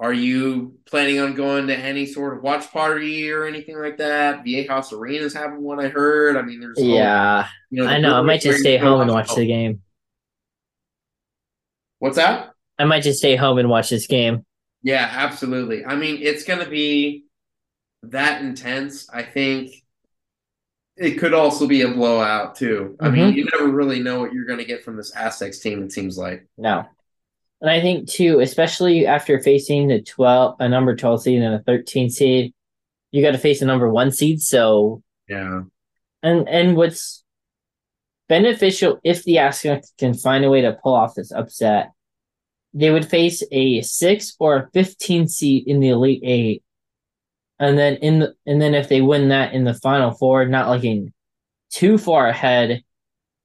are 0.00 0.12
you 0.12 0.78
planning 0.86 1.20
on 1.20 1.34
going 1.34 1.68
to 1.68 1.76
any 1.76 2.06
sort 2.06 2.36
of 2.36 2.42
watch 2.42 2.70
party 2.72 3.30
or 3.30 3.44
anything 3.44 3.78
like 3.78 3.98
that? 3.98 4.44
Viejas 4.44 4.92
is 5.20 5.34
having 5.34 5.62
one, 5.62 5.78
I 5.78 5.88
heard. 5.88 6.36
I 6.36 6.42
mean, 6.42 6.60
there's 6.60 6.80
yeah, 6.80 7.46
you 7.70 7.84
know, 7.84 7.88
I 7.88 8.00
know. 8.00 8.16
I 8.16 8.22
might 8.22 8.40
just 8.40 8.60
stay 8.60 8.78
home 8.78 9.00
and 9.00 9.10
watch 9.10 9.32
the 9.34 9.46
game. 9.46 9.82
What's 12.02 12.16
that? 12.16 12.50
I 12.80 12.84
might 12.84 13.04
just 13.04 13.20
stay 13.20 13.36
home 13.36 13.58
and 13.58 13.68
watch 13.68 13.90
this 13.90 14.08
game. 14.08 14.44
Yeah, 14.82 15.08
absolutely. 15.08 15.84
I 15.84 15.94
mean, 15.94 16.18
it's 16.20 16.42
going 16.42 16.58
to 16.58 16.68
be 16.68 17.26
that 18.02 18.42
intense. 18.42 19.08
I 19.08 19.22
think 19.22 19.70
it 20.96 21.20
could 21.20 21.32
also 21.32 21.68
be 21.68 21.82
a 21.82 21.88
blowout 21.92 22.56
too. 22.56 22.96
I 22.98 23.04
mm-hmm. 23.04 23.14
mean, 23.14 23.34
you 23.34 23.46
never 23.52 23.68
really 23.68 24.00
know 24.00 24.18
what 24.18 24.32
you're 24.32 24.46
going 24.46 24.58
to 24.58 24.64
get 24.64 24.82
from 24.82 24.96
this 24.96 25.14
Aztecs 25.14 25.60
team. 25.60 25.80
It 25.84 25.92
seems 25.92 26.18
like 26.18 26.44
no, 26.58 26.84
and 27.60 27.70
I 27.70 27.80
think 27.80 28.08
too, 28.08 28.40
especially 28.40 29.06
after 29.06 29.38
facing 29.38 29.86
the 29.86 30.02
twelve, 30.02 30.56
a 30.58 30.68
number 30.68 30.96
twelve 30.96 31.22
seed 31.22 31.40
and 31.40 31.54
a 31.54 31.62
thirteen 31.62 32.10
seed, 32.10 32.52
you 33.12 33.22
got 33.22 33.30
to 33.30 33.38
face 33.38 33.62
a 33.62 33.66
number 33.66 33.88
one 33.88 34.10
seed. 34.10 34.42
So 34.42 35.04
yeah, 35.28 35.60
and 36.24 36.48
and 36.48 36.76
what's 36.76 37.21
beneficial 38.32 38.98
if 39.04 39.24
the 39.24 39.38
Aztecs 39.38 39.92
can 39.98 40.14
find 40.14 40.44
a 40.44 40.50
way 40.50 40.62
to 40.62 40.78
pull 40.82 40.94
off 40.94 41.14
this 41.14 41.32
upset 41.32 41.90
they 42.74 42.90
would 42.90 43.04
face 43.04 43.42
a 43.52 43.82
six 43.82 44.34
or 44.38 44.56
a 44.56 44.70
15 44.72 45.28
seed 45.28 45.66
in 45.66 45.80
the 45.80 45.90
Elite 45.90 46.22
Eight. 46.24 46.62
And 47.58 47.78
then 47.78 47.96
in 47.96 48.20
the 48.20 48.34
and 48.46 48.60
then 48.60 48.74
if 48.74 48.88
they 48.88 49.00
win 49.00 49.28
that 49.28 49.52
in 49.52 49.64
the 49.64 49.74
final 49.74 50.10
four, 50.12 50.44
not 50.46 50.68
looking 50.68 51.12
too 51.70 51.98
far 51.98 52.26
ahead, 52.26 52.82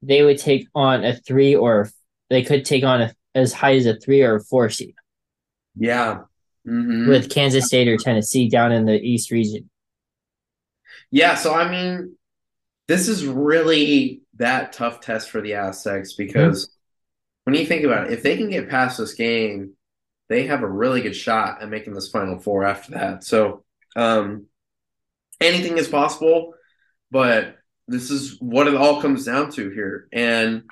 they 0.01 0.23
would 0.23 0.37
take 0.37 0.67
on 0.73 1.03
a 1.03 1.15
three 1.15 1.55
or 1.55 1.89
they 2.29 2.41
could 2.41 2.65
take 2.65 2.83
on 2.83 3.01
a, 3.01 3.15
as 3.35 3.53
high 3.53 3.75
as 3.75 3.85
a 3.85 3.99
three 3.99 4.21
or 4.23 4.35
a 4.35 4.43
four 4.43 4.69
seed. 4.69 4.95
Yeah. 5.75 6.21
Mm-hmm. 6.67 7.09
With 7.09 7.29
Kansas 7.29 7.65
State 7.65 7.87
or 7.87 7.97
Tennessee 7.97 8.49
down 8.49 8.71
in 8.71 8.85
the 8.85 8.99
East 8.99 9.29
region. 9.29 9.69
Yeah, 11.11 11.35
so 11.35 11.53
I 11.53 11.69
mean, 11.69 12.17
this 12.87 13.07
is 13.07 13.25
really 13.25 14.21
that 14.37 14.73
tough 14.73 15.01
test 15.01 15.29
for 15.29 15.41
the 15.41 15.53
Aztecs 15.53 16.13
because 16.13 16.65
mm-hmm 16.65 16.73
when 17.47 17.55
you 17.55 17.65
think 17.65 17.85
about 17.85 18.07
it, 18.07 18.11
if 18.11 18.23
they 18.23 18.35
can 18.35 18.49
get 18.49 18.67
past 18.67 18.97
this 18.97 19.13
game, 19.13 19.71
they 20.27 20.47
have 20.47 20.63
a 20.63 20.67
really 20.67 20.99
good 20.99 21.15
shot 21.15 21.61
at 21.61 21.69
making 21.69 21.93
this 21.93 22.09
final 22.09 22.37
four 22.39 22.65
after 22.65 22.91
that. 22.91 23.23
So 23.23 23.63
um, 23.95 24.47
anything 25.39 25.77
is 25.77 25.87
possible, 25.87 26.55
but 27.09 27.55
this 27.87 28.11
is 28.11 28.35
what 28.41 28.67
it 28.67 28.75
all 28.75 29.01
comes 29.01 29.23
down 29.23 29.49
to 29.51 29.69
here. 29.69 30.09
And 30.11 30.63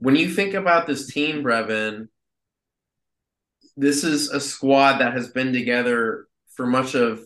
when 0.00 0.16
you 0.16 0.28
think 0.28 0.54
about 0.54 0.88
this 0.88 1.06
team, 1.06 1.44
Breven, 1.44 2.08
this 3.76 4.02
is 4.02 4.28
a 4.28 4.40
squad 4.40 4.98
that 4.98 5.12
has 5.12 5.28
been 5.28 5.52
together 5.52 6.26
for 6.56 6.66
much 6.66 6.96
of 6.96 7.24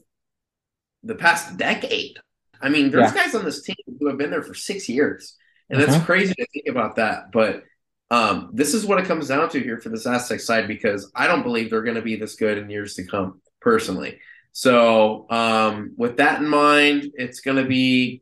the 1.03 1.15
past 1.15 1.57
decade. 1.57 2.19
I 2.61 2.69
mean, 2.69 2.91
there's 2.91 3.15
yeah. 3.15 3.25
guys 3.25 3.35
on 3.35 3.47
this 3.47 3.63
team 3.63 3.77
who 3.99 4.09
have 4.09 4.19
been 4.19 4.31
there 4.31 4.43
for 4.43 4.53
six 4.53 4.87
years. 4.87 5.35
And 5.73 5.81
mm-hmm. 5.81 5.95
it's 5.95 6.05
crazy 6.05 6.35
to 6.35 6.47
think 6.53 6.69
about 6.69 6.97
that. 6.97 7.33
But 7.33 7.65
um, 8.11 8.51
this 8.53 8.75
is 8.75 8.85
what 8.85 9.01
it 9.01 9.07
comes 9.07 9.29
down 9.29 9.49
to 9.49 9.61
here 9.61 9.81
for 9.81 9.89
this 9.89 10.07
Aztec 10.07 10.41
side 10.41 10.69
because 10.69 11.11
I 11.17 11.27
don't 11.27 11.43
believe 11.43 11.71
they're 11.71 11.83
going 11.83 11.97
to 11.97 12.03
be 12.03 12.17
this 12.17 12.37
good 12.37 12.59
in 12.59 12.69
years 12.69 12.95
to 12.97 13.07
come, 13.07 13.41
personally. 13.61 14.21
So, 14.53 15.27
um, 15.31 15.95
with 15.97 16.19
that 16.19 16.43
in 16.43 16.47
mind, 16.47 17.11
it's 17.15 17.41
going 17.41 17.57
to 17.57 17.65
be 17.65 18.21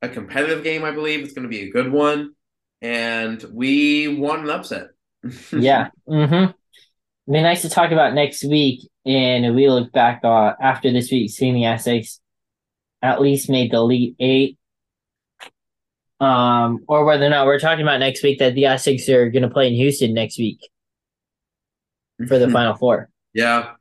a 0.00 0.08
competitive 0.08 0.62
game, 0.62 0.84
I 0.84 0.92
believe. 0.92 1.24
It's 1.24 1.32
going 1.32 1.42
to 1.42 1.48
be 1.48 1.62
a 1.62 1.70
good 1.70 1.90
one. 1.90 2.34
And 2.80 3.44
we 3.52 4.06
want 4.06 4.44
an 4.44 4.50
upset. 4.50 4.88
yeah. 5.52 5.88
Mm-hmm. 6.08 6.34
It'd 6.34 6.54
be 7.26 7.42
nice 7.42 7.62
to 7.62 7.68
talk 7.68 7.90
about 7.90 8.14
next 8.14 8.44
week. 8.44 8.88
And 9.04 9.56
we 9.56 9.68
look 9.68 9.90
back 9.90 10.20
uh, 10.22 10.52
after 10.60 10.92
this 10.92 11.10
week, 11.10 11.30
seeing 11.32 11.54
the 11.54 11.64
Aztecs 11.64 12.20
at 13.02 13.20
least 13.20 13.50
made 13.50 13.72
the 13.72 13.78
Elite 13.78 14.14
Eight. 14.20 14.58
Um, 16.22 16.84
or 16.86 17.04
whether 17.04 17.26
or 17.26 17.30
not 17.30 17.46
we're 17.46 17.58
talking 17.58 17.82
about 17.82 17.98
next 17.98 18.22
week 18.22 18.38
that 18.38 18.54
the 18.54 18.66
Aztecs 18.66 19.08
are 19.08 19.28
going 19.28 19.42
to 19.42 19.50
play 19.50 19.66
in 19.66 19.74
Houston 19.74 20.14
next 20.14 20.38
week 20.38 20.60
for 22.28 22.38
the 22.38 22.48
Final 22.48 22.74
Four. 22.74 23.10
Yeah. 23.34 23.72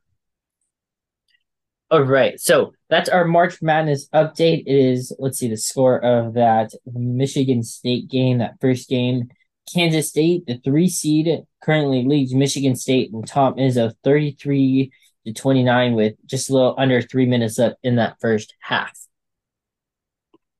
All 1.91 2.01
right. 2.01 2.39
So 2.39 2.73
that's 2.89 3.09
our 3.09 3.25
March 3.25 3.61
Madness 3.61 4.07
update. 4.09 4.63
It 4.65 4.75
is, 4.75 5.13
let's 5.19 5.37
see, 5.37 5.49
the 5.49 5.57
score 5.57 6.03
of 6.03 6.33
that 6.33 6.71
Michigan 6.85 7.63
State 7.63 8.07
game, 8.07 8.39
that 8.39 8.55
first 8.59 8.89
game. 8.89 9.29
Kansas 9.71 10.09
State, 10.09 10.47
the 10.47 10.57
three 10.63 10.89
seed, 10.89 11.43
currently 11.61 12.03
leads 12.03 12.33
Michigan 12.33 12.75
State 12.75 13.11
and 13.13 13.27
Tom 13.27 13.55
Izzo 13.55 13.93
33 14.03 14.91
to 15.27 15.33
29 15.33 15.93
with 15.93 16.15
just 16.25 16.49
a 16.49 16.53
little 16.53 16.75
under 16.77 17.01
three 17.01 17.25
minutes 17.25 17.59
up 17.59 17.77
in 17.83 17.97
that 17.97 18.15
first 18.19 18.55
half. 18.61 18.97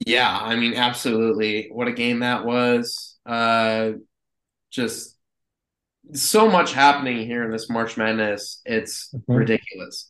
Yeah, 0.06 0.36
I 0.36 0.56
mean, 0.56 0.73
absolutely. 0.73 1.69
What 1.72 1.88
a 1.88 1.94
game 1.94 2.19
that 2.19 2.44
was. 2.44 3.18
Uh, 3.26 3.91
just 4.72 5.18
so 6.14 6.49
much 6.49 6.73
happening 6.73 7.26
here 7.28 7.44
in 7.44 7.52
this 7.52 7.69
March 7.69 7.98
Madness. 7.98 8.61
It's 8.65 9.14
mm-hmm. 9.14 9.34
ridiculous. 9.34 10.10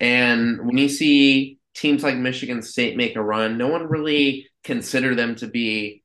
And 0.00 0.66
when 0.66 0.76
you 0.76 0.88
see 0.88 1.58
teams 1.74 2.02
like 2.02 2.16
Michigan 2.16 2.60
State 2.62 2.96
make 2.96 3.16
a 3.16 3.22
run, 3.22 3.56
no 3.56 3.68
one 3.68 3.88
really 3.88 4.48
considered 4.64 5.16
them 5.16 5.34
to 5.36 5.46
be 5.46 6.02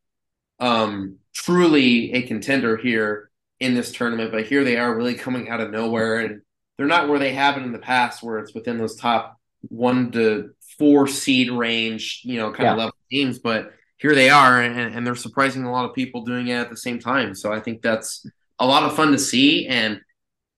um, 0.60 1.18
truly 1.34 2.14
a 2.14 2.22
contender 2.24 2.78
here 2.78 3.30
in 3.60 3.74
this 3.74 3.92
tournament. 3.92 4.32
But 4.32 4.48
here 4.48 4.64
they 4.64 4.78
are, 4.78 4.96
really 4.96 5.16
coming 5.16 5.50
out 5.50 5.60
of 5.60 5.72
nowhere, 5.72 6.20
and 6.20 6.42
they're 6.78 6.88
not 6.88 7.10
where 7.10 7.20
they 7.20 7.34
have 7.34 7.56
been 7.56 7.66
in 7.66 7.74
the 7.74 7.80
past, 7.80 8.24
where 8.24 8.40
it's 8.40 8.54
within 8.54 8.78
those 8.78 8.96
top 8.96 9.38
one 9.64 10.12
to 10.12 10.52
four 10.78 11.08
seed 11.08 11.52
range, 11.52 12.22
you 12.24 12.38
know, 12.40 12.52
kind 12.52 12.66
yeah. 12.66 12.72
of 12.74 12.78
level 12.78 12.96
teams. 13.10 13.40
But 13.40 13.72
here 13.98 14.14
they 14.14 14.30
are, 14.30 14.62
and, 14.62 14.96
and 14.96 15.06
they're 15.06 15.16
surprising 15.16 15.64
a 15.64 15.72
lot 15.72 15.90
of 15.90 15.96
people 15.96 16.24
doing 16.24 16.48
it 16.48 16.56
at 16.56 16.70
the 16.70 16.78
same 16.78 17.00
time. 17.00 17.34
So 17.34 17.52
I 17.52 17.60
think 17.60 17.82
that's 17.82 18.26
a 18.60 18.66
lot 18.66 18.84
of 18.84 18.96
fun 18.96 19.12
to 19.12 19.18
see. 19.18 19.68
And 19.68 20.02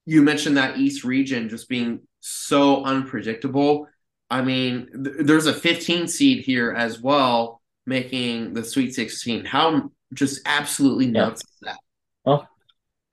you 0.05 0.21
mentioned 0.21 0.57
that 0.57 0.77
East 0.77 1.03
region 1.03 1.49
just 1.49 1.69
being 1.69 2.01
so 2.19 2.83
unpredictable. 2.83 3.87
I 4.29 4.41
mean, 4.41 4.89
th- 5.03 5.15
there's 5.21 5.45
a 5.45 5.53
15 5.53 6.07
seed 6.07 6.43
here 6.43 6.71
as 6.71 6.99
well, 6.99 7.61
making 7.85 8.53
the 8.53 8.63
Sweet 8.63 8.93
16. 8.93 9.45
How 9.45 9.89
just 10.13 10.41
absolutely 10.45 11.07
nuts 11.07 11.43
yeah. 11.43 11.69
is 11.71 11.75
that? 11.75 11.79
Well, 12.25 12.49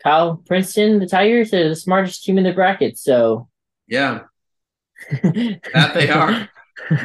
Kyle 0.02 0.42
Princeton, 0.46 0.98
the 0.98 1.06
Tigers 1.06 1.54
are 1.54 1.68
the 1.68 1.76
smartest 1.76 2.24
team 2.24 2.38
in 2.38 2.44
the 2.44 2.52
bracket. 2.52 2.98
So, 2.98 3.48
yeah, 3.86 4.20
that 5.22 5.92
they 5.94 6.10
are. 6.10 6.48
Out 6.90 7.00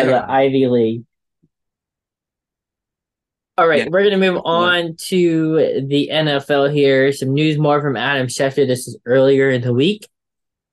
of 0.00 0.06
the 0.06 0.24
Ivy 0.28 0.66
League. 0.66 1.04
All 3.58 3.66
right, 3.66 3.84
yeah. 3.84 3.88
we're 3.90 4.02
going 4.02 4.20
to 4.20 4.32
move 4.32 4.42
on 4.44 4.96
to 5.08 5.86
the 5.88 6.10
NFL 6.12 6.74
here. 6.74 7.10
Some 7.12 7.32
news 7.32 7.56
more 7.56 7.80
from 7.80 7.96
Adam 7.96 8.26
Schefter. 8.26 8.66
This 8.66 8.86
is 8.86 8.98
earlier 9.06 9.48
in 9.48 9.62
the 9.62 9.72
week. 9.72 10.06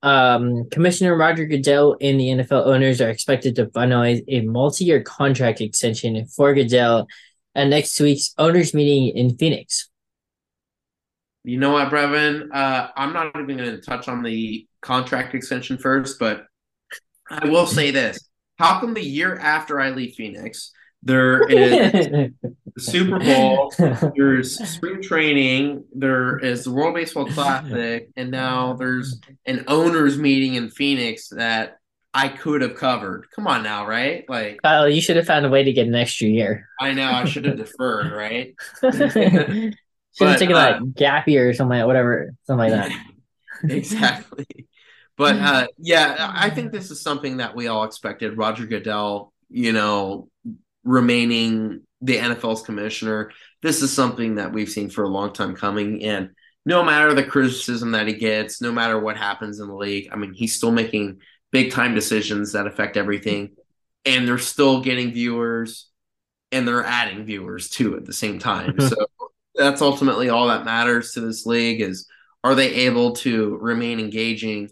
Um, 0.02 0.70
Commissioner 0.70 1.16
Roger 1.16 1.46
Goodell 1.46 1.96
and 2.02 2.20
the 2.20 2.28
NFL 2.28 2.66
owners 2.66 3.00
are 3.00 3.10
expected 3.10 3.56
to 3.56 3.68
finalize 3.68 4.22
a 4.28 4.42
multi-year 4.42 5.02
contract 5.02 5.62
extension 5.62 6.26
for 6.28 6.54
Goodell 6.54 7.08
at 7.56 7.70
next 7.70 7.98
week's 8.02 8.34
owners 8.38 8.74
meeting 8.74 9.16
in 9.16 9.38
Phoenix. 9.38 9.90
You 11.46 11.58
know 11.58 11.72
what, 11.72 11.90
Breven? 11.90 12.50
Uh, 12.54 12.90
I'm 12.98 13.14
not 13.14 13.28
even 13.40 13.56
going 13.56 13.72
to 13.72 13.82
touch 13.82 14.10
on 14.10 14.24
the 14.24 14.68
contract 14.84 15.34
extension 15.34 15.78
first, 15.78 16.20
but 16.20 16.46
I 17.30 17.48
will 17.48 17.66
say 17.66 17.92
this: 17.92 18.20
How 18.60 18.80
come 18.80 18.94
the 18.94 19.04
year 19.04 19.38
after 19.38 19.80
I 19.80 19.90
leave 19.90 20.14
Phoenix, 20.16 20.72
there 21.02 21.44
is 21.50 22.32
the 22.76 22.82
Super 22.82 23.20
Bowl, 23.20 23.74
there's 24.16 24.58
spring 24.70 25.02
training, 25.02 25.86
there 25.94 26.40
is 26.40 26.64
the 26.64 26.72
World 26.72 26.96
Baseball 26.96 27.26
Classic, 27.26 28.10
and 28.16 28.32
now 28.32 28.74
there's 28.74 29.20
an 29.46 29.66
owners 29.68 30.18
meeting 30.18 30.56
in 30.56 30.70
Phoenix 30.70 31.30
that 31.30 31.78
I 32.14 32.30
could 32.30 32.62
have 32.62 32.76
covered. 32.76 33.28
Come 33.36 33.48
on 33.48 33.64
now, 33.64 33.88
right? 33.88 34.24
Like 34.30 34.62
Kyle, 34.62 34.88
you 34.88 35.02
should 35.02 35.18
have 35.18 35.26
found 35.26 35.46
a 35.46 35.50
way 35.50 35.64
to 35.64 35.74
get 35.74 35.88
an 35.88 35.96
extra 35.96 36.28
year. 36.28 36.70
I 36.80 36.94
know, 36.94 37.10
I 37.10 37.26
should 37.26 37.46
have 37.46 37.58
deferred, 37.58 38.12
right? 38.12 38.56
should 38.82 40.28
have 40.28 40.40
taken 40.40 40.56
uh, 40.56 40.80
like 40.82 40.94
gap 40.94 41.28
year 41.28 41.50
or 41.50 41.54
something, 41.54 41.78
like 41.78 41.88
whatever, 41.88 42.34
something 42.46 42.70
like 42.70 42.72
that. 42.72 42.92
exactly. 43.64 44.46
But 45.18 45.36
uh, 45.36 45.68
yeah, 45.78 46.32
I 46.34 46.50
think 46.50 46.72
this 46.72 46.90
is 46.90 47.02
something 47.02 47.38
that 47.38 47.56
we 47.56 47.68
all 47.68 47.84
expected. 47.84 48.38
Roger 48.38 48.66
Goodell, 48.66 49.32
you 49.50 49.72
know, 49.72 50.30
remaining 50.84 51.82
the 52.02 52.18
NFL's 52.18 52.64
commissioner. 52.64 53.32
This 53.62 53.82
is 53.82 53.94
something 53.94 54.36
that 54.36 54.52
we've 54.52 54.70
seen 54.70 54.90
for 54.90 55.04
a 55.04 55.10
long 55.10 55.32
time 55.32 55.56
coming. 55.56 56.04
And 56.04 56.32
no 56.66 56.84
matter 56.84 57.14
the 57.14 57.24
criticism 57.24 57.92
that 57.92 58.08
he 58.08 58.14
gets, 58.14 58.62
no 58.62 58.72
matter 58.72 59.00
what 59.00 59.18
happens 59.18 59.60
in 59.60 59.68
the 59.68 59.76
league, 59.76 60.10
I 60.12 60.16
mean, 60.16 60.34
he's 60.34 60.56
still 60.56 60.72
making 60.72 61.20
big 61.52 61.72
time 61.72 61.94
decisions 61.94 62.54
that 62.54 62.68
affect 62.68 62.98
everything. 62.98 63.52
And 64.06 64.28
they're 64.28 64.38
still 64.38 64.82
getting 64.82 65.14
viewers 65.14 65.90
and 66.52 66.68
they're 66.68 66.86
adding 66.86 67.26
viewers 67.26 67.70
too 67.70 67.96
at 67.96 68.06
the 68.06 68.14
same 68.14 68.40
time. 68.40 68.80
so 68.80 68.96
that's 69.56 69.82
ultimately 69.82 70.30
all 70.30 70.48
that 70.48 70.66
matters 70.66 71.14
to 71.14 71.22
this 71.22 71.46
league 71.46 71.82
is 71.82 72.08
are 72.44 72.56
they 72.56 72.74
able 72.74 73.14
to 73.14 73.58
remain 73.62 74.00
engaging? 74.00 74.70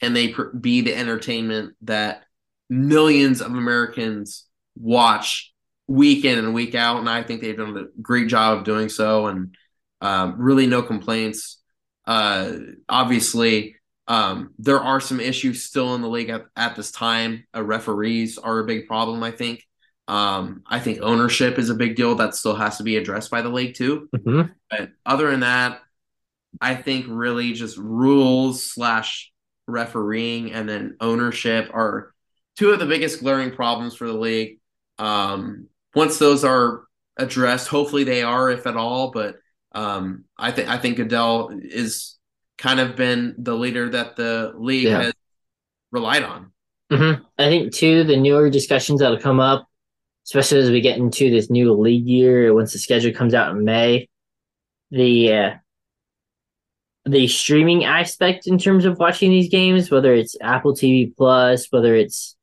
Can 0.00 0.12
they 0.12 0.28
pr- 0.28 0.48
be 0.48 0.80
the 0.80 0.94
entertainment 0.94 1.74
that 1.82 2.24
millions 2.68 3.40
of 3.40 3.52
Americans 3.52 4.46
watch 4.76 5.52
week 5.86 6.24
in 6.24 6.38
and 6.38 6.54
week 6.54 6.74
out, 6.74 6.98
and 6.98 7.08
I 7.08 7.22
think 7.22 7.40
they've 7.40 7.56
done 7.56 7.76
a 7.76 8.00
great 8.00 8.28
job 8.28 8.58
of 8.58 8.64
doing 8.64 8.88
so, 8.88 9.26
and 9.26 9.56
um, 10.00 10.36
really 10.38 10.66
no 10.66 10.82
complaints. 10.82 11.58
Uh, 12.06 12.52
obviously, 12.88 13.76
um, 14.06 14.54
there 14.58 14.80
are 14.80 15.00
some 15.00 15.20
issues 15.20 15.64
still 15.64 15.94
in 15.94 16.02
the 16.02 16.08
league 16.08 16.30
at, 16.30 16.46
at 16.56 16.76
this 16.76 16.90
time. 16.90 17.44
Uh, 17.54 17.62
referees 17.62 18.38
are 18.38 18.60
a 18.60 18.66
big 18.66 18.86
problem, 18.86 19.22
I 19.22 19.30
think. 19.30 19.64
Um, 20.08 20.62
I 20.66 20.80
think 20.80 21.00
ownership 21.02 21.58
is 21.58 21.70
a 21.70 21.74
big 21.74 21.94
deal 21.94 22.16
that 22.16 22.34
still 22.34 22.56
has 22.56 22.78
to 22.78 22.82
be 22.82 22.96
addressed 22.96 23.30
by 23.30 23.42
the 23.42 23.48
league 23.48 23.74
too. 23.74 24.08
Mm-hmm. 24.16 24.52
But 24.68 24.90
other 25.06 25.30
than 25.30 25.40
that, 25.40 25.80
I 26.60 26.74
think 26.74 27.06
really 27.08 27.52
just 27.52 27.76
rules 27.76 28.64
slash 28.64 29.29
refereeing 29.70 30.52
and 30.52 30.68
then 30.68 30.96
ownership 31.00 31.70
are 31.72 32.12
two 32.56 32.70
of 32.70 32.78
the 32.78 32.86
biggest 32.86 33.20
glaring 33.20 33.52
problems 33.52 33.94
for 33.94 34.06
the 34.06 34.12
league. 34.12 34.58
Um, 34.98 35.68
once 35.94 36.18
those 36.18 36.44
are 36.44 36.84
addressed, 37.16 37.68
hopefully 37.68 38.04
they 38.04 38.22
are, 38.22 38.50
if 38.50 38.66
at 38.66 38.76
all. 38.76 39.10
But 39.10 39.36
um, 39.72 40.24
I 40.36 40.50
think 40.52 40.68
I 40.68 40.78
think 40.78 40.96
Goodell 40.96 41.50
is 41.62 42.18
kind 42.58 42.80
of 42.80 42.96
been 42.96 43.34
the 43.38 43.54
leader 43.54 43.88
that 43.90 44.16
the 44.16 44.52
league 44.56 44.84
yeah. 44.84 45.02
has 45.02 45.14
relied 45.90 46.22
on. 46.22 46.52
Mm-hmm. 46.92 47.22
I 47.38 47.48
think 47.48 47.72
too 47.72 48.04
the 48.04 48.16
newer 48.16 48.50
discussions 48.50 49.00
that'll 49.00 49.18
come 49.18 49.40
up, 49.40 49.66
especially 50.26 50.58
as 50.60 50.70
we 50.70 50.80
get 50.80 50.98
into 50.98 51.30
this 51.30 51.50
new 51.50 51.72
league 51.72 52.06
year, 52.06 52.52
once 52.52 52.72
the 52.72 52.78
schedule 52.78 53.12
comes 53.12 53.32
out 53.32 53.54
in 53.54 53.64
May, 53.64 54.08
the 54.90 55.32
uh, 55.32 55.50
the 57.06 57.26
streaming 57.28 57.84
aspect 57.84 58.46
in 58.46 58.58
terms 58.58 58.84
of 58.84 58.98
watching 58.98 59.30
these 59.30 59.48
games, 59.48 59.90
whether 59.90 60.14
it's 60.14 60.36
Apple 60.40 60.74
TV 60.74 61.14
Plus, 61.16 61.66
whether 61.70 61.94
it's 61.94 62.36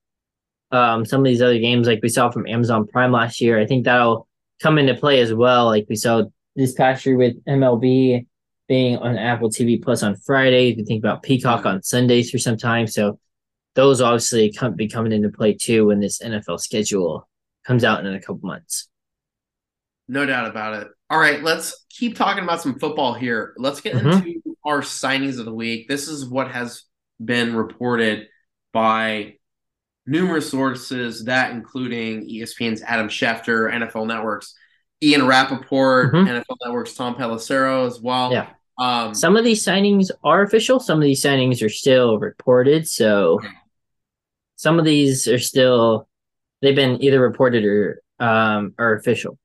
um, 0.71 1.05
some 1.05 1.21
of 1.21 1.25
these 1.25 1.41
other 1.41 1.59
games 1.59 1.87
like 1.87 1.99
we 2.01 2.09
saw 2.09 2.29
from 2.31 2.47
Amazon 2.47 2.87
Prime 2.87 3.11
last 3.11 3.39
year. 3.39 3.59
I 3.59 3.65
think 3.65 3.85
that'll 3.85 4.27
come 4.61 4.77
into 4.77 4.95
play 4.95 5.19
as 5.19 5.33
well. 5.33 5.65
Like 5.65 5.85
we 5.89 5.95
saw 5.95 6.23
this 6.55 6.73
past 6.73 7.05
year 7.05 7.15
with 7.15 7.43
MLB 7.45 8.25
being 8.67 8.97
on 8.97 9.17
Apple 9.17 9.49
TV 9.49 9.81
Plus 9.81 10.03
on 10.03 10.15
Fridays. 10.15 10.75
We 10.75 10.83
think 10.83 11.03
about 11.03 11.23
Peacock 11.23 11.65
on 11.65 11.83
Sundays 11.83 12.29
for 12.29 12.37
some 12.37 12.57
time. 12.57 12.87
So 12.87 13.19
those 13.75 14.01
obviously 14.01 14.51
come 14.51 14.73
be 14.73 14.87
coming 14.87 15.11
into 15.11 15.29
play 15.29 15.53
too 15.53 15.87
when 15.87 15.99
this 15.99 16.19
NFL 16.19 16.59
schedule 16.59 17.29
comes 17.65 17.83
out 17.83 18.05
in 18.05 18.13
a 18.13 18.19
couple 18.19 18.39
months. 18.41 18.89
No 20.07 20.25
doubt 20.25 20.49
about 20.49 20.81
it. 20.81 20.87
All 21.09 21.19
right, 21.19 21.41
let's 21.41 21.85
keep 21.89 22.17
talking 22.17 22.43
about 22.43 22.61
some 22.61 22.79
football 22.79 23.13
here. 23.13 23.53
Let's 23.57 23.81
get 23.81 23.95
mm-hmm. 23.95 24.27
into 24.27 24.57
our 24.65 24.81
signings 24.81 25.39
of 25.39 25.45
the 25.45 25.53
week. 25.53 25.87
This 25.87 26.07
is 26.07 26.25
what 26.25 26.51
has 26.51 26.83
been 27.23 27.55
reported 27.55 28.27
by 28.73 29.35
numerous 30.05 30.49
sources, 30.49 31.25
that 31.25 31.51
including 31.51 32.27
ESPN's 32.27 32.81
Adam 32.81 33.07
Schefter, 33.07 33.71
NFL 33.71 34.07
Network's 34.07 34.53
Ian 35.01 35.25
Rapoport, 35.25 36.13
mm-hmm. 36.13 36.27
NFL 36.27 36.57
Network's 36.65 36.93
Tom 36.93 37.15
Pelissero 37.15 37.87
as 37.87 38.01
well. 38.01 38.31
Yeah. 38.31 38.49
Um, 38.79 39.15
some 39.15 39.35
of 39.35 39.43
these 39.43 39.63
signings 39.63 40.11
are 40.23 40.41
official. 40.43 40.79
Some 40.79 40.97
of 40.99 41.03
these 41.03 41.23
signings 41.23 41.63
are 41.63 41.69
still 41.69 42.19
reported. 42.19 42.87
So 42.87 43.41
some 44.55 44.77
of 44.77 44.85
these 44.85 45.27
are 45.27 45.39
still 45.39 46.07
they've 46.61 46.75
been 46.75 47.01
either 47.01 47.21
reported 47.21 47.63
or 47.63 48.01
um 48.19 48.73
are 48.77 48.95
official. 48.95 49.37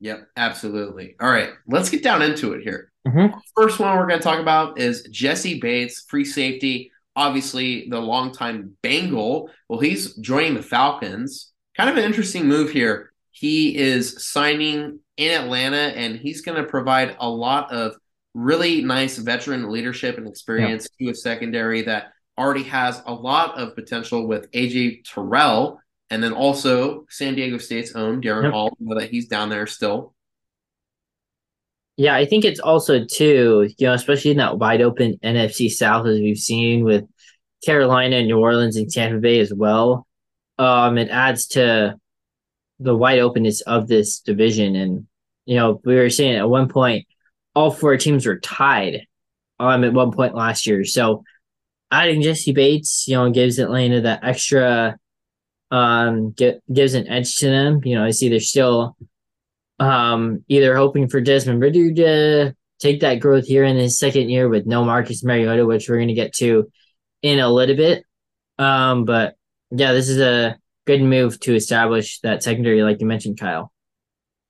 Yep, 0.00 0.28
absolutely. 0.36 1.16
All 1.20 1.30
right, 1.30 1.50
let's 1.66 1.90
get 1.90 2.02
down 2.02 2.22
into 2.22 2.52
it 2.52 2.62
here. 2.62 2.92
Mm-hmm. 3.06 3.36
First 3.56 3.80
one 3.80 3.96
we're 3.96 4.06
going 4.06 4.20
to 4.20 4.24
talk 4.24 4.40
about 4.40 4.78
is 4.78 5.02
Jessie 5.10 5.58
Bates, 5.60 6.04
free 6.08 6.24
safety 6.24 6.92
obviously 7.18 7.88
the 7.88 7.98
longtime 7.98 8.76
Bengal. 8.80 9.50
Well, 9.68 9.80
he's 9.80 10.14
joining 10.16 10.54
the 10.54 10.62
Falcons. 10.62 11.52
Kind 11.76 11.90
of 11.90 11.96
an 11.96 12.04
interesting 12.04 12.46
move 12.46 12.70
here. 12.70 13.12
He 13.32 13.76
is 13.76 14.24
signing 14.24 15.00
in 15.16 15.42
Atlanta, 15.42 15.76
and 15.76 16.16
he's 16.16 16.42
going 16.42 16.62
to 16.62 16.68
provide 16.68 17.16
a 17.18 17.28
lot 17.28 17.72
of 17.72 17.96
really 18.34 18.82
nice 18.82 19.18
veteran 19.18 19.70
leadership 19.70 20.16
and 20.16 20.28
experience 20.28 20.88
yeah. 20.98 21.06
to 21.08 21.12
a 21.12 21.14
secondary 21.14 21.82
that 21.82 22.12
already 22.38 22.62
has 22.62 23.02
a 23.06 23.12
lot 23.12 23.58
of 23.58 23.74
potential 23.74 24.26
with 24.28 24.50
AJ 24.52 25.02
Terrell, 25.04 25.80
and 26.10 26.22
then 26.22 26.32
also 26.32 27.04
San 27.08 27.34
Diego 27.34 27.58
State's 27.58 27.94
own 27.94 28.22
Darren 28.22 28.44
yep. 28.44 28.52
Hall, 28.52 28.76
know 28.80 28.98
that 28.98 29.10
he's 29.10 29.28
down 29.28 29.48
there 29.48 29.66
still. 29.66 30.14
Yeah, 31.96 32.14
I 32.14 32.26
think 32.26 32.44
it's 32.44 32.60
also 32.60 33.04
too, 33.04 33.68
you 33.76 33.86
know, 33.86 33.92
especially 33.92 34.30
in 34.30 34.36
that 34.36 34.58
wide 34.58 34.80
open 34.80 35.18
NFC 35.22 35.68
South 35.68 36.06
as 36.06 36.20
we've 36.20 36.38
seen 36.38 36.84
with 36.84 37.04
Carolina, 37.64 38.22
New 38.22 38.38
Orleans, 38.38 38.76
and 38.76 38.90
Tampa 38.90 39.18
Bay 39.18 39.40
as 39.40 39.52
well. 39.52 40.06
Um, 40.58 40.96
it 40.96 41.08
adds 41.08 41.48
to 41.48 41.96
the 42.78 42.96
wide 42.96 43.18
openness 43.18 43.62
of 43.62 43.88
this 43.88 44.20
division. 44.20 44.76
And, 44.76 45.06
you 45.44 45.56
know, 45.56 45.80
we 45.84 45.96
were 45.96 46.10
saying 46.10 46.36
at 46.36 46.48
one 46.48 46.68
point, 46.68 47.06
all 47.54 47.72
four 47.72 47.96
teams 47.96 48.26
were 48.26 48.38
tied 48.38 49.06
um 49.58 49.82
at 49.84 49.92
one 49.92 50.12
point 50.12 50.34
last 50.34 50.66
year. 50.66 50.84
So 50.84 51.24
adding 51.90 52.22
Jessie 52.22 52.52
Bates, 52.52 53.06
you 53.08 53.16
know, 53.16 53.30
gives 53.30 53.58
Atlanta 53.58 54.02
that 54.02 54.22
extra 54.22 54.96
um 55.70 56.30
get, 56.30 56.62
gives 56.72 56.94
an 56.94 57.08
edge 57.08 57.36
to 57.36 57.46
them. 57.46 57.80
You 57.84 57.96
know, 57.96 58.04
I 58.04 58.10
see 58.10 58.28
they're 58.28 58.40
still 58.40 58.96
um, 59.78 60.44
either 60.48 60.76
hoping 60.76 61.08
for 61.08 61.20
Desmond 61.20 61.60
Ridder 61.60 61.92
to 61.94 62.54
take 62.78 63.00
that 63.00 63.20
growth 63.20 63.46
here 63.46 63.64
in 63.64 63.76
his 63.76 63.98
second 63.98 64.28
year 64.28 64.48
with 64.48 64.66
no 64.66 64.84
Marcus 64.84 65.24
Mariota, 65.24 65.66
which 65.66 65.88
we're 65.88 65.96
going 65.96 66.08
to 66.08 66.14
get 66.14 66.32
to 66.34 66.70
in 67.22 67.38
a 67.38 67.48
little 67.48 67.76
bit. 67.76 68.04
Um, 68.58 69.04
but 69.04 69.36
yeah, 69.70 69.92
this 69.92 70.08
is 70.08 70.20
a 70.20 70.56
good 70.86 71.02
move 71.02 71.38
to 71.40 71.54
establish 71.54 72.20
that 72.20 72.42
secondary, 72.42 72.82
like 72.82 73.00
you 73.00 73.06
mentioned, 73.06 73.38
Kyle. 73.38 73.72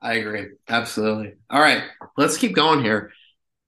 I 0.01 0.15
agree. 0.15 0.47
Absolutely. 0.69 1.35
All 1.51 1.61
right, 1.61 1.83
let's 2.17 2.37
keep 2.37 2.55
going 2.55 2.83
here. 2.83 3.11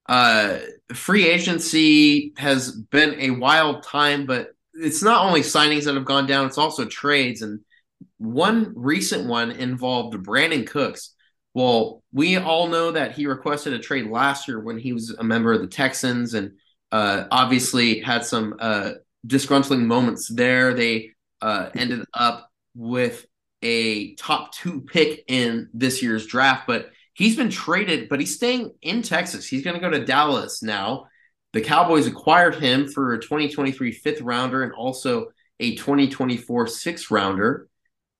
Uh, 0.06 0.58
free 0.94 1.28
agency 1.28 2.32
has 2.36 2.72
been 2.72 3.14
a 3.18 3.30
wild 3.30 3.82
time, 3.82 4.26
but 4.26 4.50
it's 4.74 5.02
not 5.02 5.26
only 5.26 5.40
signings 5.40 5.84
that 5.84 5.94
have 5.94 6.04
gone 6.04 6.26
down, 6.26 6.46
it's 6.46 6.58
also 6.58 6.84
trades. 6.84 7.42
And 7.42 7.60
one 8.18 8.72
recent 8.76 9.28
one 9.28 9.50
involved 9.50 10.14
Brandin 10.14 10.66
Cooks. 10.66 11.14
Well, 11.54 12.02
we 12.12 12.36
all 12.36 12.68
know 12.68 12.92
that 12.92 13.12
he 13.12 13.26
requested 13.26 13.72
a 13.72 13.78
trade 13.78 14.06
last 14.06 14.46
year 14.46 14.60
when 14.60 14.78
he 14.78 14.92
was 14.92 15.10
a 15.10 15.24
member 15.24 15.52
of 15.52 15.60
the 15.60 15.66
Texans 15.66 16.34
and 16.34 16.52
uh, 16.92 17.24
obviously 17.30 18.00
had 18.00 18.24
some 18.24 18.54
uh, 18.60 18.92
disgruntling 19.26 19.84
moments 19.84 20.28
there. 20.28 20.74
They 20.74 21.10
uh, 21.40 21.70
ended 21.74 22.04
up 22.14 22.50
with 22.74 23.26
a 23.62 24.14
top 24.14 24.54
two 24.54 24.80
pick 24.82 25.24
in 25.26 25.68
this 25.74 26.02
year's 26.02 26.26
draft, 26.26 26.66
but 26.66 26.90
he's 27.14 27.36
been 27.36 27.50
traded, 27.50 28.08
but 28.08 28.20
he's 28.20 28.34
staying 28.34 28.72
in 28.82 29.02
Texas. 29.02 29.46
He's 29.46 29.62
going 29.62 29.74
to 29.74 29.80
go 29.80 29.90
to 29.90 30.04
Dallas 30.04 30.62
now. 30.62 31.06
The 31.52 31.60
Cowboys 31.60 32.06
acquired 32.06 32.56
him 32.56 32.88
for 32.88 33.14
a 33.14 33.20
2023 33.20 33.92
fifth 33.92 34.20
rounder 34.20 34.62
and 34.62 34.72
also 34.72 35.28
a 35.58 35.74
2024 35.76 36.66
sixth 36.68 37.10
rounder. 37.10 37.68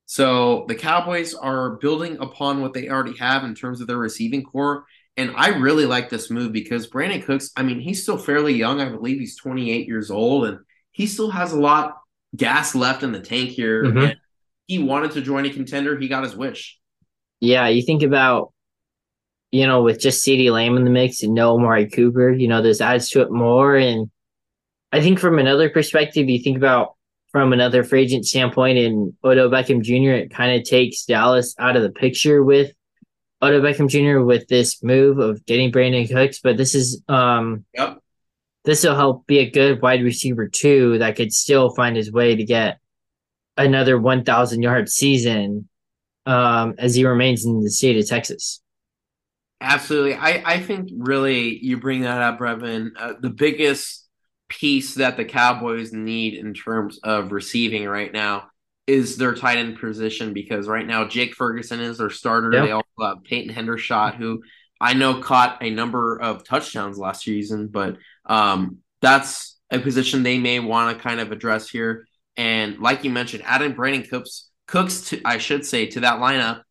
So 0.07 0.65
the 0.67 0.75
Cowboys 0.75 1.35
are 1.35 1.77
building 1.77 2.19
upon 2.19 2.61
what 2.61 2.75
they 2.75 2.89
already 2.89 3.17
have 3.19 3.45
in 3.45 3.55
terms 3.55 3.81
of 3.81 3.87
their 3.87 3.97
receiving 3.97 4.43
core. 4.43 4.85
And 5.17 5.33
I 5.37 5.51
really 5.51 5.87
like 5.87 6.09
this 6.09 6.31
move 6.31 6.53
because 6.53 6.91
Brandin 6.91 7.25
Cooks, 7.25 7.51
I 7.57 7.63
mean, 7.63 7.79
he's 7.79 8.03
still 8.03 8.19
fairly 8.19 8.55
young. 8.55 8.81
I 8.81 8.89
believe 8.89 9.21
he's 9.21 9.37
28 9.37 9.87
years 9.87 10.11
old 10.11 10.47
and 10.47 10.59
he 10.91 11.07
still 11.07 11.31
has 11.31 11.53
a 11.53 11.61
lot 11.61 11.99
gas 12.35 12.75
left 12.75 13.03
in 13.03 13.13
the 13.13 13.21
tank 13.21 13.51
here. 13.51 13.85
Mm-hmm. 13.85 14.13
he 14.67 14.79
wanted 14.81 15.13
to 15.13 15.23
join 15.23 15.47
a 15.47 15.51
contender. 15.51 15.99
He 15.99 16.09
got 16.09 16.25
his 16.25 16.35
wish. 16.35 16.79
Yeah. 17.39 17.69
You 17.69 17.83
think 17.83 18.03
about, 18.03 18.53
you 19.53 19.67
know, 19.67 19.83
with 19.83 20.01
just 20.01 20.25
CeeDee 20.25 20.53
Lamb 20.53 20.77
in 20.77 20.85
the 20.85 20.91
mix 20.91 21.23
and 21.23 21.35
no 21.35 21.55
Amari 21.55 21.89
Cooper, 21.89 22.31
you 22.31 22.49
know, 22.49 22.63
this 22.63 22.81
adds 22.81 23.11
to 23.11 23.23
it 23.23 23.33
more. 23.33 23.77
And 23.77 24.11
I 24.93 25.01
think 25.01 25.19
from 25.19 25.39
another 25.39 25.69
perspective, 25.71 26.29
you 26.29 26.39
think 26.41 26.57
about 26.57 26.95
from 27.33 27.53
another 27.53 27.85
free 27.85 28.03
agent 28.03 28.27
standpoint 28.27 28.79
in 28.79 29.17
Odell 29.25 29.49
Beckham 29.49 29.83
Jr., 29.83 30.23
it 30.23 30.31
kind 30.31 30.59
of 30.59 30.67
takes 30.67 31.05
Dallas 31.05 31.55
out 31.59 31.77
of 31.77 31.83
the 31.83 31.91
picture 31.91 32.43
with 32.43 32.73
Odell 33.43 33.61
Beckham 33.61 33.89
Jr. 33.89 34.25
with 34.25 34.49
this 34.49 34.83
move 34.83 35.19
of 35.19 35.45
getting 35.47 35.73
Brandin 35.73 36.11
Cooks. 36.11 36.41
But 36.41 36.57
this 36.57 36.75
is 36.75 37.03
um 37.09 37.65
yep. 37.75 37.99
this 38.65 38.85
will 38.85 38.97
help 38.97 39.27
be 39.27 39.39
a 39.39 39.51
good 39.51 39.81
wide 39.81 40.03
receiver 40.03 40.49
too 40.49 40.99
that 40.99 41.17
could 41.17 41.33
still 41.33 41.71
find 41.71 41.97
his 41.97 42.13
way 42.13 42.37
to 42.37 42.45
get 42.45 42.79
another 43.57 43.99
one 43.99 44.25
thousand 44.25 44.63
yard 44.63 44.89
season 44.89 45.69
um 46.27 46.75
as 46.79 46.95
he 46.95 47.05
remains 47.05 47.45
in 47.45 47.61
the 47.63 47.71
state 47.71 47.97
of 47.97 48.07
Texas. 48.07 48.61
Absolutely. 49.61 50.15
I, 50.15 50.43
I 50.45 50.61
think 50.61 50.89
really 50.97 51.59
you 51.59 51.77
bring 51.77 52.03
that 52.03 52.23
up, 52.23 52.39
Breven. 52.39 52.91
Uh, 52.97 53.15
the 53.21 53.31
biggest 53.31 54.09
piece 54.49 54.95
that 54.95 55.17
the 55.17 55.25
Cowboys 55.25 55.93
need 55.93 56.35
in 56.35 56.55
terms 56.55 56.99
of 57.03 57.31
receiving 57.33 57.87
right 57.87 58.13
now 58.13 58.49
is 58.87 59.17
their 59.17 59.35
tight 59.35 59.59
end 59.59 59.79
position 59.79 60.33
because 60.33 60.67
right 60.67 60.87
now 60.87 61.07
Jake 61.07 61.35
Ferguson 61.35 61.81
is 61.81 61.99
their 61.99 62.11
starter. 62.11 62.53
Yep. 62.53 62.65
They 62.65 62.73
also 62.73 62.87
have 63.01 63.25
Peyton 63.25 63.55
Hendershot, 63.55 64.17
who 64.17 64.43
I 64.81 64.95
know 64.95 65.21
caught 65.21 65.63
a 65.63 65.71
number 65.71 66.21
of 66.21 66.43
touchdowns 66.43 66.99
last 66.99 67.23
season, 67.23 67.69
but 67.69 67.99
um, 68.27 68.79
that's 69.01 69.59
a 69.71 69.79
position 69.79 70.23
they 70.23 70.39
may 70.39 70.59
want 70.59 70.97
to 70.97 71.03
kind 71.03 71.21
of 71.21 71.33
address 71.33 71.69
here. 71.69 72.07
And 72.37 72.79
like 72.81 73.05
you 73.05 73.11
mentioned, 73.11 73.43
adding 73.47 73.75
Brandin 73.75 74.09
Cooks, 74.09 74.51
Cooks 74.67 75.11
to 75.11 75.21
I 75.25 75.39
should 75.39 75.67
say 75.67 75.87
to 75.87 76.01
that 76.01 76.19
lineup, 76.21 76.63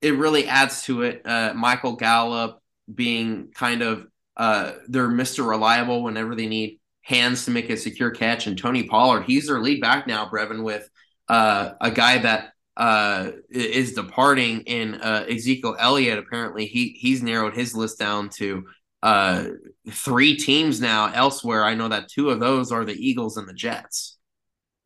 it 0.00 0.16
really 0.16 0.46
adds 0.46 0.82
to 0.84 1.02
it. 1.02 1.22
Uh, 1.24 1.52
Michael 1.54 1.96
Gallup 1.96 2.60
being 2.92 3.50
kind 3.54 3.82
of 3.82 4.06
uh, 4.36 4.72
they're 4.86 5.08
Mr. 5.08 5.46
Reliable 5.46 6.02
whenever 6.02 6.34
they 6.34 6.46
need 6.46 6.78
hands 7.02 7.44
to 7.44 7.50
make 7.50 7.68
a 7.70 7.76
secure 7.76 8.10
catch. 8.10 8.46
And 8.46 8.56
Tony 8.56 8.84
Pollard, 8.84 9.24
he's 9.24 9.48
their 9.48 9.60
lead 9.60 9.80
back 9.80 10.06
now, 10.06 10.28
Breven, 10.28 10.62
with 10.62 10.88
uh, 11.28 11.72
a 11.80 11.90
guy 11.90 12.18
that 12.18 12.52
uh, 12.76 13.32
is 13.50 13.94
departing 13.94 14.60
in 14.60 14.94
uh, 14.94 15.26
Ezekiel 15.28 15.76
Elliott. 15.78 16.18
Apparently, 16.18 16.66
he 16.66 16.96
he's 16.98 17.22
narrowed 17.22 17.54
his 17.54 17.74
list 17.74 17.98
down 17.98 18.28
to 18.36 18.64
uh, 19.02 19.44
three 19.90 20.36
teams 20.36 20.80
now. 20.80 21.12
Elsewhere, 21.12 21.64
I 21.64 21.74
know 21.74 21.88
that 21.88 22.08
two 22.08 22.30
of 22.30 22.38
those 22.38 22.70
are 22.70 22.84
the 22.84 22.94
Eagles 22.94 23.36
and 23.36 23.48
the 23.48 23.54
Jets. 23.54 24.16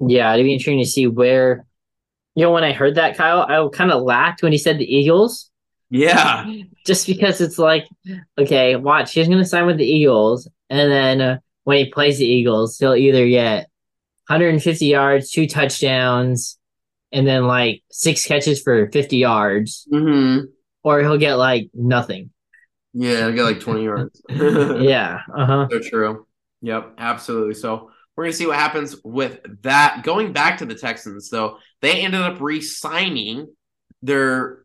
Yeah, 0.01 0.33
it'd 0.33 0.45
be 0.45 0.55
interesting 0.55 0.81
to 0.81 0.89
see 0.89 1.07
where. 1.07 1.67
You 2.35 2.45
know, 2.45 2.53
when 2.53 2.65
I 2.65 2.73
heard 2.73 2.95
that, 2.95 3.17
Kyle, 3.17 3.43
I 3.43 3.77
kind 3.77 3.93
of 3.93 4.03
laughed 4.03 4.43
when 4.43 4.53
he 4.53 4.59
said 4.59 4.79
the 4.79 4.85
Eagles. 4.85 5.51
Yeah, 5.91 6.51
just 6.87 7.07
because 7.07 7.41
it's 7.41 7.59
like, 7.59 7.87
okay, 8.39 8.77
watch, 8.77 9.13
he's 9.13 9.29
going 9.29 9.39
to 9.39 9.45
sign 9.45 9.67
with 9.67 9.77
the 9.77 9.85
Eagles, 9.85 10.49
and 10.71 10.91
then 10.91 11.21
uh, 11.21 11.39
when 11.65 11.79
he 11.79 11.91
plays 11.91 12.19
the 12.19 12.27
Eagles, 12.27 12.79
he'll 12.79 12.95
either 12.95 13.29
get 13.29 13.69
150 14.29 14.87
yards, 14.87 15.31
two 15.31 15.47
touchdowns, 15.47 16.59
and 17.13 17.27
then 17.27 17.47
like 17.47 17.83
six 17.91 18.25
catches 18.27 18.63
for 18.63 18.91
50 18.91 19.17
yards, 19.19 19.87
mm-hmm. 19.93 20.47
or 20.83 21.01
he'll 21.01 21.19
get 21.19 21.35
like 21.35 21.69
nothing. 21.75 22.31
Yeah, 22.95 23.19
he'll 23.19 23.33
get 23.33 23.43
like 23.43 23.61
20 23.61 23.85
yards. 23.85 24.23
yeah, 24.31 25.21
uh 25.37 25.47
huh. 25.47 25.69
So 25.71 25.81
true. 25.81 26.27
Yep, 26.63 26.95
absolutely. 26.99 27.55
So 27.55 27.91
we're 28.17 28.25
gonna 28.25 28.35
see 28.35 28.47
what 28.47 28.57
happens 28.57 28.97
with 29.05 29.41
that. 29.63 30.03
Going 30.03 30.33
back 30.33 30.59
to 30.59 30.67
the 30.67 30.75
Texans, 30.75 31.31
though, 31.31 31.59
they 31.81 32.03
ended 32.03 32.21
up 32.21 32.41
re-signing 32.41 33.49
their 34.03 34.65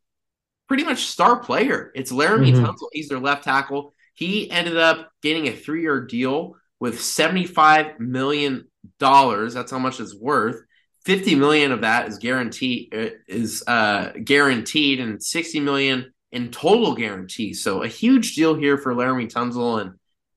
pretty 0.67 0.83
much 0.83 1.05
star 1.05 1.39
player. 1.39 1.91
It's 1.95 2.11
Laremy 2.11 2.53
mm-hmm. 2.53 2.65
Tunsil. 2.65 2.89
He's 2.91 3.09
their 3.09 3.19
left 3.19 3.43
tackle. 3.43 3.93
He 4.13 4.49
ended 4.51 4.77
up 4.77 5.09
getting 5.21 5.47
a 5.47 5.53
three-year 5.53 6.01
deal 6.05 6.55
with 6.79 7.01
75 7.01 7.99
million 7.99 8.67
dollars. 8.99 9.53
That's 9.53 9.71
how 9.71 9.79
much 9.79 9.99
it's 9.99 10.15
worth. 10.15 10.61
50 11.05 11.35
million 11.35 11.71
of 11.71 11.81
that 11.81 12.09
is 12.09 12.17
guaranteed 12.17 12.93
uh, 12.93 13.09
is 13.27 13.63
uh, 13.65 14.11
guaranteed 14.23 14.99
and 14.99 15.23
60 15.23 15.61
million 15.61 16.13
in 16.31 16.51
total 16.51 16.95
guarantee. 16.95 17.53
So 17.53 17.83
a 17.83 17.87
huge 17.87 18.35
deal 18.35 18.55
here 18.55 18.77
for 18.77 18.93
Laremy 18.93 19.31
Tunsil 19.31 19.81
and 19.81 19.91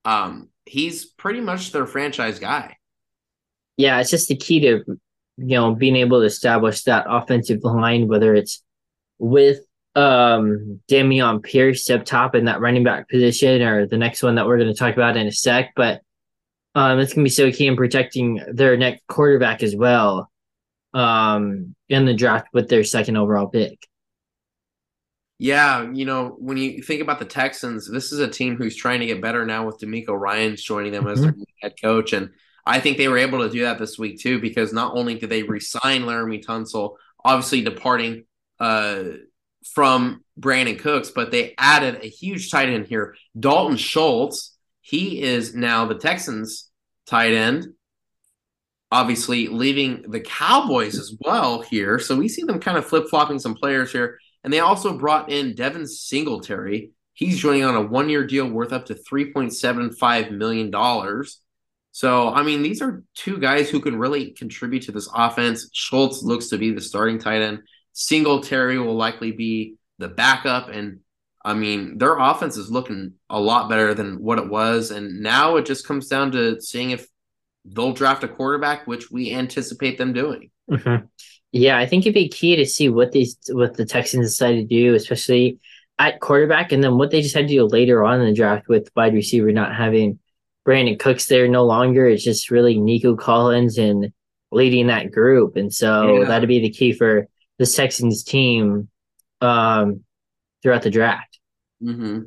um, 0.05 0.49
he's 0.65 1.05
pretty 1.05 1.41
much 1.41 1.73
their 1.73 1.87
franchise 1.87 2.39
guy. 2.39 2.77
Yeah, 3.81 3.99
it's 3.99 4.11
just 4.11 4.29
the 4.29 4.37
key 4.37 4.61
to 4.61 4.85
you 5.39 5.57
know 5.57 5.75
being 5.75 5.97
able 5.97 6.21
to 6.21 6.27
establish 6.27 6.83
that 6.83 7.07
offensive 7.09 7.65
line, 7.65 8.09
whether 8.09 8.35
it's 8.35 8.63
with 9.19 9.61
um 9.97 10.81
Dameon 10.89 11.43
Pierce 11.43 11.89
up 11.89 12.05
top 12.05 12.35
in 12.35 12.45
that 12.45 12.61
running 12.61 12.85
back 12.85 13.09
position 13.09 13.63
or 13.63 13.87
the 13.87 13.97
next 13.97 14.23
one 14.23 14.35
that 14.35 14.47
we're 14.47 14.59
going 14.59 14.73
to 14.73 14.79
talk 14.79 14.95
about 14.95 15.17
in 15.17 15.27
a 15.27 15.33
sec, 15.33 15.73
but 15.75 16.03
um, 16.75 17.01
it's 17.01 17.15
gonna 17.15 17.25
be 17.25 17.31
so 17.31 17.51
key 17.51 17.67
in 17.67 17.77
protecting 17.77 18.41
their 18.53 18.77
next 18.77 19.07
quarterback 19.09 19.63
as 19.63 19.75
well. 19.75 20.31
Um, 20.93 21.75
in 21.89 22.05
the 22.05 22.15
draft 22.15 22.49
with 22.53 22.69
their 22.69 22.85
second 22.85 23.17
overall 23.17 23.47
pick. 23.47 23.87
Yeah, 25.39 25.91
you 25.91 26.05
know, 26.05 26.37
when 26.39 26.59
you 26.59 26.83
think 26.83 27.01
about 27.01 27.19
the 27.19 27.25
Texans, 27.25 27.91
this 27.91 28.13
is 28.13 28.19
a 28.19 28.29
team 28.29 28.57
who's 28.57 28.77
trying 28.77 29.01
to 29.01 29.07
get 29.07 29.23
better 29.23 29.47
now 29.47 29.65
with 29.65 29.79
DeMeco 29.79 30.09
Ryans 30.09 30.63
joining 30.63 30.93
them 30.93 31.05
mm-hmm. 31.05 31.13
as 31.13 31.21
their 31.23 31.35
head 31.63 31.75
coach. 31.81 32.13
And 32.13 32.31
I 32.67 32.81
think 32.81 32.97
they 32.97 33.09
were 33.09 33.19
able 33.19 33.41
to 33.41 33.51
do 33.51 33.63
that 33.63 33.79
this 33.79 33.99
week 33.99 34.21
too, 34.21 34.41
because 34.41 34.73
not 34.73 34.97
only 34.97 35.17
did 35.17 35.31
they 35.31 35.43
resign 35.43 36.03
Laremy 36.03 36.45
Tunsil, 36.45 36.97
obviously 37.25 37.63
departing 37.63 38.25
uh, 38.59 39.05
from 39.65 40.25
Brandin 40.39 40.79
Cooks, 40.79 41.11
but 41.11 41.31
they 41.31 41.55
added 41.59 42.01
a 42.03 42.09
huge 42.09 42.51
tight 42.51 42.69
end 42.69 42.87
here, 42.87 43.15
Dalton 43.39 43.77
Schultz. 43.77 44.57
He 44.81 45.23
is 45.23 45.55
now 45.55 45.87
the 45.87 45.95
Texans 45.95 46.71
tight 47.07 47.33
end. 47.33 47.69
Obviously, 48.93 49.47
leaving 49.47 50.03
the 50.11 50.21
Cowboys 50.21 50.99
as 50.99 51.15
well 51.21 51.63
here. 51.63 52.01
So 52.01 52.17
we 52.17 52.29
see 52.29 52.43
them 52.43 52.59
kind 52.59 52.77
of 52.77 52.87
flip 52.87 53.09
flopping 53.09 53.39
some 53.39 53.55
players 53.55 53.93
here. 53.93 54.19
And 54.43 54.53
they 54.53 54.61
also 54.61 54.99
brought 54.99 55.31
in 55.31 55.55
Devin 55.55 55.87
Singletary. 55.87 56.91
He's 57.13 57.39
joining 57.39 57.65
on 57.65 57.77
a 57.77 57.83
one 57.83 58.09
year 58.09 58.27
deal 58.27 58.49
worth 58.49 58.73
up 58.73 58.87
to 58.87 58.95
$3.75 58.95 60.33
million. 60.33 60.73
So, 62.01 62.31
I 62.31 62.43
mean, 62.43 62.63
these 62.63 62.81
are 62.81 63.05
two 63.15 63.37
guys 63.37 63.69
who 63.69 63.79
can 63.79 63.95
really 63.95 64.31
contribute 64.31 64.85
to 64.85 64.93
this 64.93 65.07
offense. 65.15 65.69
Schultz 65.75 66.23
looks 66.23 66.47
to 66.47 66.57
be 66.57 66.71
the 66.73 66.81
starting 66.81 67.19
tight 67.19 67.43
end. 67.43 67.59
Singletary 67.93 68.79
will 68.79 68.97
likely 68.97 69.33
be 69.33 69.75
the 69.99 70.09
backup. 70.09 70.71
And 70.71 71.01
I 71.45 71.53
mean, 71.53 71.99
their 71.99 72.17
offense 72.17 72.57
is 72.57 72.71
looking 72.71 73.17
a 73.29 73.39
lot 73.39 73.69
better 73.69 73.93
than 73.93 74.15
what 74.15 74.39
it 74.39 74.49
was. 74.49 74.91
And 74.91 75.21
now 75.21 75.57
it 75.57 75.67
just 75.67 75.87
comes 75.87 76.09
down 76.09 76.33
to 76.33 76.59
seeing 76.63 76.93
if 76.93 77.07
they'll 77.67 77.93
draft 77.93 78.25
a 78.25 78.29
quarterback, 78.29 78.87
which 78.87 79.11
we 79.11 79.35
anticipate 79.35 79.99
them 79.99 80.15
doing. 80.15 80.51
Mm-hmm. 80.71 81.05
Yeah, 81.53 81.77
I 81.77 81.85
think 81.85 82.05
it'd 82.05 82.15
be 82.15 82.31
key 82.31 82.57
to 82.57 82.65
see 82.65 82.89
what 82.89 83.13
these 83.13 83.37
what 83.51 83.75
the 83.75 83.85
Texans 83.85 84.31
decide 84.31 84.53
to 84.53 84.65
do, 84.65 84.95
especially 84.95 85.59
at 85.99 86.21
quarterback, 86.21 86.73
and 86.73 86.83
then 86.83 86.97
what 86.97 87.11
they 87.11 87.21
decide 87.21 87.43
to 87.43 87.49
do 87.49 87.67
later 87.67 88.03
on 88.03 88.23
in 88.23 88.27
the 88.27 88.35
draft 88.35 88.69
with 88.69 88.89
wide 88.97 89.13
receiver 89.13 89.53
not 89.53 89.77
having 89.77 90.19
Brandin 90.71 91.01
Cooks 91.01 91.27
there 91.27 91.49
no 91.49 91.65
longer. 91.65 92.07
It's 92.07 92.23
just 92.23 92.53
really 92.53 92.79
Nico 92.79 93.17
Collins 93.17 93.77
and 93.77 94.13
leading 94.53 94.87
that 94.87 95.11
group. 95.11 95.57
And 95.57 95.75
so 95.75 96.21
yeah. 96.21 96.29
that'd 96.29 96.49
be 96.49 96.61
the 96.61 96.71
key 96.71 96.93
for 96.93 97.27
the 97.59 97.67
Texans 97.67 98.23
team 98.23 98.89
um, 99.41 100.05
throughout 100.63 100.83
the 100.83 100.91
draft. 100.91 101.41
Mm-hmm. 101.83 102.21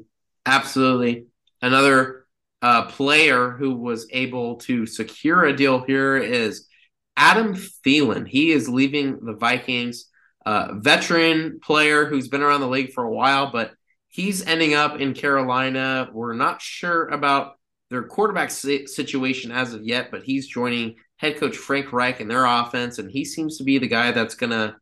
Absolutely. 0.46 1.28
Another 1.62 2.26
uh, 2.62 2.88
player 2.88 3.52
who 3.52 3.76
was 3.76 4.08
able 4.12 4.58
to 4.58 4.86
secure 4.88 5.46
a 5.46 5.56
deal 5.56 5.82
here 5.82 6.18
is 6.18 6.68
Adam 7.16 7.56
Thielen. 7.56 8.28
He 8.28 8.52
is 8.52 8.68
leaving 8.68 9.24
the 9.24 9.34
Vikings. 9.34 10.10
Uh, 10.46 10.74
veteran 10.74 11.62
player 11.62 12.06
who's 12.06 12.28
been 12.28 12.42
around 12.42 12.60
the 12.60 12.68
league 12.68 12.92
for 12.92 13.06
a 13.06 13.14
while, 13.14 13.50
but 13.54 13.72
he's 14.10 14.46
ending 14.46 14.74
up 14.74 15.00
in 15.00 15.14
Carolina. 15.14 16.10
We're 16.12 16.34
not 16.34 16.62
sure 16.62 17.08
about 17.08 17.54
their 17.94 18.04
quarterback 18.04 18.50
situation 18.50 19.52
as 19.52 19.74
of 19.74 19.86
yet, 19.86 20.10
but 20.10 20.24
he's 20.24 20.48
joining 20.48 20.96
head 21.18 21.38
coach 21.38 21.56
Frank 21.56 21.94
Reich 21.94 22.20
in 22.20 22.28
their 22.28 22.44
offense, 22.44 22.98
and 22.98 23.10
he 23.10 23.24
seems 23.24 23.58
to 23.58 23.64
be 23.64 23.78
the 23.78 23.88
guy 23.88 24.12
that's 24.12 24.34
going 24.34 24.50
to 24.50 24.76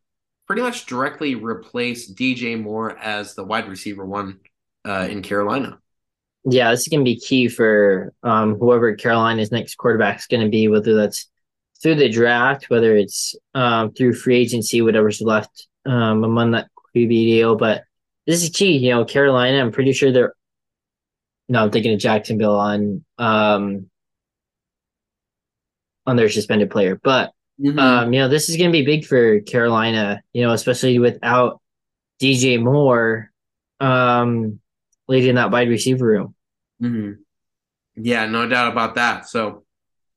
pretty 0.46 0.62
much 0.62 0.86
directly 0.86 1.34
replace 1.34 2.10
DJ 2.10 2.58
Moore 2.58 2.98
as 2.98 3.34
the 3.34 3.44
wide 3.44 3.68
receiver 3.68 4.06
one 4.06 4.40
uh, 4.88 5.06
in 5.10 5.20
Carolina. 5.20 5.78
Yeah, 6.44 6.70
this 6.70 6.80
is 6.80 6.88
going 6.88 7.04
to 7.04 7.04
be 7.04 7.20
key 7.20 7.48
for 7.48 8.14
um, 8.22 8.56
whoever 8.56 8.94
Carolina's 8.94 9.52
next 9.52 9.76
quarterback 9.76 10.18
is 10.18 10.26
going 10.26 10.42
to 10.42 10.48
be, 10.48 10.66
whether 10.68 10.96
that's 10.96 11.30
through 11.82 11.96
the 11.96 12.08
draft, 12.08 12.70
whether 12.70 12.96
it's 12.96 13.34
um, 13.54 13.92
through 13.92 14.14
free 14.14 14.38
agency, 14.38 14.80
whatever's 14.80 15.20
left 15.20 15.68
um, 15.84 16.24
among 16.24 16.52
that 16.52 16.68
QB 16.96 17.10
deal. 17.10 17.56
But 17.56 17.84
this 18.26 18.42
is 18.42 18.48
key. 18.48 18.78
You 18.78 18.92
know, 18.92 19.04
Carolina, 19.04 19.58
I'm 19.58 19.70
pretty 19.70 19.92
sure 19.92 20.10
they're 20.10 20.34
no, 21.48 21.62
I'm 21.62 21.70
thinking 21.70 21.94
of 21.94 22.00
Jacksonville 22.00 22.58
on 22.58 23.04
um 23.18 23.90
on 26.06 26.16
their 26.16 26.28
suspended 26.28 26.70
player. 26.70 26.98
But 27.02 27.32
mm-hmm. 27.60 27.78
um, 27.78 28.12
you 28.12 28.20
know, 28.20 28.28
this 28.28 28.48
is 28.48 28.56
gonna 28.56 28.70
be 28.70 28.84
big 28.84 29.04
for 29.04 29.40
Carolina, 29.40 30.22
you 30.32 30.42
know, 30.42 30.52
especially 30.52 30.98
without 30.98 31.60
DJ 32.20 32.62
Moore 32.62 33.30
um 33.80 34.60
leading 35.08 35.34
that 35.34 35.50
wide 35.50 35.68
receiver 35.68 36.06
room. 36.06 36.34
Mm-hmm. 36.82 37.20
Yeah, 37.96 38.26
no 38.26 38.48
doubt 38.48 38.72
about 38.72 38.94
that. 38.94 39.28
So 39.28 39.64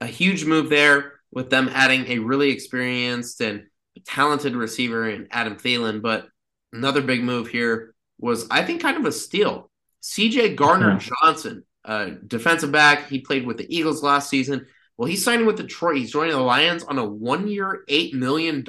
a 0.01 0.07
huge 0.07 0.45
move 0.45 0.69
there 0.69 1.13
with 1.31 1.49
them 1.49 1.69
adding 1.73 2.07
a 2.07 2.19
really 2.19 2.49
experienced 2.49 3.41
and 3.41 3.65
talented 4.05 4.55
receiver 4.55 5.09
in 5.09 5.27
Adam 5.31 5.55
Thielen. 5.55 6.01
But 6.01 6.27
another 6.71 7.01
big 7.01 7.23
move 7.23 7.47
here 7.47 7.93
was, 8.19 8.47
I 8.49 8.63
think, 8.63 8.81
kind 8.81 8.97
of 8.97 9.05
a 9.05 9.11
steal. 9.11 9.69
CJ 10.05 10.55
Gardner 10.55 10.99
Johnson, 10.99 11.63
uh, 11.83 12.11
defensive 12.27 12.71
back. 12.71 13.09
He 13.09 13.21
played 13.21 13.47
with 13.47 13.57
the 13.57 13.75
Eagles 13.75 14.03
last 14.03 14.29
season. 14.29 14.67
Well, 14.97 15.09
he's 15.09 15.23
signing 15.23 15.47
with 15.47 15.57
Detroit. 15.57 15.97
He's 15.97 16.11
joining 16.11 16.33
the 16.33 16.39
Lions 16.39 16.83
on 16.83 16.99
a 16.99 17.05
one 17.05 17.47
year, 17.47 17.83
$8 17.89 18.13
million 18.13 18.63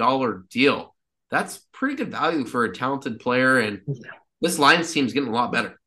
deal. 0.49 0.95
That's 1.29 1.59
pretty 1.71 1.95
good 1.95 2.11
value 2.11 2.43
for 2.43 2.63
a 2.63 2.73
talented 2.73 3.19
player. 3.19 3.59
And 3.59 3.81
this 4.41 4.57
Lions 4.57 4.91
team 4.91 5.05
is 5.05 5.13
getting 5.13 5.29
a 5.29 5.33
lot 5.33 5.51
better. 5.51 5.79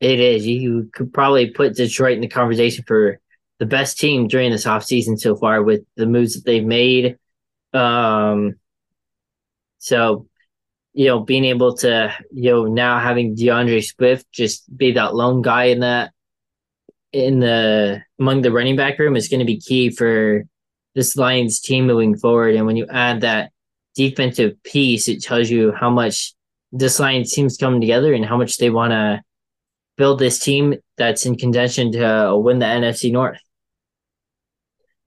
It 0.00 0.18
is. 0.18 0.44
You 0.44 0.90
could 0.92 1.14
probably 1.14 1.50
put 1.50 1.76
Detroit 1.76 2.14
in 2.14 2.20
the 2.20 2.28
conversation 2.28 2.84
for 2.86 3.20
the 3.60 3.66
best 3.66 3.98
team 3.98 4.26
during 4.26 4.50
this 4.50 4.66
offseason 4.66 5.18
so 5.18 5.36
far 5.36 5.62
with 5.62 5.82
the 5.96 6.06
moves 6.06 6.34
that 6.34 6.44
they've 6.44 6.66
made. 6.66 7.18
Um, 7.72 8.56
so 9.78 10.26
you 10.96 11.04
know, 11.04 11.20
being 11.20 11.44
able 11.44 11.74
to, 11.76 12.10
you 12.32 12.50
know, 12.50 12.64
now 12.64 12.98
having 12.98 13.34
D'Andre 13.34 13.82
Swift 13.82 14.26
just 14.32 14.74
be 14.74 14.92
that 14.92 15.14
lone 15.14 15.42
guy 15.42 15.64
in 15.64 15.80
that 15.80 16.12
in 17.12 17.38
the 17.38 18.02
among 18.18 18.40
the 18.40 18.50
running 18.50 18.76
back 18.76 18.98
room 18.98 19.14
is 19.14 19.28
going 19.28 19.40
to 19.40 19.46
be 19.46 19.60
key 19.60 19.90
for 19.90 20.44
this 20.94 21.14
Lions 21.14 21.60
team 21.60 21.86
moving 21.86 22.16
forward. 22.16 22.54
And 22.54 22.64
when 22.64 22.76
you 22.76 22.86
add 22.90 23.20
that 23.20 23.52
defensive 23.94 24.62
piece, 24.62 25.06
it 25.06 25.22
tells 25.22 25.50
you 25.50 25.70
how 25.70 25.90
much 25.90 26.34
this 26.72 26.98
Lions 26.98 27.30
team's 27.30 27.58
coming 27.58 27.82
together 27.82 28.14
and 28.14 28.24
how 28.24 28.38
much 28.38 28.56
they 28.56 28.70
want 28.70 28.92
to 28.92 29.22
build 29.98 30.18
this 30.18 30.38
team 30.38 30.76
that's 30.96 31.26
in 31.26 31.36
contention 31.36 31.92
to 31.92 32.30
uh, 32.30 32.36
win 32.36 32.58
the 32.58 32.64
NFC 32.64 33.12
North. 33.12 33.38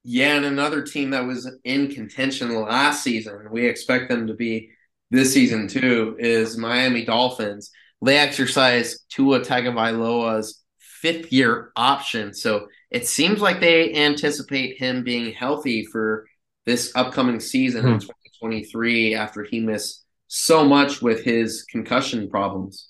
Yeah, 0.03 0.35
and 0.35 0.45
another 0.45 0.83
team 0.83 1.09
that 1.09 1.25
was 1.25 1.51
in 1.63 1.91
contention 1.91 2.55
last 2.61 3.03
season, 3.03 3.47
we 3.51 3.65
expect 3.65 4.09
them 4.09 4.27
to 4.27 4.35
be 4.35 4.69
this 5.11 5.33
season 5.33 5.67
too 5.67 6.15
is 6.19 6.57
Miami 6.57 7.05
Dolphins. 7.05 7.71
They 8.01 8.17
exercise 8.17 8.99
Tua 9.09 9.41
Tagovailoa's 9.41 10.63
fifth 10.79 11.31
year 11.31 11.71
option, 11.75 12.33
so 12.33 12.67
it 12.91 13.07
seems 13.07 13.41
like 13.41 13.59
they 13.59 13.93
anticipate 13.93 14.77
him 14.77 15.03
being 15.03 15.33
healthy 15.33 15.85
for 15.85 16.27
this 16.65 16.91
upcoming 16.95 17.39
season 17.39 17.81
hmm. 17.81 17.93
in 17.93 17.99
2023 17.99 19.15
after 19.15 19.43
he 19.43 19.59
missed 19.59 20.05
so 20.27 20.63
much 20.63 21.01
with 21.01 21.23
his 21.23 21.63
concussion 21.63 22.29
problems. 22.29 22.89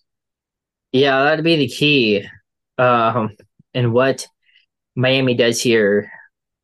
Yeah, 0.92 1.24
that'd 1.24 1.46
be 1.46 1.56
the 1.56 1.68
key. 1.68 2.26
Um, 2.78 3.36
and 3.74 3.94
what 3.94 4.28
Miami 4.96 5.36
does 5.36 5.62
here 5.62 6.12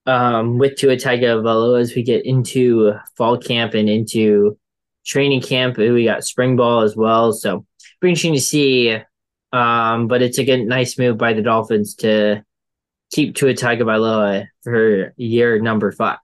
um, 0.06 0.58
with 0.58 0.76
Tua 0.76 0.96
Tagovailoa 0.96 1.82
as 1.82 1.96
we 1.96 2.04
get 2.04 2.26
into 2.26 2.94
fall 3.16 3.38
camp 3.38 3.74
and 3.74 3.90
into 3.90 4.58
training 5.06 5.42
camp. 5.42 5.78
We 5.78 6.06
got 6.06 6.24
spring 6.24 6.56
ball 6.56 6.82
as 6.82 6.96
well. 6.96 7.32
So 7.34 7.66
pretty 8.00 8.12
interesting 8.12 8.34
to 8.34 8.42
see. 8.42 8.98
Um, 9.54 10.08
but 10.08 10.22
it's 10.22 10.38
a 10.38 10.44
good, 10.44 10.66
nice 10.66 10.98
move 10.98 11.18
by 11.18 11.34
the 11.34 11.42
Dolphins 11.42 11.96
to 11.96 12.44
keep 13.12 13.36
Tua 13.36 13.54
Tagovailoa 13.54 14.48
for 14.64 15.14
year 15.16 15.60
number 15.62 15.92
five. 15.92 16.18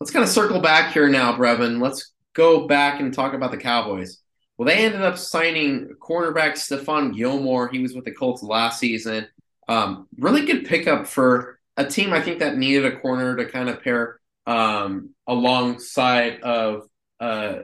Let's 0.00 0.10
kind 0.10 0.22
of 0.22 0.28
circle 0.28 0.60
back 0.60 0.92
here 0.92 1.08
now, 1.08 1.36
Breven. 1.36 1.80
Let's 1.80 2.12
go 2.34 2.66
back 2.66 3.00
and 3.00 3.12
talk 3.12 3.34
about 3.34 3.50
the 3.50 3.56
Cowboys. 3.56 4.18
Well, 4.56 4.66
they 4.66 4.84
ended 4.84 5.02
up 5.02 5.16
signing 5.16 5.94
cornerback 6.00 6.52
Stephon 6.52 7.16
Gilmore. 7.16 7.68
He 7.68 7.78
was 7.78 7.94
with 7.94 8.04
the 8.04 8.12
Colts 8.12 8.42
last 8.42 8.78
season. 8.78 9.26
Um, 9.68 10.08
really 10.18 10.44
good 10.44 10.66
pickup 10.66 11.06
for 11.06 11.58
a 11.76 11.86
team 11.86 12.12
I 12.12 12.20
think 12.20 12.40
that 12.40 12.58
needed 12.58 12.84
a 12.84 12.98
corner 12.98 13.36
to 13.36 13.46
kind 13.46 13.70
of 13.70 13.82
pair 13.82 14.19
um, 14.50 15.10
alongside 15.28 16.40
of 16.40 16.88
uh, 17.20 17.60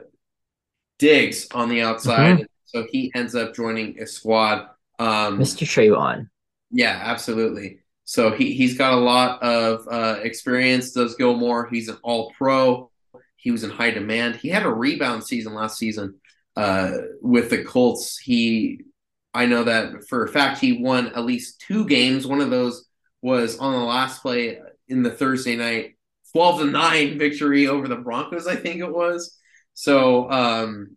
Diggs 0.99 1.47
on 1.53 1.67
the 1.67 1.81
outside. 1.81 2.37
Mm-hmm. 2.37 2.43
So 2.63 2.87
he 2.89 3.11
ends 3.13 3.35
up 3.35 3.53
joining 3.53 3.99
a 3.99 4.07
squad. 4.07 4.69
Um, 4.97 5.37
Mr. 5.37 5.65
Trevon. 5.67 6.29
Yeah, 6.71 6.99
absolutely. 7.03 7.79
So 8.05 8.31
he, 8.31 8.53
he's 8.53 8.77
got 8.77 8.93
a 8.93 8.97
lot 8.97 9.43
of 9.43 9.85
uh, 9.91 10.19
experience, 10.21 10.91
does 10.91 11.15
Gilmore. 11.15 11.67
He's 11.69 11.89
an 11.89 11.97
all 12.03 12.31
pro. 12.37 12.89
He 13.35 13.51
was 13.51 13.65
in 13.65 13.69
high 13.69 13.91
demand. 13.91 14.37
He 14.37 14.47
had 14.47 14.65
a 14.65 14.73
rebound 14.73 15.25
season 15.25 15.53
last 15.53 15.77
season 15.77 16.15
uh, 16.55 16.91
with 17.21 17.49
the 17.49 17.65
Colts. 17.65 18.17
He, 18.17 18.85
I 19.33 19.45
know 19.45 19.65
that 19.65 20.07
for 20.07 20.23
a 20.23 20.29
fact, 20.29 20.61
he 20.61 20.81
won 20.81 21.07
at 21.07 21.25
least 21.25 21.61
two 21.67 21.85
games. 21.85 22.25
One 22.25 22.39
of 22.39 22.49
those 22.49 22.87
was 23.21 23.59
on 23.59 23.73
the 23.73 23.79
last 23.79 24.21
play 24.21 24.59
in 24.87 25.03
the 25.03 25.11
Thursday 25.11 25.57
night 25.57 25.96
12 26.37 26.59
to 26.59 26.65
9 26.65 27.17
victory 27.17 27.65
over 27.65 27.87
the 27.87 27.95
Broncos, 27.95 28.45
I 28.45 28.55
think 28.55 28.79
it 28.79 28.93
was. 28.93 29.39
So, 29.73 30.29
um, 30.29 30.95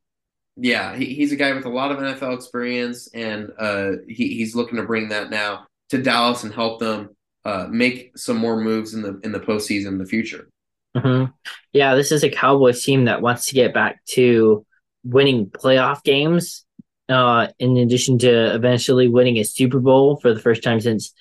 yeah, 0.58 0.94
he, 0.94 1.06
he's 1.14 1.32
a 1.32 1.36
guy 1.36 1.54
with 1.54 1.64
a 1.64 1.70
lot 1.70 1.90
of 1.90 1.96
NFL 1.96 2.34
experience, 2.34 3.08
and 3.14 3.50
uh, 3.58 3.92
he, 4.06 4.34
he's 4.34 4.54
looking 4.54 4.76
to 4.76 4.82
bring 4.82 5.08
that 5.08 5.30
now 5.30 5.64
to 5.88 6.02
Dallas 6.02 6.44
and 6.44 6.52
help 6.52 6.78
them 6.78 7.16
uh, 7.46 7.68
make 7.70 8.18
some 8.18 8.36
more 8.36 8.60
moves 8.60 8.92
in 8.92 9.00
the 9.00 9.18
in 9.24 9.32
the 9.32 9.40
postseason 9.40 9.86
in 9.86 9.98
the 9.98 10.04
future. 10.04 10.50
Mm-hmm. 10.94 11.32
Yeah, 11.72 11.94
this 11.94 12.12
is 12.12 12.22
a 12.22 12.28
Cowboys 12.28 12.84
team 12.84 13.06
that 13.06 13.22
wants 13.22 13.46
to 13.46 13.54
get 13.54 13.72
back 13.72 14.04
to 14.10 14.66
winning 15.04 15.46
playoff 15.46 16.02
games. 16.02 16.66
Uh, 17.08 17.48
in 17.58 17.78
addition 17.78 18.18
to 18.18 18.54
eventually 18.54 19.08
winning 19.08 19.38
a 19.38 19.44
Super 19.44 19.80
Bowl 19.80 20.18
for 20.20 20.34
the 20.34 20.40
first 20.40 20.62
time 20.62 20.80
since 20.80 21.14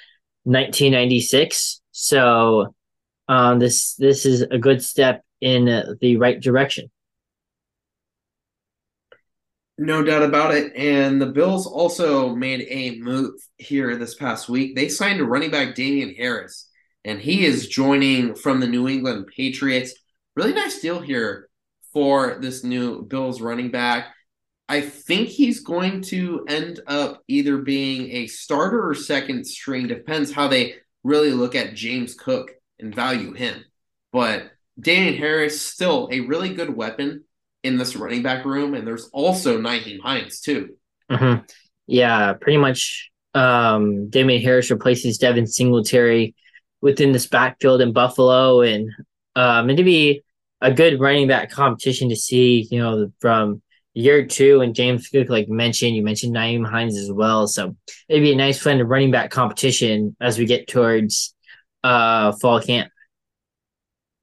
1996. 0.43 1.81
So, 1.93 2.75
um, 3.29 3.59
this 3.59 3.93
this 3.93 4.25
is 4.25 4.41
a 4.41 4.57
good 4.57 4.83
step 4.83 5.23
in 5.39 5.97
the 6.01 6.17
right 6.17 6.41
direction. 6.41 6.89
No 9.77 10.03
doubt 10.03 10.23
about 10.23 10.53
it. 10.53 10.75
And 10.75 11.21
the 11.21 11.27
Bills 11.27 11.65
also 11.65 12.35
made 12.35 12.67
a 12.69 12.99
move 12.99 13.35
here 13.57 13.95
this 13.95 14.15
past 14.15 14.49
week. 14.49 14.75
They 14.75 14.89
signed 14.89 15.21
a 15.21 15.25
running 15.25 15.51
back, 15.51 15.75
Damien 15.75 16.15
Harris, 16.15 16.69
and 17.05 17.19
he 17.19 17.45
is 17.45 17.69
joining 17.69 18.35
from 18.35 18.59
the 18.59 18.67
New 18.67 18.89
England 18.89 19.27
Patriots. 19.33 19.93
Really 20.35 20.53
nice 20.53 20.81
deal 20.81 20.99
here 20.99 21.49
for 21.93 22.39
this 22.41 22.63
new 22.63 23.03
Bills 23.03 23.39
running 23.39 23.71
back. 23.71 24.07
I 24.67 24.81
think 24.81 25.29
he's 25.29 25.61
going 25.61 26.01
to 26.03 26.45
end 26.49 26.81
up 26.87 27.23
either 27.27 27.59
being 27.59 28.11
a 28.11 28.27
starter 28.27 28.89
or 28.89 28.95
second 28.95 29.45
string. 29.45 29.87
Depends 29.87 30.31
how 30.31 30.47
they 30.47 30.75
really 31.03 31.31
look 31.31 31.55
at 31.55 31.75
James 31.75 32.15
Cook 32.15 32.51
and 32.79 32.93
value 32.93 33.33
him. 33.33 33.63
But 34.11 34.51
Damien 34.79 35.15
Harris 35.15 35.61
still 35.61 36.09
a 36.11 36.21
really 36.21 36.53
good 36.53 36.75
weapon 36.75 37.23
in 37.63 37.77
this 37.77 37.95
running 37.95 38.23
back 38.23 38.45
room, 38.45 38.73
and 38.73 38.87
there's 38.87 39.09
also 39.11 39.59
Nyheim 39.59 39.99
Hines 39.99 40.39
too. 40.39 40.75
Mm-hmm. 41.11 41.43
Yeah, 41.87 42.33
pretty 42.33 42.57
much. 42.57 43.11
Um, 43.35 44.09
Damien 44.09 44.41
Harris 44.41 44.71
replaces 44.71 45.17
Devin 45.17 45.47
Singletary 45.47 46.35
within 46.81 47.11
this 47.11 47.27
backfield 47.27 47.81
in 47.81 47.93
Buffalo, 47.93 48.61
and 48.61 48.89
um, 49.35 49.69
it'd 49.69 49.85
be 49.85 50.23
a 50.61 50.73
good 50.73 50.99
running 50.99 51.27
back 51.27 51.51
competition 51.51 52.09
to 52.09 52.15
see. 52.15 52.67
You 52.71 52.79
know, 52.79 53.11
from 53.19 53.61
year 53.93 54.25
two, 54.25 54.61
and 54.61 54.73
James 54.73 55.07
Cook, 55.09 55.29
like 55.29 55.49
mentioned, 55.49 55.95
you 55.95 56.03
mentioned 56.03 56.35
Nyheim 56.35 56.67
Hines 56.67 56.97
as 56.97 57.11
well, 57.11 57.47
so 57.47 57.75
it'd 58.07 58.23
be 58.23 58.33
a 58.33 58.37
nice 58.37 58.61
fun 58.61 58.81
running 58.81 59.11
back 59.11 59.29
competition 59.29 60.15
as 60.21 60.39
we 60.39 60.45
get 60.45 60.67
towards 60.67 61.35
uh 61.83 62.31
fall 62.33 62.61
camp. 62.61 62.91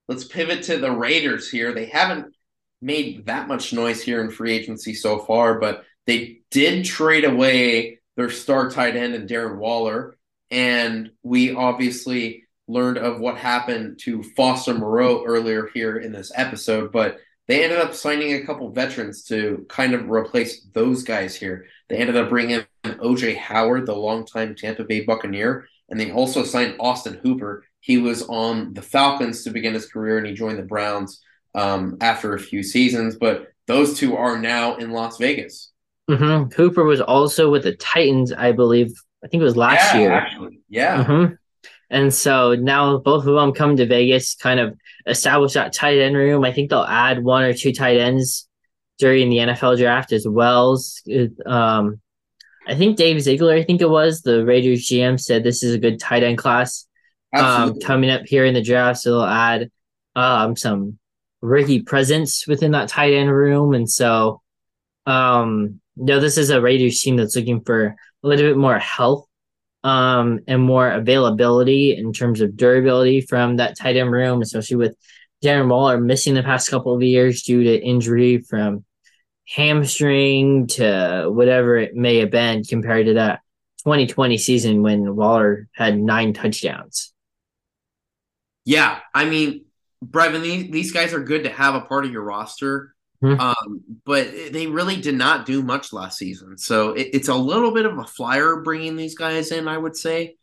Let's 0.08 0.24
pivot 0.24 0.62
to 0.64 0.78
the 0.78 0.92
Raiders 0.92 1.50
here. 1.50 1.72
They 1.72 1.86
haven't 1.86 2.34
made 2.80 3.26
that 3.26 3.48
much 3.48 3.72
noise 3.72 4.02
here 4.02 4.20
in 4.20 4.30
free 4.30 4.52
agency 4.52 4.94
so 4.94 5.18
far, 5.18 5.58
but 5.58 5.84
they 6.06 6.40
did 6.50 6.84
trade 6.84 7.24
away 7.24 8.00
their 8.16 8.30
star 8.30 8.70
tight 8.70 8.96
end 8.96 9.14
and 9.14 9.28
Darren 9.28 9.56
Waller. 9.56 10.16
And 10.50 11.10
we 11.22 11.54
obviously 11.54 12.44
learned 12.68 12.98
of 12.98 13.20
what 13.20 13.36
happened 13.36 13.98
to 14.00 14.22
Foster 14.36 14.74
Moreau 14.74 15.24
earlier 15.24 15.68
here 15.72 15.96
in 15.98 16.12
this 16.12 16.32
episode, 16.34 16.92
but 16.92 17.18
they 17.48 17.62
ended 17.62 17.78
up 17.78 17.94
signing 17.94 18.34
a 18.34 18.44
couple 18.44 18.70
veterans 18.72 19.24
to 19.24 19.64
kind 19.68 19.94
of 19.94 20.10
replace 20.10 20.64
those 20.72 21.04
guys 21.04 21.36
here. 21.36 21.66
They 21.88 21.96
ended 21.96 22.16
up 22.16 22.28
bringing 22.28 22.64
in 22.84 22.94
OJ 22.94 23.36
Howard, 23.36 23.86
the 23.86 23.94
longtime 23.94 24.56
Tampa 24.56 24.84
Bay 24.84 25.04
Buccaneer, 25.04 25.68
and 25.88 25.98
they 25.98 26.10
also 26.10 26.42
signed 26.42 26.76
Austin 26.80 27.20
Hooper. 27.22 27.64
He 27.80 27.98
was 27.98 28.22
on 28.22 28.74
the 28.74 28.82
Falcons 28.82 29.44
to 29.44 29.50
begin 29.50 29.74
his 29.74 29.86
career, 29.86 30.18
and 30.18 30.26
he 30.26 30.34
joined 30.34 30.58
the 30.58 30.64
Browns 30.64 31.20
um, 31.54 31.96
after 32.00 32.34
a 32.34 32.38
few 32.38 32.62
seasons, 32.62 33.16
but 33.16 33.48
those 33.66 33.98
two 33.98 34.16
are 34.16 34.38
now 34.38 34.76
in 34.76 34.90
Las 34.90 35.18
Vegas. 35.18 35.72
Mm-hmm. 36.08 36.52
Hooper 36.54 36.84
was 36.84 37.00
also 37.00 37.50
with 37.50 37.64
the 37.64 37.74
Titans, 37.74 38.32
I 38.32 38.52
believe. 38.52 38.92
I 39.24 39.28
think 39.28 39.40
it 39.40 39.44
was 39.44 39.56
last 39.56 39.94
yeah, 39.94 40.00
year. 40.00 40.12
Actually. 40.12 40.60
Yeah. 40.68 41.04
Mm-hmm. 41.04 41.34
And 41.90 42.12
so 42.12 42.54
now 42.54 42.98
both 42.98 43.26
of 43.26 43.34
them 43.34 43.52
come 43.52 43.76
to 43.76 43.86
Vegas, 43.86 44.34
kind 44.34 44.60
of 44.60 44.76
establish 45.06 45.54
that 45.54 45.72
tight 45.72 45.98
end 45.98 46.16
room. 46.16 46.44
I 46.44 46.52
think 46.52 46.70
they'll 46.70 46.82
add 46.82 47.22
one 47.22 47.44
or 47.44 47.54
two 47.54 47.72
tight 47.72 47.96
ends 47.96 48.48
during 48.98 49.30
the 49.30 49.38
NFL 49.38 49.78
draft 49.78 50.12
as 50.12 50.26
well. 50.26 50.80
Um, 51.44 52.00
I 52.66 52.74
think 52.74 52.96
Dave 52.96 53.20
Ziegler, 53.20 53.54
I 53.54 53.62
think 53.62 53.80
it 53.80 53.88
was 53.88 54.22
the 54.22 54.44
Raiders 54.44 54.86
GM, 54.86 55.20
said 55.20 55.44
this 55.44 55.62
is 55.62 55.74
a 55.74 55.78
good 55.78 56.00
tight 56.00 56.24
end 56.24 56.38
class 56.38 56.86
um, 57.32 57.78
coming 57.80 58.10
up 58.10 58.22
here 58.26 58.44
in 58.44 58.54
the 58.54 58.62
draft. 58.62 59.00
So 59.00 59.12
they'll 59.12 59.22
add 59.24 59.70
um, 60.16 60.56
some 60.56 60.98
rookie 61.42 61.82
presence 61.82 62.46
within 62.46 62.72
that 62.72 62.88
tight 62.88 63.12
end 63.12 63.30
room. 63.30 63.74
And 63.74 63.88
so, 63.88 64.42
um, 65.06 65.80
you 65.96 66.04
know, 66.04 66.20
this 66.20 66.38
is 66.38 66.50
a 66.50 66.60
Raiders 66.60 67.00
team 67.00 67.16
that's 67.16 67.36
looking 67.36 67.60
for 67.60 67.94
a 68.24 68.26
little 68.26 68.48
bit 68.48 68.56
more 68.56 68.78
health 68.78 69.26
um, 69.84 70.40
and 70.48 70.60
more 70.60 70.90
availability 70.90 71.96
in 71.96 72.12
terms 72.12 72.40
of 72.40 72.56
durability 72.56 73.20
from 73.20 73.58
that 73.58 73.78
tight 73.78 73.96
end 73.96 74.10
room, 74.10 74.42
especially 74.42 74.76
with 74.76 74.96
Darren 75.44 75.68
Waller 75.68 76.00
missing 76.00 76.34
the 76.34 76.42
past 76.42 76.70
couple 76.70 76.94
of 76.94 77.02
years 77.02 77.42
due 77.42 77.62
to 77.62 77.80
injury 77.80 78.38
from 78.38 78.84
hamstring 79.48 80.66
to 80.66 81.28
whatever 81.28 81.76
it 81.76 81.94
may 81.94 82.18
have 82.18 82.30
been 82.30 82.64
compared 82.64 83.06
to 83.06 83.14
that 83.14 83.40
2020 83.84 84.38
season 84.38 84.82
when 84.82 85.14
Waller 85.14 85.68
had 85.72 85.98
nine 85.98 86.32
touchdowns. 86.32 87.12
Yeah, 88.64 88.98
I 89.14 89.26
mean, 89.26 89.64
Breven, 90.04 90.42
these, 90.42 90.70
these 90.70 90.92
guys 90.92 91.14
are 91.14 91.20
good 91.20 91.44
to 91.44 91.50
have 91.50 91.74
a 91.74 91.82
part 91.82 92.04
of 92.04 92.12
your 92.12 92.22
roster. 92.22 92.94
Mm-hmm. 93.22 93.40
Um, 93.40 93.80
but 94.04 94.52
they 94.52 94.66
really 94.66 95.00
did 95.00 95.14
not 95.14 95.46
do 95.46 95.62
much 95.62 95.92
last 95.92 96.18
season. 96.18 96.58
So 96.58 96.90
it, 96.92 97.08
it's 97.14 97.28
a 97.28 97.34
little 97.34 97.72
bit 97.72 97.86
of 97.86 97.96
a 97.98 98.04
flyer 98.04 98.60
bringing 98.60 98.96
these 98.96 99.16
guys 99.16 99.52
in, 99.52 99.68
I 99.68 99.78
would 99.78 99.96
say. 99.96 100.36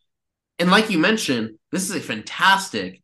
And 0.57 0.71
like 0.71 0.89
you 0.89 0.97
mentioned, 0.97 1.59
this 1.71 1.89
is 1.89 1.95
a 1.95 1.99
fantastic 1.99 3.01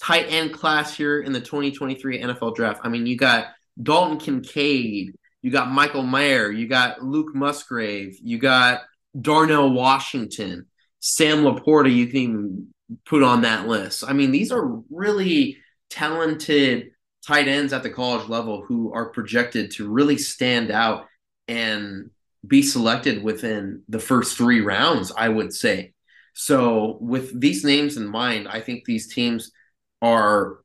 tight 0.00 0.26
end 0.28 0.52
class 0.52 0.96
here 0.96 1.20
in 1.20 1.32
the 1.32 1.40
2023 1.40 2.22
NFL 2.22 2.56
draft. 2.56 2.80
I 2.82 2.88
mean, 2.88 3.06
you 3.06 3.16
got 3.16 3.46
Dalton 3.80 4.18
Kincaid, 4.18 5.14
you 5.44 5.50
got 5.50 5.70
Michael 5.70 6.04
Mayer, 6.04 6.50
you 6.50 6.66
got 6.66 7.02
Luke 7.04 7.34
Musgrave, 7.34 8.18
you 8.22 8.38
got 8.38 8.80
Darnell 9.20 9.70
Washington, 9.70 10.64
Sam 11.00 11.44
LaPorta, 11.44 11.94
you 11.94 12.06
can 12.06 12.72
put 13.04 13.22
on 13.22 13.42
that 13.42 13.68
list. 13.68 14.04
I 14.08 14.14
mean, 14.14 14.30
these 14.30 14.50
are 14.50 14.80
really 14.88 15.58
talented 15.90 16.92
tight 17.26 17.46
ends 17.46 17.74
at 17.74 17.82
the 17.82 17.90
college 17.90 18.26
level 18.26 18.64
who 18.66 18.94
are 18.94 19.10
projected 19.10 19.72
to 19.72 19.86
really 19.86 20.16
stand 20.16 20.70
out 20.70 21.04
and 21.46 22.08
be 22.46 22.62
selected 22.62 23.22
within 23.22 23.82
the 23.86 23.98
first 23.98 24.38
three 24.38 24.62
rounds, 24.62 25.12
I 25.14 25.28
would 25.28 25.52
say. 25.52 25.92
So, 26.32 26.96
with 27.02 27.38
these 27.38 27.64
names 27.64 27.98
in 27.98 28.08
mind, 28.08 28.48
I 28.48 28.62
think 28.62 28.86
these 28.86 29.12
teams 29.12 29.52
are, 30.00 30.60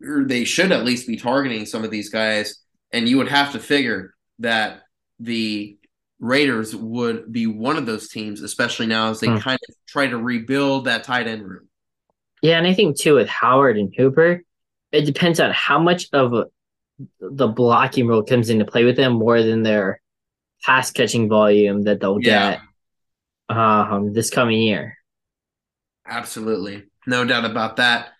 they 0.00 0.42
should 0.42 0.72
at 0.72 0.84
least 0.84 1.06
be 1.06 1.16
targeting 1.16 1.64
some 1.64 1.84
of 1.84 1.92
these 1.92 2.08
guys. 2.08 2.60
And 2.92 3.08
you 3.08 3.18
would 3.18 3.28
have 3.28 3.52
to 3.52 3.58
figure 3.58 4.14
that 4.40 4.82
the 5.18 5.76
Raiders 6.18 6.76
would 6.76 7.32
be 7.32 7.46
one 7.46 7.76
of 7.76 7.86
those 7.86 8.08
teams, 8.08 8.42
especially 8.42 8.86
now 8.86 9.10
as 9.10 9.20
they 9.20 9.28
hmm. 9.28 9.38
kind 9.38 9.58
of 9.68 9.74
try 9.86 10.06
to 10.06 10.18
rebuild 10.18 10.84
that 10.84 11.04
tight 11.04 11.26
end 11.26 11.48
room. 11.48 11.68
Yeah, 12.42 12.58
and 12.58 12.66
I 12.66 12.74
think 12.74 12.98
too 12.98 13.14
with 13.14 13.28
Howard 13.28 13.78
and 13.78 13.92
Hooper, 13.96 14.42
it 14.92 15.02
depends 15.02 15.40
on 15.40 15.50
how 15.52 15.78
much 15.78 16.08
of 16.12 16.48
the 17.20 17.48
blocking 17.48 18.06
role 18.06 18.22
comes 18.22 18.50
into 18.50 18.64
play 18.64 18.84
with 18.84 18.96
them 18.96 19.14
more 19.14 19.42
than 19.42 19.62
their 19.62 20.00
pass 20.62 20.90
catching 20.90 21.28
volume 21.28 21.82
that 21.82 22.00
they'll 22.00 22.20
yeah. 22.20 22.58
get 23.48 23.56
um, 23.56 24.12
this 24.12 24.30
coming 24.30 24.60
year. 24.60 24.98
Absolutely. 26.06 26.84
No 27.06 27.24
doubt 27.24 27.44
about 27.44 27.76
that. 27.76 28.10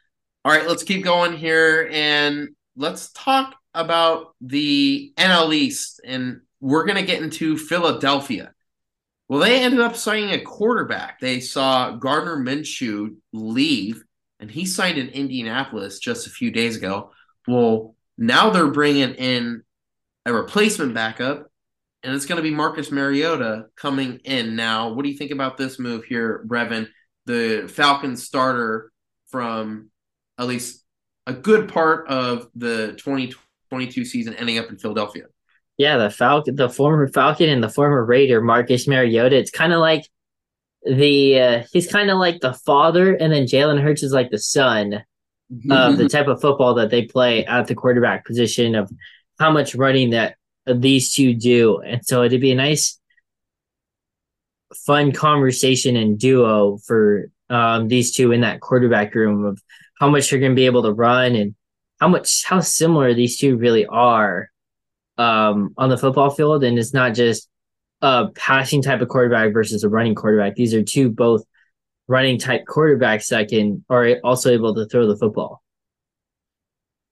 All 0.45 0.53
right, 0.53 0.67
let's 0.67 0.85
keep 0.85 1.05
going 1.05 1.37
here 1.37 1.89
and 1.93 2.51
let's 2.77 3.13
talk 3.13 3.57
about 3.75 4.35
the 4.41 5.13
NL 5.17 5.55
East. 5.55 6.01
And 6.05 6.41
we're 6.61 6.85
going 6.85 6.99
to 6.99 7.07
get 7.07 7.23
into 7.23 7.57
Philadelphia. 7.57 8.53
Well, 9.29 9.41
they 9.41 9.63
ended 9.63 9.81
up 9.81 9.97
signing 9.97 10.31
a 10.31 10.41
quarterback. 10.41 11.21
They 11.21 11.41
saw 11.41 11.93
Gardner 11.93 12.37
Minshew 12.37 13.17
leave 13.33 14.03
and 14.41 14.51
he 14.51 14.65
signed 14.65 14.99
in 14.99 15.09
Indianapolis 15.09 15.99
just 15.99 16.27
a 16.27 16.31
few 16.31 16.51
days 16.51 16.77
ago. 16.77 17.13
Well, 17.47 17.95
now 18.19 18.51
they're 18.51 18.71
bringing 18.71 19.15
in 19.15 19.63
a 20.27 20.33
replacement 20.33 20.95
backup, 20.95 21.51
and 22.03 22.15
it's 22.15 22.27
going 22.27 22.37
to 22.37 22.43
be 22.43 22.51
Marcus 22.51 22.91
Mariota 22.91 23.67
coming 23.77 24.21
in. 24.25 24.57
Now, 24.57 24.93
what 24.93 25.05
do 25.05 25.11
you 25.11 25.19
think 25.19 25.31
about 25.31 25.57
this 25.57 25.79
move 25.79 26.05
here, 26.05 26.45
Breven? 26.47 26.89
The 27.27 27.71
Falcons 27.73 28.25
starter 28.25 28.91
from 29.29 29.91
at 30.39 30.47
least 30.47 30.85
a 31.27 31.35
good 31.35 31.69
part 31.69 32.09
of 32.09 32.49
the 32.55 32.95
2022 33.71 34.05
season 34.05 34.35
ending 34.35 34.59
up 34.59 34.69
in 34.69 34.77
Philadelphia. 34.77 35.25
Yeah, 35.79 35.97
the 35.97 36.11
Falcon, 36.11 36.57
the 36.57 36.69
former 36.69 37.09
Falcon 37.09 37.49
and 37.49 37.63
the 37.63 37.69
former 37.69 38.05
Raider, 38.05 38.43
Marcus 38.43 38.87
Mariota. 38.87 39.37
It's 39.37 39.51
kind 39.51 39.73
of 39.73 39.81
like 39.81 40.05
the 40.83 41.41
uh, 41.41 41.63
he's 41.73 41.91
kind 41.91 42.11
of 42.11 42.19
like 42.19 42.41
the 42.41 42.53
father, 42.53 43.15
and 43.15 43.33
then 43.33 43.45
Jalen 43.45 43.81
Hurts 43.81 44.03
is 44.03 44.13
like 44.13 44.31
the 44.31 44.39
son 44.39 45.05
of 45.71 45.97
the 45.97 46.09
type 46.13 46.27
of 46.27 46.41
football 46.41 46.75
that 46.75 46.91
they 46.91 47.07
play 47.07 47.47
at 47.47 47.67
the 47.67 47.75
quarterback 47.75 48.27
position 48.27 48.75
of 48.75 48.91
how 49.39 49.51
much 49.51 49.75
running 49.75 50.11
that 50.11 50.37
these 50.67 51.15
two 51.15 51.33
do, 51.33 51.79
and 51.79 52.05
so 52.05 52.25
it'd 52.25 52.41
be 52.41 52.53
a 52.53 52.57
nice, 52.57 53.01
fun 54.85 55.13
conversation 55.13 55.97
and 55.97 56.19
duo 56.19 56.79
for 56.79 57.31
um, 57.49 57.89
these 57.89 58.15
two 58.15 58.33
in 58.33 58.43
that 58.43 58.61
quarterback 58.61 59.15
room 59.15 59.45
of 59.45 59.63
how 59.99 60.11
much 60.11 60.29
they're 60.29 60.41
going 60.41 60.53
to 60.53 60.57
be 60.57 60.67
able 60.67 60.83
to 60.83 60.93
run 60.93 61.35
and 61.35 61.55
how 62.01 62.09
much 62.09 62.45
how 62.45 62.61
similar 62.61 63.15
these 63.15 63.39
two 63.39 63.57
really 63.57 63.87
are 63.87 64.51
um, 65.19 65.75
on 65.77 65.91
the 65.91 65.99
football 65.99 66.31
field. 66.31 66.65
And 66.65 66.79
it's 66.79 66.95
not 66.95 67.15
just 67.15 67.49
a 68.01 68.29
passing 68.35 68.83
type 68.83 69.03
of 69.03 69.09
quarterback 69.09 69.53
versus 69.53 69.85
a 69.85 69.89
running 69.89 70.15
quarterback. 70.15 70.55
These 70.55 70.75
are 70.75 70.83
two 70.83 71.11
both 71.11 71.45
running 72.09 72.39
type 72.39 72.65
quarterbacks 72.67 73.29
that 73.29 73.49
can 73.49 73.85
are 73.91 74.17
also 74.25 74.51
able 74.51 74.75
to 74.75 74.87
throw 74.87 75.07
the 75.07 75.17
football. 75.17 75.63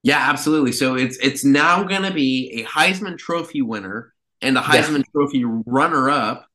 Yeah, 0.03 0.19
absolutely. 0.19 0.73
So 0.73 0.97
it's 0.97 1.19
it's 1.19 1.45
now 1.45 1.85
going 1.85 2.03
to 2.03 2.13
be 2.13 2.63
a 2.63 2.65
Heisman 2.65 3.19
Trophy 3.19 3.63
winner 3.63 4.15
and 4.41 4.57
a 4.57 4.63
Heisman 4.63 4.99
yeah. 4.99 5.13
Trophy 5.13 5.45
runner 5.45 6.09
up, 6.09 6.47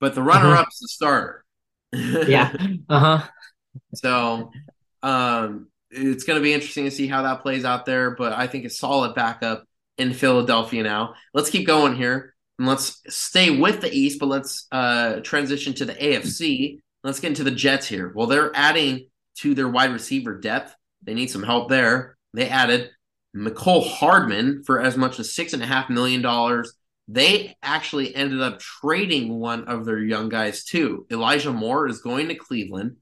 but 0.00 0.14
the 0.14 0.22
runner 0.22 0.54
up's 0.54 0.76
uh-huh. 0.76 0.78
the 0.80 0.88
starter. 0.88 1.44
yeah. 1.92 2.54
Uh 2.88 2.98
huh. 2.98 3.28
So, 3.94 4.50
um, 5.02 5.68
it's 5.90 6.24
going 6.24 6.38
to 6.38 6.42
be 6.42 6.52
interesting 6.52 6.84
to 6.84 6.90
see 6.90 7.06
how 7.06 7.22
that 7.22 7.42
plays 7.42 7.64
out 7.64 7.86
there. 7.86 8.12
But 8.12 8.32
I 8.32 8.46
think 8.46 8.64
a 8.64 8.70
solid 8.70 9.14
backup 9.14 9.64
in 9.96 10.12
Philadelphia 10.12 10.82
now. 10.82 11.14
Let's 11.34 11.50
keep 11.50 11.66
going 11.66 11.96
here 11.96 12.34
and 12.58 12.66
let's 12.66 13.02
stay 13.08 13.56
with 13.56 13.80
the 13.80 13.92
East, 13.92 14.18
but 14.18 14.26
let's 14.26 14.66
uh, 14.72 15.20
transition 15.20 15.74
to 15.74 15.84
the 15.84 15.94
AFC. 15.94 16.80
Let's 17.04 17.20
get 17.20 17.28
into 17.28 17.44
the 17.44 17.50
Jets 17.50 17.86
here. 17.86 18.12
Well, 18.14 18.26
they're 18.26 18.54
adding 18.54 19.08
to 19.38 19.54
their 19.54 19.68
wide 19.68 19.92
receiver 19.92 20.38
depth. 20.38 20.74
They 21.02 21.14
need 21.14 21.30
some 21.30 21.42
help 21.42 21.68
there. 21.68 22.16
They 22.34 22.48
added 22.48 22.90
Mecole 23.36 23.88
Hardman 23.88 24.64
for 24.64 24.80
as 24.80 24.96
much 24.96 25.20
as 25.20 25.34
six 25.34 25.52
and 25.52 25.62
a 25.62 25.66
half 25.66 25.88
million 25.88 26.22
dollars. 26.22 26.72
They 27.06 27.56
actually 27.62 28.14
ended 28.14 28.42
up 28.42 28.58
trading 28.58 29.38
one 29.38 29.64
of 29.64 29.84
their 29.84 29.98
young 29.98 30.28
guys 30.28 30.64
too. 30.64 31.06
Elijah 31.10 31.52
Moore 31.52 31.88
is 31.88 32.02
going 32.02 32.28
to 32.28 32.34
Cleveland. 32.34 32.96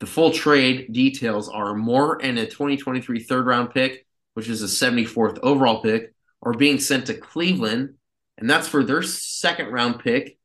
The 0.00 0.06
full 0.06 0.32
trade 0.32 0.92
details 0.92 1.48
are 1.48 1.74
Moore 1.74 2.18
and 2.22 2.38
a 2.38 2.46
2023 2.46 3.20
third 3.20 3.46
round 3.46 3.72
pick, 3.72 4.06
which 4.34 4.48
is 4.48 4.62
a 4.62 4.66
74th 4.66 5.38
overall 5.42 5.82
pick, 5.82 6.14
are 6.42 6.54
being 6.54 6.78
sent 6.78 7.06
to 7.06 7.14
Cleveland, 7.14 7.94
and 8.38 8.48
that's 8.48 8.66
for 8.66 8.82
their 8.82 9.02
second 9.02 9.68
round 9.68 10.00
pick, 10.00 10.38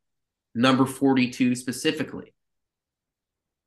number 0.53 0.85
42 0.85 1.55
specifically. 1.55 2.33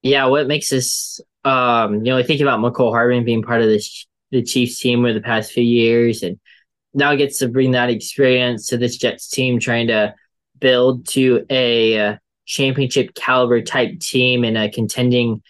Yeah, 0.03 0.27
what 0.27 0.47
makes 0.47 0.71
this 0.71 1.21
um, 1.45 2.05
you 2.05 2.13
know, 2.13 2.19
I 2.19 2.23
think 2.23 2.41
about 2.41 2.61
Mecole 2.61 2.93
Hardman 2.93 3.25
being 3.25 3.43
part 3.43 3.63
of 3.63 3.69
this 3.69 4.07
the 4.31 4.43
Chiefs 4.43 4.79
team 4.79 5.05
over 5.05 5.15
the 5.15 5.23
past 5.23 5.53
few 5.53 5.65
years 5.65 6.23
and 6.23 6.39
now 6.93 7.15
gets 7.15 7.39
to 7.39 7.49
bring 7.49 7.71
that 7.71 7.89
experience 7.89 8.67
to 8.67 8.77
this 8.77 8.99
Jets 8.99 9.29
team, 9.31 9.59
trying 9.59 9.87
to 9.89 10.15
build 10.59 11.07
to 11.09 11.47
a 11.49 11.99
uh, 11.99 12.17
championship 12.45 13.15
caliber 13.15 13.63
type 13.63 14.01
team 14.01 14.45
and 14.45 14.59
a 14.59 14.69
contending 14.69 15.43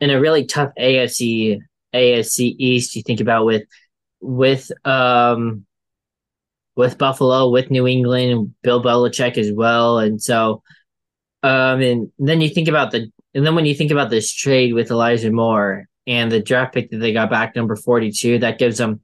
in 0.00 0.10
a 0.10 0.20
really 0.20 0.44
tough 0.44 0.70
AFC 0.78 1.60
AFC 1.94 2.54
East. 2.58 2.96
You 2.96 3.02
think 3.02 3.20
about 3.20 3.44
with 3.44 3.64
with 4.20 4.70
um 4.84 5.66
with 6.76 6.98
Buffalo, 6.98 7.50
with 7.50 7.70
New 7.70 7.86
England, 7.86 8.54
Bill 8.62 8.82
Belichick 8.82 9.36
as 9.36 9.52
well, 9.52 9.98
and 9.98 10.20
so 10.20 10.62
um 11.42 11.80
and 11.80 12.12
then 12.18 12.40
you 12.40 12.48
think 12.48 12.68
about 12.68 12.90
the 12.90 13.10
and 13.34 13.46
then 13.46 13.54
when 13.54 13.66
you 13.66 13.74
think 13.74 13.90
about 13.90 14.10
this 14.10 14.32
trade 14.32 14.74
with 14.74 14.90
Elijah 14.90 15.30
Moore 15.30 15.86
and 16.06 16.32
the 16.32 16.42
draft 16.42 16.74
pick 16.74 16.90
that 16.90 16.98
they 16.98 17.12
got 17.12 17.30
back, 17.30 17.54
number 17.54 17.76
forty 17.76 18.10
two, 18.10 18.38
that 18.38 18.58
gives 18.58 18.78
them 18.78 19.00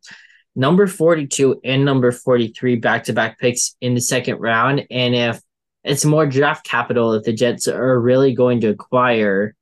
number 0.56 0.86
42 0.86 1.60
and 1.62 1.84
number 1.84 2.10
43 2.10 2.76
back 2.76 3.04
to 3.04 3.12
back 3.12 3.38
picks 3.38 3.76
in 3.80 3.94
the 3.94 4.00
second 4.00 4.38
round. 4.38 4.86
And 4.90 5.14
if 5.14 5.40
it's 5.84 6.04
more 6.04 6.26
draft 6.26 6.64
capital, 6.66 7.12
if 7.12 7.24
the 7.24 7.32
Jets 7.32 7.68
are 7.68 8.00
really 8.00 8.34
going 8.34 8.62
to 8.62 8.68
acquire 8.68 9.54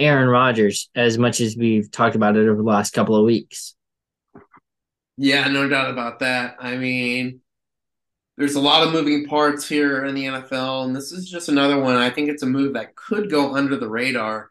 Aaron 0.00 0.28
Rodgers 0.28 0.88
as 0.94 1.18
much 1.18 1.40
as 1.40 1.56
we've 1.56 1.90
talked 1.90 2.16
about 2.16 2.36
it 2.36 2.48
over 2.48 2.56
the 2.56 2.68
last 2.68 2.92
couple 2.92 3.16
of 3.16 3.24
weeks. 3.24 3.74
Yeah, 5.16 5.48
no 5.48 5.68
doubt 5.68 5.90
about 5.90 6.20
that. 6.20 6.56
I 6.58 6.76
mean, 6.76 7.40
there's 8.36 8.54
a 8.54 8.60
lot 8.60 8.86
of 8.86 8.92
moving 8.92 9.26
parts 9.26 9.68
here 9.68 10.04
in 10.04 10.14
the 10.14 10.24
NFL, 10.24 10.86
and 10.86 10.96
this 10.96 11.12
is 11.12 11.28
just 11.28 11.50
another 11.50 11.78
one. 11.78 11.96
I 11.96 12.08
think 12.08 12.30
it's 12.30 12.42
a 12.42 12.46
move 12.46 12.72
that 12.72 12.96
could 12.96 13.30
go 13.30 13.54
under 13.54 13.76
the 13.76 13.88
radar. 13.88 14.50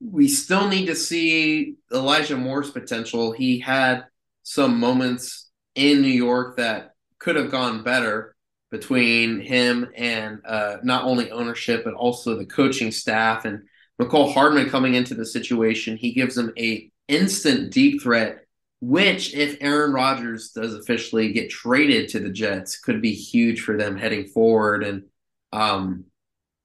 We 0.00 0.26
still 0.26 0.66
need 0.66 0.86
to 0.86 0.96
see 0.96 1.76
Elijah 1.92 2.36
Moore's 2.36 2.70
potential. 2.70 3.30
He 3.30 3.60
had 3.60 4.06
some 4.42 4.80
moments 4.80 5.48
in 5.76 6.02
New 6.02 6.08
York 6.08 6.56
that 6.56 6.94
could 7.20 7.36
have 7.36 7.52
gone 7.52 7.84
better 7.84 8.34
between 8.70 9.40
him 9.40 9.88
and 9.96 10.40
uh, 10.46 10.76
not 10.82 11.04
only 11.04 11.30
ownership 11.30 11.84
but 11.84 11.94
also 11.94 12.36
the 12.36 12.46
coaching 12.46 12.90
staff 12.90 13.44
and 13.44 13.62
Mecole 14.00 14.32
Hardman 14.32 14.70
coming 14.70 14.94
into 14.94 15.14
the 15.14 15.26
situation. 15.26 15.96
He 15.96 16.12
gives 16.12 16.34
them 16.34 16.52
a 16.58 16.90
instant 17.08 17.72
deep 17.72 18.02
threat, 18.02 18.46
which 18.80 19.34
if 19.34 19.58
Aaron 19.60 19.92
Rodgers 19.92 20.50
does 20.50 20.74
officially 20.74 21.32
get 21.32 21.50
traded 21.50 22.08
to 22.10 22.20
the 22.20 22.30
Jets, 22.30 22.78
could 22.78 23.02
be 23.02 23.12
huge 23.12 23.60
for 23.60 23.76
them 23.76 23.96
heading 23.96 24.26
forward. 24.26 24.84
And 24.84 25.04
um, 25.52 26.04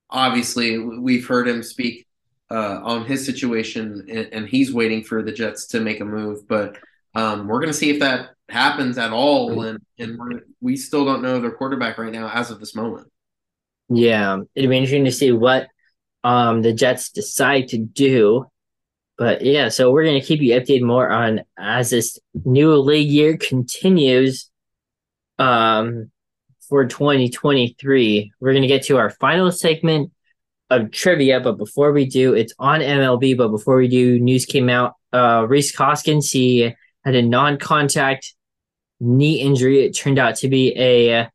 obviously, 0.09 0.77
we've 0.77 1.27
heard 1.27 1.47
him 1.47 1.61
speak 1.61 2.07
uh, 2.49 2.79
on 2.83 3.05
his 3.05 3.25
situation, 3.25 4.07
and, 4.09 4.29
and 4.31 4.47
he's 4.47 4.73
waiting 4.73 5.03
for 5.03 5.21
the 5.21 5.31
Jets 5.31 5.67
to 5.67 5.79
make 5.79 5.99
a 5.99 6.05
move, 6.05 6.47
but. 6.47 6.77
Um, 7.17 7.47
we're 7.47 7.61
going 7.61 7.71
to 7.71 7.77
see 7.77 7.91
if 7.91 8.01
that 8.01 8.31
happens 8.49 8.97
at 8.97 9.13
all, 9.13 9.61
and 9.61 9.79
and 9.97 10.19
we 10.59 10.75
still 10.75 11.05
don't 11.05 11.21
know 11.21 11.39
their 11.39 11.51
quarterback 11.51 11.97
right 11.97 12.11
now 12.11 12.29
as 12.29 12.51
of 12.51 12.59
this 12.59 12.75
moment. 12.75 13.07
Yeah, 13.87 14.39
it'd 14.53 14.69
be 14.69 14.75
interesting 14.75 15.05
to 15.05 15.13
see 15.13 15.31
what 15.31 15.69
um, 16.25 16.63
the 16.63 16.73
Jets 16.73 17.11
decide 17.11 17.67
to 17.69 17.77
do. 17.77 18.47
But 19.17 19.45
yeah, 19.45 19.69
so 19.69 19.91
we're 19.91 20.03
going 20.03 20.19
to 20.19 20.25
keep 20.25 20.41
you 20.41 20.55
updated 20.55 20.81
more 20.81 21.09
on 21.09 21.41
as 21.57 21.91
this 21.91 22.19
new 22.43 22.75
league 22.75 23.09
year 23.09 23.37
continues 23.37 24.49
um, 25.37 26.11
for 26.67 26.85
2023. 26.85 28.33
We're 28.39 28.51
going 28.51 28.63
to 28.63 28.67
get 28.67 28.83
to 28.85 28.97
our 28.97 29.11
final 29.11 29.51
segment 29.51 30.11
of 30.71 30.89
trivia, 30.89 31.39
but 31.39 31.59
before 31.59 31.91
we 31.91 32.07
do, 32.07 32.33
it's 32.33 32.53
on 32.57 32.81
MLB. 32.81 33.37
But 33.37 33.49
before 33.49 33.77
we 33.77 33.87
do, 33.87 34.19
news 34.19 34.45
came 34.45 34.67
out. 34.67 34.95
Uh, 35.13 35.45
Rhys 35.47 35.73
Hoskins, 35.75 36.31
he 36.31 36.73
had 37.05 37.15
a 37.15 37.21
non-contact 37.21 38.33
knee 38.99 39.39
injury. 39.39 39.85
It 39.85 39.95
turned 39.95 40.17
out 40.17 40.37
to 40.37 40.49
be 40.49 40.75
a 40.75 41.29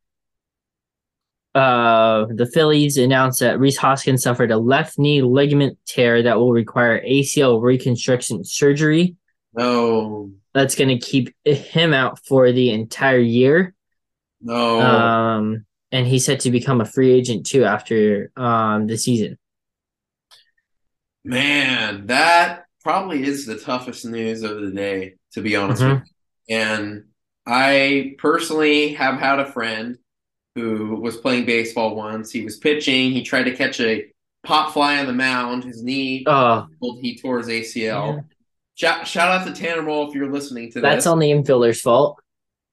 uh, 1.53 2.25
the 2.29 2.45
Phillies 2.45 2.97
announced 2.97 3.41
that 3.41 3.59
Rhys 3.59 3.77
Hoskins 3.77 4.23
suffered 4.23 4.51
a 4.51 4.57
left 4.57 4.97
knee 4.97 5.21
ligament 5.21 5.77
tear 5.85 6.23
that 6.23 6.37
will 6.37 6.51
require 6.51 7.03
ACL 7.03 7.61
reconstruction 7.61 8.43
surgery. 8.43 9.15
No. 9.53 10.31
That's 10.53 10.75
going 10.75 10.89
to 10.89 10.97
keep 10.97 11.35
him 11.43 11.93
out 11.93 12.19
for 12.25 12.51
the 12.51 12.71
entire 12.71 13.19
year. 13.19 13.73
No. 14.41 14.81
Um, 14.81 15.65
and 15.91 16.07
he's 16.07 16.25
set 16.25 16.41
to 16.41 16.51
become 16.51 16.79
a 16.79 16.85
free 16.85 17.11
agent 17.11 17.45
too 17.45 17.65
after 17.65 18.31
um 18.37 18.87
the 18.87 18.97
season. 18.97 19.37
Man, 21.23 22.07
that 22.07 22.65
probably 22.83 23.23
is 23.23 23.45
the 23.45 23.57
toughest 23.57 24.05
news 24.05 24.41
of 24.41 24.61
the 24.61 24.71
day, 24.71 25.15
to 25.33 25.41
be 25.41 25.55
honest 25.55 25.81
mm-hmm. 25.81 25.99
with 25.99 26.09
you. 26.47 26.55
And 26.57 27.03
I 27.45 28.15
personally 28.17 28.93
have 28.93 29.19
had 29.19 29.39
a 29.39 29.51
friend 29.51 29.97
who 30.55 30.95
was 30.95 31.17
playing 31.17 31.45
baseball 31.45 31.95
once. 31.95 32.31
He 32.31 32.43
was 32.43 32.57
pitching. 32.57 33.11
He 33.11 33.23
tried 33.23 33.43
to 33.43 33.55
catch 33.55 33.79
a 33.79 34.11
pop 34.43 34.73
fly 34.73 34.99
on 34.99 35.07
the 35.07 35.13
mound. 35.13 35.63
His 35.63 35.83
knee, 35.83 36.23
oh. 36.27 36.67
he 37.01 37.17
tore 37.17 37.37
his 37.39 37.47
ACL. 37.47 38.15
Yeah. 38.15 38.21
Shout, 38.75 39.07
shout 39.07 39.29
out 39.29 39.47
to 39.47 39.53
Tanner 39.53 39.83
Moll 39.83 40.09
if 40.09 40.15
you're 40.15 40.31
listening 40.31 40.71
to 40.71 40.81
That's 40.81 40.95
this. 40.95 41.03
That's 41.03 41.07
on 41.07 41.19
the 41.19 41.29
infielder's 41.29 41.81
fault. 41.81 42.19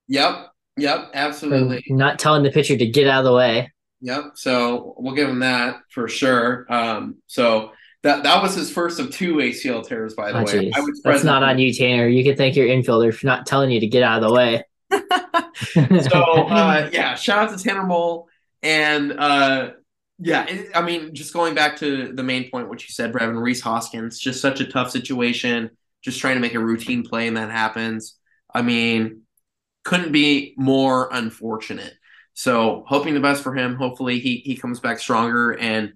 Yep. 0.09 0.51
Yep. 0.77 1.11
Absolutely. 1.13 1.85
For 1.87 1.95
not 1.95 2.19
telling 2.19 2.43
the 2.43 2.51
pitcher 2.51 2.77
to 2.77 2.87
get 2.87 3.09
out 3.09 3.21
of 3.21 3.25
the 3.25 3.35
way. 3.35 3.73
Yep. 4.01 4.33
So 4.35 4.95
we'll 4.97 5.15
give 5.15 5.29
him 5.29 5.41
that 5.41 5.81
for 5.91 6.09
sure. 6.09 6.67
Um, 6.73 7.17
so 7.27 7.73
that 8.05 8.23
that 8.23 8.43
was 8.43 8.55
his 8.55 8.71
first 8.71 9.01
of 9.01 9.11
two 9.11 9.37
ACL 9.37 9.87
tears, 9.87 10.15
by 10.15 10.31
the 10.31 10.39
oh, 10.39 10.45
way. 10.45 10.73
That's 11.05 11.25
not 11.25 11.43
on 11.43 11.59
you, 11.59 11.75
Tanner. 11.75 12.07
You 12.07 12.23
can 12.23 12.37
thank 12.37 12.55
your 12.55 12.69
infielder 12.69 13.13
for 13.13 13.27
not 13.27 13.47
telling 13.47 13.71
you 13.71 13.81
to 13.81 13.87
get 13.89 14.03
out 14.03 14.23
of 14.23 14.29
the 14.29 14.35
way. 14.35 14.65
so 16.11 16.23
uh, 16.49 16.89
yeah, 16.93 17.15
shout 17.15 17.39
out 17.39 17.57
to 17.57 17.63
Tanner 17.63 17.85
Mole 17.85 18.29
and 18.63 19.13
uh, 19.13 19.71
yeah, 20.19 20.47
it, 20.47 20.71
I 20.75 20.83
mean, 20.83 21.15
just 21.15 21.33
going 21.33 21.55
back 21.55 21.77
to 21.79 22.13
the 22.13 22.23
main 22.23 22.51
point, 22.51 22.69
what 22.69 22.83
you 22.83 22.89
said, 22.89 23.13
Breven 23.13 23.41
Rhys 23.41 23.61
Hoskins, 23.61 24.19
just 24.19 24.41
such 24.41 24.61
a 24.61 24.67
tough 24.67 24.91
situation. 24.91 25.71
Just 26.03 26.21
trying 26.21 26.35
to 26.35 26.41
make 26.41 26.55
a 26.55 26.61
routine 26.61 27.03
play, 27.03 27.27
and 27.27 27.37
that 27.37 27.51
happens. 27.51 28.17
I 28.55 28.63
mean, 28.63 29.23
couldn't 29.85 30.13
be 30.13 30.55
more 30.57 31.09
unfortunate. 31.13 31.95
So 32.35 32.85
hoping 32.87 33.15
the 33.15 33.21
best 33.21 33.43
for 33.43 33.55
him. 33.55 33.75
Hopefully 33.75 34.21
he 34.21 34.37
he 34.45 34.57
comes 34.57 34.79
back 34.79 35.01
stronger 35.01 35.53
and 35.59 35.95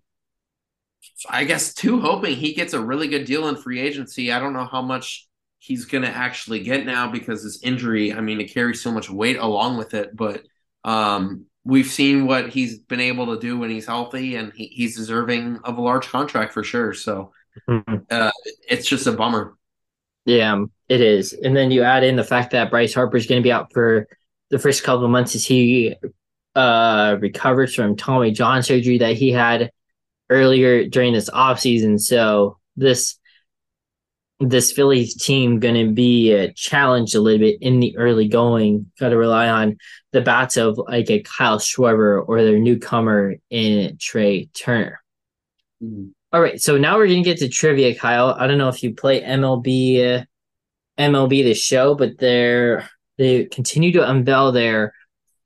I 1.28 1.44
guess 1.44 1.74
too, 1.74 2.01
hoping 2.01 2.35
he 2.35 2.52
gets 2.55 2.73
a 2.73 2.81
really 2.81 3.06
good 3.09 3.27
deal 3.27 3.48
in 3.48 3.56
free 3.56 3.81
agency. 3.81 4.32
I 4.32 4.39
don't 4.40 4.52
know 4.52 4.66
how 4.66 4.82
much 4.82 5.28
he's 5.64 5.84
going 5.84 6.02
to 6.02 6.10
actually 6.10 6.59
get 6.59 6.84
now 6.84 7.09
because 7.09 7.44
his 7.44 7.62
injury, 7.62 8.12
I 8.12 8.20
mean, 8.20 8.40
it 8.40 8.52
carries 8.52 8.82
so 8.82 8.90
much 8.90 9.09
weight 9.09 9.36
along 9.39 9.76
with 9.76 9.94
it. 9.94 10.16
But 10.16 10.43
um, 10.82 11.47
we've 11.64 11.86
seen 11.86 12.26
what 12.26 12.48
he's 12.51 12.78
been 12.78 12.98
able 12.98 13.26
to 13.26 13.39
do 13.39 13.56
when 13.59 13.70
he's 13.70 13.86
healthy, 13.86 14.34
and 14.34 14.52
he, 14.52 14.66
he's 14.66 14.97
deserving 14.97 15.60
of 15.62 15.78
a 15.78 15.80
large 15.80 16.09
contract 16.09 16.52
for 16.52 16.64
sure. 16.64 16.93
So 16.93 17.30
Mhm. 17.68 18.06
uh, 18.10 18.32
it's 18.68 18.89
just 18.89 19.06
a 19.06 19.12
bummer. 19.12 19.55
Yeah, 20.24 20.64
it 20.89 21.01
is. 21.01 21.32
And 21.32 21.56
then 21.56 21.70
you 21.70 21.82
add 21.82 22.02
in 22.02 22.16
the 22.16 22.24
fact 22.24 22.52
that 22.52 22.70
Bryce 22.70 22.94
Harper 22.94 23.16
is 23.16 23.26
going 23.26 23.40
to 23.40 23.47
be 23.47 23.52
out 23.52 23.72
for 23.72 24.09
the 24.51 24.59
first 24.59 24.82
couple 24.82 25.05
of 25.05 25.10
months 25.10 25.34
as 25.36 25.44
he 25.44 25.94
uh 26.55 27.16
recovers 27.20 27.74
from 27.74 27.97
Tommy 27.97 28.30
John 28.32 28.62
surgery 28.62 28.98
that 28.98 29.14
he 29.16 29.30
had 29.32 29.70
earlier 30.28 30.89
during 30.89 31.12
this 31.12 31.30
offseason. 31.30 32.01
So 32.01 32.59
this 32.76 33.16
this 34.48 34.73
Phillies 34.73 35.14
team 35.14 35.60
going 35.60 35.74
to 35.74 35.93
be 35.93 36.36
uh, 36.36 36.48
challenged 36.55 37.14
a 37.14 37.20
little 37.20 37.40
bit 37.40 37.60
in 37.60 37.81
the 37.81 37.97
early 37.97 38.28
going. 38.28 38.90
Got 38.98 39.10
to 39.10 39.16
rely 39.16 39.48
on 39.48 39.78
the 40.12 40.20
bats 40.20 40.56
of 40.56 40.78
like 40.78 41.10
a 41.10 41.20
Kyle 41.20 41.59
Schwarber 41.59 42.23
or 42.27 42.43
their 42.43 42.59
newcomer 42.59 43.36
in 43.51 43.97
Trea 43.98 44.47
Turner. 44.47 45.02
All 46.32 46.40
right, 46.40 46.60
so 46.60 46.78
now 46.78 46.97
we're 46.97 47.09
gonna 47.09 47.23
get 47.23 47.39
to 47.39 47.48
trivia, 47.48 47.94
Kyle. 47.94 48.35
I 48.39 48.47
don't 48.47 48.56
know 48.56 48.69
if 48.69 48.82
you 48.82 48.94
play 48.94 49.20
MLB, 49.20 50.20
uh, 50.20 50.24
MLB 50.98 51.44
the 51.44 51.55
show, 51.55 51.94
but 51.94 52.19
they're 52.19 52.89
they 53.19 53.44
continue 53.47 53.93
to 53.93 54.09
unveil 54.09 54.52
their 54.52 54.94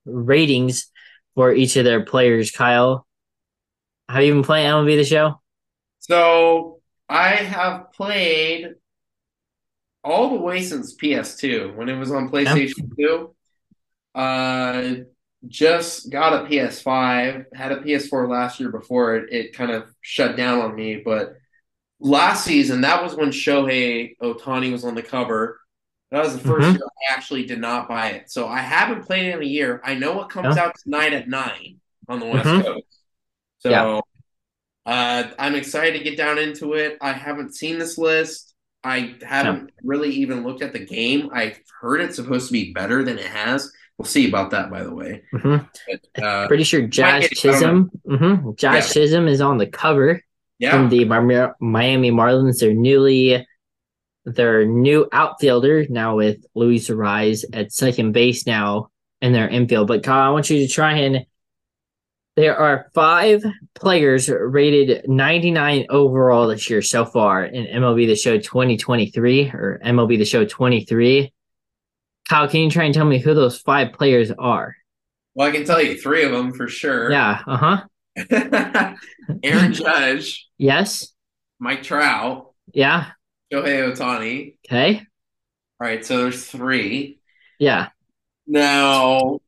ratings 0.04 0.90
for 1.34 1.52
each 1.52 1.76
of 1.76 1.84
their 1.84 2.04
players. 2.04 2.50
Kyle, 2.50 3.06
have 4.08 4.22
you 4.22 4.34
been 4.34 4.42
playing 4.42 4.70
MLB 4.70 4.96
the 4.96 5.04
show? 5.04 5.40
So 5.98 6.80
I 7.08 7.30
have 7.30 7.92
played 7.92 8.74
all 10.06 10.30
the 10.30 10.40
way 10.40 10.62
since 10.62 10.94
PS2 10.94 11.74
when 11.74 11.88
it 11.88 11.96
was 11.96 12.12
on 12.12 12.30
PlayStation 12.30 12.96
2. 12.96 13.34
Uh, 14.14 14.94
just 15.48 16.10
got 16.10 16.32
a 16.44 16.48
PS5, 16.48 17.46
had 17.52 17.72
a 17.72 17.80
PS4 17.80 18.28
last 18.30 18.60
year 18.60 18.70
before 18.70 19.16
it, 19.16 19.32
it 19.32 19.52
kind 19.52 19.72
of 19.72 19.92
shut 20.00 20.36
down 20.36 20.60
on 20.60 20.74
me. 20.76 21.02
But 21.04 21.34
last 21.98 22.44
season, 22.44 22.82
that 22.82 23.02
was 23.02 23.16
when 23.16 23.30
Shohei 23.30 24.16
Ohtani 24.22 24.70
was 24.70 24.84
on 24.84 24.94
the 24.94 25.02
cover. 25.02 25.60
That 26.12 26.22
was 26.22 26.34
the 26.34 26.48
1st 26.48 26.68
Mhm. 26.68 26.72
year 26.74 26.84
I 26.86 27.12
actually 27.12 27.44
did 27.44 27.60
not 27.60 27.88
buy 27.88 28.10
it. 28.10 28.30
So 28.30 28.46
I 28.46 28.60
haven't 28.60 29.02
played 29.06 29.26
it 29.26 29.34
in 29.34 29.42
a 29.42 29.46
year. 29.46 29.80
I 29.84 29.94
know 29.94 30.22
it 30.22 30.28
comes 30.28 30.56
Yeah. 30.56 30.62
out 30.66 30.76
tonight 30.82 31.12
at 31.14 31.28
9 31.28 31.80
on 32.08 32.20
the 32.20 32.26
West 32.26 32.46
Mhm. 32.46 32.62
Coast. 32.64 33.00
So 33.58 33.70
Yeah. 33.70 34.00
uh, 34.86 35.30
I'm 35.36 35.56
excited 35.56 35.98
to 35.98 36.04
get 36.04 36.16
down 36.16 36.38
into 36.38 36.74
it. 36.74 36.96
I 37.00 37.12
haven't 37.12 37.56
seen 37.56 37.78
this 37.78 37.98
list. 37.98 38.54
I 38.86 39.16
haven't 39.26 39.72
really 39.82 40.10
even 40.10 40.44
looked 40.44 40.62
at 40.62 40.72
the 40.72 40.78
game. 40.78 41.28
I've 41.32 41.58
heard 41.80 42.00
it's 42.00 42.16
supposed 42.16 42.46
to 42.46 42.52
be 42.52 42.72
better 42.72 43.02
than 43.02 43.18
it 43.18 43.26
has. 43.26 43.72
We'll 43.98 44.06
see 44.06 44.28
about 44.28 44.50
that, 44.52 44.70
by 44.70 44.84
the 44.84 44.94
way. 44.94 45.22
hmm 45.32 45.56
But, 45.88 46.22
uh, 46.22 46.46
Pretty 46.46 46.62
sure 46.64 46.82
Jazz 46.82 47.22
get 47.22 47.32
it, 47.32 47.44
I 47.44 47.60
don't 47.60 47.90
Chisholm, 48.08 48.18
hmm 48.18 48.50
Jazz 48.56 48.92
Chisholm 48.92 49.26
is 49.26 49.40
on 49.40 49.58
the 49.58 49.66
cover 49.66 50.22
yeah, 50.58 50.70
from 50.70 50.88
the 50.88 51.04
Miami 51.60 52.10
Marlins. 52.12 52.60
Their 52.60 52.74
newly, 52.74 53.44
their 54.24 54.64
new 54.64 55.08
outfielder 55.12 55.86
now 55.88 56.16
with 56.16 56.44
Luis 56.54 56.88
Arraez 56.88 57.44
at 57.52 57.72
second 57.72 58.12
base 58.12 58.46
now 58.46 58.90
in 59.20 59.32
their 59.32 59.48
infield. 59.48 59.88
But 59.88 60.04
Kyle, 60.04 60.28
I 60.28 60.30
want 60.30 60.48
you 60.48 60.58
to 60.58 60.72
try 60.72 60.98
and. 60.98 61.26
There 62.36 62.56
are 62.56 62.90
five 62.94 63.42
players 63.74 64.28
rated 64.28 65.08
99 65.08 65.86
overall 65.88 66.48
this 66.48 66.68
year 66.68 66.82
so 66.82 67.06
far 67.06 67.44
in 67.44 67.64
MLB 67.82 68.06
The 68.06 68.14
Show 68.16 68.36
2023 68.38 69.50
or 69.54 69.80
MLB 69.82 70.18
The 70.18 70.24
Show 70.26 70.44
23. 70.44 71.32
Kyle, 72.28 72.48
can 72.48 72.60
you 72.60 72.70
try 72.70 72.84
and 72.84 72.92
tell 72.94 73.06
me 73.06 73.18
who 73.18 73.32
those 73.34 73.58
five 73.58 73.92
players 73.94 74.30
are? 74.32 74.76
well, 75.34 75.48
I 75.48 75.50
can 75.50 75.64
tell 75.64 75.82
you 75.82 75.96
three 75.98 76.24
of 76.24 76.32
them 76.32 76.52
for 76.52 76.66
sure. 76.68 77.10
Yeah. 77.10 77.42
Uh 77.46 77.56
huh. 77.56 77.84
Aaron 79.42 79.72
Judge, 79.74 80.48
Yes. 80.58 81.12
Mike 81.58 81.82
Trout, 81.82 82.52
Yeah. 82.72 83.10
Shohei 83.52 83.94
Ohtani. 83.94 84.56
Okay. 84.66 84.98
All 85.80 85.86
right, 85.86 86.04
so 86.04 86.18
there's 86.18 86.44
three. 86.46 87.18
Yeah. 87.58 87.88
Now, 88.46 89.38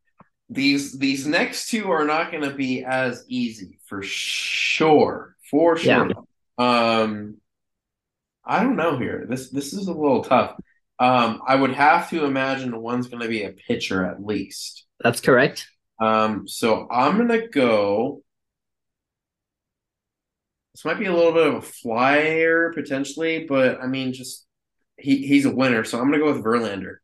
these 0.51 0.99
these 0.99 1.27
next 1.27 1.69
two 1.69 1.91
are 1.91 2.05
not 2.05 2.31
going 2.31 2.45
to 2.45 2.55
be 2.55 2.85
as 2.85 3.25
easy 3.29 3.79
for 3.87 4.03
sure, 4.03 5.37
for 5.51 5.77
sure. 5.77 6.11
Um, 6.57 7.37
I 8.45 8.63
don't 8.63 8.77
know 8.77 8.99
here. 8.99 9.27
This 9.29 9.51
this 9.51 9.73
is 9.73 9.89
a 9.89 9.93
little 9.93 10.25
tough. 10.25 10.57
Um, 10.99 11.43
I 11.47 11.55
would 11.55 11.75
have 11.75 12.11
to 12.11 12.25
imagine 12.25 12.81
one's 12.81 13.09
going 13.09 13.23
to 13.23 13.29
be 13.29 13.45
a 13.45 13.53
pitcher 13.53 14.05
at 14.05 14.25
least. 14.25 14.85
That's 15.01 15.21
correct. 15.21 15.69
Um, 16.01 16.49
so 16.49 16.89
I'm 16.91 17.17
going 17.17 17.41
to 17.41 17.49
go. 17.49 18.23
This 20.75 20.85
might 20.85 20.99
be 20.99 21.07
a 21.07 21.15
little 21.15 21.33
bit 21.33 21.47
of 21.47 21.55
a 21.57 21.63
flyer 21.63 22.73
potentially, 22.73 23.45
but 23.45 23.81
I 23.81 23.87
mean, 23.87 24.13
just 24.13 24.47
he 24.97 25.27
he's 25.27 25.45
a 25.45 25.55
winner, 25.55 25.85
so 25.85 25.99
I'm 25.99 26.09
going 26.09 26.21
to 26.21 26.25
go 26.25 26.33
with 26.33 26.45
Verlander. 26.45 26.97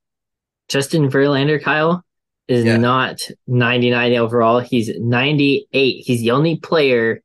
Justin 0.69 1.11
Verlander, 1.11 1.63
Kyle, 1.63 2.05
is 2.49 2.65
Yeah. 2.65 2.77
not 2.77 3.21
99 3.47 4.15
overall. 4.15 4.61
He's 4.61 4.91
98. 4.99 6.05
He's 6.05 6.21
the 6.21 6.31
only 6.33 6.57
player 6.57 7.23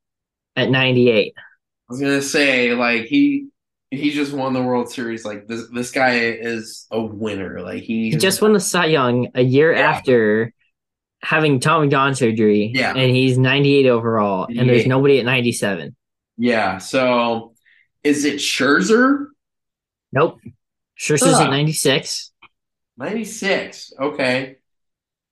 at 0.55 0.69
98. 0.69 1.33
I 1.37 1.41
was 1.89 1.99
gonna 1.99 2.21
say, 2.21 2.73
like 2.73 3.05
he 3.05 3.47
he 3.91 4.11
just 4.11 4.31
won 4.33 4.53
the 4.53 4.61
World 4.61 4.91
Series. 4.91 5.25
Like 5.25 5.47
this 5.47 5.63
this 5.73 5.91
guy 5.91 6.19
is 6.19 6.85
a 6.91 7.01
winner. 7.01 7.61
Like 7.61 7.81
he 7.83 8.11
He 8.11 8.17
just 8.17 8.41
won 8.41 8.53
the 8.53 8.59
Cy 8.59 8.85
Young 8.85 9.29
a 9.33 9.41
year 9.41 9.73
Yeah. 9.73 9.89
after 9.91 10.53
having 11.23 11.59
Tommy 11.59 11.89
John 11.89 12.13
surgery. 12.15 12.71
Yeah. 12.73 12.93
And 12.95 13.13
he's 13.15 13.37
98 13.37 13.87
overall. 13.87 14.45
And 14.47 14.69
there's 14.69 14.85
nobody 14.85 15.19
at 15.19 15.25
97. 15.25 15.95
yeah. 16.37 16.77
So 16.77 17.53
is 18.03 18.23
it 18.23 18.35
Scherzer? 18.35 19.25
Nope. 20.13 20.39
Scherzer's 20.97 21.33
Ah. 21.33 21.45
at 21.45 21.49
96. 21.49 22.31
Ninety 22.97 23.23
six. 23.25 23.91
Okay. 23.99 24.57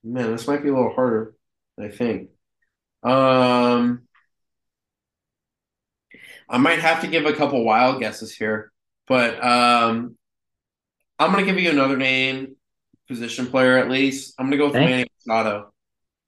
Man, 0.07 0.31
this 0.31 0.47
might 0.47 0.63
be 0.63 0.69
a 0.69 0.73
little 0.73 0.93
harder. 0.93 1.33
I 1.79 1.89
think. 1.89 2.29
Um, 3.03 4.07
I 6.49 6.57
might 6.57 6.79
have 6.79 7.01
to 7.01 7.07
give 7.07 7.25
a 7.25 7.33
couple 7.33 7.63
wild 7.63 7.99
guesses 7.99 8.33
here, 8.35 8.71
but 9.07 9.43
um, 9.43 10.15
I'm 11.19 11.31
gonna 11.31 11.45
give 11.45 11.59
you 11.59 11.69
another 11.69 11.97
name, 11.97 12.55
position 13.07 13.47
player 13.47 13.77
at 13.77 13.89
least. 13.89 14.33
I'm 14.39 14.45
gonna 14.47 14.57
go 14.57 14.67
with 14.67 14.75
Okay. 14.75 14.85
Manny 14.85 15.05
Machado. 15.25 15.73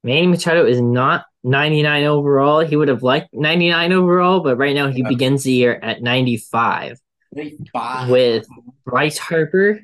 Manny 0.04 0.26
Machado 0.26 0.66
is 0.66 0.80
not 0.80 1.24
99 1.42 2.04
overall. 2.04 2.60
He 2.60 2.76
would 2.76 2.88
have 2.88 3.02
liked 3.02 3.30
99 3.32 3.92
overall, 3.92 4.40
but 4.40 4.56
right 4.56 4.74
now 4.74 4.88
he 4.88 5.00
Yeah. 5.02 5.08
begins 5.08 5.42
the 5.44 5.52
year 5.52 5.78
at 5.82 6.02
95 6.02 6.98
Ninety-five. 7.32 8.08
with 8.10 8.46
Bryce 8.84 9.18
Harper 9.18 9.80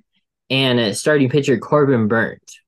and 0.51 0.97
starting 0.97 1.28
pitcher 1.28 1.59
Corbin 1.59 2.09
Burnes. 2.09 2.60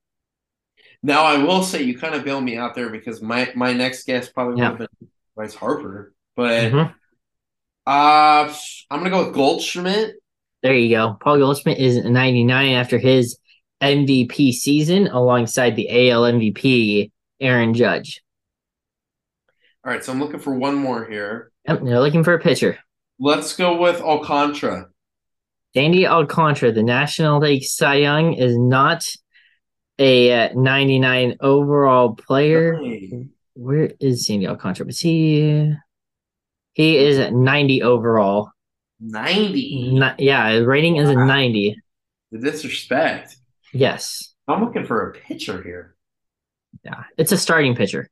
Now 1.02 1.24
I 1.24 1.38
will 1.38 1.62
say 1.62 1.82
you 1.82 1.96
kind 1.98 2.14
of 2.14 2.24
bailed 2.24 2.44
me 2.44 2.56
out 2.56 2.74
there 2.74 2.90
because 2.90 3.22
my 3.22 3.50
my 3.54 3.72
next 3.72 4.04
guess 4.04 4.28
probably 4.28 4.54
would 4.54 4.60
Yeah. 4.62 4.68
have 4.70 4.78
been 4.78 4.88
Bryce 5.36 5.54
Harper, 5.54 6.12
but 6.36 6.72
Mhm. 6.72 6.94
uh, 7.86 8.54
I'm 8.90 8.98
gonna 8.98 9.10
go 9.10 9.26
with 9.26 9.34
Goldschmidt. 9.34 10.16
There 10.62 10.74
you 10.74 10.88
go. 10.96 11.16
Paul 11.20 11.38
Goldschmidt 11.38 11.78
is 11.78 12.04
99 12.04 12.72
after 12.72 12.98
his 12.98 13.38
MVP 13.80 14.50
season 14.52 15.06
alongside 15.06 15.76
the 15.76 15.88
AL 16.10 16.24
MVP 16.24 17.12
Aaron 17.40 17.74
Judge. 17.74 18.22
All 19.84 19.92
right, 19.92 20.04
so 20.04 20.10
I'm 20.12 20.18
looking 20.20 20.40
for 20.40 20.52
one 20.54 20.74
more 20.74 21.06
here. 21.06 21.52
Yep, 21.68 21.82
they're 21.84 22.00
looking 22.00 22.24
for 22.24 22.34
a 22.34 22.40
pitcher. 22.40 22.78
Let's 23.20 23.54
go 23.56 23.76
with 23.80 24.00
Alcantara. 24.00 24.88
Sandy 25.74 26.06
Alcantara, 26.06 26.72
the 26.72 26.82
National 26.82 27.38
League 27.38 27.62
Cy 27.62 27.96
Young, 27.96 28.32
is 28.34 28.58
not 28.58 29.08
a 29.98 30.50
uh, 30.50 30.54
99 30.54 31.36
overall 31.40 32.14
player. 32.14 32.74
Hey, 32.78 33.26
Where 33.54 33.92
is 34.00 34.26
Sandy 34.26 34.46
Alcantara? 34.46 34.86
Was 34.86 35.00
he? 35.00 35.72
He 36.74 36.96
is 36.96 37.18
at 37.18 37.32
90 37.32 37.82
overall. 37.82 38.50
90. 39.00 39.92
Ni- 39.98 40.24
yeah, 40.26 40.50
his 40.50 40.64
rating 40.64 40.96
is 40.96 41.08
a 41.08 41.14
90. 41.14 41.76
The 42.30 42.38
disrespect. 42.38 43.36
Yes. 43.72 44.34
I'm 44.46 44.64
looking 44.64 44.86
for 44.86 45.10
a 45.10 45.12
pitcher 45.14 45.62
here. 45.62 45.96
Yeah. 46.84 47.04
It's 47.16 47.32
a 47.32 47.38
starting 47.38 47.74
pitcher. 47.74 48.08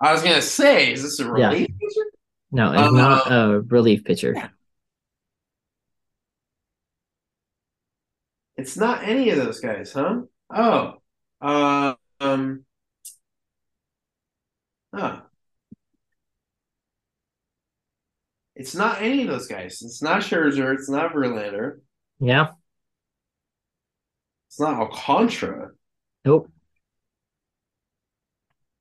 I 0.00 0.12
was 0.12 0.22
gonna 0.22 0.42
say, 0.42 0.92
is 0.92 1.02
this 1.02 1.18
a 1.20 1.24
Yeah. 1.24 1.48
relief 1.50 1.68
pitcher? 1.68 2.06
No, 2.52 2.72
it's 2.72 2.80
Uh, 2.82 2.90
not 2.90 3.32
a 3.32 3.60
relief 3.62 4.04
pitcher. 4.04 4.34
It's 8.56 8.76
not 8.76 9.02
any 9.04 9.30
of 9.30 9.36
those 9.38 9.60
guys, 9.60 9.92
huh? 9.92 10.22
Oh, 10.54 10.94
uh, 11.40 11.94
um, 12.20 12.64
huh. 14.94 15.20
It's 18.54 18.74
not 18.74 19.02
any 19.02 19.22
of 19.22 19.28
those 19.28 19.46
guys. 19.46 19.82
It's 19.82 20.02
not 20.02 20.22
Scherzer. 20.22 20.74
It's 20.74 20.88
not 20.88 21.12
Verlander. 21.12 21.80
Yeah. 22.20 22.52
It's 24.48 24.58
not 24.58 24.80
Alcantara. 24.80 25.72
Nope. 26.24 26.50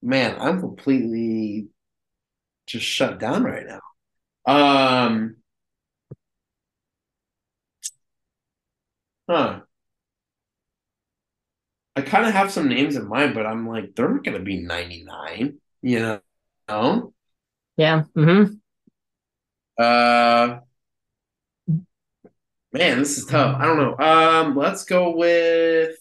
Man, 0.01 0.37
I'm 0.39 0.59
completely 0.61 1.67
just 2.67 2.85
shut 2.85 3.19
down 3.19 3.43
right 3.43 3.65
now. 3.67 3.81
Um, 4.45 5.37
Huh. 9.27 9.61
I 11.95 12.01
kind 12.01 12.25
of 12.25 12.33
have 12.33 12.51
some 12.51 12.67
names 12.67 12.95
in 12.95 13.07
mind, 13.07 13.33
but 13.33 13.45
I'm 13.45 13.67
like, 13.67 13.95
they're 13.95 14.09
not 14.09 14.23
going 14.23 14.37
to 14.37 14.43
be 14.43 14.57
99, 14.61 15.59
you 15.81 15.99
know? 15.99 16.19
No? 16.67 17.13
Yeah. 17.77 18.03
Mm-hmm. 18.15 18.55
Uh, 19.77 20.59
man, 22.71 22.99
this 22.99 23.17
is 23.17 23.25
tough. 23.25 23.57
I 23.59 23.65
don't 23.65 23.77
know. 23.77 23.97
Um, 23.97 24.55
let's 24.55 24.83
go 24.85 25.15
with. 25.15 25.95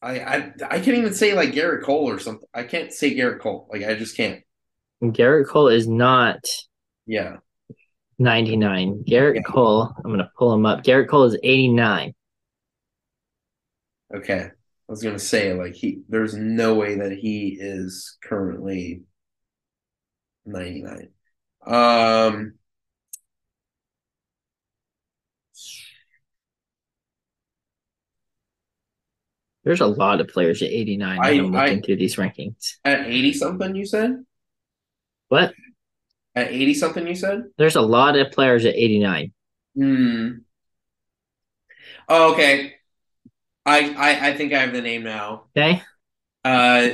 I, 0.00 0.20
I 0.20 0.52
I 0.62 0.80
can't 0.80 0.96
even 0.98 1.12
say 1.14 1.34
like 1.34 1.50
Gerrit 1.50 1.82
Cole 1.82 2.08
or 2.08 2.18
something. 2.20 2.48
I 2.54 2.62
can't 2.62 2.92
say 2.92 3.16
Gerrit 3.16 3.40
Cole. 3.40 3.68
Like 3.70 3.82
I 3.82 3.94
just 3.94 4.16
can't. 4.16 4.42
Gerrit 5.02 5.48
Cole 5.48 5.68
is 5.68 5.88
not 5.88 6.44
Yeah. 7.06 7.38
99. 8.18 9.04
Gerrit. 9.06 9.44
Cole, 9.44 9.92
I'm 9.96 10.02
going 10.10 10.18
to 10.18 10.30
pull 10.36 10.52
him 10.52 10.66
up. 10.66 10.82
Gerrit 10.82 11.08
Cole 11.08 11.24
is 11.24 11.38
89. 11.42 12.14
Okay. 14.14 14.50
I 14.50 14.90
was 14.92 15.02
gonna 15.02 15.18
say 15.18 15.52
like 15.52 15.74
he 15.74 16.00
there's 16.08 16.34
no 16.34 16.74
way 16.74 16.94
that 16.94 17.12
he 17.12 17.58
is 17.60 18.16
currently 18.24 19.02
99. 20.46 21.10
Um 21.66 22.54
There's 29.64 29.80
a 29.80 29.86
lot 29.86 30.20
of 30.20 30.28
players 30.28 30.62
at 30.62 30.70
89 30.70 31.18
I, 31.20 31.30
I'm 31.32 31.52
looking 31.52 31.78
I- 31.78 31.80
through 31.80 31.96
these 31.96 32.16
rankings. 32.16 32.76
at 32.84 33.06
80 33.06 33.32
something 33.34 33.74
you 33.74 33.84
said? 33.84 34.24
What? 35.28 35.52
At 36.38 36.52
80 36.52 36.74
something 36.74 37.06
you 37.06 37.14
said? 37.14 37.44
There's 37.56 37.76
a 37.76 37.80
lot 37.80 38.16
of 38.16 38.30
players 38.32 38.64
at 38.64 38.74
89. 38.74 39.32
Hmm. 39.76 40.28
Oh, 42.08 42.32
okay. 42.32 42.74
I, 43.66 43.90
I 43.90 44.28
I 44.30 44.36
think 44.36 44.52
I 44.54 44.60
have 44.60 44.72
the 44.72 44.80
name 44.80 45.02
now. 45.02 45.44
Okay. 45.56 45.82
Uh 46.44 46.88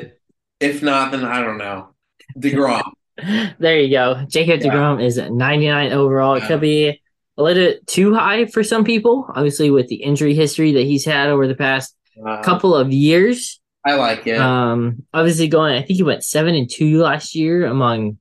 if 0.61 0.83
not, 0.83 1.13
then 1.13 1.25
I 1.25 1.41
don't 1.41 1.59
know. 1.59 1.95
DeGrom. 2.39 2.83
There 3.61 3.79
you 3.79 3.91
go. 3.95 4.25
Jacob 4.29 4.61
Yeah. 4.61 4.73
DeGrom 4.73 5.01
is 5.03 5.19
at 5.19 5.31
99 5.33 5.93
overall. 5.93 6.35
It 6.35 6.43
could 6.49 6.61
be 6.61 7.01
a 7.39 7.43
little 7.43 7.63
bit 7.65 7.87
too 7.87 8.13
high 8.13 8.47
for 8.47 8.65
some 8.65 8.83
people, 8.83 9.27
obviously, 9.29 9.71
with 9.71 9.87
the 9.87 10.03
injury 10.03 10.35
history 10.35 10.73
that 10.73 10.83
he's 10.83 11.05
had 11.05 11.29
over 11.29 11.47
the 11.47 11.55
past 11.55 11.95
Uh, 12.27 12.43
couple 12.43 12.75
of 12.75 12.93
years. 12.93 13.61
I 13.87 13.95
like 13.95 14.27
it. 14.27 14.39
Um, 14.39 15.05
obviously 15.13 15.47
going, 15.47 15.75
I 15.77 15.83
think 15.83 15.97
he 15.99 16.03
went 16.03 16.25
seven 16.25 16.55
and 16.57 16.69
two 16.69 17.03
last 17.03 17.35
year 17.37 17.67
among 17.67 18.19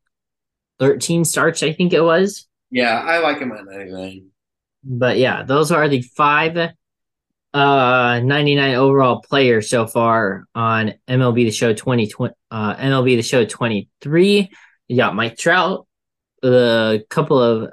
13 0.79 1.25
starts, 1.25 1.63
I 1.63 1.73
think 1.73 1.93
it 1.93 2.01
was. 2.01 2.47
yeah, 2.71 2.99
I 2.99 3.19
like 3.19 3.39
him 3.39 3.51
at 3.51 3.65
99. 3.65 4.27
But 4.83 5.17
yeah, 5.17 5.43
those 5.43 5.71
are 5.71 5.87
the 5.87 6.01
five 6.01 6.57
uh 7.53 8.19
99 8.23 8.75
overall 8.75 9.21
players 9.21 9.69
so 9.69 9.85
far 9.85 10.45
on 10.55 10.95
MLB 11.07 11.45
the 11.45 11.51
Show 11.51 11.71
2020 11.73 12.33
uh 12.49 12.75
MLB 12.75 13.15
the 13.15 13.21
Show 13.21 13.45
23. 13.45 14.49
You 14.87 14.97
got 14.97 15.15
Mike 15.15 15.37
Trout, 15.37 15.87
the 16.41 17.05
couple 17.09 17.41
of 17.41 17.69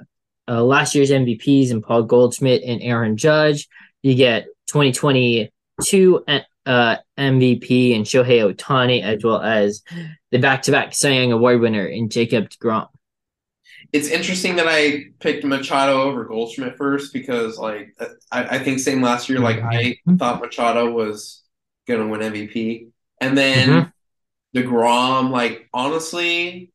uh, 0.49 0.63
last 0.63 0.95
year's 0.95 1.11
MVPs 1.11 1.71
and 1.71 1.83
Paul 1.83 2.03
Goldschmidt 2.03 2.63
and 2.63 2.83
Aaron 2.83 3.17
Judge. 3.17 3.69
You 4.03 4.15
get 4.15 4.47
2022 4.69 6.25
uh 6.67 6.97
MVP 7.19 7.97
and 7.97 8.05
Shohei 8.05 8.55
Ohtani 8.55 9.03
as 9.03 9.25
well 9.25 9.41
as 9.41 9.83
the 10.31 10.39
back-to-back 10.39 10.94
Cy 10.94 11.11
Young 11.11 11.32
Award 11.32 11.61
winner 11.61 11.86
in 11.86 12.09
Jacob 12.09 12.51
DeGrom. 12.51 12.89
It's 13.93 14.09
interesting 14.09 14.57
that 14.57 14.66
I 14.69 15.07
picked 15.19 15.44
Machado 15.44 16.02
over 16.02 16.24
Goldschmidt 16.24 16.77
first 16.77 17.12
because, 17.12 17.59
like, 17.59 17.94
I, 18.31 18.57
I 18.57 18.59
think 18.59 18.78
same 18.78 19.02
last 19.02 19.28
year. 19.28 19.40
Like, 19.40 19.61
I 19.62 19.97
thought 20.19 20.40
Machado 20.40 20.90
was 20.90 21.43
gonna 21.89 22.07
win 22.07 22.23
MVP, 22.23 22.89
and 23.20 23.36
then 23.36 23.69
Mhm. 23.69 23.93
Degrom. 24.55 25.31
Like, 25.31 25.69
honestly, 25.73 26.73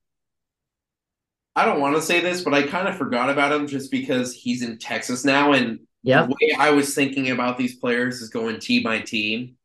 I 1.55 1.63
don't 1.65 1.79
want 1.79 1.95
to 1.95 2.01
say 2.01 2.19
this, 2.19 2.41
but 2.41 2.53
I 2.53 2.63
kind 2.63 2.87
of 2.87 2.97
forgot 2.97 3.29
about 3.29 3.53
him 3.53 3.67
just 3.67 3.91
because 3.91 4.33
he's 4.33 4.61
in 4.61 4.77
Texas 4.77 5.23
now, 5.23 5.53
and 5.53 5.79
Yep. 6.03 6.27
the 6.29 6.35
way 6.35 6.55
I 6.59 6.71
was 6.71 6.93
thinking 6.93 7.31
about 7.31 7.57
these 7.57 7.75
players 7.75 8.21
is 8.21 8.29
going 8.29 8.59
team 8.59 8.83
by 8.83 8.99
team. 8.99 9.55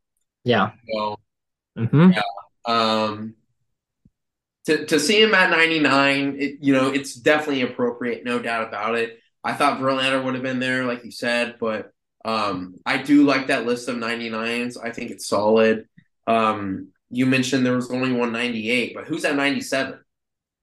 Yeah. 0.44 0.72
So, 0.92 1.16
hmm 1.76 2.10
um, 2.66 3.34
to 4.66 4.86
to 4.86 5.00
see 5.00 5.20
him 5.22 5.34
at 5.34 5.50
99, 5.50 6.36
it, 6.38 6.58
you 6.60 6.72
know, 6.72 6.88
it's 6.88 7.14
definitely 7.14 7.62
appropriate, 7.62 8.24
no 8.24 8.38
doubt 8.38 8.68
about 8.68 8.96
it. 8.96 9.18
I 9.42 9.54
thought 9.54 9.80
Verlander 9.80 10.22
would 10.22 10.34
have 10.34 10.42
been 10.42 10.60
there, 10.60 10.84
like 10.84 11.04
you 11.04 11.10
said, 11.10 11.56
but 11.58 11.92
um, 12.24 12.74
I 12.84 12.98
do 12.98 13.24
like 13.24 13.46
that 13.46 13.64
list 13.64 13.88
of 13.88 13.96
99s. 13.96 14.76
I 14.82 14.90
think 14.90 15.10
it's 15.10 15.26
solid. 15.26 15.88
Um, 16.26 16.88
you 17.08 17.26
mentioned 17.26 17.64
there 17.64 17.74
was 17.74 17.90
only 17.90 18.10
198, 18.10 18.94
but 18.94 19.06
who's 19.06 19.24
at 19.24 19.36
97? 19.36 19.98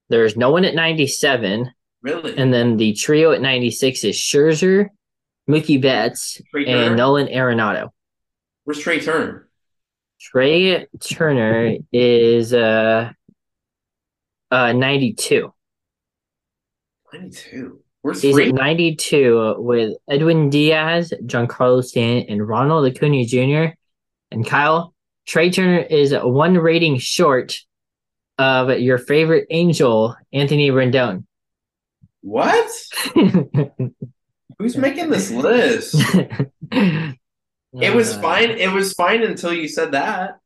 There's 0.09 0.37
no 0.37 0.51
one 0.51 0.63
at 0.63 0.75
97. 0.75 1.71
Really? 2.01 2.37
And 2.37 2.53
then 2.53 2.77
the 2.77 2.93
trio 2.93 3.31
at 3.31 3.41
96 3.41 4.03
is 4.03 4.15
Scherzer, 4.15 4.89
Mookie 5.49 5.81
Betts, 5.81 6.39
and 6.53 6.95
Nolan 6.95 7.27
Arenado. 7.27 7.89
Where's 8.63 8.79
Trea 8.79 9.01
Turner? 9.01 9.49
Trea 10.21 10.87
Turner 10.99 11.77
is 11.91 12.53
uh, 12.53 13.11
uh 14.51 14.73
92. 14.73 15.53
92. 17.13 17.79
Where's 18.01 18.21
He's 18.21 18.37
at 18.37 18.53
92 18.53 19.55
with 19.57 19.95
Edwin 20.09 20.49
Diaz, 20.49 21.13
Giancarlo 21.25 21.83
Stanton, 21.83 22.29
and 22.31 22.47
Ronald 22.47 22.85
Acuna 22.89 23.25
Jr. 23.25 23.73
And 24.31 24.45
Kyle, 24.45 24.93
Trea 25.25 25.51
Turner 25.51 25.79
is 25.79 26.13
one 26.13 26.57
rating 26.57 26.97
short 26.99 27.57
of 28.37 28.79
your 28.79 28.97
favorite 28.97 29.47
angel, 29.49 30.15
Anthony 30.31 30.69
Rendon. 30.69 31.25
What? 32.21 32.69
Who's 34.59 34.77
making 34.77 35.09
this 35.09 35.31
list? 35.31 35.95
It 37.79 37.93
was 37.93 38.13
Uh, 38.13 38.21
fine. 38.21 38.49
It 38.51 38.71
was 38.71 38.93
fine 38.93 39.21
until 39.21 39.53
you 39.53 39.67
said 39.67 39.91
that. 39.91 40.39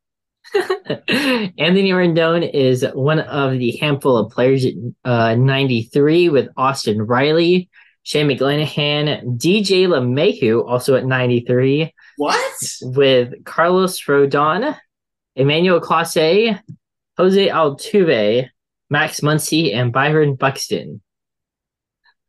Anthony 1.08 1.92
Rendon 1.92 2.50
is 2.54 2.86
one 2.94 3.20
of 3.20 3.58
the 3.58 3.72
handful 3.78 4.18
of 4.18 4.32
players 4.32 4.66
at 4.66 4.74
uh, 5.06 5.36
93 5.36 6.30
with 6.30 6.50
Austin 6.58 7.02
Riley, 7.02 7.70
Shane 8.04 8.28
McClanahan, 8.28 9.38
DJ 9.38 9.88
LeMahieu, 9.88 10.68
also 10.68 10.96
at 10.96 11.06
93, 11.06 11.94
What? 12.18 12.64
with 12.82 13.44
Carlos 13.46 14.02
Rodon, 14.02 14.78
Emmanuel 15.36 15.80
Clase, 15.80 16.60
Jose 17.18 17.48
Altuve, 17.48 18.50
Max 18.90 19.22
Muncy, 19.22 19.74
and 19.74 19.94
Byron 19.94 20.36
Buxton. 20.36 21.02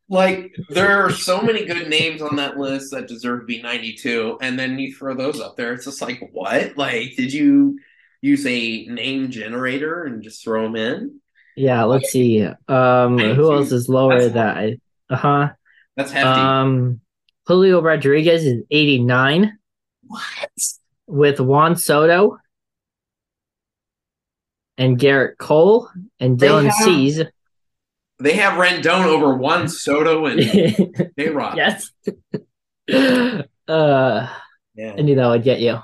Like 0.08 0.54
there 0.68 1.02
are 1.02 1.10
so 1.10 1.40
many 1.40 1.64
good 1.64 1.88
names 1.88 2.20
on 2.20 2.36
that 2.36 2.58
list 2.58 2.90
that 2.90 3.08
deserve 3.08 3.40
to 3.40 3.46
be 3.46 3.62
92 3.62 4.36
and 4.42 4.58
then 4.58 4.78
you 4.78 4.94
throw 4.94 5.14
those 5.14 5.40
up 5.40 5.56
there 5.56 5.72
it's 5.72 5.86
just 5.86 6.02
like 6.02 6.20
what? 6.32 6.76
Like 6.76 7.16
did 7.16 7.32
you 7.32 7.78
use 8.22 8.46
a 8.46 8.86
name 8.86 9.30
generator 9.30 10.04
and 10.04 10.22
just 10.22 10.42
throw 10.42 10.62
them 10.62 10.76
in? 10.76 11.20
Yeah, 11.56 11.84
let's 11.84 12.10
see. 12.10 12.42
Um, 12.68 13.18
who 13.18 13.52
else 13.52 13.72
is 13.72 13.88
lower 13.88 14.26
that 14.28 14.56
I 14.56 14.78
uh 15.10 15.16
huh. 15.16 15.48
That's 15.96 16.10
hefty. 16.10 16.30
Um, 16.40 17.00
Julio 17.46 17.82
Rodriguez 17.82 18.46
is 18.46 18.62
89 18.70 19.58
what? 20.06 20.22
with 21.06 21.40
Juan 21.40 21.76
Soto 21.76 22.38
and 24.78 24.98
Gerrit 24.98 25.36
Cole 25.38 25.88
and 26.18 26.38
Dylan 26.38 26.64
have- 26.64 26.74
Cease. 26.84 27.20
They 28.18 28.34
have 28.34 28.52
Rendon 28.54 29.04
over 29.06 29.34
Juan 29.36 29.68
Soto 29.68 30.26
and 30.26 30.40
K-Rod. 31.18 31.56
yes. 31.56 31.90
uh, 33.68 34.28
Yeah, 34.74 34.94
I 34.96 35.00
knew 35.02 35.16
that 35.16 35.26
would 35.28 35.42
get 35.42 35.60
you. 35.60 35.78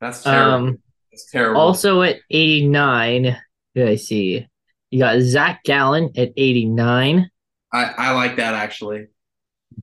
that's 0.00 0.24
terrible. 0.24 0.54
Um, 0.68 0.78
that's 1.20 1.30
terrible. 1.30 1.60
also 1.60 2.02
at 2.02 2.16
89, 2.30 3.36
who 3.74 3.86
I 3.86 3.96
see? 3.96 4.46
You 4.90 4.98
got 4.98 5.20
Zach 5.20 5.62
Gallen 5.64 6.10
at 6.16 6.32
89. 6.36 7.30
I, 7.72 7.84
I 7.84 8.10
like 8.12 8.36
that 8.36 8.54
actually. 8.54 9.06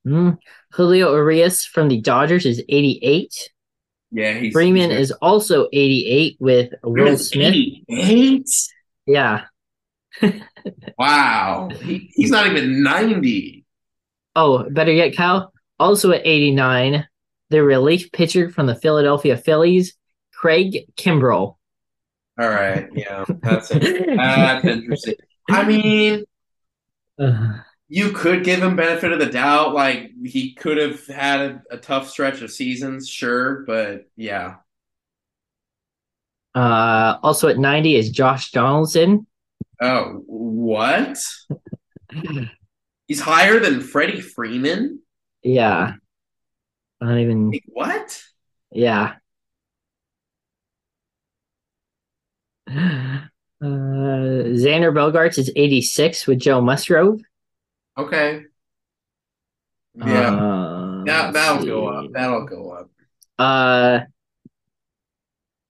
Hmm. 0.04 0.32
Julio 0.74 1.14
Urias 1.14 1.66
from 1.66 1.88
the 1.88 2.02
Dodgers 2.02 2.46
is 2.46 2.62
88. 2.68 3.50
Yeah, 4.12 4.34
he's 4.34 4.54
Freeman 4.54 4.90
he's 4.90 5.00
is 5.00 5.12
also 5.14 5.68
88 5.74 6.38
with 6.40 6.74
Will 6.84 7.18
Smith. 7.18 7.54
88? 7.90 8.46
Yeah. 9.06 9.46
Wow. 10.98 11.70
He, 11.82 12.12
he's 12.16 12.32
not 12.32 12.48
even 12.48 12.82
90. 12.84 13.66
Oh, 14.36 14.68
better 14.70 14.92
yet, 14.92 15.16
Kyle. 15.16 15.54
Also 15.80 16.12
at 16.12 16.26
89, 16.26 17.08
the 17.50 17.64
relief 17.64 18.12
pitcher 18.12 18.50
from 18.50 18.66
the 18.66 18.76
Philadelphia 18.76 19.38
Phillies, 19.38 19.96
Craig 20.38 20.86
Kimbrel. 20.96 21.58
All 22.40 22.48
right. 22.50 22.88
Yeah, 22.94 23.26
that's. 23.42 23.70
That's 23.70 24.66
interesting. 24.66 25.16
I 25.50 25.64
mean, 25.68 26.26
Uh, 27.20 27.60
you 27.90 28.12
could 28.12 28.44
give 28.44 28.62
him 28.62 28.76
benefit 28.76 29.12
of 29.12 29.20
the 29.20 29.26
doubt. 29.28 29.74
Like 29.74 30.12
he 30.24 30.54
could 30.54 30.78
have 30.78 31.06
had 31.08 31.40
a, 31.40 31.62
a 31.72 31.78
tough 31.78 32.10
stretch 32.10 32.42
of 32.42 32.52
seasons, 32.52 33.10
sure, 33.10 33.64
but 33.66 34.08
yeah. 34.16 34.56
uh, 36.56 37.18
also 37.22 37.48
at 37.48 37.58
90 37.58 37.96
is 37.96 38.10
Josh 38.10 38.52
Donaldson. 38.52 39.28
Oh, 39.82 40.24
what? 40.26 41.18
He's 43.08 43.22
higher 43.22 43.60
than 43.60 43.82
Freddie 43.82 44.22
Freeman. 44.22 45.02
Yeah. 45.44 45.94
I 47.02 47.06
don't 47.06 47.20
even, 47.20 47.52
Like, 47.52 47.64
what? 47.68 48.24
yeah. 48.72 49.06
Uh, 49.06 49.16
Xander 52.70 53.32
Bogaerts 54.94 55.38
is 55.38 55.52
86 55.56 56.28
with 56.28 56.40
Joe 56.40 56.62
Musgrove. 56.62 57.22
Okay. 57.98 58.44
Yeah, 59.96 60.36
Uh, 60.36 61.04
that, 61.06 61.34
that'll 61.34 61.66
go 61.66 61.88
up. 61.88 62.12
That'll 62.14 62.46
go 62.46 62.72
up. 62.72 62.90
Uh, 63.40 64.02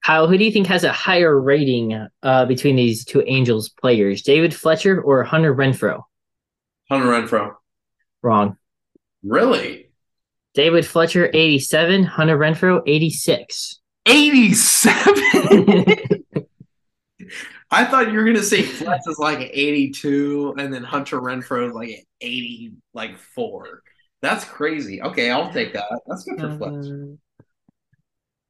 Kyle, 0.04 0.28
who 0.28 0.38
do 0.38 0.44
you 0.46 0.52
think 0.52 0.68
has 0.68 0.84
a 0.84 0.92
higher 0.92 1.40
rating 1.40 2.08
uh, 2.24 2.46
between 2.46 2.76
these 2.76 3.06
two 3.06 3.24
Angels 3.26 3.70
players, 3.70 4.22
David 4.22 4.54
Fletcher 4.54 5.02
or 5.02 5.24
Hunter 5.24 5.54
Renfroe? 5.56 6.04
Hunter 6.90 7.08
Renfroe. 7.08 7.54
Wrong. 8.22 8.58
Really? 9.24 9.90
David 10.54 10.86
Fletcher, 10.86 11.30
87. 11.34 12.04
Hunter 12.04 12.38
Renfroe, 12.38 12.82
86. 12.86 13.80
87? 14.06 15.86
I 17.70 17.86
thought 17.86 18.12
you 18.12 18.18
were 18.18 18.26
gonna 18.26 18.44
say 18.44 18.62
Fletch 18.62 19.02
is 19.08 19.20
like 19.20 19.50
82 19.52 20.56
and 20.58 20.74
then 20.74 20.84
Hunter 20.84 21.20
Renfroe 21.20 21.68
is 21.70 21.74
like 21.74 21.90
an 21.90 22.04
80, 22.22 22.72
like 22.94 23.18
four. 23.18 23.82
That's 24.22 24.46
crazy. 24.46 25.02
Okay, 25.02 25.30
I'll 25.30 25.52
take 25.52 25.74
that. 25.74 25.86
That's 26.08 26.24
good 26.24 26.40
for 26.40 26.58
Fletch. 26.58 26.86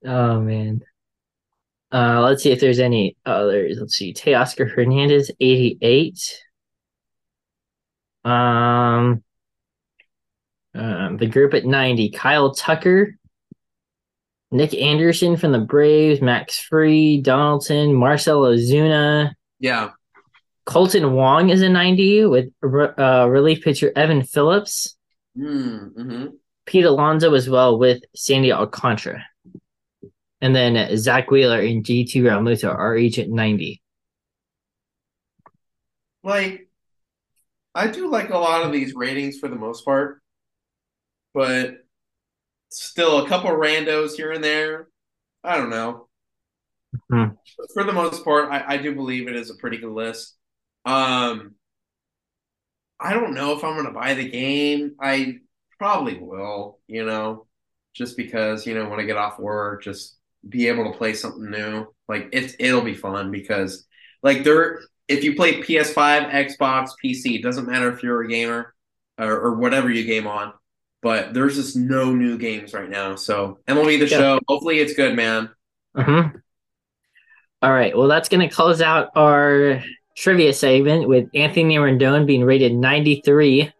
Uh, 0.05 0.09
oh, 0.09 0.39
man. 0.41 0.81
Uh, 1.91 2.21
let's 2.21 2.43
see 2.43 2.51
if 2.51 2.59
there's 2.59 2.79
any 2.79 3.17
others. 3.25 3.77
Let's 3.79 3.95
see. 3.95 4.13
Teoscar 4.13 4.69
Hernandez, 4.69 5.31
88. 5.39 6.43
Um, 8.23 9.23
um, 10.73 11.17
the 11.17 11.27
group 11.27 11.53
at 11.53 11.65
90, 11.65 12.11
Kyle 12.11 12.53
Tucker, 12.53 13.17
Nick 14.51 14.73
Anderson 14.73 15.37
from 15.37 15.51
the 15.51 15.59
Braves, 15.59 16.21
Max 16.21 16.59
Fried, 16.59 17.23
Donaldson, 17.23 17.93
Marcell 17.93 18.43
Ozuna. 18.43 19.33
Yeah. 19.59 19.91
Kolten 20.65 21.11
Wong 21.11 21.49
is 21.49 21.61
a 21.61 21.69
90 21.69 22.25
with 22.25 22.51
uh, 22.63 23.27
relief 23.29 23.63
pitcher 23.63 23.91
Evan 23.95 24.23
Phillips, 24.23 24.95
Mm, 25.37 25.93
hmm 25.93 26.25
Pete 26.65 26.85
Alonso 26.85 27.33
as 27.33 27.49
well 27.49 27.77
with 27.77 28.01
Sandy 28.15 28.51
Alcantara. 28.51 29.23
And 30.41 30.53
then 30.53 30.97
Zack 30.97 31.31
Wheeler 31.31 31.61
and 31.61 31.85
JT 31.85 32.13
Realmuto 32.15 32.69
are 32.69 32.97
each 32.97 33.17
at 33.19 33.29
90. 33.29 33.81
Like, 36.23 36.67
I 37.73 37.87
do 37.87 38.11
like 38.11 38.31
a 38.31 38.37
lot 38.37 38.65
of 38.65 38.73
these 38.73 38.93
ratings 38.93 39.39
for 39.39 39.47
the 39.47 39.55
most 39.55 39.85
part, 39.85 40.21
but 41.33 41.77
still 42.69 43.25
a 43.25 43.29
couple 43.29 43.49
randos 43.51 44.15
here 44.15 44.31
and 44.31 44.43
there. 44.43 44.87
I 45.43 45.57
don't 45.57 45.69
know. 45.69 46.07
Hmm. 47.09 47.25
For 47.73 47.83
the 47.83 47.93
most 47.93 48.23
part, 48.23 48.51
I, 48.51 48.75
I 48.75 48.77
do 48.77 48.95
believe 48.95 49.27
it 49.27 49.35
is 49.35 49.49
a 49.49 49.55
pretty 49.55 49.77
good 49.77 49.91
list. 49.91 50.35
Um, 50.85 51.55
I 52.99 53.13
don't 53.13 53.33
know 53.33 53.55
if 53.55 53.63
I'm 53.63 53.73
going 53.73 53.85
to 53.85 53.91
buy 53.91 54.13
the 54.13 54.29
game. 54.29 54.95
I 54.99 55.39
probably 55.77 56.17
will, 56.17 56.79
you 56.87 57.05
know, 57.05 57.45
just 57.93 58.17
because, 58.17 58.65
you 58.65 58.73
know, 58.73 58.89
when 58.89 58.99
I 58.99 59.03
get 59.03 59.17
off 59.17 59.39
work, 59.39 59.83
just 59.83 60.17
be 60.47 60.67
able 60.67 60.91
to 60.91 60.97
play 60.97 61.13
something 61.13 61.49
new. 61.49 61.87
Like 62.07 62.29
it's 62.31 62.55
it'll 62.59 62.81
be 62.81 62.93
fun 62.93 63.31
because 63.31 63.85
like 64.23 64.43
there 64.43 64.79
if 65.07 65.23
you 65.23 65.35
play 65.35 65.61
PS5, 65.61 66.31
Xbox, 66.31 66.89
PC, 67.03 67.35
it 67.35 67.43
doesn't 67.43 67.67
matter 67.67 67.91
if 67.91 68.03
you're 68.03 68.21
a 68.21 68.27
gamer 68.27 68.73
or, 69.17 69.31
or 69.31 69.55
whatever 69.55 69.89
you 69.89 70.03
game 70.03 70.27
on, 70.27 70.53
but 71.07 71.33
there's 71.33 71.55
just 71.55 71.77
no 71.77 72.13
new 72.13 72.37
games 72.37 72.73
right 72.73 72.89
now. 72.89 73.15
So 73.15 73.59
MLB 73.65 73.97
the 73.97 74.07
Yeah. 74.09 74.17
show, 74.17 74.39
hopefully 74.49 74.79
it's 74.79 74.93
good, 74.93 75.15
man. 75.15 75.49
Mhm. 75.95 76.33
All 77.61 77.71
right. 77.71 77.97
Well, 77.97 78.09
that's 78.09 78.27
going 78.27 78.47
to 78.47 78.53
close 78.53 78.81
out 78.81 79.11
our 79.15 79.81
trivia 80.17 80.51
segment 80.51 81.07
with 81.07 81.29
Anthony 81.33 81.77
Rendon 81.77 82.25
being 82.25 82.43
rated 82.43 82.73
93. 82.73 83.71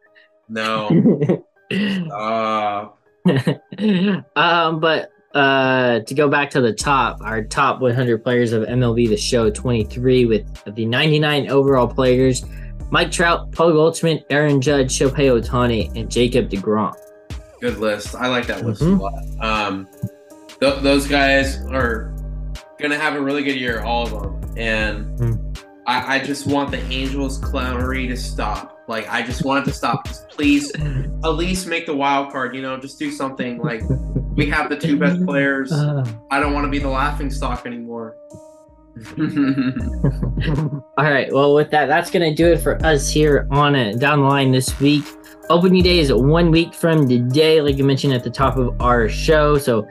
No. 0.48 0.90
Uh 1.70 2.88
um, 4.38 4.80
but 4.80 5.10
uh, 5.36 6.00
to 6.00 6.14
go 6.14 6.30
back 6.30 6.50
to 6.52 6.62
the 6.62 6.74
top, 6.74 7.20
our 7.20 7.44
top 7.44 7.82
100 7.82 8.24
players 8.24 8.54
of 8.54 8.64
MLB 8.64 9.10
The 9.10 9.18
Show 9.18 9.50
23 9.52 10.24
with 10.24 10.46
the 10.76 10.86
99 10.86 11.50
overall 11.50 11.86
players 11.88 12.46
Mike 12.90 13.12
Trout, 13.12 13.52
Paul 13.52 13.74
Goldschmidt, 13.74 14.26
Aaron 14.30 14.62
Judge, 14.62 14.98
Shohei 14.98 15.28
Ohtani, 15.38 15.94
and 16.00 16.10
Jacob 16.10 16.50
DeGrom. 16.50 16.96
Good 17.62 17.78
list. 17.78 18.16
I 18.16 18.28
like 18.28 18.48
that 18.48 18.66
list 18.66 18.82
Mhm. 18.82 19.00
a 19.00 19.04
lot. 19.04 19.24
Um 19.66 19.88
th- 20.60 20.82
those 20.82 21.08
guys 21.08 21.60
are 21.72 22.14
gonna 22.80 22.98
have 22.98 23.16
a 23.16 23.22
really 23.22 23.44
good 23.44 23.56
year, 23.60 23.82
all 23.82 24.04
of 24.04 24.12
them. 24.12 24.54
And 24.58 25.20
Hmm. 25.20 25.34
I, 25.86 26.18
I 26.18 26.20
just 26.20 26.46
want 26.48 26.72
the 26.72 26.80
Angels 26.92 27.40
clownery 27.40 28.08
to 28.10 28.18
stop. 28.18 28.78
Like 28.90 29.08
I 29.10 29.22
just 29.22 29.44
want 29.46 29.66
it 29.66 29.72
to 29.72 29.76
stop. 29.76 30.06
Just 30.08 30.28
please 30.30 30.72
at 31.24 31.30
least 31.30 31.68
make 31.68 31.86
the 31.86 31.96
wild 31.96 32.32
card, 32.32 32.56
you 32.56 32.62
know, 32.62 32.78
just 32.78 33.00
do 33.00 33.10
something 33.12 33.58
like 33.60 33.82
we 34.36 34.46
have 34.50 34.70
the 34.70 34.76
two 34.78 34.98
best 35.00 35.26
players. 35.26 35.72
Uh, 35.72 36.06
I 36.30 36.40
don't 36.40 36.54
want 36.54 36.66
to 36.66 36.70
be 36.72 36.80
the 36.80 36.90
laughing 36.90 37.30
stock 37.32 37.66
anymore. 37.66 38.16
All 40.98 41.04
right. 41.06 41.32
Well, 41.32 41.54
with 41.54 41.70
that, 41.72 41.86
that's 41.88 42.10
going 42.12 42.28
to 42.30 42.36
do 42.36 42.52
it 42.52 42.58
for 42.58 42.84
us 42.86 43.10
here 43.10 43.48
on 43.52 43.76
it 43.76 44.00
down 44.00 44.20
the 44.22 44.26
line 44.28 44.52
this 44.52 44.80
week. 44.80 45.04
Opening 45.50 45.82
day 45.82 46.00
is 46.00 46.12
one 46.12 46.52
week 46.52 46.74
from 46.74 47.08
today, 47.08 47.62
like 47.62 47.78
you 47.78 47.86
mentioned 47.86 48.14
at 48.14 48.24
the 48.24 48.30
top 48.30 48.58
of 48.58 48.80
our 48.82 49.08
show. 49.08 49.58
So 49.58 49.88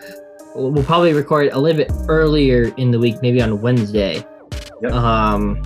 we'll 0.54 0.70
we'll 0.70 0.84
probably 0.84 1.14
record 1.14 1.48
a 1.52 1.58
little 1.58 1.78
bit 1.78 1.90
earlier 2.08 2.74
in 2.76 2.90
the 2.90 2.98
week, 2.98 3.22
maybe 3.22 3.40
on 3.40 3.60
Wednesday 3.62 4.22
Yep. 4.82 4.92
um, 4.92 5.62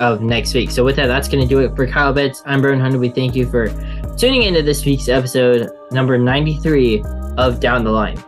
of 0.00 0.20
next 0.20 0.52
week. 0.52 0.70
So 0.70 0.84
with 0.84 0.96
that, 0.96 1.06
that's 1.06 1.26
going 1.26 1.42
to 1.42 1.48
do 1.48 1.60
it 1.60 1.74
for 1.74 1.86
Kyle 1.86 2.12
Betts. 2.12 2.42
I'm 2.44 2.60
Breven 2.60 2.80
Hunter. 2.80 2.98
We 2.98 3.08
thank 3.08 3.34
you 3.34 3.48
for 3.48 3.68
tuning 4.18 4.42
into 4.42 4.62
this 4.62 4.84
week's 4.84 5.08
episode, 5.08 5.70
number 5.90 6.18
93 6.18 7.02
of 7.38 7.60
Down 7.60 7.84
the 7.84 7.90
Line. 7.90 8.22